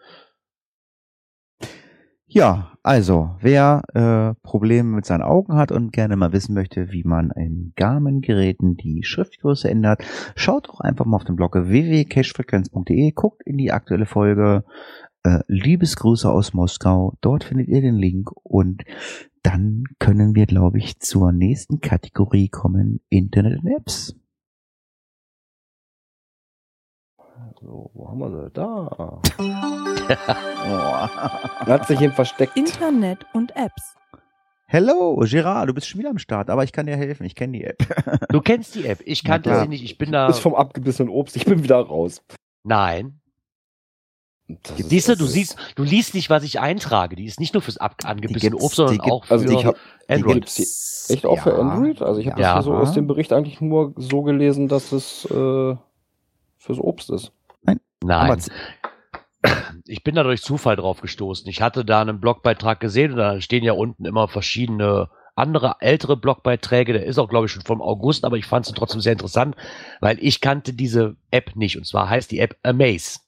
Ja, 2.33 2.71
also, 2.85 3.31
wer 3.41 3.83
äh, 3.93 4.41
Probleme 4.47 4.95
mit 4.95 5.05
seinen 5.05 5.23
Augen 5.23 5.55
hat 5.57 5.73
und 5.73 5.93
gerne 5.93 6.15
mal 6.15 6.33
wissen 6.33 6.55
möchte, 6.55 6.93
wie 6.93 7.03
man 7.03 7.33
in 7.33 7.73
Garmin-Geräten 7.75 8.77
die 8.77 9.03
Schriftgröße 9.03 9.69
ändert, 9.69 10.05
schaut 10.37 10.69
doch 10.69 10.79
einfach 10.79 11.07
mal 11.07 11.17
auf 11.17 11.25
dem 11.25 11.35
Blog 11.35 11.57
www.cachefrequenz.de, 11.57 13.11
guckt 13.11 13.43
in 13.45 13.57
die 13.57 13.73
aktuelle 13.73 14.07
Folge 14.07 14.63
äh, 15.25 15.41
Liebesgrüße 15.49 16.31
aus 16.31 16.55
Moskau. 16.55 17.15
Dort 17.21 17.43
findet 17.43 17.67
ihr 17.67 17.81
den 17.81 17.97
Link 17.97 18.31
und 18.45 18.85
dann 19.43 19.83
können 19.99 20.37
wir, 20.37 20.47
glaube 20.47 20.79
ich, 20.79 21.01
zur 21.01 21.33
nächsten 21.33 21.81
Kategorie 21.81 22.49
kommen, 22.49 23.01
Internet 23.09 23.59
und 23.59 23.73
Apps. 23.77 24.15
So, 27.63 27.91
wo 27.95 28.09
haben 28.09 28.19
wir 28.21 28.31
sie? 28.31 28.51
Da. 28.53 29.21
Oh. 30.63 30.67
Er 30.67 31.67
hat 31.67 31.87
sich 31.87 32.01
eben 32.01 32.13
versteckt. 32.13 32.57
Internet 32.57 33.25
und 33.33 33.55
Apps. 33.57 33.95
Hello, 34.67 35.17
Gerard, 35.25 35.69
du 35.69 35.75
bist 35.75 35.87
schon 35.89 36.01
wieder 36.01 36.11
am 36.11 36.19
Start, 36.19 36.51
aber 36.51 36.65
ich 36.65 36.73
kann 36.73 36.87
dir 36.87 36.97
helfen, 36.97 37.25
ich 37.25 37.35
kenne 37.35 37.53
die 37.59 37.65
App. 37.65 37.79
Du 38.31 38.41
kennst 38.41 38.75
die 38.75 38.85
App, 38.87 39.01
ich 39.05 39.25
kannte 39.25 39.59
sie 39.61 39.69
nicht, 39.69 39.85
ich 39.85 39.97
bin 39.99 40.11
da. 40.13 40.27
Ist 40.29 40.41
vom 40.41 40.55
abgebissenen 40.55 41.11
Obst. 41.11 41.37
Ich 41.37 41.45
bin 41.47 41.63
wieder 41.63 41.77
raus. 41.81 42.23
Nein. 42.65 43.21
Das 44.49 44.79
ist- 44.81 44.91
Siehst 44.91 45.09
du, 45.09 45.13
das 45.13 45.19
du 45.21 45.25
ist- 45.27 45.33
siehst, 45.33 45.57
du 45.77 45.83
liest 45.85 46.15
nicht, 46.15 46.29
was 46.29 46.43
ich 46.45 46.59
eintrage. 46.61 47.15
Die 47.17 47.25
ist 47.25 47.41
nicht 47.41 47.55
nur 47.55 47.63
fürs 47.63 47.79
angebissene 47.79 48.57
Obst, 48.57 48.77
sondern 48.77 48.95
die 48.97 49.01
gibt- 49.01 49.13
auch 49.13 49.25
für 49.25 49.33
Also 49.35 49.49
ich 49.59 49.65
habe 49.65 49.79
Android. 50.09 50.35
gibt's 50.35 51.07
die 51.09 51.15
echt 51.15 51.25
auch 51.27 51.39
für 51.41 51.55
Android? 51.59 52.03
Also 52.03 52.21
ich 52.21 52.29
habe 52.29 52.41
Ja. 52.41 52.57
das 52.57 52.65
hier 52.65 52.73
so 52.73 52.79
aus 52.79 52.93
dem 52.93 53.07
Bericht 53.07 53.33
eigentlich 53.33 53.61
nur 53.61 53.95
so 53.97 54.23
gelesen, 54.23 54.67
dass 54.69 54.93
es 54.93 55.25
äh, 55.27 55.77
fürs 56.59 56.79
Obst 56.79 57.11
ist. 57.11 57.33
Nein. 58.03 58.31
Aber 58.31 58.39
Ich 59.87 60.05
bin 60.05 60.15
da 60.15 60.23
durch 60.23 60.43
Zufall 60.43 60.77
drauf 60.77 61.01
gestoßen. 61.01 61.49
Ich 61.49 61.63
hatte 61.63 61.85
da 61.85 62.01
einen 62.01 62.21
Blogbeitrag 62.21 62.81
gesehen 62.81 63.13
und 63.13 63.19
da 63.19 63.41
stehen 63.41 63.65
ja 63.65 63.73
unten 63.73 64.05
immer 64.05 64.29
verschiedene 64.29 65.09
andere 65.35 65.77
ältere 65.81 66.17
Blogbeiträge. 66.17 66.93
Der 66.93 67.07
ist 67.07 67.19
auch, 67.19 67.29
glaube 67.29 67.47
ich, 67.47 67.53
schon 67.53 67.65
vom 67.65 67.81
August, 67.81 68.25
aber 68.25 68.37
ich 68.37 68.45
fand 68.47 68.67
es 68.67 68.73
trotzdem 68.73 69.01
sehr 69.01 69.13
interessant, 69.13 69.57
weil 70.01 70.19
ich 70.21 70.41
kannte 70.41 70.75
diese 70.75 71.17
App 71.31 71.57
nicht. 71.57 71.77
Und 71.77 71.87
zwar 71.87 72.09
heißt 72.09 72.31
die 72.31 72.41
App 72.41 72.57
Amaze. 72.63 73.21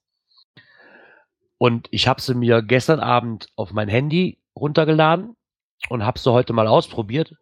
Und 1.59 1.89
ich 1.91 2.09
habe 2.09 2.21
sie 2.21 2.35
mir 2.35 2.61
gestern 2.61 3.01
Abend 3.01 3.49
auf 3.57 3.73
mein 3.73 3.89
Handy 3.89 4.39
runtergeladen 4.57 5.37
und 5.89 6.05
habe 6.05 6.19
sie 6.19 6.31
heute 6.31 6.53
mal 6.53 6.67
ausprobiert. 6.67 7.35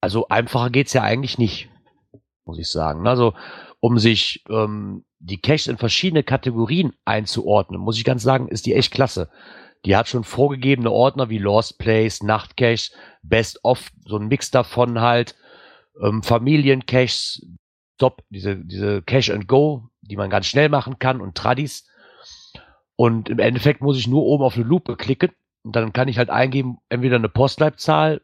Also 0.00 0.28
einfacher 0.28 0.70
geht's 0.70 0.92
ja 0.92 1.02
eigentlich 1.02 1.38
nicht, 1.38 1.70
muss 2.44 2.58
ich 2.58 2.70
sagen. 2.70 3.06
Also 3.06 3.34
um 3.84 3.98
sich 3.98 4.42
ähm, 4.48 5.04
die 5.18 5.36
Caches 5.36 5.66
in 5.66 5.76
verschiedene 5.76 6.22
Kategorien 6.22 6.94
einzuordnen, 7.04 7.82
muss 7.82 7.98
ich 7.98 8.04
ganz 8.04 8.22
sagen, 8.22 8.48
ist 8.48 8.64
die 8.64 8.72
echt 8.72 8.94
klasse. 8.94 9.28
Die 9.84 9.94
hat 9.94 10.08
schon 10.08 10.24
vorgegebene 10.24 10.90
Ordner 10.90 11.28
wie 11.28 11.36
Lost 11.36 11.76
Place, 11.76 12.22
Nachtcaches, 12.22 12.92
Best 13.22 13.62
of, 13.62 13.90
so 14.06 14.16
ein 14.16 14.28
Mix 14.28 14.50
davon 14.50 15.02
halt, 15.02 15.34
ähm, 16.02 16.22
Familiencaches, 16.22 17.46
Stop, 17.96 18.22
diese, 18.30 18.56
diese 18.56 19.02
Cache 19.02 19.34
and 19.34 19.48
Go, 19.48 19.90
die 20.00 20.16
man 20.16 20.30
ganz 20.30 20.46
schnell 20.46 20.70
machen 20.70 20.98
kann 20.98 21.20
und 21.20 21.34
Tradis. 21.34 21.86
Und 22.96 23.28
im 23.28 23.38
Endeffekt 23.38 23.82
muss 23.82 23.98
ich 23.98 24.08
nur 24.08 24.22
oben 24.22 24.44
auf 24.44 24.56
eine 24.56 24.64
Lupe 24.64 24.96
klicken 24.96 25.32
und 25.62 25.76
dann 25.76 25.92
kann 25.92 26.08
ich 26.08 26.16
halt 26.16 26.30
eingeben, 26.30 26.78
entweder 26.88 27.16
eine 27.16 27.28
Postleitzahl, 27.28 28.22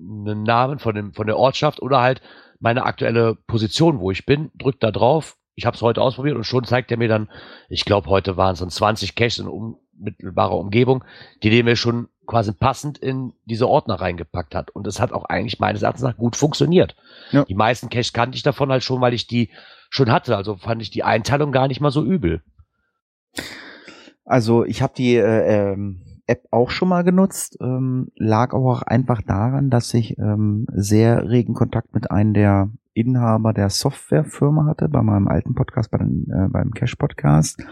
einen 0.00 0.42
Namen 0.42 0.80
von, 0.80 0.96
dem, 0.96 1.14
von 1.14 1.28
der 1.28 1.38
Ortschaft 1.38 1.80
oder 1.80 2.00
halt 2.00 2.22
meine 2.60 2.84
aktuelle 2.84 3.34
Position, 3.46 4.00
wo 4.00 4.10
ich 4.10 4.26
bin, 4.26 4.50
drück 4.54 4.80
da 4.80 4.90
drauf. 4.90 5.36
Ich 5.54 5.64
habe 5.66 5.74
es 5.76 5.82
heute 5.82 6.02
ausprobiert 6.02 6.36
und 6.36 6.44
schon 6.44 6.64
zeigt 6.64 6.90
er 6.90 6.98
mir 6.98 7.08
dann, 7.08 7.30
ich 7.68 7.84
glaube, 7.84 8.08
heute 8.10 8.36
waren 8.36 8.52
es 8.52 8.58
dann 8.60 8.70
20 8.70 9.14
Caches 9.14 9.38
in 9.38 9.48
unmittelbarer 9.48 10.58
Umgebung, 10.58 11.04
die 11.42 11.50
der 11.50 11.64
mir 11.64 11.76
schon 11.76 12.08
quasi 12.26 12.52
passend 12.52 12.98
in 12.98 13.32
diese 13.44 13.68
Ordner 13.68 13.94
reingepackt 13.94 14.54
hat. 14.54 14.70
Und 14.70 14.86
es 14.86 15.00
hat 15.00 15.12
auch 15.12 15.24
eigentlich 15.24 15.58
meines 15.60 15.82
Erachtens 15.82 16.02
nach 16.02 16.16
gut 16.16 16.36
funktioniert. 16.36 16.96
Ja. 17.30 17.44
Die 17.44 17.54
meisten 17.54 17.88
Caches 17.88 18.12
kannte 18.12 18.36
ich 18.36 18.42
davon 18.42 18.70
halt 18.70 18.84
schon, 18.84 19.00
weil 19.00 19.14
ich 19.14 19.26
die 19.26 19.50
schon 19.88 20.10
hatte. 20.10 20.36
Also 20.36 20.56
fand 20.56 20.82
ich 20.82 20.90
die 20.90 21.04
Einteilung 21.04 21.52
gar 21.52 21.68
nicht 21.68 21.80
mal 21.80 21.90
so 21.90 22.04
übel. 22.04 22.42
Also 24.24 24.64
ich 24.64 24.82
habe 24.82 24.92
die 24.96 25.14
äh, 25.14 25.72
ähm, 25.72 26.15
App 26.26 26.46
auch 26.50 26.70
schon 26.70 26.88
mal 26.88 27.04
genutzt, 27.04 27.58
ähm, 27.60 28.08
lag 28.16 28.52
aber 28.52 28.72
auch 28.72 28.82
einfach 28.82 29.22
daran, 29.22 29.70
dass 29.70 29.94
ich 29.94 30.18
ähm, 30.18 30.66
sehr 30.72 31.28
regen 31.28 31.54
Kontakt 31.54 31.94
mit 31.94 32.10
einem 32.10 32.34
der 32.34 32.70
Inhaber 32.94 33.52
der 33.52 33.70
Softwarefirma 33.70 34.66
hatte, 34.66 34.88
bei 34.88 35.02
meinem 35.02 35.28
alten 35.28 35.54
Podcast, 35.54 35.90
bei 35.90 35.98
den, 35.98 36.26
äh, 36.30 36.48
beim 36.48 36.72
Cash-Podcast. 36.72 37.62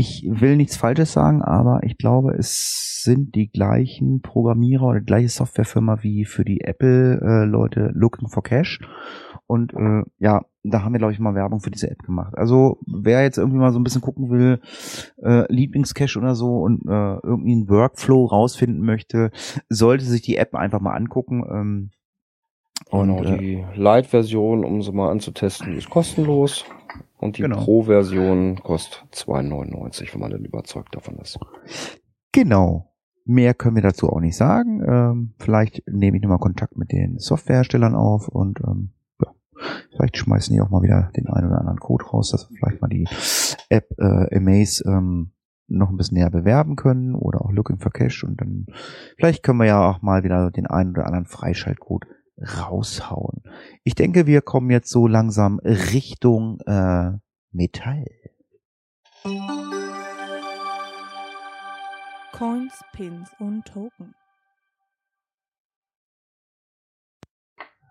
Ich 0.00 0.24
will 0.26 0.56
nichts 0.56 0.78
Falsches 0.78 1.12
sagen, 1.12 1.42
aber 1.42 1.80
ich 1.82 1.98
glaube, 1.98 2.32
es 2.32 3.02
sind 3.02 3.34
die 3.34 3.50
gleichen 3.50 4.22
Programmierer 4.22 4.84
oder 4.84 5.00
die 5.00 5.04
gleiche 5.04 5.28
Softwarefirma 5.28 6.02
wie 6.02 6.24
für 6.24 6.42
die 6.42 6.62
Apple-Leute 6.62 7.90
Looking 7.92 8.28
for 8.28 8.42
Cash. 8.42 8.80
Und 9.46 9.74
äh, 9.74 10.04
ja, 10.18 10.46
da 10.62 10.82
haben 10.82 10.94
wir, 10.94 11.00
glaube 11.00 11.12
ich, 11.12 11.18
mal 11.18 11.34
Werbung 11.34 11.60
für 11.60 11.70
diese 11.70 11.90
App 11.90 11.98
gemacht. 11.98 12.32
Also 12.38 12.78
wer 12.86 13.22
jetzt 13.24 13.36
irgendwie 13.36 13.58
mal 13.58 13.72
so 13.72 13.78
ein 13.78 13.84
bisschen 13.84 14.00
gucken 14.00 14.30
will, 14.30 14.62
äh, 15.22 15.44
Lieblingscache 15.52 16.18
oder 16.18 16.34
so 16.34 16.60
und 16.60 16.86
äh, 16.86 17.18
irgendwie 17.22 17.52
einen 17.52 17.68
Workflow 17.68 18.24
rausfinden 18.24 18.82
möchte, 18.82 19.32
sollte 19.68 20.06
sich 20.06 20.22
die 20.22 20.38
App 20.38 20.54
einfach 20.54 20.80
mal 20.80 20.96
angucken. 20.96 21.44
Ähm, 21.46 21.90
Genau, 22.90 23.18
Und, 23.18 23.26
äh, 23.26 23.38
die 23.38 23.64
Light-Version, 23.74 24.64
um 24.64 24.82
sie 24.82 24.92
mal 24.92 25.10
anzutesten, 25.10 25.76
ist 25.76 25.90
kostenlos. 25.90 26.64
Und 27.18 27.38
die 27.38 27.42
Genau. 27.42 27.62
Pro-Version 27.62 28.56
kostet 28.62 29.04
2,99, 29.12 30.12
wenn 30.12 30.20
man 30.20 30.30
dann 30.30 30.44
überzeugt 30.44 30.94
davon 30.94 31.16
ist. 31.18 31.38
Genau. 32.32 32.86
Mehr 33.24 33.54
können 33.54 33.76
wir 33.76 33.82
dazu 33.82 34.08
auch 34.08 34.20
nicht 34.20 34.36
sagen. 34.36 34.82
Ähm, 34.86 35.34
vielleicht 35.38 35.82
nehme 35.86 36.16
ich 36.16 36.22
nochmal 36.22 36.38
Kontakt 36.38 36.76
mit 36.76 36.90
den 36.90 37.18
Softwareherstellern 37.18 37.94
auf 37.94 38.28
und 38.28 38.60
ähm, 38.66 38.90
ja, 39.22 39.32
vielleicht 39.94 40.16
schmeißen 40.16 40.54
die 40.54 40.60
auch 40.60 40.70
mal 40.70 40.82
wieder 40.82 41.10
den 41.16 41.28
einen 41.28 41.48
oder 41.48 41.58
anderen 41.58 41.78
Code 41.78 42.06
raus, 42.06 42.30
dass 42.30 42.50
wir 42.50 42.56
vielleicht 42.56 42.80
mal 42.80 42.88
die 42.88 43.06
App 43.68 43.88
äh, 43.98 44.36
Amaze 44.36 44.82
ähm, 44.88 45.32
noch 45.68 45.90
ein 45.90 45.96
bisschen 45.96 46.16
näher 46.16 46.30
bewerben 46.30 46.74
können 46.76 47.14
oder 47.14 47.42
auch 47.42 47.52
Looking 47.52 47.78
for 47.78 47.92
Cash 47.92 48.24
und 48.24 48.40
dann 48.40 48.66
vielleicht 49.16 49.42
können 49.44 49.58
wir 49.58 49.66
ja 49.66 49.88
auch 49.88 50.02
mal 50.02 50.24
wieder 50.24 50.50
den 50.50 50.66
einen 50.66 50.90
oder 50.90 51.06
anderen 51.06 51.26
Freischaltcode 51.26 52.06
raushauen. 52.40 53.42
Ich 53.84 53.94
denke, 53.94 54.26
wir 54.26 54.42
kommen 54.42 54.70
jetzt 54.70 54.90
so 54.90 55.06
langsam 55.06 55.58
Richtung 55.60 56.60
äh, 56.66 57.12
Metall. 57.52 58.06
Coins, 62.32 62.72
Pins 62.92 63.30
und 63.38 63.64
Token. 63.66 64.14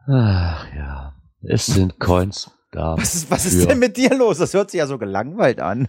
Ach 0.08 0.74
ja, 0.74 1.14
es 1.43 1.68
sind 1.68 2.00
Coins 2.00 2.52
da. 2.72 2.97
Was 2.97 3.16
ist, 3.16 3.32
was 3.32 3.45
ist 3.45 3.70
denn 3.70 3.80
mit 3.80 3.97
dir 3.97 4.16
los? 4.16 4.39
Das 4.39 4.54
hört 4.54 4.72
sich 4.72 4.80
ja 4.80 4.88
so 4.88 4.97
gelangweilt 4.97 5.60
an. 5.60 5.86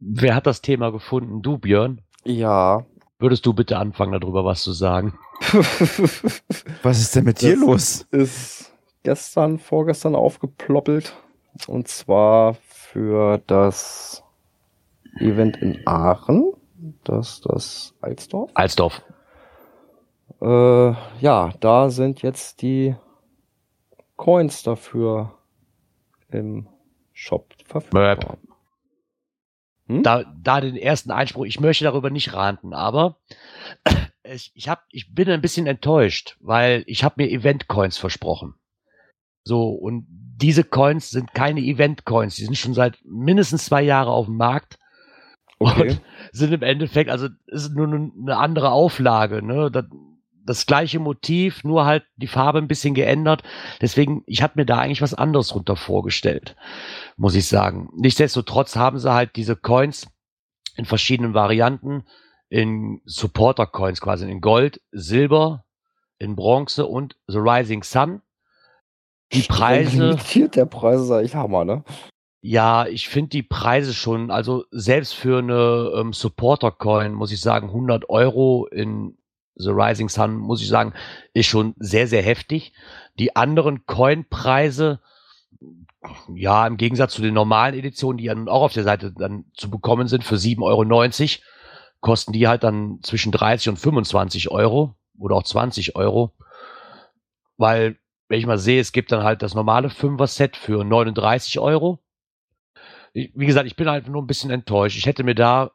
Wer 0.00 0.34
hat 0.34 0.46
das 0.46 0.60
Thema 0.60 0.90
gefunden? 0.92 1.42
Du, 1.42 1.58
Björn? 1.58 2.02
Ja. 2.24 2.84
Würdest 3.18 3.44
du 3.46 3.52
bitte 3.52 3.78
anfangen, 3.78 4.18
darüber 4.20 4.44
was 4.44 4.62
zu 4.62 4.72
sagen? 4.72 5.18
Was 6.82 7.00
ist 7.00 7.16
denn 7.16 7.24
mit 7.24 7.40
dir 7.40 7.56
Das 7.56 7.60
los? 7.60 8.06
Ist 8.10 8.72
gestern, 9.02 9.58
vorgestern 9.58 10.14
aufgeploppelt. 10.14 11.14
Und 11.66 11.88
zwar 11.88 12.54
für 12.54 13.38
das 13.46 14.22
Event 15.18 15.56
in 15.56 15.84
Aachen. 15.86 16.52
Das, 17.02 17.40
das 17.40 17.94
Alsdorf. 18.00 18.50
Alsdorf. 18.54 19.02
Äh, 20.40 20.92
ja, 21.20 21.52
da 21.58 21.90
sind 21.90 22.22
jetzt 22.22 22.62
die 22.62 22.94
Coins 24.16 24.62
dafür 24.62 25.34
im 26.30 26.68
Shop 27.12 27.52
verfügbar. 27.64 28.38
Hm? 29.88 30.02
Da, 30.02 30.24
da 30.42 30.60
den 30.60 30.76
ersten 30.76 31.10
Einspruch, 31.10 31.46
ich 31.46 31.60
möchte 31.60 31.84
darüber 31.84 32.10
nicht 32.10 32.34
ranten, 32.34 32.74
aber 32.74 33.16
ich, 34.22 34.52
ich, 34.54 34.68
hab, 34.68 34.84
ich 34.90 35.14
bin 35.14 35.28
ein 35.30 35.40
bisschen 35.40 35.66
enttäuscht, 35.66 36.36
weil 36.40 36.84
ich 36.86 37.04
habe 37.04 37.14
mir 37.18 37.30
Event-Coins 37.30 37.96
versprochen. 37.96 38.54
So, 39.44 39.70
und 39.70 40.06
diese 40.08 40.62
Coins 40.62 41.10
sind 41.10 41.32
keine 41.32 41.60
Event-Coins, 41.60 42.36
die 42.36 42.44
sind 42.44 42.58
schon 42.58 42.74
seit 42.74 42.98
mindestens 43.04 43.64
zwei 43.64 43.82
Jahren 43.82 44.08
auf 44.08 44.26
dem 44.26 44.36
Markt. 44.36 44.78
Okay. 45.58 45.90
Und 45.90 46.00
sind 46.32 46.52
im 46.52 46.62
Endeffekt, 46.62 47.10
also 47.10 47.28
es 47.46 47.64
ist 47.64 47.74
nur 47.74 47.88
eine 47.88 48.36
andere 48.36 48.70
Auflage, 48.70 49.42
ne? 49.42 49.70
Das, 49.70 49.86
das 50.48 50.66
gleiche 50.66 50.98
Motiv, 50.98 51.62
nur 51.64 51.84
halt 51.84 52.04
die 52.16 52.26
Farbe 52.26 52.58
ein 52.58 52.68
bisschen 52.68 52.94
geändert. 52.94 53.42
Deswegen, 53.80 54.22
ich 54.26 54.42
hatte 54.42 54.58
mir 54.58 54.66
da 54.66 54.78
eigentlich 54.78 55.02
was 55.02 55.14
anderes 55.14 55.48
drunter 55.48 55.76
vorgestellt, 55.76 56.56
muss 57.16 57.34
ich 57.34 57.46
sagen. 57.46 57.90
Nichtsdestotrotz 57.96 58.76
haben 58.76 58.98
sie 58.98 59.12
halt 59.12 59.36
diese 59.36 59.56
Coins 59.56 60.08
in 60.76 60.84
verschiedenen 60.84 61.34
Varianten, 61.34 62.04
in 62.48 63.02
Supporter-Coins 63.04 64.00
quasi, 64.00 64.30
in 64.30 64.40
Gold, 64.40 64.80
Silber, 64.92 65.64
in 66.18 66.34
Bronze 66.34 66.86
und 66.86 67.16
The 67.26 67.38
Rising 67.38 67.82
Sun. 67.82 68.22
Die 69.32 69.42
Preise. 69.42 70.08
Limitiert 70.08 70.56
der 70.56 70.64
Preis 70.64 71.02
ist 71.02 71.10
eigentlich 71.10 71.34
Hammer, 71.34 71.64
ne? 71.64 71.84
Ja, 72.40 72.86
ich 72.86 73.08
finde 73.08 73.30
die 73.30 73.42
Preise 73.42 73.92
schon, 73.92 74.30
also 74.30 74.64
selbst 74.70 75.14
für 75.14 75.38
eine 75.38 75.92
ähm, 75.96 76.12
Supporter-Coin 76.12 77.12
muss 77.12 77.32
ich 77.32 77.40
sagen, 77.40 77.68
100 77.68 78.08
Euro 78.08 78.66
in 78.68 79.17
The 79.58 79.70
Rising 79.70 80.08
Sun, 80.08 80.36
muss 80.36 80.62
ich 80.62 80.68
sagen, 80.68 80.94
ist 81.34 81.46
schon 81.46 81.74
sehr, 81.78 82.06
sehr 82.06 82.22
heftig. 82.22 82.72
Die 83.18 83.36
anderen 83.36 83.86
Coin-Preise, 83.86 85.00
ja, 86.34 86.66
im 86.66 86.76
Gegensatz 86.76 87.14
zu 87.14 87.22
den 87.22 87.34
normalen 87.34 87.74
Editionen, 87.74 88.18
die 88.18 88.24
ja 88.24 88.34
nun 88.34 88.48
auch 88.48 88.62
auf 88.62 88.72
der 88.72 88.84
Seite 88.84 89.12
dann 89.12 89.46
zu 89.54 89.70
bekommen 89.70 90.08
sind, 90.08 90.24
für 90.24 90.36
7,90 90.36 90.60
Euro, 90.62 91.44
kosten 92.00 92.32
die 92.32 92.46
halt 92.46 92.62
dann 92.62 93.00
zwischen 93.02 93.32
30 93.32 93.70
und 93.70 93.76
25 93.78 94.50
Euro 94.50 94.94
oder 95.18 95.36
auch 95.36 95.42
20 95.42 95.96
Euro. 95.96 96.32
Weil, 97.56 97.98
wenn 98.28 98.38
ich 98.38 98.46
mal 98.46 98.58
sehe, 98.58 98.80
es 98.80 98.92
gibt 98.92 99.10
dann 99.10 99.24
halt 99.24 99.42
das 99.42 99.54
normale 99.54 99.88
5er-Set 99.88 100.56
für 100.56 100.84
39 100.84 101.58
Euro 101.58 102.00
wie 103.12 103.46
gesagt, 103.46 103.66
ich 103.66 103.76
bin 103.76 103.88
halt 103.88 104.08
nur 104.08 104.22
ein 104.22 104.26
bisschen 104.26 104.50
enttäuscht. 104.50 104.96
Ich 104.96 105.06
hätte 105.06 105.24
mir 105.24 105.34
da 105.34 105.70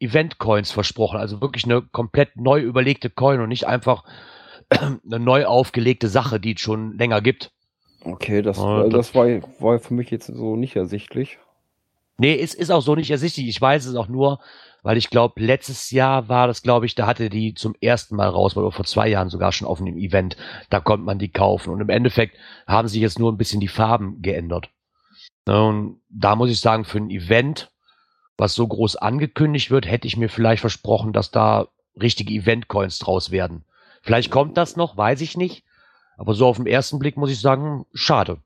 Event-Coins 0.00 0.70
versprochen, 0.70 1.18
also 1.18 1.40
wirklich 1.40 1.64
eine 1.64 1.82
komplett 1.82 2.36
neu 2.36 2.60
überlegte 2.60 3.10
Coin 3.10 3.40
und 3.40 3.48
nicht 3.48 3.66
einfach 3.66 4.04
eine 4.70 5.18
neu 5.18 5.46
aufgelegte 5.46 6.08
Sache, 6.08 6.38
die 6.40 6.54
es 6.54 6.60
schon 6.60 6.96
länger 6.98 7.20
gibt. 7.20 7.50
Okay, 8.04 8.42
das, 8.42 8.58
äh, 8.58 8.62
das- 8.90 9.12
das 9.12 9.14
war, 9.14 9.26
war 9.60 9.78
für 9.78 9.94
mich 9.94 10.10
jetzt 10.10 10.26
so 10.26 10.56
nicht 10.56 10.76
ersichtlich. 10.76 11.38
Nee, 12.20 12.38
es 12.40 12.54
ist 12.54 12.70
auch 12.70 12.80
so 12.82 12.94
nicht 12.96 13.10
ersichtlich. 13.10 13.46
Ich 13.48 13.60
weiß 13.60 13.86
es 13.86 13.94
auch 13.94 14.08
nur, 14.08 14.40
weil 14.82 14.96
ich 14.96 15.08
glaube, 15.10 15.40
letztes 15.40 15.90
Jahr 15.92 16.28
war 16.28 16.48
das, 16.48 16.62
glaube 16.62 16.84
ich, 16.86 16.96
da 16.96 17.06
hatte 17.06 17.28
die 17.30 17.54
zum 17.54 17.74
ersten 17.80 18.16
Mal 18.16 18.28
raus, 18.28 18.56
oder 18.56 18.72
vor 18.72 18.84
zwei 18.84 19.08
Jahren 19.08 19.28
sogar 19.30 19.52
schon 19.52 19.68
auf 19.68 19.80
einem 19.80 19.96
Event. 19.98 20.36
Da 20.68 20.80
konnte 20.80 21.04
man 21.04 21.18
die 21.20 21.28
kaufen. 21.30 21.70
Und 21.72 21.80
im 21.80 21.88
Endeffekt 21.90 22.36
haben 22.66 22.88
sich 22.88 23.00
jetzt 23.00 23.20
nur 23.20 23.30
ein 23.30 23.36
bisschen 23.38 23.60
die 23.60 23.68
Farben 23.68 24.20
geändert. 24.20 24.68
Ne, 25.46 25.62
Und 25.64 26.00
da 26.08 26.34
muss 26.34 26.50
ich 26.50 26.58
sagen, 26.60 26.84
für 26.84 26.98
ein 26.98 27.10
Event, 27.10 27.70
was 28.38 28.54
so 28.54 28.66
groß 28.66 28.96
angekündigt 28.96 29.70
wird, 29.70 29.86
hätte 29.86 30.06
ich 30.06 30.16
mir 30.16 30.28
vielleicht 30.30 30.60
versprochen, 30.60 31.12
dass 31.12 31.30
da 31.30 31.68
richtige 32.00 32.32
Event-Coins 32.32 32.98
draus 33.00 33.30
werden. 33.30 33.64
Vielleicht 34.02 34.30
kommt 34.30 34.56
das 34.56 34.76
noch, 34.76 34.96
weiß 34.96 35.20
ich 35.20 35.36
nicht. 35.36 35.64
Aber 36.16 36.34
so 36.34 36.46
auf 36.46 36.56
den 36.56 36.66
ersten 36.66 36.98
Blick 36.98 37.16
muss 37.16 37.30
ich 37.30 37.40
sagen, 37.40 37.86
schade. 37.94 38.38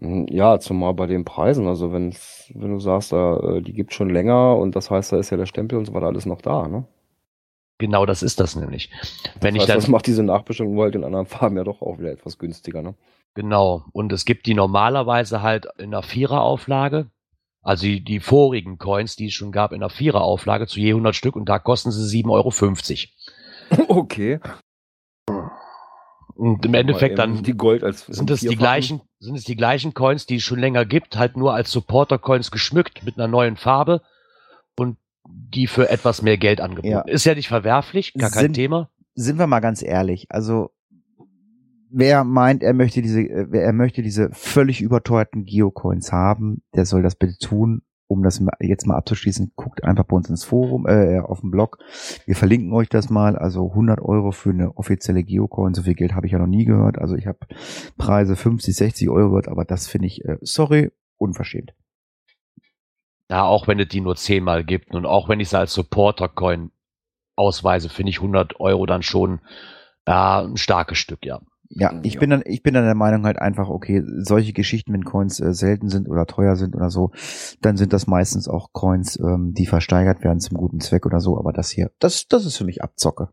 Hm, 0.00 0.26
Ja, 0.28 0.58
zumal 0.60 0.94
bei 0.94 1.06
den 1.06 1.24
Preisen, 1.24 1.66
also 1.66 1.92
wenn, 1.92 2.14
wenn 2.54 2.70
du 2.72 2.80
sagst, 2.80 3.12
äh, 3.12 3.60
die 3.62 3.72
gibt 3.72 3.94
schon 3.94 4.10
länger 4.10 4.56
und 4.56 4.76
das 4.76 4.90
heißt, 4.90 5.12
da 5.12 5.18
ist 5.18 5.30
ja 5.30 5.36
der 5.36 5.46
Stempel 5.46 5.78
und 5.78 5.86
so 5.86 5.94
weiter 5.94 6.06
alles 6.06 6.26
noch 6.26 6.42
da, 6.42 6.68
ne? 6.68 6.86
Genau 7.78 8.06
das 8.06 8.22
ist 8.22 8.40
das 8.40 8.56
nämlich. 8.56 8.90
Wenn 9.40 9.54
das 9.54 9.64
ich 9.64 9.68
heißt, 9.68 9.70
dann 9.70 9.76
das 9.76 9.88
macht 9.88 10.06
diese 10.06 10.22
Nachbestimmung 10.22 10.78
halt 10.80 10.94
in 10.94 11.04
anderen 11.04 11.26
Farben 11.26 11.56
ja 11.56 11.64
doch 11.64 11.82
auch 11.82 11.98
wieder 11.98 12.12
etwas 12.12 12.38
günstiger, 12.38 12.82
ne? 12.82 12.94
Genau. 13.34 13.84
Und 13.92 14.12
es 14.12 14.24
gibt 14.24 14.46
die 14.46 14.54
normalerweise 14.54 15.42
halt 15.42 15.66
in 15.78 15.86
einer 15.86 16.02
Viererauflage. 16.02 17.10
Also 17.64 17.86
die, 17.86 18.04
die 18.04 18.20
vorigen 18.20 18.78
Coins, 18.78 19.16
die 19.16 19.26
es 19.26 19.32
schon 19.32 19.50
gab, 19.50 19.72
in 19.72 19.82
einer 19.82 19.90
Viererauflage 19.90 20.66
zu 20.66 20.78
je 20.78 20.90
100 20.90 21.16
Stück 21.16 21.34
und 21.34 21.48
da 21.48 21.58
kosten 21.58 21.90
sie 21.90 22.22
7,50 22.22 22.28
Euro. 22.30 22.50
Okay. 23.88 24.38
Und 26.36 26.66
im 26.66 26.74
Endeffekt 26.74 27.18
dann 27.18 27.42
sind 27.44 28.30
es 28.30 28.40
die 28.40 28.56
gleichen, 28.56 29.00
sind 29.20 29.36
es 29.36 29.44
die 29.44 29.56
gleichen 29.56 29.94
Coins, 29.94 30.26
die 30.26 30.36
es 30.36 30.42
schon 30.42 30.58
länger 30.58 30.84
gibt, 30.84 31.16
halt 31.16 31.36
nur 31.36 31.54
als 31.54 31.70
Supporter-Coins 31.70 32.50
geschmückt 32.50 33.04
mit 33.04 33.16
einer 33.16 33.28
neuen 33.28 33.56
Farbe 33.56 34.02
und 34.76 34.98
die 35.26 35.66
für 35.66 35.88
etwas 35.88 36.22
mehr 36.22 36.36
Geld 36.36 36.60
angeboten. 36.60 36.88
Ja. 36.92 37.00
Ist 37.02 37.24
ja 37.24 37.34
nicht 37.34 37.48
verwerflich, 37.48 38.12
gar 38.14 38.30
kein 38.30 38.42
Sind- 38.42 38.54
Thema. 38.54 38.90
Sind 39.14 39.38
wir 39.38 39.46
mal 39.46 39.60
ganz 39.60 39.80
ehrlich. 39.80 40.26
Also, 40.28 40.72
wer 41.94 42.24
meint, 42.24 42.62
er 42.62 42.74
möchte 42.74 43.00
diese, 43.02 43.22
äh, 43.22 43.46
er 43.52 43.72
möchte 43.72 44.02
diese 44.02 44.30
völlig 44.32 44.80
überteuerten 44.80 45.44
Geocoins 45.44 46.12
haben, 46.12 46.62
der 46.74 46.84
soll 46.86 47.02
das 47.02 47.14
bitte 47.14 47.38
tun. 47.38 47.82
Um 48.06 48.22
das 48.22 48.44
jetzt 48.60 48.86
mal 48.86 48.96
abzuschließen, 48.96 49.52
guckt 49.56 49.82
einfach 49.82 50.04
bei 50.04 50.14
uns 50.14 50.28
ins 50.28 50.44
Forum, 50.44 50.86
äh, 50.86 51.20
auf 51.20 51.40
dem 51.40 51.50
Blog. 51.50 51.78
Wir 52.26 52.36
verlinken 52.36 52.70
euch 52.74 52.90
das 52.90 53.08
mal. 53.08 53.34
Also 53.34 53.70
100 53.70 53.98
Euro 54.02 54.30
für 54.30 54.50
eine 54.50 54.76
offizielle 54.76 55.24
Geocoin. 55.24 55.72
So 55.72 55.82
viel 55.82 55.94
Geld 55.94 56.14
habe 56.14 56.26
ich 56.26 56.32
ja 56.32 56.38
noch 56.38 56.46
nie 56.46 56.66
gehört. 56.66 56.98
Also 56.98 57.16
ich 57.16 57.26
habe 57.26 57.38
Preise 57.96 58.36
50, 58.36 58.76
60 58.76 59.08
Euro 59.08 59.30
gehört, 59.30 59.48
aber 59.48 59.64
das 59.64 59.88
finde 59.88 60.08
ich, 60.08 60.22
äh, 60.26 60.36
sorry, 60.42 60.92
unverschämt. 61.16 61.72
Ja, 63.30 63.44
auch 63.44 63.68
wenn 63.68 63.80
es 63.80 63.88
die 63.88 64.02
nur 64.02 64.16
zehnmal 64.16 64.64
gibt 64.64 64.94
und 64.94 65.06
auch 65.06 65.30
wenn 65.30 65.40
ich 65.40 65.48
sie 65.48 65.58
als 65.58 65.72
Supporter-Coin 65.72 66.70
ausweise, 67.36 67.88
finde 67.88 68.10
ich 68.10 68.18
100 68.18 68.60
Euro 68.60 68.84
dann 68.84 69.02
schon 69.02 69.40
ja, 70.06 70.42
ein 70.42 70.58
starkes 70.58 70.98
Stück, 70.98 71.24
ja. 71.24 71.40
Ja, 71.68 71.92
ich 72.02 72.18
bin 72.18 72.30
dann, 72.30 72.42
ich 72.44 72.62
bin 72.62 72.74
dann 72.74 72.84
der 72.84 72.94
Meinung 72.94 73.24
halt 73.24 73.38
einfach, 73.38 73.68
okay, 73.68 74.02
solche 74.18 74.52
Geschichten, 74.52 74.92
wenn 74.92 75.04
Coins 75.04 75.40
äh, 75.40 75.52
selten 75.54 75.88
sind 75.88 76.08
oder 76.08 76.26
teuer 76.26 76.56
sind 76.56 76.76
oder 76.76 76.90
so, 76.90 77.10
dann 77.60 77.76
sind 77.76 77.92
das 77.92 78.06
meistens 78.06 78.48
auch 78.48 78.72
Coins, 78.72 79.18
ähm, 79.18 79.54
die 79.54 79.66
versteigert 79.66 80.22
werden 80.22 80.40
zum 80.40 80.56
guten 80.56 80.80
Zweck 80.80 81.06
oder 81.06 81.20
so. 81.20 81.38
Aber 81.38 81.52
das 81.52 81.70
hier, 81.70 81.90
das, 81.98 82.28
das 82.28 82.44
ist 82.44 82.56
für 82.56 82.64
mich 82.64 82.82
Abzocke. 82.82 83.30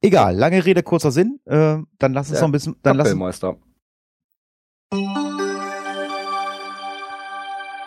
Egal, 0.00 0.36
lange 0.36 0.64
Rede, 0.64 0.82
kurzer 0.82 1.10
Sinn. 1.10 1.40
Äh, 1.46 1.78
dann 1.98 2.12
lass 2.12 2.30
uns 2.30 2.40
noch 2.40 2.48
ein 2.48 2.52
bisschen, 2.52 2.76
dann 2.82 2.96
lass, 2.98 3.06
Kapellmeister. 3.06 3.56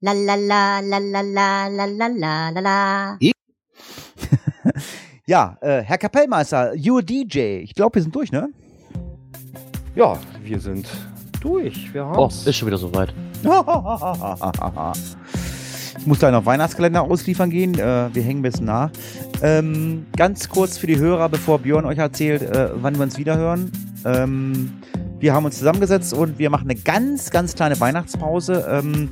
La 0.00 0.12
la 0.12 0.34
la 0.34 0.80
la 0.80 0.98
la 0.98 1.22
la 1.22 1.68
la 1.68 1.86
la 2.08 2.50
la 2.50 2.60
la. 2.60 3.16
Ja, 5.28 5.56
äh, 5.60 5.82
Herr 5.82 5.98
Kapellmeister, 5.98 6.74
you 6.74 7.00
DJ. 7.00 7.60
Ich 7.62 7.74
glaube, 7.76 7.94
wir 7.94 8.02
sind 8.02 8.12
durch, 8.12 8.32
ne? 8.32 8.48
Ja, 9.94 10.18
wir 10.42 10.58
sind 10.58 10.88
durch. 11.40 11.94
Wir 11.94 12.04
Oh, 12.16 12.26
ist 12.26 12.56
schon 12.56 12.66
wieder 12.66 12.78
soweit. 12.78 13.14
Ich 15.96 16.06
muss 16.06 16.18
gleich 16.18 16.32
noch 16.32 16.44
Weihnachtskalender 16.44 17.02
ausliefern 17.02 17.50
gehen. 17.50 17.74
Äh, 17.78 18.12
wir 18.12 18.22
hängen 18.22 18.40
ein 18.40 18.42
bisschen 18.42 18.66
nach. 18.66 18.90
Ähm, 19.42 20.06
ganz 20.16 20.48
kurz 20.48 20.76
für 20.76 20.88
die 20.88 20.98
Hörer, 20.98 21.28
bevor 21.28 21.60
Björn 21.60 21.84
euch 21.84 21.98
erzählt, 21.98 22.42
äh, 22.42 22.70
wann 22.74 22.96
wir 22.96 23.04
uns 23.04 23.16
wiederhören. 23.16 23.70
Ähm, 24.04 24.72
wir 25.20 25.34
haben 25.34 25.44
uns 25.44 25.56
zusammengesetzt 25.56 26.14
und 26.14 26.40
wir 26.40 26.50
machen 26.50 26.68
eine 26.68 26.80
ganz, 26.80 27.30
ganz 27.30 27.54
kleine 27.54 27.78
Weihnachtspause. 27.78 28.66
Ähm, 28.68 29.10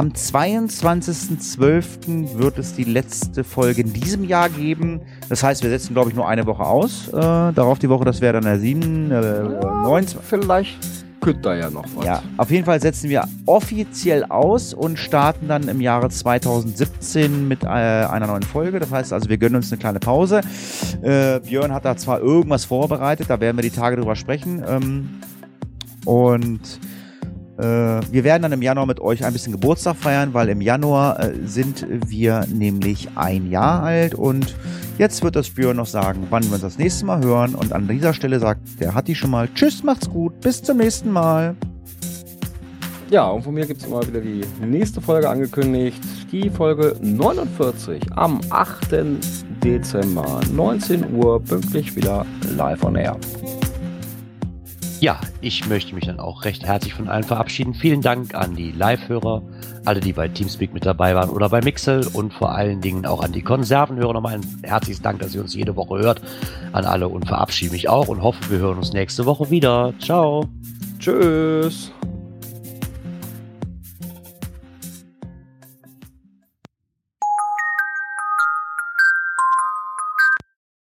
am 0.00 0.08
22.12. 0.12 2.38
wird 2.38 2.56
es 2.56 2.74
die 2.74 2.84
letzte 2.84 3.44
Folge 3.44 3.82
in 3.82 3.92
diesem 3.92 4.24
Jahr 4.24 4.48
geben. 4.48 5.02
Das 5.28 5.42
heißt, 5.42 5.62
wir 5.62 5.68
setzen, 5.68 5.92
glaube 5.92 6.08
ich, 6.08 6.16
nur 6.16 6.26
eine 6.26 6.46
Woche 6.46 6.64
aus. 6.64 7.08
Äh, 7.08 7.12
darauf 7.12 7.78
die 7.78 7.90
Woche, 7.90 8.06
das 8.06 8.22
wäre 8.22 8.32
dann 8.32 8.44
der 8.44 8.58
7., 8.58 9.10
äh, 9.10 9.60
19. 9.60 10.20
Vielleicht 10.22 10.78
könnte 11.20 11.42
da 11.42 11.54
ja 11.54 11.68
noch 11.68 11.84
was. 11.94 12.06
Ja, 12.06 12.22
auf 12.38 12.50
jeden 12.50 12.64
Fall 12.64 12.80
setzen 12.80 13.10
wir 13.10 13.28
offiziell 13.44 14.24
aus 14.24 14.72
und 14.72 14.98
starten 14.98 15.48
dann 15.48 15.68
im 15.68 15.82
Jahre 15.82 16.08
2017 16.08 17.46
mit 17.46 17.64
äh, 17.64 17.66
einer 17.66 18.26
neuen 18.26 18.42
Folge. 18.42 18.80
Das 18.80 18.90
heißt 18.90 19.12
also, 19.12 19.28
wir 19.28 19.36
gönnen 19.36 19.56
uns 19.56 19.70
eine 19.70 19.80
kleine 19.80 20.00
Pause. 20.00 20.40
Äh, 21.02 21.40
Björn 21.40 21.74
hat 21.74 21.84
da 21.84 21.98
zwar 21.98 22.20
irgendwas 22.20 22.64
vorbereitet, 22.64 23.28
da 23.28 23.38
werden 23.38 23.58
wir 23.58 23.64
die 23.64 23.68
Tage 23.68 23.96
drüber 23.96 24.16
sprechen. 24.16 24.64
Ähm, 24.66 25.20
und 26.06 26.80
wir 27.62 28.24
werden 28.24 28.42
dann 28.42 28.52
im 28.52 28.62
Januar 28.62 28.86
mit 28.86 29.00
euch 29.00 29.24
ein 29.24 29.32
bisschen 29.32 29.52
Geburtstag 29.52 29.96
feiern, 29.96 30.32
weil 30.34 30.48
im 30.48 30.60
Januar 30.60 31.20
äh, 31.20 31.34
sind 31.44 31.86
wir 31.88 32.46
nämlich 32.52 33.08
ein 33.16 33.50
Jahr 33.50 33.82
alt 33.82 34.14
und 34.14 34.54
jetzt 34.98 35.22
wird 35.22 35.36
das 35.36 35.50
Björn 35.50 35.76
noch 35.76 35.86
sagen, 35.86 36.26
wann 36.30 36.44
wir 36.44 36.52
uns 36.52 36.62
das 36.62 36.78
nächste 36.78 37.04
Mal 37.06 37.22
hören. 37.22 37.54
Und 37.54 37.72
an 37.72 37.88
dieser 37.88 38.14
Stelle 38.14 38.40
sagt 38.40 38.80
der 38.80 38.94
Hatti 38.94 39.14
schon 39.14 39.30
mal 39.30 39.48
Tschüss, 39.54 39.82
macht's 39.82 40.08
gut, 40.08 40.40
bis 40.40 40.62
zum 40.62 40.78
nächsten 40.78 41.10
Mal. 41.10 41.56
Ja, 43.10 43.28
und 43.28 43.42
von 43.42 43.54
mir 43.54 43.66
gibt's 43.66 43.84
immer 43.84 44.06
wieder 44.06 44.20
die 44.20 44.44
nächste 44.64 45.00
Folge 45.00 45.28
angekündigt. 45.28 46.00
Die 46.30 46.48
Folge 46.48 46.96
49 47.02 48.02
am 48.14 48.40
8. 48.50 49.04
Dezember, 49.64 50.40
19 50.52 51.12
Uhr, 51.14 51.42
pünktlich 51.42 51.96
wieder 51.96 52.24
live 52.56 52.84
on 52.84 52.94
air. 52.94 53.16
Ja, 55.00 55.18
ich 55.40 55.66
möchte 55.66 55.94
mich 55.94 56.04
dann 56.04 56.20
auch 56.20 56.44
recht 56.44 56.66
herzlich 56.66 56.92
von 56.92 57.08
allen 57.08 57.24
verabschieden. 57.24 57.72
Vielen 57.72 58.02
Dank 58.02 58.34
an 58.34 58.54
die 58.54 58.70
Live-Hörer, 58.70 59.42
alle, 59.86 60.00
die 60.00 60.12
bei 60.12 60.28
Teamspeak 60.28 60.74
mit 60.74 60.84
dabei 60.84 61.14
waren 61.14 61.30
oder 61.30 61.48
bei 61.48 61.62
Mixel 61.62 62.06
und 62.12 62.34
vor 62.34 62.54
allen 62.54 62.82
Dingen 62.82 63.06
auch 63.06 63.24
an 63.24 63.32
die 63.32 63.40
Konservenhörer 63.40 64.12
nochmal 64.12 64.34
ein 64.34 64.60
herzliches 64.62 65.00
Dank, 65.00 65.20
dass 65.20 65.34
ihr 65.34 65.40
uns 65.40 65.54
jede 65.54 65.74
Woche 65.74 65.98
hört. 66.00 66.20
An 66.72 66.84
alle 66.84 67.08
und 67.08 67.26
verabschiede 67.26 67.72
mich 67.72 67.88
auch 67.88 68.08
und 68.08 68.22
hoffe, 68.22 68.50
wir 68.50 68.58
hören 68.58 68.76
uns 68.76 68.92
nächste 68.92 69.24
Woche 69.24 69.48
wieder. 69.48 69.94
Ciao. 70.00 70.46
Tschüss. 70.98 71.90